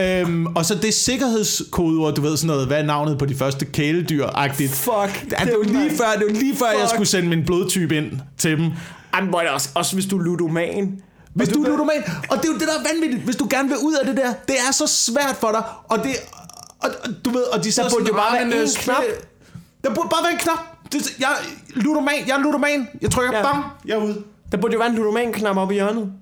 Øhm, 0.00 0.46
og 0.46 0.64
så 0.64 0.74
det 0.74 0.94
sikkerhedskodeord, 0.94 2.14
du 2.14 2.20
ved 2.20 2.36
sådan 2.36 2.46
noget, 2.46 2.66
hvad 2.66 2.78
er 2.78 2.86
navnet 2.86 3.18
på 3.18 3.26
de 3.26 3.34
første 3.34 3.66
kæledyr-agtigt. 3.66 4.72
Fuck. 4.74 5.26
Ja, 5.40 5.44
det 5.44 5.54
var 5.58 5.64
lige 5.64 5.90
før, 5.90 6.18
det 6.18 6.26
var 6.28 6.40
lige 6.40 6.56
før 6.56 6.66
jeg 6.66 6.80
Fuck. 6.80 6.90
skulle 6.90 7.08
sende 7.08 7.28
min 7.28 7.44
blodtype 7.44 7.96
ind 7.96 8.12
til 8.38 8.56
dem. 8.58 8.70
Jamen, 9.16 9.32
det 9.32 9.48
også, 9.50 9.68
også 9.74 9.94
hvis 9.94 10.06
du 10.06 10.18
er 10.18 10.22
ludoman. 10.22 11.00
Hvis 11.34 11.48
du, 11.48 11.62
er 11.62 11.68
ludoman, 11.68 12.02
og 12.30 12.36
det 12.36 12.44
er 12.44 12.48
jo 12.48 12.54
det, 12.58 12.60
der 12.68 12.74
er 12.88 12.94
vanvittigt, 12.94 13.22
hvis 13.24 13.36
du 13.36 13.46
gerne 13.50 13.68
vil 13.68 13.78
ud 13.78 13.94
af 13.94 14.06
det 14.06 14.16
der, 14.16 14.32
det 14.48 14.56
er 14.68 14.72
så 14.72 14.86
svært 14.86 15.36
for 15.40 15.48
dig, 15.50 15.62
og 15.88 15.98
det, 15.98 16.10
og, 16.80 16.90
og 17.04 17.10
du 17.24 17.30
ved, 17.30 17.42
og 17.42 17.64
de 17.64 17.72
sidder 17.72 17.90
burde 17.90 18.04
jo 18.08 18.12
bare 18.14 18.28
"Ah, 18.28 18.34
være 18.34 18.44
men, 18.44 18.54
øh, 18.58 18.68
knap." 18.76 19.02
Der 19.84 19.94
burde 19.94 20.08
bare 20.08 20.22
være 20.24 20.32
en 20.32 20.38
knap. 20.38 20.58
Det, 20.92 21.18
jeg, 21.20 21.28
ludoman, 21.74 22.14
jeg 22.26 22.36
er 22.38 22.42
ludoman, 22.42 22.88
jeg 23.02 23.10
trykker, 23.10 23.36
Ja. 23.36 23.42
bam, 23.42 23.64
jeg 23.86 23.94
er 23.98 24.04
ude. 24.04 24.22
Der 24.52 24.58
burde 24.58 24.72
jo 24.72 24.78
være 24.78 24.88
en 24.90 24.94
ludoman-knap 24.96 25.56
oppe 25.56 25.74
i 25.74 25.76
hjørnet. 25.76 26.12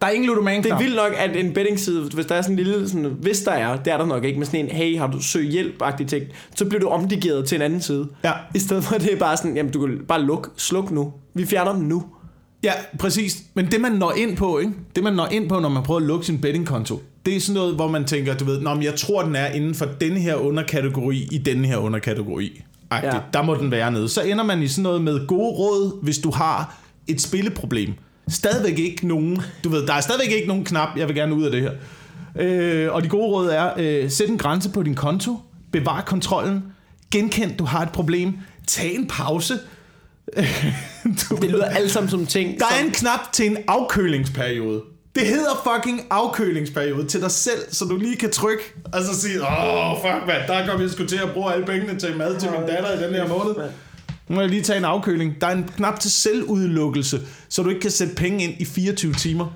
Der 0.00 0.06
er 0.06 0.10
ingen 0.10 0.26
ludoman 0.26 0.62
Det 0.62 0.72
er 0.72 0.78
vildt 0.78 0.96
nok, 0.96 1.12
at 1.16 1.36
en 1.36 1.54
betting-side, 1.54 2.10
hvis 2.14 2.26
der 2.26 2.34
er 2.34 2.42
sådan 2.42 2.58
en 2.58 2.64
lille, 2.64 2.88
sådan, 2.88 3.16
hvis 3.20 3.40
der 3.40 3.52
er, 3.52 3.76
det 3.76 3.92
er 3.92 3.96
der 3.96 4.06
nok 4.06 4.24
ikke, 4.24 4.38
men 4.38 4.46
sådan 4.46 4.60
en, 4.60 4.70
hey, 4.70 4.98
har 4.98 5.06
du 5.06 5.22
søg 5.22 5.48
hjælp-agtig 5.50 6.06
ting, 6.08 6.24
så 6.54 6.64
bliver 6.64 6.80
du 6.80 6.88
omdigeret 6.88 7.46
til 7.48 7.56
en 7.56 7.62
anden 7.62 7.82
side. 7.82 8.08
Ja. 8.24 8.32
I 8.54 8.58
stedet 8.58 8.84
for, 8.84 8.94
at 8.94 9.00
det 9.00 9.12
er 9.12 9.16
bare 9.18 9.36
sådan, 9.36 9.56
jamen 9.56 9.72
du 9.72 9.80
kan 9.86 9.98
bare 10.08 10.22
luk, 10.22 10.50
sluk 10.56 10.90
nu. 10.90 11.12
Vi 11.34 11.46
fjerner 11.46 11.72
dem 11.72 11.80
nu. 11.82 12.04
Ja, 12.64 12.72
præcis. 12.98 13.42
Men 13.54 13.70
det 13.70 13.80
man 13.80 13.92
når 13.92 14.12
ind 14.12 14.36
på, 14.36 14.58
ikke? 14.58 14.72
Det 14.96 15.04
man 15.04 15.12
når 15.12 15.26
ind 15.26 15.48
på, 15.48 15.60
når 15.60 15.68
man 15.68 15.82
prøver 15.82 16.00
at 16.00 16.06
lukke 16.06 16.26
sin 16.26 16.40
bettingkonto, 16.40 17.02
det 17.26 17.36
er 17.36 17.40
sådan 17.40 17.54
noget, 17.54 17.74
hvor 17.74 17.88
man 17.88 18.04
tænker, 18.04 18.34
du 18.36 18.44
ved, 18.44 18.60
Nå, 18.60 18.74
men 18.74 18.82
jeg 18.82 18.94
tror, 18.94 19.22
den 19.22 19.36
er 19.36 19.46
inden 19.46 19.74
for 19.74 19.86
denne 20.00 20.20
her 20.20 20.34
underkategori 20.34 21.28
i 21.32 21.38
denne 21.38 21.66
her 21.66 21.76
underkategori. 21.76 22.62
Ja. 22.92 23.06
Ja. 23.06 23.20
Der 23.32 23.42
må 23.42 23.54
den 23.54 23.70
være 23.70 23.90
nede. 23.90 24.08
Så 24.08 24.22
ender 24.22 24.44
man 24.44 24.62
i 24.62 24.68
sådan 24.68 24.82
noget 24.82 25.02
med 25.02 25.26
gode 25.26 25.50
råd, 25.56 26.02
hvis 26.02 26.18
du 26.18 26.30
har 26.30 26.76
et 27.06 27.20
spilleproblem. 27.20 27.92
Stadigvæk 28.28 28.78
ikke 28.78 29.08
nogen, 29.08 29.42
du 29.64 29.68
ved, 29.68 29.86
der 29.86 29.94
er 29.94 30.00
stadigvæk 30.00 30.32
ikke 30.36 30.48
nogen 30.48 30.64
knap, 30.64 30.88
jeg 30.96 31.08
vil 31.08 31.16
gerne 31.16 31.34
ud 31.34 31.44
af 31.44 31.50
det 31.50 31.62
her. 31.62 31.72
Øh, 32.38 32.92
og 32.92 33.02
de 33.02 33.08
gode 33.08 33.26
råd 33.26 33.48
er, 33.48 33.70
øh, 33.76 34.10
sæt 34.10 34.28
en 34.28 34.38
grænse 34.38 34.70
på 34.70 34.82
din 34.82 34.94
konto, 34.94 35.36
bevar 35.72 36.00
kontrollen, 36.00 36.64
genkend, 37.10 37.56
du 37.56 37.64
har 37.64 37.82
et 37.82 37.90
problem, 37.90 38.38
tag 38.66 38.94
en 38.94 39.06
pause. 39.06 39.54
Du 41.30 41.36
Det 41.36 41.50
lyder 41.50 41.64
alt 41.64 41.90
sammen 41.90 42.10
som 42.10 42.26
ting, 42.26 42.58
der 42.58 42.64
er 42.64 42.78
som, 42.78 42.86
en 42.86 42.92
knap 42.92 43.32
til 43.32 43.46
en 43.46 43.56
afkølingsperiode. 43.68 44.82
Det 45.14 45.26
hedder 45.26 45.72
fucking 45.74 46.00
afkølingsperiode 46.10 47.06
til 47.06 47.20
dig 47.20 47.30
selv, 47.30 47.60
så 47.70 47.84
du 47.84 47.96
lige 47.96 48.16
kan 48.16 48.30
trykke 48.30 48.62
og 48.84 49.02
så 49.02 49.20
sige, 49.20 49.42
åh, 49.42 49.92
oh, 49.92 49.96
fuck 49.96 50.26
man, 50.26 50.48
der 50.48 50.66
kom 50.66 50.80
jeg 50.80 50.90
sgu 50.90 51.04
til 51.04 51.16
at 51.16 51.30
bruge 51.34 51.52
alle 51.52 51.66
pengene 51.66 51.98
til 51.98 52.16
mad 52.16 52.40
til 52.40 52.50
min 52.50 52.60
datter 52.60 53.00
i 53.00 53.04
den 53.04 53.14
her 53.14 53.28
måned. 53.28 53.54
Nu 54.28 54.34
må 54.34 54.40
jeg 54.40 54.50
lige 54.50 54.62
tage 54.62 54.78
en 54.78 54.84
afkøling. 54.84 55.40
Der 55.40 55.46
er 55.46 55.52
en 55.52 55.70
knap 55.76 56.00
til 56.00 56.10
selvudelukkelse, 56.10 57.20
så 57.48 57.62
du 57.62 57.68
ikke 57.68 57.80
kan 57.80 57.90
sætte 57.90 58.14
penge 58.14 58.44
ind 58.44 58.54
i 58.58 58.64
24 58.64 59.12
timer. 59.12 59.46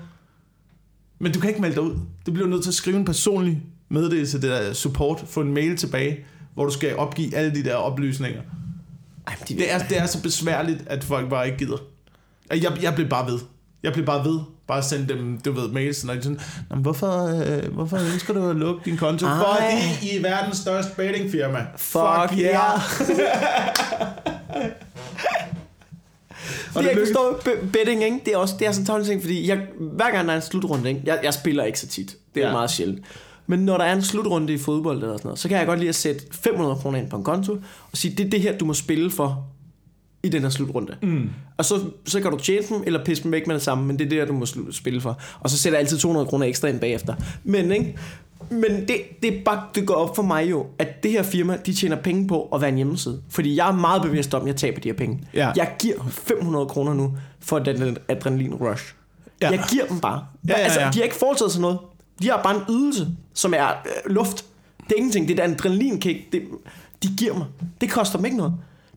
Men 1.19 1.31
du 1.31 1.39
kan 1.39 1.49
ikke 1.49 1.61
melde 1.61 1.75
dig 1.75 1.83
ud. 1.83 1.95
Du 2.25 2.31
bliver 2.31 2.47
nødt 2.47 2.63
til 2.63 2.69
at 2.69 2.73
skrive 2.73 2.97
en 2.97 3.05
personlig 3.05 3.61
meddelelse 3.89 4.39
til 4.39 4.49
det 4.49 4.49
der 4.49 4.73
support, 4.73 5.23
få 5.27 5.41
en 5.41 5.53
mail 5.53 5.77
tilbage, 5.77 6.25
hvor 6.53 6.65
du 6.65 6.71
skal 6.71 6.95
opgive 6.95 7.35
alle 7.35 7.55
de 7.55 7.63
der 7.63 7.75
oplysninger. 7.75 8.41
Ej, 9.27 9.35
de, 9.47 9.53
Det 9.57 9.71
er, 9.73 9.79
det 9.79 9.97
er 9.97 10.05
så 10.05 10.21
besværligt, 10.21 10.83
at 10.87 11.03
folk 11.03 11.29
bare 11.29 11.45
ikke 11.45 11.57
gider. 11.57 11.77
Jeg, 12.49 12.71
jeg 12.81 12.95
blev 12.95 13.09
bare 13.09 13.31
ved. 13.31 13.39
Jeg 13.83 13.93
blev 13.93 14.05
bare 14.05 14.25
ved. 14.25 14.39
Bare 14.67 14.83
sende 14.83 15.07
dem, 15.13 15.37
du 15.45 15.51
ved, 15.51 15.67
mails, 15.69 16.03
og 16.03 16.15
de 16.15 16.23
sådan, 16.23 16.39
"Nå, 16.69 16.75
hvorfor, 16.75 17.41
øh, 17.45 17.73
hvorfor 17.73 17.97
ønsker 18.13 18.33
du 18.33 18.49
at 18.49 18.55
lukke 18.55 18.81
din 18.85 18.97
konto? 18.97 19.25
Ej. 19.25 19.35
Fordi 19.95 20.11
I 20.11 20.17
er 20.17 20.21
verdens 20.21 20.57
største 20.57 20.91
bettingfirma. 20.95 21.65
Fuck 21.77 22.39
yeah. 22.39 22.79
Og 26.75 26.83
det, 26.83 26.89
jeg 26.89 26.97
forstår 26.97 27.39
be- 27.45 27.67
betting, 27.73 28.03
ikke? 28.03 28.19
det 28.25 28.33
er 28.33 28.37
også 28.37 28.55
det 28.59 28.67
er 28.67 28.71
sådan 28.71 28.99
en 29.01 29.05
ting, 29.05 29.21
fordi 29.21 29.49
jeg, 29.49 29.59
hver 29.79 30.11
gang 30.11 30.27
der 30.27 30.31
er 30.33 30.35
en 30.35 30.41
slutrunde, 30.41 30.89
ikke? 30.89 31.01
Jeg, 31.05 31.19
jeg 31.23 31.33
spiller 31.33 31.63
ikke 31.63 31.79
så 31.79 31.87
tit, 31.87 32.15
det 32.35 32.43
er 32.43 32.47
ja. 32.47 32.53
meget 32.53 32.71
sjældent. 32.71 33.05
Men 33.51 33.59
når 33.59 33.77
der 33.77 33.85
er 33.85 33.95
en 33.95 34.01
slutrunde 34.01 34.53
i 34.53 34.57
fodbold 34.57 34.97
eller 34.97 35.17
sådan 35.17 35.27
noget, 35.27 35.39
så 35.39 35.47
kan 35.49 35.57
jeg 35.57 35.65
godt 35.65 35.79
lide 35.79 35.89
at 35.89 35.95
sætte 35.95 36.21
500 36.31 36.75
kroner 36.75 36.99
ind 36.99 37.09
på 37.09 37.17
en 37.17 37.23
konto, 37.23 37.53
og 37.91 37.97
sige, 37.97 38.15
det 38.15 38.25
er 38.25 38.29
det 38.29 38.41
her, 38.41 38.57
du 38.57 38.65
må 38.65 38.73
spille 38.73 39.11
for 39.11 39.45
i 40.23 40.29
den 40.29 40.41
her 40.41 40.49
slutrunde. 40.49 40.95
Mm. 41.01 41.29
Og 41.57 41.65
så, 41.65 41.79
så 42.05 42.21
kan 42.21 42.31
du 42.31 42.37
tjene 42.37 42.65
dem, 42.69 42.83
eller 42.85 43.05
pisse 43.05 43.23
dem 43.23 43.31
væk 43.31 43.47
med 43.47 43.55
det 43.55 43.63
samme, 43.63 43.85
men 43.85 43.99
det 43.99 44.05
er 44.05 44.09
det 44.09 44.17
her, 44.17 44.25
du 44.25 44.33
må 44.33 44.45
spille 44.71 45.01
for. 45.01 45.19
Og 45.39 45.49
så 45.49 45.57
sætter 45.57 45.77
jeg 45.77 45.83
altid 45.83 45.97
200 45.97 46.27
kroner 46.27 46.45
ekstra 46.45 46.67
ind 46.67 46.79
bagefter. 46.79 47.15
Men, 47.43 47.71
ikke? 47.71 47.97
Men 48.49 48.71
det, 48.87 48.95
det, 49.21 49.37
er 49.37 49.43
bare, 49.45 49.63
det 49.75 49.87
går 49.87 49.93
op 49.93 50.15
for 50.15 50.23
mig 50.23 50.49
jo, 50.49 50.65
at 50.79 51.03
det 51.03 51.11
her 51.11 51.23
firma, 51.23 51.57
de 51.65 51.73
tjener 51.73 51.95
penge 51.95 52.27
på 52.27 52.49
at 52.53 52.61
være 52.61 52.69
en 52.69 52.75
hjemmeside. 52.75 53.21
Fordi 53.29 53.55
jeg 53.55 53.67
er 53.67 53.75
meget 53.75 54.01
bevidst 54.01 54.33
om, 54.33 54.41
at 54.41 54.47
jeg 54.47 54.55
taber 54.55 54.79
de 54.79 54.89
her 54.89 54.95
penge. 54.95 55.19
Ja. 55.33 55.51
Jeg 55.55 55.71
giver 55.79 55.95
500 56.09 56.65
kroner 56.65 56.93
nu 56.93 57.13
for 57.39 57.59
den 57.59 57.97
adrenalin 58.07 58.53
rush. 58.53 58.93
Ja. 59.41 59.49
Jeg 59.49 59.63
giver 59.69 59.85
dem 59.85 59.99
bare. 59.99 60.25
Ja, 60.47 60.53
ja, 60.53 60.63
Altså, 60.63 60.79
ja. 60.79 60.89
de 60.89 60.97
har 60.97 61.03
ikke 61.03 61.15
foretaget 61.15 61.51
sig 61.51 61.61
noget. 61.61 61.77
De 62.21 62.29
har 62.29 62.43
bare 62.43 62.55
en 62.55 62.61
ydelse, 62.69 63.07
som 63.33 63.53
er 63.53 63.67
øh, 63.67 64.13
luft. 64.13 64.45
Det 64.83 64.91
er 64.91 64.97
ingenting. 64.97 65.27
Det 65.27 65.39
er 65.39 65.43
et 65.43 65.51
adrenalinkick, 65.51 66.31
det, 66.31 66.41
de 67.03 67.07
giver 67.17 67.37
mig. 67.37 67.47
Det 67.81 67.91
koster 67.91 68.17
dem 68.17 68.25
ikke 68.25 68.37
noget. 68.37 68.53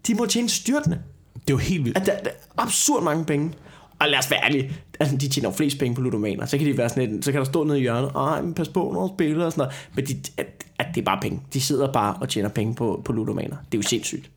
De 0.06 0.14
må 0.14 0.26
tjene 0.26 0.48
styrtende. 0.48 0.98
Det 1.34 1.40
er 1.40 1.54
jo 1.54 1.56
helt 1.56 1.84
vildt. 1.84 1.98
At 1.98 2.06
der, 2.06 2.18
der 2.18 2.30
er 2.30 2.62
absurd 2.62 3.02
mange 3.02 3.24
penge. 3.24 3.52
Og 3.98 4.08
lad 4.08 4.18
os 4.18 4.30
være 4.30 4.44
ærlige, 4.44 4.72
altså, 5.00 5.16
de 5.16 5.28
tjener 5.28 5.48
jo 5.48 5.54
flest 5.54 5.78
penge 5.78 5.94
på 5.94 6.00
ludomaner. 6.00 6.46
Så 6.46 6.58
kan 6.58 6.66
de 6.66 6.78
være 6.78 6.88
sådan 6.88 7.14
et, 7.14 7.24
så 7.24 7.32
kan 7.32 7.38
der 7.38 7.44
stå 7.44 7.64
nede 7.64 7.78
i 7.78 7.80
hjørnet, 7.80 8.10
ej, 8.16 8.42
men 8.42 8.54
pas 8.54 8.68
på, 8.68 8.90
når 8.94 9.14
spiller 9.16 9.44
og 9.44 9.52
sådan 9.52 9.62
noget. 9.62 9.88
Men 9.94 10.06
de, 10.06 10.16
at, 10.36 10.46
at, 10.78 10.86
det 10.94 11.00
er 11.00 11.04
bare 11.04 11.18
penge. 11.22 11.40
De 11.52 11.60
sidder 11.60 11.92
bare 11.92 12.16
og 12.20 12.28
tjener 12.28 12.48
penge 12.48 12.74
på, 12.74 13.02
på 13.04 13.12
ludomaner. 13.12 13.56
Det 13.72 13.78
er 13.78 13.78
jo 13.78 13.88
sindssygt. 13.88 14.30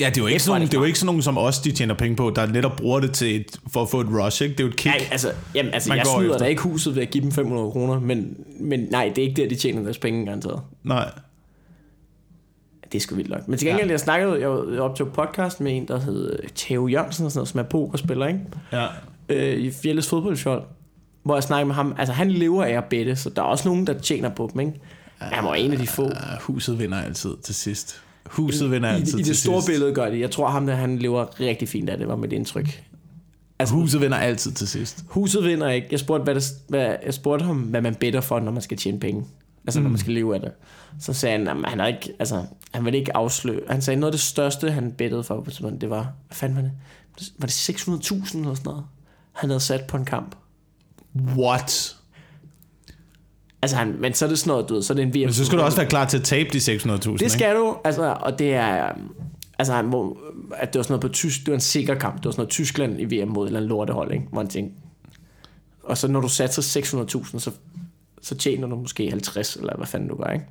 Ja, 0.00 0.08
det 0.08 0.16
er 0.16 0.20
jo 0.20 0.26
ikke, 0.26 0.42
sådan, 0.42 0.62
det 0.62 0.74
er 0.74 0.78
jo 0.78 0.84
ikke 0.84 0.98
sådan 0.98 1.06
nogen 1.06 1.22
som 1.22 1.38
os, 1.38 1.58
de 1.58 1.72
tjener 1.72 1.94
penge 1.94 2.16
på, 2.16 2.32
der 2.36 2.46
netop 2.46 2.76
bruger 2.76 3.00
det 3.00 3.12
til 3.12 3.36
et, 3.36 3.60
for 3.72 3.82
at 3.82 3.88
få 3.88 4.00
et 4.00 4.06
rush, 4.10 4.42
ikke? 4.42 4.52
Det 4.52 4.60
er 4.60 4.64
jo 4.64 4.70
et 4.70 4.76
kick. 4.76 4.94
Ja, 4.94 5.04
altså, 5.10 5.32
jamen, 5.54 5.74
altså 5.74 5.94
jeg 5.94 6.06
snyder 6.06 6.34
efter. 6.34 6.38
da 6.38 6.44
ikke 6.44 6.62
huset 6.62 6.94
ved 6.96 7.02
at 7.02 7.10
give 7.10 7.24
dem 7.24 7.32
500 7.32 7.70
kroner, 7.70 8.00
men, 8.00 8.36
men 8.60 8.80
nej, 8.90 9.12
det 9.16 9.24
er 9.24 9.28
ikke 9.28 9.42
der, 9.42 9.48
de 9.48 9.54
tjener 9.54 9.82
deres 9.82 9.98
penge 9.98 10.24
garanteret. 10.26 10.60
Nej. 10.82 11.10
Det 12.92 12.94
er 12.94 13.00
sgu 13.00 13.14
vildt 13.14 13.30
nok. 13.30 13.48
Men 13.48 13.58
til 13.58 13.68
gengæld, 13.68 13.90
jeg 13.90 14.00
snakkede, 14.00 14.40
jeg 14.40 14.48
optog 14.80 15.12
podcast 15.12 15.60
med 15.60 15.76
en, 15.76 15.88
der 15.88 16.00
hed 16.00 16.38
Theo 16.54 16.88
Jørgensen, 16.88 17.26
og 17.26 17.32
sådan 17.32 17.38
noget, 17.38 17.48
som 17.48 17.60
er 17.60 17.64
pokerspiller, 17.64 18.26
ikke? 18.26 18.40
Ja. 18.72 18.86
øh, 19.28 19.58
i 19.58 19.70
Fjelles 19.70 20.08
fodboldskjold, 20.08 20.62
hvor 21.22 21.36
jeg 21.36 21.42
snakker 21.42 21.66
med 21.66 21.74
ham. 21.74 21.94
Altså, 21.98 22.12
han 22.12 22.30
lever 22.30 22.64
af 22.64 22.72
at 22.72 22.84
bette, 22.84 23.16
så 23.16 23.30
der 23.30 23.42
er 23.42 23.46
også 23.46 23.68
nogen, 23.68 23.86
der 23.86 23.98
tjener 23.98 24.28
på 24.28 24.50
dem, 24.52 24.60
ikke? 24.60 24.72
Han 25.18 25.44
var 25.44 25.54
en 25.54 25.72
af 25.72 25.78
de 25.78 25.86
få. 25.86 26.02
Ja, 26.02 26.38
huset 26.40 26.78
vinder 26.78 27.02
altid 27.02 27.30
til 27.44 27.54
sidst. 27.54 28.00
Huset 28.30 28.70
vinder 28.70 28.90
I, 28.90 28.94
altid 28.94 29.18
I 29.18 29.22
til 29.22 29.32
det 29.32 29.36
store 29.36 29.60
sidst. 29.60 29.68
billede 29.68 29.94
gør 29.94 30.10
det. 30.10 30.20
Jeg 30.20 30.30
tror, 30.30 30.48
ham 30.48 30.66
der, 30.66 30.74
han 30.74 30.98
lever 30.98 31.40
rigtig 31.40 31.68
fint 31.68 31.90
af 31.90 31.98
det, 31.98 32.08
var 32.08 32.16
mit 32.16 32.32
indtryk. 32.32 32.82
Altså, 33.58 33.74
huset 33.74 34.00
vinder 34.00 34.16
altid 34.16 34.52
til 34.52 34.68
sidst. 34.68 35.04
Huset 35.08 35.44
vinder 35.44 35.68
ikke. 35.70 35.88
Jeg 35.90 36.00
spurgte, 36.00 36.24
hvad 36.24 36.34
det, 36.34 36.44
hvad, 36.68 36.96
jeg 37.04 37.14
spurgte 37.14 37.44
ham, 37.44 37.56
hvad 37.56 37.80
man 37.80 37.94
bedder 37.94 38.20
for, 38.20 38.40
når 38.40 38.52
man 38.52 38.62
skal 38.62 38.76
tjene 38.76 39.00
penge. 39.00 39.24
Altså, 39.66 39.80
mm. 39.80 39.82
når 39.82 39.90
man 39.90 39.98
skal 39.98 40.12
leve 40.12 40.34
af 40.34 40.40
det. 40.40 40.52
Så 41.00 41.12
sagde 41.12 41.38
han, 41.38 41.48
at 41.48 41.70
han, 41.70 41.78
har 41.78 41.86
ikke, 41.86 42.12
altså, 42.18 42.44
han 42.74 42.84
ville 42.84 42.98
ikke 42.98 43.16
afsløre. 43.16 43.60
Han 43.70 43.82
sagde, 43.82 44.00
noget 44.00 44.12
af 44.12 44.18
det 44.18 44.20
største, 44.20 44.70
han 44.70 44.92
bettede 44.92 45.24
for, 45.24 45.40
det 45.80 45.90
var, 45.90 46.12
hvad 46.26 46.36
fanden 46.36 46.56
var 46.56 46.62
det? 46.62 46.72
Var 47.38 47.46
det 47.46 47.70
600.000 47.70 48.38
eller 48.38 48.54
sådan 48.54 48.54
noget? 48.64 48.84
Han 49.32 49.50
havde 49.50 49.60
sat 49.60 49.84
på 49.88 49.96
en 49.96 50.04
kamp. 50.04 50.36
What? 51.36 51.96
Altså, 53.64 53.76
han, 53.76 53.96
men 53.98 54.14
så 54.14 54.24
er 54.24 54.28
det 54.28 54.38
sådan 54.38 54.50
noget, 54.50 54.68
du 54.68 54.74
ved, 54.74 54.82
så 54.82 54.92
er 54.92 54.94
det 54.94 55.02
en 55.02 55.14
VM. 55.14 55.20
Men 55.20 55.32
så 55.32 55.44
skal 55.44 55.58
du 55.58 55.62
også 55.62 55.76
være 55.76 55.86
klar 55.86 56.04
til 56.04 56.18
at 56.18 56.24
tabe 56.24 56.48
de 56.52 56.58
600.000, 56.58 57.16
Det 57.16 57.32
skal 57.32 57.56
du, 57.56 57.76
altså, 57.84 58.16
og 58.20 58.38
det 58.38 58.54
er, 58.54 58.92
um, 58.92 59.14
altså, 59.58 59.74
han 59.74 59.84
må, 59.84 60.18
at 60.56 60.72
det 60.72 60.78
var 60.78 60.82
sådan 60.82 60.92
noget 60.92 61.00
på 61.00 61.08
tysk, 61.08 61.40
det 61.40 61.48
var 61.48 61.54
en 61.54 61.60
sikker 61.60 61.94
kamp, 61.94 62.16
det 62.16 62.24
var 62.24 62.30
sådan 62.30 62.40
noget 62.40 62.50
Tyskland 62.50 63.00
i 63.00 63.04
VM 63.04 63.28
mod 63.28 63.44
et 63.44 63.48
eller 63.48 63.60
andet 63.60 63.68
lortehold, 63.68 64.12
ikke? 64.12 64.24
Hvor 64.32 64.40
han 64.40 64.48
tænkte, 64.48 64.76
og 65.82 65.98
så 65.98 66.08
når 66.08 66.20
du 66.20 66.28
satser 66.28 66.62
600.000, 66.62 67.38
så, 67.38 67.50
så 68.22 68.34
tjener 68.34 68.68
du 68.68 68.76
måske 68.76 69.10
50, 69.10 69.56
eller 69.56 69.76
hvad 69.76 69.86
fanden 69.86 70.08
du 70.08 70.16
gør, 70.16 70.30
ikke? 70.32 70.46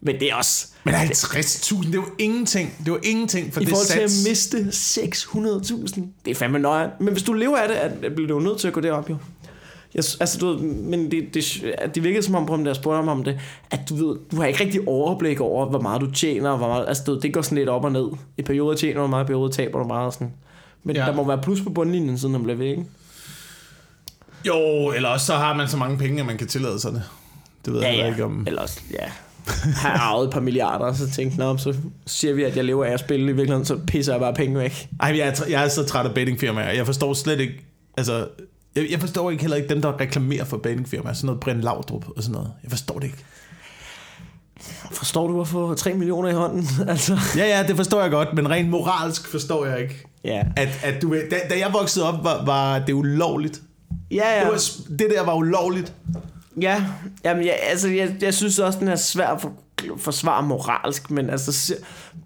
Men 0.00 0.20
det 0.20 0.30
er 0.30 0.34
også, 0.34 0.68
Men 0.84 0.94
50.000, 0.94 1.86
det 1.86 1.88
er 1.88 1.94
jo 1.94 2.06
ingenting. 2.18 2.74
Det 2.78 2.88
er 2.88 2.92
jo 2.92 3.00
ingenting 3.02 3.52
for 3.52 3.60
i 3.60 3.64
det 3.64 3.70
forhold 3.70 3.86
til 3.86 4.00
at 4.00 4.10
sats. 4.10 4.28
miste 4.28 4.58
600.000, 4.58 6.00
det 6.24 6.30
er 6.30 6.34
fandme 6.34 6.58
nøje. 6.58 6.90
Men 7.00 7.12
hvis 7.12 7.22
du 7.22 7.32
lever 7.32 7.56
af 7.56 7.68
det, 7.68 7.74
at, 7.74 8.14
bliver 8.14 8.28
du 8.28 8.40
nødt 8.40 8.58
til 8.58 8.68
at 8.68 8.74
gå 8.74 8.80
derop, 8.80 9.10
jo. 9.10 9.16
Jeg, 9.94 10.04
altså, 10.20 10.38
du 10.38 10.46
ved, 10.46 10.58
men 10.58 11.10
det, 11.10 11.34
det, 11.34 11.44
det 11.94 12.04
virkede 12.04 12.22
som 12.22 12.34
om, 12.34 12.46
på 12.46 12.56
da 12.56 12.62
jeg 12.66 12.76
spurgte 12.76 12.96
ham 12.96 13.08
om 13.08 13.24
det, 13.24 13.40
at 13.70 13.80
du 13.88 13.94
ved, 13.94 14.16
du 14.30 14.36
har 14.36 14.44
ikke 14.46 14.64
rigtig 14.64 14.88
overblik 14.88 15.40
over, 15.40 15.66
hvor 15.66 15.80
meget 15.80 16.00
du 16.00 16.10
tjener, 16.10 16.50
og 16.50 16.58
hvor 16.58 16.68
meget, 16.68 16.88
altså, 16.88 17.02
du 17.06 17.12
ved, 17.12 17.20
det 17.20 17.34
går 17.34 17.42
sådan 17.42 17.58
lidt 17.58 17.68
op 17.68 17.84
og 17.84 17.92
ned. 17.92 18.08
I 18.38 18.42
perioder 18.42 18.76
tjener 18.76 19.00
du 19.00 19.06
meget, 19.06 19.24
i 19.24 19.26
perioder 19.26 19.50
taber 19.50 19.78
du 19.78 19.84
meget, 19.84 20.14
sådan. 20.14 20.32
Men 20.84 20.96
Ja. 20.96 21.02
ja. 21.02 21.08
der 21.08 21.16
må 21.16 21.26
være 21.26 21.38
plus 21.42 21.60
på 21.60 21.70
bundlinjen, 21.70 22.18
siden 22.18 22.34
han 22.34 22.44
blev 22.44 22.58
væk, 22.58 22.68
ikke? 22.68 22.84
Jo, 24.46 24.90
eller 24.96 25.08
også 25.08 25.26
så 25.26 25.34
har 25.34 25.54
man 25.54 25.68
så 25.68 25.76
mange 25.76 25.98
penge, 25.98 26.20
at 26.20 26.26
man 26.26 26.38
kan 26.38 26.46
tillade 26.46 26.80
sig 26.80 26.92
det. 26.92 27.02
Det 27.64 27.72
ved 27.72 27.80
jeg 27.80 27.90
heller 27.90 28.06
ikke 28.06 28.24
om. 28.24 28.44
Ellers, 28.46 28.82
ja. 28.90 29.04
Har 29.74 29.98
arvet 29.98 30.26
et 30.26 30.32
par 30.32 30.40
milliarder, 30.40 30.84
og 30.84 30.96
så 30.96 31.10
tænkte 31.10 31.44
jeg, 31.44 31.60
så 31.60 31.76
siger 32.06 32.34
vi, 32.34 32.42
at 32.42 32.56
jeg 32.56 32.64
lever 32.64 32.84
af 32.84 32.90
at 32.90 33.00
spille. 33.00 33.24
I 33.24 33.26
virkeligheden, 33.26 33.64
så 33.64 33.78
pisser 33.86 34.12
jeg 34.12 34.20
bare 34.20 34.34
penge 34.34 34.58
væk. 34.58 34.88
Ej, 35.00 35.14
jeg 35.18 35.28
er, 35.28 35.44
jeg 35.48 35.64
er 35.64 35.68
så 35.68 35.84
træt 35.84 36.06
af 36.06 36.14
bettingfirmaer. 36.14 36.70
Jeg 36.72 36.86
forstår 36.86 37.14
slet 37.14 37.40
ikke... 37.40 37.66
Altså, 37.96 38.26
jeg, 38.76 38.86
jeg 38.90 39.00
forstår 39.00 39.30
ikke 39.30 39.40
heller 39.42 39.56
ikke 39.56 39.68
dem, 39.68 39.82
der 39.82 40.00
reklamerer 40.00 40.44
for 40.44 40.56
bettingfirmaer. 40.56 41.12
Sådan 41.12 41.26
noget 41.26 41.40
Brind 41.40 41.60
Laudrup 41.62 42.04
og 42.16 42.22
sådan 42.22 42.32
noget. 42.32 42.50
Jeg 42.62 42.70
forstår 42.70 42.94
det 42.94 43.04
ikke. 43.04 43.18
Forstår 44.92 45.26
du, 45.26 45.32
hvorfor 45.32 45.74
3 45.74 45.94
millioner 45.94 46.28
i 46.28 46.32
hånden? 46.32 46.66
altså, 46.88 47.18
Ja, 47.36 47.58
ja, 47.58 47.66
det 47.68 47.76
forstår 47.76 48.02
jeg 48.02 48.10
godt, 48.10 48.28
men 48.34 48.50
rent 48.50 48.68
moralsk 48.68 49.28
forstår 49.28 49.66
jeg 49.66 49.80
ikke. 49.80 50.04
ja. 50.24 50.42
At, 50.56 50.68
at 50.84 51.02
du, 51.02 51.14
da, 51.14 51.36
da 51.50 51.58
jeg 51.58 51.70
voksede 51.72 52.08
op, 52.08 52.24
var, 52.24 52.44
var 52.44 52.78
det 52.78 52.92
ulovligt. 52.92 53.62
Ja, 54.10 54.14
Det, 54.14 54.20
ja. 54.44 54.48
var, 54.50 54.56
s- 54.58 54.80
det 54.88 55.06
der 55.16 55.22
var 55.24 55.34
ulovligt. 55.34 55.92
Ja, 56.60 56.84
jamen, 57.24 57.44
jeg, 57.46 57.58
altså, 57.62 57.88
jeg, 57.88 58.14
jeg 58.20 58.34
synes 58.34 58.58
også, 58.58 58.78
den 58.78 58.88
er 58.88 58.96
svær 58.96 59.28
at 59.28 59.40
for, 59.40 59.52
forsvare 59.98 60.42
moralsk, 60.42 61.10
men 61.10 61.30
altså, 61.30 61.74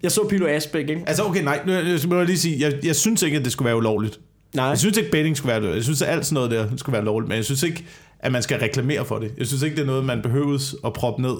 jeg 0.03 0.11
så 0.11 0.27
Pilo 0.29 0.47
Asbæk, 0.47 0.89
ikke? 0.89 1.03
Altså, 1.07 1.23
okay, 1.23 1.43
nej, 1.43 1.59
nu, 1.65 1.71
jeg 1.73 1.99
må 2.07 2.15
jeg 2.17 2.25
lige 2.25 2.37
sige, 2.39 2.59
jeg, 2.59 2.79
jeg 2.85 2.95
synes 2.95 3.21
ikke, 3.21 3.37
at 3.37 3.43
det 3.45 3.51
skulle 3.51 3.65
være 3.65 3.77
ulovligt. 3.77 4.19
Nej, 4.57 4.65
Jeg 4.65 4.77
synes 4.77 4.97
ikke, 4.97 5.11
betting 5.11 5.37
skulle 5.37 5.51
være 5.51 5.61
det. 5.61 5.75
Jeg 5.75 5.83
synes, 5.83 6.01
at 6.01 6.09
alt 6.09 6.25
sådan 6.25 6.33
noget 6.33 6.51
der 6.51 6.77
skulle 6.77 6.93
være 6.93 7.05
lovligt, 7.05 7.27
men 7.29 7.35
jeg 7.35 7.45
synes 7.45 7.63
ikke, 7.63 7.85
at 8.19 8.31
man 8.31 8.41
skal 8.41 8.59
reklamere 8.59 9.05
for 9.05 9.19
det. 9.19 9.31
Jeg 9.37 9.47
synes 9.47 9.63
ikke, 9.63 9.75
det 9.75 9.81
er 9.81 9.85
noget, 9.85 10.05
man 10.05 10.21
behøves 10.21 10.75
at 10.85 10.93
proppe 10.93 11.21
ned 11.21 11.37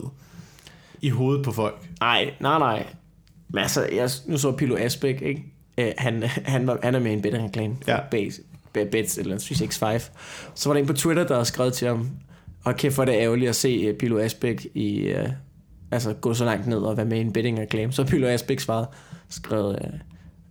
i 1.02 1.10
hovedet 1.10 1.46
på 1.46 1.52
folk. 1.52 1.88
nej, 2.00 2.34
nej, 2.40 2.60
nej. 2.60 2.86
Men 3.50 3.62
altså, 3.62 3.88
jeg, 3.96 4.10
nu 4.26 4.38
så 4.38 4.52
Pilo 4.52 4.78
Asbæk, 4.78 5.22
ikke? 5.22 5.44
Øh, 5.78 5.92
han, 5.98 6.24
han, 6.24 6.68
var, 6.68 6.80
han 6.84 6.96
er 6.96 7.00
med 7.00 7.12
i 7.12 7.14
en 7.14 7.22
bedre 7.22 7.44
reklame. 7.44 7.76
Ja. 7.88 7.98
Base, 8.12 8.42
Bets 8.74 9.18
eller 9.18 9.38
365. 9.38 10.12
Så 10.56 10.70
var 10.70 10.74
der 10.74 10.82
en 10.82 10.88
på 10.88 10.94
Twitter, 10.94 11.28
der 11.28 11.36
har 11.36 11.44
skrevet 11.44 11.74
til 11.74 11.88
ham, 11.88 12.10
og 12.64 12.76
kæft 12.76 12.96
hvor 12.96 13.04
er 13.04 13.06
det 13.06 13.14
ærgerligt 13.14 13.50
at 13.50 13.56
se 13.56 13.92
uh, 13.92 13.98
Pilo 13.98 14.20
Asbæk 14.20 14.68
i, 14.74 15.14
uh, 15.14 15.30
altså, 15.92 16.14
gå 16.14 16.34
så 16.34 16.46
langt 16.46 16.68
ned 16.68 16.78
og 16.78 16.98
være 16.98 17.06
med 17.06 17.18
i 17.18 17.22
en 17.22 17.34
betting 17.34 17.60
reklame. 17.60 17.92
Så 17.92 18.04
Pilo 18.04 18.28
Asbæk 18.28 18.60
svaret, 18.60 18.88
skrevet, 19.30 19.80
uh, 19.82 20.00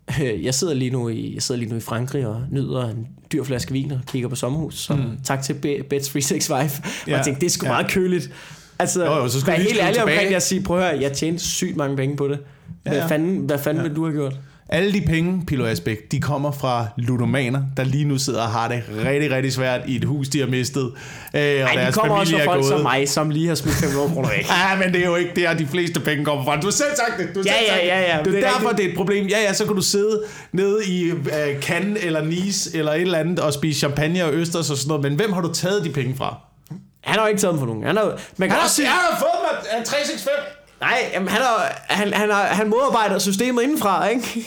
jeg 0.47 0.55
sidder 0.55 0.75
lige 0.75 0.91
nu 0.91 1.09
i 1.09 1.35
jeg 1.35 1.43
sidder 1.43 1.59
lige 1.59 1.71
nu 1.71 1.77
i 1.77 1.81
Frankrig 1.81 2.27
og 2.27 2.43
nyder 2.51 2.89
en 2.91 3.07
dyr 3.33 3.45
flaske 3.45 3.73
vin 3.73 3.93
og 3.93 4.01
kigger 4.07 4.29
på 4.29 4.35
sommerhus. 4.35 4.79
Så 4.79 4.95
mm. 4.97 5.03
tak 5.25 5.43
til 5.43 5.55
Be- 5.55 5.83
Bet365. 5.95 6.53
Ja. 7.09 7.19
Og 7.19 7.25
tænkte, 7.25 7.41
det 7.41 7.47
er 7.47 7.51
sgu 7.51 7.67
ja. 7.67 7.73
meget 7.73 7.91
køligt. 7.91 8.31
Altså, 8.79 9.05
Jo, 9.05 9.15
jo, 9.15 9.29
så 9.29 9.41
skal 9.41 9.53
vær 9.53 9.59
helt 9.59 9.79
ærlig 9.81 9.95
tilbage. 9.95 10.15
omkring 10.15 10.29
det 10.29 10.37
og 10.37 10.43
sige, 10.43 10.63
prøv 10.63 10.79
at 10.79 10.91
høre, 10.91 11.01
jeg 11.03 11.13
tjente 11.13 11.39
sygt 11.45 11.77
mange 11.77 11.97
penge 11.97 12.17
på 12.17 12.29
det. 12.29 12.39
Hvad 12.83 12.93
ja. 12.97 13.07
fanden, 13.07 13.39
hvad 13.39 13.59
fanden 13.59 13.83
ja. 13.83 13.89
vil 13.89 13.97
du 13.97 14.05
have 14.05 14.13
gjort? 14.15 14.41
Alle 14.69 14.93
de 14.93 15.01
penge, 15.07 15.47
Pilo 15.47 15.67
Asbæk, 15.67 16.11
de 16.13 16.21
kommer 16.21 16.51
fra 16.53 16.87
ludomaner, 16.97 17.63
der 17.77 17.85
lige 17.85 18.05
nu 18.05 18.19
sidder 18.19 18.43
og 18.43 18.49
har 18.49 18.69
det 18.69 18.83
rigtig, 19.05 19.31
rigtig 19.31 19.53
svært 19.53 19.81
i 19.87 19.97
et 19.97 20.05
hus, 20.05 20.29
de 20.29 20.41
har 20.41 20.47
mistet. 20.47 20.83
Øh, 20.83 20.91
og 21.35 21.41
Ej, 21.41 21.73
de 21.73 21.79
deres 21.81 21.95
kommer 21.95 22.17
også 22.17 22.37
fra 22.37 22.45
folk 22.45 22.61
gået. 22.61 22.69
som 22.71 22.81
mig, 22.81 23.09
som 23.09 23.31
lige 23.31 23.49
har 23.49 23.55
smidt 23.55 23.75
500 23.77 24.09
kroner 24.15 24.29
væk. 24.29 24.47
Ja, 24.51 24.77
men 24.85 24.95
det 24.95 25.03
er 25.03 25.07
jo 25.07 25.17
ikke 25.17 25.33
der, 25.37 25.55
de 25.55 25.67
fleste 25.67 26.01
penge 26.01 26.25
kommer 26.25 26.45
fra. 26.45 26.61
Du 26.61 26.67
har 26.67 26.71
selv 26.73 26.89
sagt 26.97 27.19
det. 27.19 27.29
Du 27.35 27.39
har 27.41 27.45
Ja, 27.45 27.53
selv 27.53 27.67
ja, 27.67 27.73
sagt 27.73 27.81
det. 27.83 27.89
ja, 27.89 28.01
ja, 28.01 28.19
Det 28.19 28.27
er 28.27 28.31
det 28.31 28.45
er 28.45 28.51
derfor, 28.51 28.61
rigtigt. 28.61 28.77
det 28.79 28.85
er 28.87 28.89
et 28.91 28.97
problem. 28.97 29.27
Ja, 29.27 29.41
ja, 29.43 29.53
så 29.53 29.67
kan 29.67 29.77
du 29.77 29.83
sidde 29.83 30.23
nede 30.53 30.87
i 30.87 31.13
uh, 31.13 31.19
Cannes 31.61 32.05
eller 32.05 32.25
Nice 32.25 32.79
eller 32.79 32.93
et 32.93 33.01
eller 33.01 33.19
andet 33.19 33.41
og 33.41 33.53
spise 33.53 33.79
champagne 33.79 34.25
og 34.25 34.33
østers 34.35 34.71
og 34.71 34.77
sådan 34.77 34.89
noget. 34.89 35.03
Men 35.03 35.15
hvem 35.15 35.33
har 35.33 35.41
du 35.41 35.53
taget 35.53 35.85
de 35.85 35.91
penge 35.91 36.15
fra? 36.17 36.37
Han 37.01 37.15
har 37.19 37.23
jo 37.23 37.29
ikke 37.29 37.41
taget 37.41 37.53
dem 37.53 37.59
for 37.59 37.67
nogen. 37.67 37.83
Han 37.85 37.97
har, 37.97 38.19
man 38.37 38.49
kan 38.49 38.59
også 38.59 38.75
sige, 38.75 38.89
har 38.89 39.17
fået 39.19 39.31
dem 39.41 39.79
af 39.79 39.85
365. 39.85 40.56
nej, 40.81 41.11
jamen, 41.13 41.29
han, 41.29 41.41
har, 41.43 41.83
han, 41.89 42.13
han, 42.13 42.31
har, 42.31 42.43
han 42.45 42.69
modarbejder 42.69 43.19
systemet 43.19 43.63
indenfra, 43.63 44.07
ikke? 44.09 44.47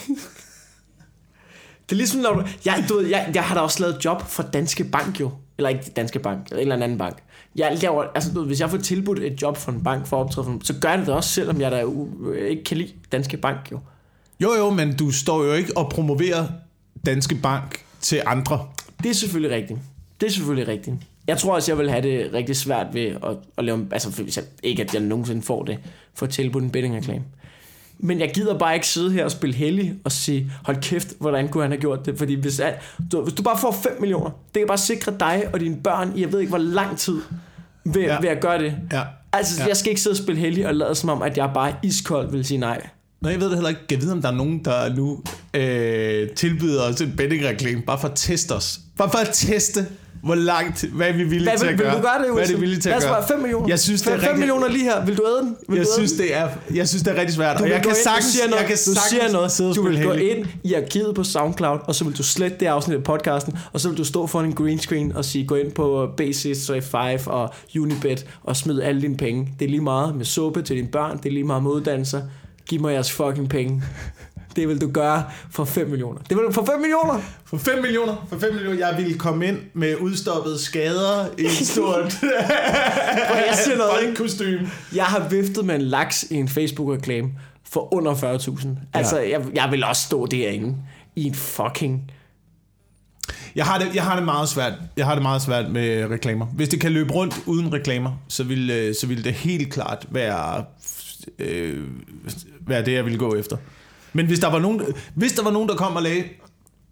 Det 1.90 1.96
er 1.96 1.98
ligesom, 1.98 2.22
når 2.22 2.34
du... 2.34 2.44
Jeg, 2.66 2.86
du 2.90 2.98
ved, 2.98 3.06
jeg, 3.08 3.32
jeg 3.34 3.44
har 3.44 3.56
da 3.56 3.62
også 3.62 3.80
lavet 3.82 4.06
job 4.06 4.22
for 4.28 4.44
Danske 4.44 4.84
Bank 4.84 5.20
jo. 5.20 5.32
Eller 5.58 5.70
ikke 5.70 5.92
Danske 5.96 6.20
Bank, 6.20 6.46
eller 6.46 6.62
en 6.62 6.72
eller 6.72 6.84
anden 6.86 6.98
bank. 6.98 7.18
Jeg 7.56 7.78
laver, 7.82 8.04
altså, 8.16 8.32
du 8.34 8.40
ved, 8.40 8.48
hvis 8.48 8.60
jeg 8.60 8.70
får 8.70 8.78
tilbudt 8.78 9.20
et 9.20 9.42
job 9.42 9.58
for 9.58 9.72
en 9.72 9.84
bank 9.84 10.08
for 10.08 10.18
at 10.22 10.26
optræde 10.26 10.46
for 10.46 10.60
så 10.64 10.74
gør 10.82 10.90
jeg 10.90 10.98
det 11.00 11.08
da 11.08 11.14
også, 11.14 11.30
selvom 11.30 11.62
jeg 11.62 11.72
da 11.72 11.84
u- 11.84 12.34
ikke 12.34 12.64
kan 12.64 12.78
lide 12.78 12.94
Danske 13.12 13.38
Bank 13.38 13.58
jo. 13.72 13.80
Jo, 14.40 14.54
jo, 14.54 14.70
men 14.70 14.98
du 14.98 15.12
står 15.12 15.44
jo 15.44 15.54
ikke 15.54 15.78
og 15.78 15.90
promoverer 15.90 16.48
Danske 17.06 17.36
Bank 17.36 17.84
til 18.02 18.22
andre. 18.26 18.68
Det 19.04 19.10
er 19.10 19.14
selvfølgelig 19.14 19.56
rigtigt. 19.56 19.80
Det 20.22 20.28
er 20.28 20.32
selvfølgelig 20.32 20.68
rigtigt. 20.68 20.96
Jeg 21.30 21.38
tror 21.38 21.56
også, 21.56 21.72
jeg 21.72 21.78
vil 21.78 21.90
have 21.90 22.02
det 22.02 22.34
rigtig 22.34 22.56
svært 22.56 22.88
ved 22.94 23.02
at, 23.06 23.38
at 23.58 23.66
lave... 23.66 23.88
Altså, 23.92 24.10
hvis 24.10 24.38
jeg, 24.38 24.46
ikke 24.64 24.84
at 24.84 24.94
jeg 24.94 25.02
nogensinde 25.02 25.42
får 25.42 25.64
det, 25.64 25.78
for 26.16 26.26
at 26.26 26.32
tilbudt 26.32 26.64
en 26.64 26.70
bettingreklame. 26.70 27.24
Men 28.00 28.20
jeg 28.20 28.32
gider 28.34 28.58
bare 28.58 28.74
ikke 28.74 28.88
sidde 28.88 29.12
her 29.12 29.26
og 29.26 29.32
spille 29.32 29.56
heldig 29.56 29.94
og 30.04 30.12
sige, 30.12 30.52
hold 30.64 30.78
kæft, 30.82 31.14
hvordan 31.20 31.48
kunne 31.48 31.64
han 31.64 31.72
have 31.72 31.82
gjort 31.82 32.06
det? 32.06 32.18
Fordi 32.18 32.34
hvis, 32.36 32.60
at, 32.60 32.74
du, 33.12 33.22
hvis 33.22 33.34
du 33.34 33.44
bare 33.44 33.58
får 33.58 33.72
5 33.84 33.92
millioner, 34.00 34.30
det 34.54 34.60
kan 34.60 34.68
bare 34.68 34.78
sikre 34.78 35.14
dig 35.20 35.44
og 35.54 35.60
dine 35.60 35.78
børn 35.84 36.12
i, 36.16 36.22
jeg 36.22 36.32
ved 36.32 36.40
ikke 36.40 36.50
hvor 36.50 36.58
lang 36.58 36.98
tid, 36.98 37.22
ved, 37.86 38.02
Ja. 38.02 38.20
ved 38.22 38.30
at 38.30 38.42
gøre 38.42 38.58
det. 38.64 38.74
Ja. 38.92 39.02
Altså, 39.34 39.62
ja. 39.64 39.68
jeg 39.68 39.78
skal 39.78 39.90
ikke 39.90 40.02
sidde 40.02 40.14
og 40.14 40.18
spille 40.18 40.42
heldig 40.42 40.68
og 40.68 40.76
lade 40.76 40.96
som 40.96 41.10
om, 41.10 41.22
at 41.22 41.38
jeg 41.38 41.52
bare 41.54 41.74
iskold 41.84 42.32
vil 42.32 42.46
sige 42.46 42.58
nej. 42.58 42.82
Nej, 43.22 43.32
jeg 43.32 43.40
ved 43.42 43.48
det 43.48 43.56
heller 43.56 43.70
ikke. 43.70 43.82
Jeg 43.92 44.02
ved, 44.02 44.12
om 44.12 44.22
der 44.22 44.30
er 44.30 44.36
nogen, 44.36 44.66
der 44.66 44.96
nu 44.96 45.20
øh, 45.54 46.30
tilbyder 46.30 46.84
os 46.84 47.02
en 47.02 47.14
bettingreklame, 47.18 47.82
bare 47.82 48.00
for 48.00 48.08
at 48.08 48.14
teste 48.16 48.52
os. 48.56 48.80
Bare 48.98 49.10
for 49.10 49.18
at 49.18 49.30
teste, 49.34 49.86
hvor 50.24 50.36
langt, 50.36 50.84
hvad 50.84 51.08
er 51.08 51.14
vi 51.14 51.24
villige 51.24 51.44
Hvad, 51.50 51.58
til 51.58 51.68
vil, 51.68 51.74
at 51.74 51.78
vil 51.80 51.86
gøre. 51.86 51.98
du 51.98 52.02
gøre 52.02 52.12
det, 52.14 52.22
Hvad 52.22 52.30
er 52.30 52.36
Wilson? 52.36 52.54
det 52.54 52.62
villige 52.62 52.80
til 52.82 52.90
at 52.90 53.02
gøre? 53.02 53.12
bare 53.12 53.28
5 53.28 53.40
millioner. 53.40 53.68
Jeg 53.68 53.80
synes, 53.80 54.02
det 54.02 54.08
er 54.14 54.16
5 54.18 54.22
rigtig- 54.22 54.40
millioner 54.40 54.68
lige 54.68 54.84
her. 54.84 55.06
Vil 55.06 55.18
du 55.18 55.24
æde 55.28 55.38
den? 55.46 55.56
Vil 55.70 55.78
Jeg 55.78 55.86
du 55.86 55.92
synes, 55.98 56.12
den? 56.12 56.22
det 56.22 56.36
er, 56.36 56.48
jeg 56.76 56.88
synes, 56.88 57.04
det 57.04 57.12
er 57.14 57.20
rigtig 57.20 57.36
svært, 57.36 57.58
Du 57.58 57.64
og 57.64 57.66
vil 57.66 57.72
jeg 57.72 57.82
kan 57.82 57.90
ind, 57.92 57.98
sagtens, 58.04 58.26
du 58.26 58.32
siger 58.32 58.46
noget, 58.50 58.60
jeg 58.62 58.68
kan 58.68 58.78
du 58.78 58.84
sagtens 58.84 59.04
siger 59.10 59.32
noget, 59.32 59.52
sidde 59.52 59.74
du 59.74 59.84
vil 59.88 60.04
gå 60.04 60.12
ind 60.12 60.46
i 60.64 60.74
arkivet 60.74 61.16
på 61.16 61.24
SoundCloud, 61.24 61.80
og 61.84 61.96
så 61.96 62.04
vil 62.06 62.18
du 62.18 62.24
slette 62.24 62.58
det 62.60 62.66
afsnit 62.66 62.98
af 62.98 63.04
podcasten, 63.04 63.58
og 63.74 63.80
så 63.80 63.90
vil 63.90 63.98
du 63.98 64.04
stå 64.04 64.28
foran 64.28 64.46
en 64.46 64.54
green 64.54 64.80
screen 64.80 65.16
og 65.16 65.26
sige, 65.26 65.46
gå 65.46 65.56
ind 65.56 65.72
på 65.72 66.08
B635 66.22 67.28
og 67.30 67.54
Unibet 67.80 68.26
og 68.44 68.56
smid 68.58 68.82
alle 68.82 69.02
dine 69.02 69.18
penge. 69.18 69.48
Det 69.60 69.66
er 69.66 69.70
lige 69.70 69.82
meget 69.84 70.16
med 70.16 70.26
suppe 70.26 70.62
til 70.62 70.76
dine 70.76 70.88
børn, 70.88 71.18
det 71.18 71.26
er 71.26 71.34
lige 71.34 71.44
meget 71.44 71.64
med 71.64 71.72
uddannelser. 71.72 72.22
Giv 72.70 72.82
mig 72.82 72.94
jeres 72.94 73.12
fucking 73.12 73.50
penge. 73.50 73.84
Det 74.60 74.68
vil 74.68 74.82
du 74.82 74.92
gøre 74.92 75.24
for 75.52 75.66
5 75.66 75.90
millioner. 75.90 76.22
Det 76.30 76.38
vil 76.38 76.46
du 76.46 76.52
for 76.52 76.66
5 76.66 76.80
millioner? 76.80 77.22
For 77.46 77.58
5 77.58 77.82
millioner, 77.82 78.28
for 78.30 78.40
5 78.40 78.54
millioner, 78.54 78.78
jeg 78.78 78.98
ville 78.98 79.18
komme 79.18 79.48
ind 79.48 79.58
med 79.74 79.96
udstoppede 79.96 80.60
skader 80.60 81.26
i 81.38 81.46
et 81.46 81.52
stort 81.52 82.18
jeg 83.48 83.60
siger 83.64 83.78
noget, 83.78 84.18
kostume. 84.18 84.70
Jeg 84.96 85.06
har 85.06 85.30
viftet 85.30 85.66
med 85.66 85.76
en 85.76 85.82
laks 85.82 86.24
i 86.24 86.36
en 86.36 86.48
Facebook-reklame 86.48 87.30
for 87.72 87.94
under 87.94 88.14
40.000. 88.14 88.68
Altså, 88.94 89.20
jeg, 89.20 89.42
jeg 89.54 89.68
vil 89.72 89.84
også 89.84 90.02
stå 90.02 90.26
derinde 90.26 90.76
i 91.16 91.24
en 91.24 91.36
fucking... 91.36 92.12
Jeg 93.56 93.66
har, 93.66 93.80
det, 93.80 93.96
jeg 93.96 94.04
har 94.04 94.16
det 94.16 94.26
meget 94.26 94.50
svært. 94.50 94.74
Jeg 94.98 95.06
har 95.06 95.14
det 95.14 95.22
meget 95.22 95.42
svært 95.42 95.72
med 95.72 96.10
reklamer. 96.10 96.46
Hvis 96.46 96.70
det 96.70 96.82
kan 96.82 96.92
løbe 96.92 97.14
rundt 97.14 97.36
uden 97.46 97.74
reklamer, 97.74 98.12
så 98.28 98.44
vil, 98.44 98.70
øh, 98.70 98.96
så 98.96 99.08
vil 99.08 99.24
det 99.24 99.34
helt 99.34 99.74
klart 99.74 100.06
være, 100.10 100.64
øh, 101.40 101.84
være 102.68 102.86
det, 102.86 102.94
jeg 102.94 103.06
vil 103.06 103.18
gå 103.18 103.36
efter. 103.36 103.58
Men 104.14 104.26
hvis 104.26 104.40
der 104.40 104.50
var 104.50 104.60
nogen, 104.60 104.82
hvis 105.16 105.34
der 105.34 105.44
var 105.44 105.52
nogen, 105.52 105.70
der 105.70 105.76
kom 105.76 105.96
og 105.96 106.04
lagde 106.04 106.24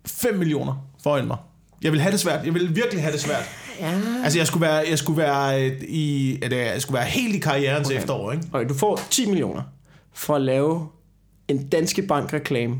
5 0.05 0.35
millioner 0.35 0.87
foran 1.03 1.27
mig, 1.27 1.37
jeg 1.83 1.91
vil 1.91 2.01
have 2.01 2.11
det 2.11 2.19
svært. 2.19 2.45
Jeg 2.45 2.53
vil 2.53 2.75
virkelig 2.75 3.01
have 3.01 3.11
det 3.11 3.21
svært. 3.21 3.49
Ja. 3.79 3.93
Altså, 4.23 4.39
jeg 4.39 4.47
skulle 4.47 4.61
være, 4.61 4.85
jeg 4.89 4.97
skulle 4.97 5.17
være, 5.17 5.65
øh, 5.65 5.81
i, 5.81 6.39
at 6.41 6.51
jeg 6.51 6.81
skulle 6.81 6.97
være 6.97 7.07
helt 7.07 7.35
i 7.35 7.39
karrierens 7.39 7.87
okay. 7.87 7.97
efterår, 7.97 8.31
ikke? 8.31 8.47
Okay, 8.53 8.69
du 8.69 8.73
får 8.73 8.99
10 9.09 9.25
millioner 9.25 9.61
for 10.13 10.35
at 10.35 10.41
lave 10.41 10.87
en 11.47 11.67
Danske 11.67 12.01
Bank-reklame 12.01 12.75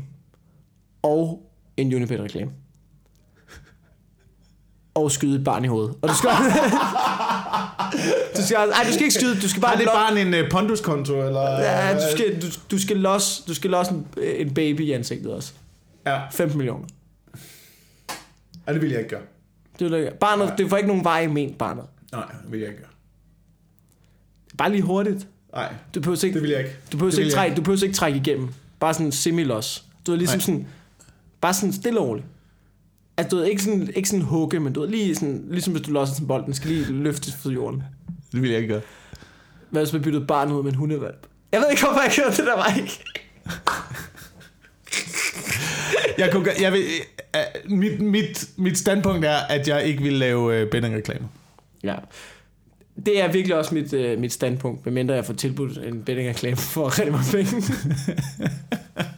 og 1.02 1.42
en 1.76 1.94
Unibet-reklame. 1.94 2.50
Og 4.94 5.10
skyde 5.10 5.38
et 5.38 5.44
barn 5.44 5.64
i 5.64 5.68
hovedet. 5.68 5.96
Og 6.02 6.08
du 6.08 6.14
skal... 6.14 6.30
du 8.36 8.42
skal, 8.46 8.56
ej, 8.56 8.84
du 8.86 8.92
skal 8.92 9.02
ikke 9.02 9.14
skyde, 9.14 9.40
du 9.40 9.48
skal 9.48 9.62
bare... 9.62 9.70
Var 9.72 9.76
det 9.76 9.84
lo- 9.86 9.92
bare 9.92 10.20
en 10.40 10.44
uh, 10.44 10.50
ponduskonto, 10.50 11.26
eller? 11.26 11.40
Ja, 11.60 11.94
du 11.94 12.16
skal, 12.16 12.42
du, 12.42 12.46
du 12.70 12.78
skal 12.78 12.96
losse, 12.96 13.42
du 13.48 13.54
skal 13.54 13.70
losse 13.70 13.92
en, 13.92 14.06
en 14.22 14.54
baby 14.54 14.80
i 14.80 14.92
ansigtet 14.92 15.32
også. 15.32 15.52
Ja, 16.06 16.20
15 16.32 16.58
millioner. 16.58 16.86
ja 18.66 18.72
det 18.72 18.82
vil 18.82 18.90
jeg 18.90 18.98
ikke 18.98 19.10
gøre. 19.10 19.22
Det, 19.78 20.06
er, 20.06 20.12
barnet, 20.14 20.54
det 20.58 20.70
får 20.70 20.76
ikke 20.76 20.88
nogen 20.88 21.04
vej 21.04 21.20
i 21.20 21.26
men, 21.26 21.54
barnet. 21.54 21.84
Nej, 22.12 22.24
det 22.44 22.52
vil 22.52 22.60
jeg 22.60 22.68
ikke 22.68 22.80
gøre. 22.80 22.90
Bare 24.58 24.70
lige 24.70 24.82
hurtigt. 24.82 25.26
Nej, 25.52 25.74
Du 25.94 26.00
behøver 26.00 26.24
ikke, 26.24 26.34
det 26.34 26.42
vil 26.42 26.50
jeg 26.50 26.58
ikke. 26.60 26.76
du 26.92 26.96
behøver 26.96 27.10
vil 27.10 27.18
ikke, 27.18 27.26
jeg 27.28 27.34
trække, 27.34 27.56
du 27.56 27.62
behøver 27.62 27.82
ikke 27.82 27.94
trække 27.96 28.18
igennem. 28.18 28.48
Bare 28.80 28.94
sådan 28.94 29.12
semi-loss. 29.12 29.82
Du 30.06 30.12
er 30.12 30.16
ligesom 30.16 30.36
Nej. 30.38 30.44
sådan... 30.44 30.66
Bare 31.40 31.54
sådan 31.54 31.72
stille 31.72 32.00
og 32.00 32.08
roligt. 32.08 32.26
Altså, 33.18 33.30
du 33.30 33.36
ved, 33.36 33.44
ikke 33.46 33.62
sådan, 33.62 33.90
ikke 33.96 34.08
sådan 34.08 34.22
hugge, 34.24 34.60
men 34.60 34.72
du 34.72 34.80
ved, 34.80 34.88
lige 34.88 35.14
sådan, 35.14 35.44
ligesom 35.50 35.72
hvis 35.72 35.86
du 35.86 35.90
losser 35.92 36.14
sådan 36.14 36.24
en 36.24 36.28
bold, 36.28 36.44
den 36.44 36.54
skal 36.54 36.70
lige 36.70 36.84
løftes 36.92 37.34
fra 37.34 37.50
jorden. 37.50 37.82
Det 38.32 38.42
vil 38.42 38.50
jeg 38.50 38.60
ikke 38.60 38.72
gøre. 38.74 38.82
Hvad 39.70 39.82
hvis 39.82 39.92
man 39.92 40.02
byttede 40.02 40.26
barn 40.26 40.52
ud 40.52 40.62
med 40.62 40.72
en 40.72 40.76
hundevalp? 40.78 41.26
Jeg 41.52 41.60
ved 41.60 41.70
ikke, 41.70 41.82
hvorfor 41.82 42.00
jeg 42.02 42.12
gjorde 42.14 42.30
det 42.30 42.46
der 42.46 42.56
var 42.56 42.74
ikke. 42.76 43.04
Jeg 46.18 46.32
kunne, 46.32 46.44
gøre- 46.44 46.54
jeg 46.60 46.72
vil, 46.72 46.82
uh, 47.66 47.72
mit, 47.78 48.00
mit, 48.00 48.48
mit 48.56 48.78
standpunkt 48.78 49.24
er, 49.24 49.36
at 49.36 49.68
jeg 49.68 49.84
ikke 49.84 50.02
vil 50.02 50.12
lave 50.12 50.62
uh, 50.62 50.70
bettingreklamer. 50.70 51.28
Ja. 51.84 51.94
Det 53.06 53.20
er 53.22 53.32
virkelig 53.32 53.56
også 53.56 53.74
mit, 53.74 53.92
øh, 53.92 54.18
mit 54.18 54.32
standpunkt, 54.32 54.86
medmindre 54.86 55.14
jeg 55.14 55.24
får 55.24 55.34
tilbudt 55.34 55.78
en 55.78 56.02
bettingreklame 56.02 56.56
for 56.56 56.98
rigtig 56.98 57.12
mange 57.12 57.32
penge. 57.32 57.62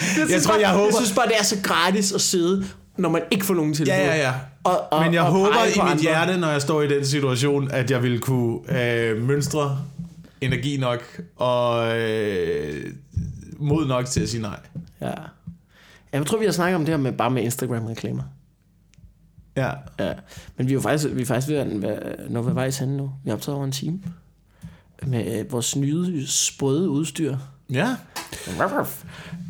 jeg, 0.00 0.26
synes 0.28 0.44
tror, 0.44 0.52
bare, 0.52 0.60
jeg 0.60 0.70
håber- 0.70 0.84
Jeg 0.86 0.94
synes 0.94 1.12
bare, 1.14 1.26
det 1.26 1.34
er 1.40 1.44
så 1.44 1.56
gratis 1.62 2.12
at 2.12 2.20
sidde, 2.20 2.64
når 2.96 3.08
man 3.08 3.22
ikke 3.30 3.46
får 3.46 3.54
nogen 3.54 3.74
tilbud. 3.74 3.88
Ja, 3.92 4.06
ja, 4.06 4.16
ja. 4.16 4.32
Og, 4.64 4.92
og, 4.92 5.04
Men 5.04 5.14
jeg 5.14 5.22
og 5.22 5.30
håber 5.32 5.64
i 5.64 5.68
mit 5.68 5.78
andre. 5.78 6.02
hjerte, 6.02 6.36
når 6.36 6.48
jeg 6.50 6.62
står 6.62 6.82
i 6.82 6.88
den 6.88 7.06
situation, 7.06 7.70
at 7.70 7.90
jeg 7.90 8.02
vil 8.02 8.20
kunne 8.20 8.80
øh, 8.82 9.22
mønstre 9.22 9.78
energi 10.40 10.76
nok 10.76 11.20
og 11.36 11.98
øh, 12.00 12.84
mod 13.58 13.86
nok 13.86 14.06
til 14.06 14.20
at 14.20 14.28
sige 14.28 14.42
nej. 14.42 14.58
Ja. 15.00 15.12
Jeg 16.12 16.26
tror, 16.26 16.38
vi 16.38 16.44
har 16.44 16.52
snakket 16.52 16.74
om 16.76 16.84
det 16.84 16.88
her 16.94 16.96
med 17.02 17.12
bare 17.12 17.30
med 17.30 17.42
Instagram-reklamer. 17.42 18.22
Ja. 19.56 19.70
Ja. 20.00 20.12
Men 20.56 20.66
vi 20.66 20.72
er 20.72 20.74
jo 20.74 20.80
faktisk, 20.80 21.14
vi 21.16 21.22
er 21.22 21.26
faktisk 21.26 21.48
ved 21.48 21.56
at 21.56 21.82
være, 21.82 21.98
nå, 22.30 22.42
hvad 22.42 22.54
vejs 22.54 22.78
henne 22.78 22.96
nu. 22.96 23.10
Vi 23.24 23.30
har 23.30 23.36
optaget 23.36 23.56
over 23.56 23.64
en 23.64 23.72
time. 23.72 23.98
Med 25.06 25.38
øh, 25.40 25.52
vores 25.52 25.76
nye 25.76 26.26
sprøde 26.26 26.88
udstyr. 26.90 27.36
Ja. 27.70 27.96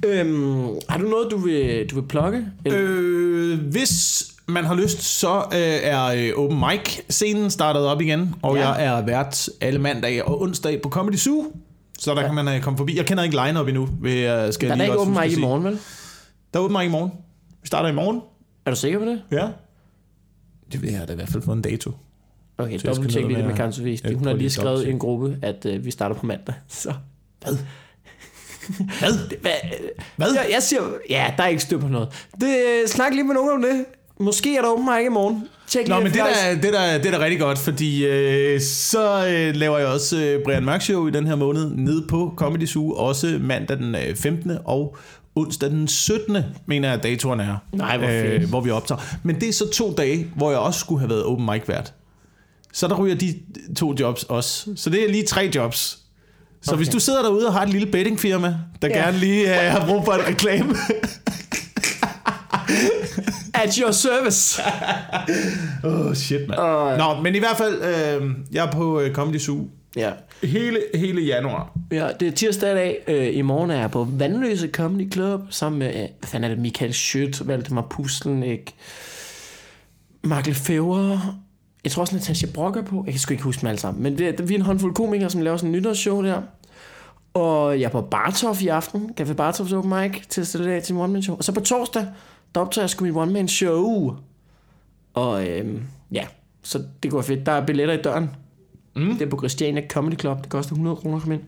Øhm, 0.07 0.63
har 0.89 0.99
du 0.99 1.09
noget, 1.09 1.31
du 1.31 1.37
vil, 1.37 1.87
du 1.91 2.01
vil 2.01 2.09
plukke? 2.09 2.47
Eller? 2.65 2.81
Øh, 2.83 3.59
hvis 3.71 4.25
man 4.47 4.65
har 4.65 4.75
lyst, 4.75 5.03
så 5.03 5.37
øh, 5.39 5.59
er 5.83 6.05
øh, 6.05 6.33
Open 6.45 6.59
Mic-scenen 6.59 7.51
startet 7.51 7.83
op 7.87 8.01
igen, 8.01 8.35
og 8.43 8.57
Ja. 8.57 8.69
jeg 8.71 8.85
er 8.87 9.05
vært 9.05 9.49
alle 9.61 9.79
mandag 9.79 10.25
og 10.25 10.43
onsdag 10.43 10.83
på 10.83 10.89
Comedy 10.89 11.17
Zoo. 11.17 11.45
Så 11.99 12.15
der 12.15 12.21
ja. 12.21 12.27
kan 12.27 12.35
man 12.35 12.49
øh, 12.49 12.61
komme 12.61 12.77
forbi. 12.77 12.97
Jeg 12.97 13.07
kender 13.07 13.23
ikke 13.25 13.37
line-up 13.47 13.69
endnu. 13.69 13.89
Vil 14.01 14.13
jeg, 14.13 14.55
skal 14.55 14.69
Der 14.69 14.75
er 14.75 14.79
lige 14.79 15.01
ikke 15.01 15.11
mig 15.13 15.25
at 15.25 15.33
i 15.33 15.41
morgen, 15.41 15.65
vel? 15.65 15.79
Der 16.55 16.61
er 16.61 16.65
åben 16.65 16.77
mic 16.77 16.85
i 16.87 16.89
morgen. 16.89 17.11
Vi 17.63 17.67
starter 17.67 17.89
i 17.89 17.93
morgen. 17.93 18.21
Er 18.67 18.71
du 18.71 18.77
sikker 18.77 18.99
på 18.99 19.05
det? 19.05 19.23
Ja. 19.33 19.49
Det 20.73 20.83
vil 20.83 20.91
jeg 20.93 21.09
da 21.09 21.13
i 21.13 21.17
hvert 21.17 21.29
fald 21.29 21.43
få 21.43 21.53
en 21.53 21.63
dato. 21.63 21.93
Okay, 22.59 22.79
dobbelt 22.87 23.13
tjek 23.13 23.27
lige 23.27 23.37
det 23.39 23.45
med 23.47 23.55
Karen 23.55 23.73
Sofie. 23.73 23.99
Hun 24.15 24.27
har 24.27 24.35
lige 24.35 24.51
skrevet 24.51 24.87
i 24.87 24.91
en 24.91 24.99
gruppe, 24.99 25.39
at 25.43 25.67
øh, 25.67 25.85
vi 25.85 25.91
starter 25.91 26.17
på 26.17 26.27
mandag. 26.27 26.55
Så. 26.69 26.93
Hvad? 27.45 27.57
Hvad? 28.99 29.39
Hvad? 29.41 29.53
Hvad? 30.17 30.33
Jeg, 30.35 30.47
jeg 30.53 30.63
siger, 30.63 30.81
ja, 31.11 31.31
der 31.37 31.43
er 31.43 31.49
ikke 31.49 31.63
styr 31.63 31.79
på 31.79 31.89
noget. 31.89 32.09
Det, 32.41 32.47
øh, 32.47 32.89
snak 32.89 33.13
lige 33.13 33.25
med 33.25 33.35
nogen 33.35 33.51
om 33.51 33.63
det. 33.63 33.85
Måske 34.21 34.57
er 34.57 34.63
der 34.63 34.69
åben 34.69 34.89
i 35.07 35.09
morgen. 35.09 35.49
Tjek 35.67 35.89
Nå, 35.89 35.97
men 36.01 36.07
det 36.07 36.15
der, 36.15 36.55
det, 36.55 36.73
der, 36.73 36.99
det 36.99 37.07
er 37.07 37.19
da 37.19 37.25
rigtig 37.25 37.41
godt, 37.41 37.59
fordi 37.59 38.07
øh, 38.07 38.61
så 38.61 39.27
øh, 39.27 39.57
laver 39.57 39.79
jeg 39.79 39.87
også 39.87 40.17
øh, 40.17 40.45
Brian 40.45 40.65
Mørk 40.65 40.83
Show 40.83 41.07
i 41.07 41.11
den 41.11 41.27
her 41.27 41.35
måned 41.35 41.71
nede 41.71 42.07
på 42.09 42.33
Comedy 42.37 42.67
Zoo, 42.67 42.93
også 42.93 43.39
mandag 43.41 43.79
den 43.79 43.95
øh, 43.95 44.17
15. 44.17 44.59
og 44.65 44.97
onsdag 45.35 45.71
den 45.71 45.89
17. 45.89 46.37
mener 46.67 46.89
jeg, 46.89 46.97
at 46.97 47.03
datoren 47.03 47.41
er. 47.41 47.57
Nej, 47.73 47.99
hvor 47.99 48.07
fedt. 48.07 48.43
hvor 48.43 48.61
vi 48.61 48.71
optager. 48.71 49.01
Men 49.23 49.41
det 49.41 49.49
er 49.49 49.53
så 49.53 49.71
to 49.71 49.95
dage, 49.95 50.31
hvor 50.37 50.51
jeg 50.51 50.59
også 50.59 50.81
skulle 50.81 51.01
have 51.01 51.11
været 51.11 51.25
open 51.25 51.47
mic 51.47 51.63
vært. 51.67 51.93
Så 52.73 52.89
der 52.89 52.95
ryger 52.95 53.15
de 53.15 53.35
to 53.77 53.95
jobs 54.01 54.23
også. 54.23 54.73
Så 54.77 54.91
det 54.91 55.05
er 55.05 55.09
lige 55.09 55.25
tre 55.25 55.51
jobs. 55.55 55.99
Så 56.67 56.73
okay. 56.73 56.77
Hvis 56.77 56.89
du 56.89 56.99
sidder 57.01 57.23
derude 57.23 57.47
og 57.47 57.53
har 57.53 57.63
et 57.63 57.69
lille 57.69 57.87
bettingfirma, 57.87 58.55
der 58.83 58.89
Ja. 58.89 58.99
ja. 58.99 59.05
gerne 59.05 59.19
lige 59.19 59.65
øh, 59.67 59.71
har 59.73 59.87
brug 59.87 60.05
for 60.05 60.13
en 60.13 60.27
reklame, 60.27 60.75
At 63.55 63.75
your 63.77 63.91
service. 63.91 64.63
Oh, 65.85 66.15
shit, 66.15 66.49
mand. 66.49 66.61
Åh. 66.61 66.99
Nå, 66.99 67.23
men 67.23 67.35
i 67.35 67.39
hvert 67.39 67.57
fald, 67.57 67.75
øh, 67.83 68.31
jeg 68.53 68.67
er 68.67 68.71
på 68.73 69.01
øh, 69.01 69.15
Comedy 69.15 69.39
Zoo 69.39 69.69
ja. 69.97 70.11
hele, 70.43 70.79
hele 70.95 71.21
januar. 71.23 71.73
ja, 71.93 72.09
det 72.21 72.29
er 72.29 72.33
tirsdag 72.33 72.73
i 72.73 72.75
dag. 72.75 72.99
Øh, 73.09 73.37
I 73.37 73.43
morgen 73.43 73.71
er 73.71 73.81
jeg 73.81 73.91
på 73.91 74.09
Vandløse 74.11 74.69
Comedy 74.73 75.13
Club 75.13 75.41
sammen 75.51 75.79
med, 75.79 75.89
øh, 75.89 75.95
hvad 75.95 76.09
fanden 76.25 76.51
er 76.51 76.55
det, 76.55 76.63
Michael 76.63 76.95
Schødt, 76.95 77.49
Valdemar 77.49 77.87
Pustelnik, 77.91 78.75
Mark 80.25 80.47
Lefebvre, 80.47 81.21
jeg 81.87 81.93
tror 81.93 82.01
også, 82.01 82.15
Natasha 82.15 82.47
Brock 82.55 82.77
er 82.77 82.83
på. 82.83 83.03
Jeg 83.07 83.13
kan 83.15 83.21
sgu 83.21 83.33
ikke 83.33 83.45
huske 83.45 83.61
dem 83.61 83.69
alle 83.69 83.79
sammen. 83.79 84.03
Men 84.03 84.19
det, 84.19 84.41
er- 84.41 84.45
vi 84.45 84.55
er 84.55 84.59
en 84.59 84.65
håndfuld 84.65 84.95
komikere, 84.95 85.31
som 85.31 85.41
laver 85.41 85.57
sådan 85.57 85.69
en 85.69 85.73
nytårsshow 85.73 86.23
der. 86.25 86.43
Og 87.35 87.81
jeg 87.81 87.87
er 87.87 87.91
på 87.91 88.01
Bartov 88.01 88.57
i 88.61 88.69
aften. 88.69 89.11
Café 89.21 89.33
Bartovs 89.33 89.73
open 89.73 89.91
mic 90.03 90.27
til 90.29 90.41
at 90.41 90.47
stille 90.47 90.73
af 90.73 90.83
til 90.83 90.95
min 90.95 91.05
one-man 91.05 91.23
show. 91.23 91.37
Og 91.37 91.45
så 91.45 91.53
på 91.53 91.61
torsdag, 91.61 92.07
der 92.55 92.61
optager 92.61 92.83
jeg 92.83 92.91
sgu 92.91 93.05
mit 93.05 93.17
one-man 93.17 93.49
show. 93.49 94.17
Og 95.15 95.49
øhm, 95.49 95.83
ja, 96.13 96.27
så 96.63 96.83
det 97.03 97.11
går 97.11 97.23
fedt. 97.23 97.47
Der 97.47 97.53
er 97.53 97.67
billetter 97.67 97.95
i 97.95 98.03
døren. 98.03 98.31
Mm. 98.97 99.13
Det 99.13 99.23
er 99.23 99.31
på 99.31 99.39
Christiania 99.39 99.89
Comedy 99.89 100.19
Club. 100.21 100.39
Det 100.43 100.49
koster 100.49 100.73
100 100.73 100.97
kroner 100.97 101.17
at 101.17 101.23
komme 101.23 101.35
ind. 101.35 101.43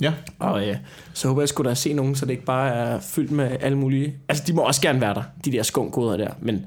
Ja. 0.00 0.12
Og 0.38 0.68
øh, 0.68 0.76
så 1.12 1.28
håber 1.28 1.40
jeg 1.42 1.48
skulle 1.48 1.68
da 1.70 1.74
se 1.74 1.92
nogen, 1.92 2.14
så 2.14 2.26
det 2.26 2.32
ikke 2.32 2.44
bare 2.44 2.74
er 2.74 3.00
fyldt 3.00 3.30
med 3.30 3.56
alle 3.60 3.78
mulige... 3.78 4.14
Altså, 4.28 4.44
de 4.46 4.52
må 4.52 4.62
også 4.62 4.80
gerne 4.80 5.00
være 5.00 5.14
der, 5.14 5.22
de 5.44 5.52
der 5.52 5.62
skumgoder 5.62 6.16
der. 6.16 6.30
Men 6.40 6.66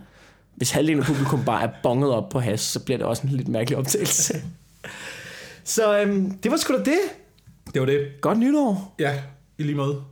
hvis 0.61 0.71
halvdelen 0.71 0.99
af 0.99 1.05
publikum 1.05 1.45
bare 1.45 1.63
er 1.63 1.69
bonget 1.83 2.11
op 2.11 2.29
på 2.29 2.39
has, 2.39 2.61
så 2.61 2.79
bliver 2.79 2.97
det 2.97 3.07
også 3.07 3.23
en 3.27 3.29
lidt 3.29 3.47
mærkelig 3.47 3.77
optagelse. 3.77 4.41
så 5.63 5.99
øhm, 5.99 6.31
det 6.37 6.51
var 6.51 6.57
sgu 6.57 6.73
da 6.73 6.83
det. 6.83 6.99
Det 7.73 7.79
var 7.79 7.85
det. 7.85 8.07
Godt 8.21 8.39
nytår. 8.39 8.95
Ja, 8.99 9.21
i 9.57 9.63
lige 9.63 9.75
måde. 9.75 10.03